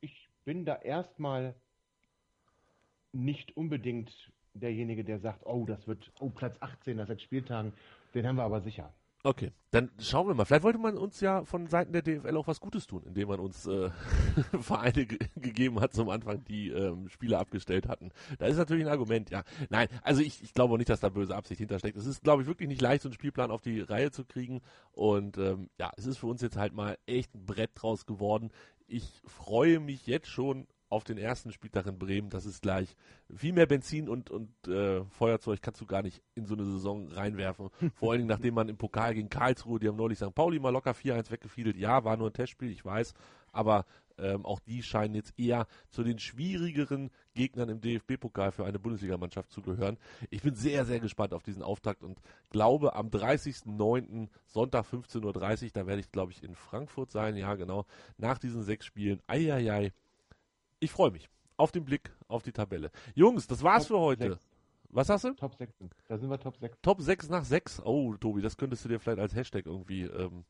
ich 0.02 0.30
bin 0.46 0.66
da 0.66 0.76
erstmal 0.76 1.56
nicht 3.12 3.56
unbedingt 3.58 4.32
derjenige, 4.54 5.04
der 5.04 5.20
sagt, 5.20 5.46
oh, 5.46 5.66
das 5.66 5.88
wird, 5.88 6.12
oh, 6.20 6.30
Platz 6.30 6.58
18 6.60 6.98
nach 6.98 7.08
sechs 7.08 7.24
Spieltagen, 7.24 7.74
den 8.14 8.26
haben 8.26 8.38
wir 8.38 8.44
aber 8.44 8.62
sicher. 8.62 8.94
Okay, 9.22 9.52
dann 9.72 9.92
schauen 10.00 10.28
wir 10.28 10.34
mal. 10.34 10.46
Vielleicht 10.46 10.64
wollte 10.64 10.80
man 10.80 10.98
uns 10.98 11.20
ja 11.20 11.44
von 11.44 11.68
Seiten 11.68 11.92
der 11.92 12.02
DFL 12.02 12.38
auch 12.38 12.48
was 12.48 12.62
Gutes 12.62 12.88
tun, 12.88 13.04
indem 13.06 13.28
man 13.28 13.42
uns 13.42 13.68
äh, 13.68 13.90
Vereine 14.62 15.06
gegeben 15.06 15.82
hat 15.82 15.94
zum 15.94 16.10
Anfang, 16.10 16.46
die 16.46 16.70
ähm, 16.70 17.10
Spiele 17.10 17.38
abgestellt 17.38 17.90
hatten. 17.90 18.12
Da 18.38 18.46
ist 18.46 18.56
natürlich 18.56 18.86
ein 18.86 18.92
Argument, 18.92 19.30
ja. 19.30 19.44
Nein, 19.70 19.90
also 20.04 20.22
ich, 20.22 20.42
ich 20.42 20.54
glaube 20.54 20.74
auch 20.74 20.78
nicht, 20.78 20.90
dass 20.90 21.02
da 21.02 21.10
böse 21.10 21.36
Absicht 21.36 21.60
hintersteckt. 21.60 21.98
Es 21.98 22.06
ist, 22.06 22.24
glaube 22.24 22.44
ich, 22.44 22.48
wirklich 22.48 22.70
nicht 22.70 22.82
leicht, 22.82 23.04
so 23.04 23.10
einen 23.10 23.14
Spielplan 23.14 23.52
auf 23.52 23.62
die 23.62 23.82
Reihe 23.82 24.12
zu 24.12 24.24
kriegen. 24.24 24.62
Und 24.94 25.38
ähm, 25.38 25.70
ja, 25.78 25.92
es 25.98 26.06
ist 26.06 26.18
für 26.18 26.28
uns 26.28 26.42
jetzt 26.42 26.56
halt 26.56 26.74
mal 26.74 26.98
echt 27.06 27.36
ein 27.36 27.46
Brett 27.46 27.72
draus 27.76 28.06
geworden. 28.06 28.52
Ich 28.88 29.22
freue 29.26 29.82
mich 29.82 30.08
jetzt 30.08 30.30
schon 30.30 30.66
auf 30.90 31.04
den 31.04 31.18
ersten 31.18 31.52
Spieltag 31.52 31.86
in 31.86 31.98
Bremen, 32.00 32.30
das 32.30 32.46
ist 32.46 32.62
gleich 32.62 32.96
viel 33.34 33.54
mehr 33.54 33.68
Benzin 33.68 34.10
und, 34.10 34.32
und 34.32 34.50
äh, 34.68 35.04
Feuerzeug 35.06 35.62
kannst 35.62 35.80
du 35.82 35.86
gar 35.86 36.02
nicht 36.02 36.22
in 36.36 36.46
so 36.46 36.56
eine 36.56 36.66
Saison 36.66 37.08
reinwerfen. 37.10 37.70
Vor 37.96 38.12
allen 38.12 38.20
Dingen, 38.20 38.30
nachdem 38.30 38.56
man 38.56 38.70
im 38.70 38.78
Pokal 38.78 39.14
gegen 39.14 39.30
Karlsruhe, 39.30 39.80
die 39.80 39.88
haben 39.88 39.98
neulich 39.98 40.18
St. 40.18 40.34
Pauli 40.34 40.60
mal 40.60 40.72
locker 40.72 40.92
4-1 40.92 41.32
weggefiedelt. 41.32 41.78
Ja, 41.78 42.04
war 42.04 42.18
nur 42.18 42.30
ein 42.30 42.34
Testspiel, 42.34 42.72
ich 42.72 42.84
weiß, 42.84 43.14
aber 43.52 43.86
Ähm, 44.22 44.46
auch 44.46 44.60
die 44.60 44.84
scheinen 44.84 45.16
jetzt 45.16 45.40
eher 45.40 45.66
zu 45.90 46.04
den 46.04 46.20
schwierigeren 46.20 47.10
Gegnern 47.36 47.70
im 47.70 47.80
DFB-Pokal 47.80 48.52
für 48.52 48.66
eine 48.66 48.78
Bundesligamannschaft 48.78 49.50
zu 49.50 49.62
gehören. 49.62 49.98
Ich 50.30 50.42
bin 50.42 50.56
sehr, 50.56 50.84
sehr 50.86 51.00
gespannt 51.00 51.34
auf 51.34 51.44
diesen 51.44 51.64
Auftakt 51.64 52.04
und 52.04 52.20
glaube 52.50 52.96
am 52.96 53.08
30.09. 53.08 54.28
Sonntag 54.46 54.86
15.30 54.88 55.64
Uhr, 55.64 55.70
da 55.74 55.88
werde 55.88 56.02
ich 56.02 56.12
glaube 56.12 56.34
ich 56.34 56.44
in 56.44 56.54
Frankfurt 56.56 57.12
sein, 57.12 57.38
ja 57.38 57.56
genau, 57.56 57.86
nach 58.18 58.40
diesen 58.40 58.64
sechs 58.64 58.86
Spielen. 58.86 59.22
Eieiei, 59.28 59.94
ich 60.80 60.92
freue 60.92 61.12
mich 61.12 61.30
auf 61.58 61.72
den 61.72 61.86
Blick 61.86 62.12
auf 62.28 62.44
die 62.44 62.52
Tabelle. 62.52 62.92
Jungs, 63.16 63.48
das 63.48 63.64
war's 63.64 63.88
Top 63.88 63.98
für 63.98 64.00
heute. 64.00 64.30
6. 64.32 64.48
Was 64.92 65.10
hast 65.10 65.24
du? 65.26 65.34
Top 65.34 65.56
6. 65.56 65.74
Da 66.08 66.18
sind 66.18 66.30
wir 66.30 66.40
Top 66.40 66.58
6. 66.58 66.78
Top 66.82 67.02
6 67.02 67.30
nach 67.30 67.44
6. 67.44 67.82
Oh, 67.84 68.16
Tobi, 68.16 68.42
das 68.42 68.58
könntest 68.58 68.86
du 68.86 68.90
dir 68.90 69.00
vielleicht 69.00 69.20
als 69.20 69.36
Hashtag 69.36 69.66
irgendwie 69.66 70.04
ähm, 70.04 70.46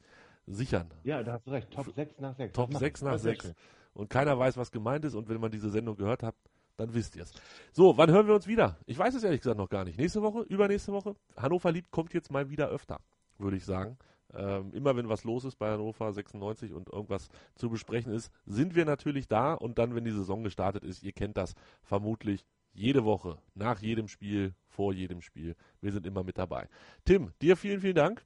sichern. 0.48 0.90
Ja, 1.04 1.24
da 1.24 1.34
hast 1.34 1.48
du 1.48 1.52
recht. 1.52 1.70
Top 1.72 1.94
6 1.94 2.20
nach 2.20 2.36
6. 2.36 2.54
Top 2.54 2.74
6 2.74 3.02
nach 3.02 3.20
6. 3.20 3.54
Und 3.94 4.10
keiner 4.10 4.38
weiß, 4.38 4.56
was 4.56 4.72
gemeint 4.72 5.04
ist. 5.04 5.16
Und 5.16 5.28
wenn 5.28 5.42
man 5.42 5.52
diese 5.52 5.70
Sendung 5.70 5.98
gehört 5.98 6.24
hat, 6.24 6.36
dann 6.78 6.94
wisst 6.94 7.16
ihr 7.18 7.24
es. 7.24 7.34
So, 7.74 7.98
wann 7.98 8.10
hören 8.10 8.28
wir 8.28 8.36
uns 8.36 8.48
wieder? 8.48 8.78
Ich 8.86 8.98
weiß 8.98 9.14
es 9.14 9.24
ehrlich 9.24 9.42
gesagt 9.42 9.58
noch 9.58 9.70
gar 9.70 9.84
nicht. 9.84 9.98
Nächste 10.00 10.22
Woche? 10.22 10.42
Übernächste 10.44 10.94
Woche? 10.94 11.16
Hannover 11.36 11.72
liebt 11.72 11.92
kommt 11.92 12.14
jetzt 12.14 12.32
mal 12.32 12.50
wieder 12.50 12.70
öfter, 12.70 13.02
würde 13.38 13.58
ich 13.58 13.66
sagen. 13.66 13.98
Ähm, 14.34 14.72
immer 14.74 14.96
wenn 14.96 15.10
was 15.10 15.24
los 15.24 15.44
ist 15.44 15.56
bei 15.56 15.72
Hannover 15.72 16.14
96 16.14 16.74
und 16.74 16.90
irgendwas 16.90 17.30
zu 17.56 17.70
besprechen 17.70 18.14
ist, 18.14 18.32
sind 18.46 18.76
wir 18.76 18.86
natürlich 18.86 19.28
da 19.28 19.54
und 19.54 19.80
dann, 19.80 19.96
wenn 19.96 20.06
die 20.06 20.12
Saison 20.12 20.44
gestartet 20.44 20.84
ist, 20.84 21.04
ihr 21.04 21.14
kennt 21.14 21.38
das 21.38 21.56
vermutlich 21.82 22.46
jede 22.74 23.04
Woche, 23.04 23.40
nach 23.56 23.80
jedem 23.80 24.08
Spiel, 24.08 24.54
vor 24.68 24.94
jedem 24.94 25.22
Spiel. 25.22 25.56
Wir 25.82 25.92
sind 25.92 26.06
immer 26.06 26.24
mit 26.24 26.38
dabei. 26.38 26.68
Tim, 27.06 27.34
dir 27.42 27.58
vielen, 27.58 27.82
vielen 27.82 27.96
Dank. 27.96 28.26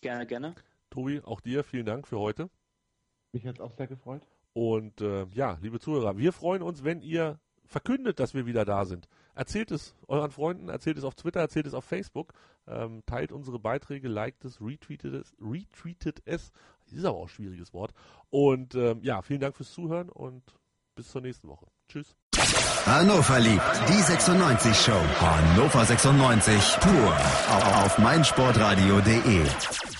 Gerne, 0.00 0.26
gerne. 0.26 0.54
Tobi, 0.90 1.20
auch 1.24 1.40
dir 1.40 1.64
vielen 1.64 1.86
Dank 1.86 2.06
für 2.06 2.18
heute. 2.18 2.50
Mich 3.32 3.46
hat 3.46 3.56
es 3.56 3.60
auch 3.60 3.72
sehr 3.72 3.86
gefreut. 3.86 4.22
Und 4.52 5.00
äh, 5.00 5.24
ja, 5.32 5.58
liebe 5.62 5.80
Zuhörer, 5.80 6.18
wir 6.18 6.32
freuen 6.32 6.62
uns, 6.62 6.84
wenn 6.84 7.00
ihr 7.00 7.40
verkündet, 7.64 8.20
dass 8.20 8.34
wir 8.34 8.44
wieder 8.44 8.64
da 8.64 8.84
sind. 8.84 9.08
Erzählt 9.34 9.70
es 9.70 9.94
euren 10.08 10.30
Freunden, 10.30 10.68
erzählt 10.68 10.98
es 10.98 11.04
auf 11.04 11.14
Twitter, 11.14 11.40
erzählt 11.40 11.66
es 11.66 11.74
auf 11.74 11.84
Facebook, 11.84 12.34
ähm, 12.66 13.02
teilt 13.06 13.32
unsere 13.32 13.58
Beiträge, 13.58 14.08
liked 14.08 14.44
es, 14.44 14.60
retweetet 14.60 15.14
es, 15.14 15.34
retweetet 15.40 16.20
es. 16.24 16.52
Ist 16.90 17.04
aber 17.04 17.18
auch 17.18 17.22
ein 17.22 17.28
schwieriges 17.28 17.72
Wort. 17.72 17.92
Und 18.28 18.74
ähm, 18.74 19.00
ja, 19.02 19.22
vielen 19.22 19.40
Dank 19.40 19.56
fürs 19.56 19.72
Zuhören 19.72 20.10
und 20.10 20.42
bis 20.94 21.08
zur 21.10 21.22
nächsten 21.22 21.48
Woche. 21.48 21.66
Tschüss. 21.88 22.14
Hannover 22.84 23.38
liebt 23.38 23.62
die 23.88 24.02
96 24.02 24.76
Show. 24.76 25.00
Hannover 25.20 25.84
96 25.84 26.78
pur 26.80 27.16
auf 27.84 27.98
meinsportradio.de. 27.98 29.92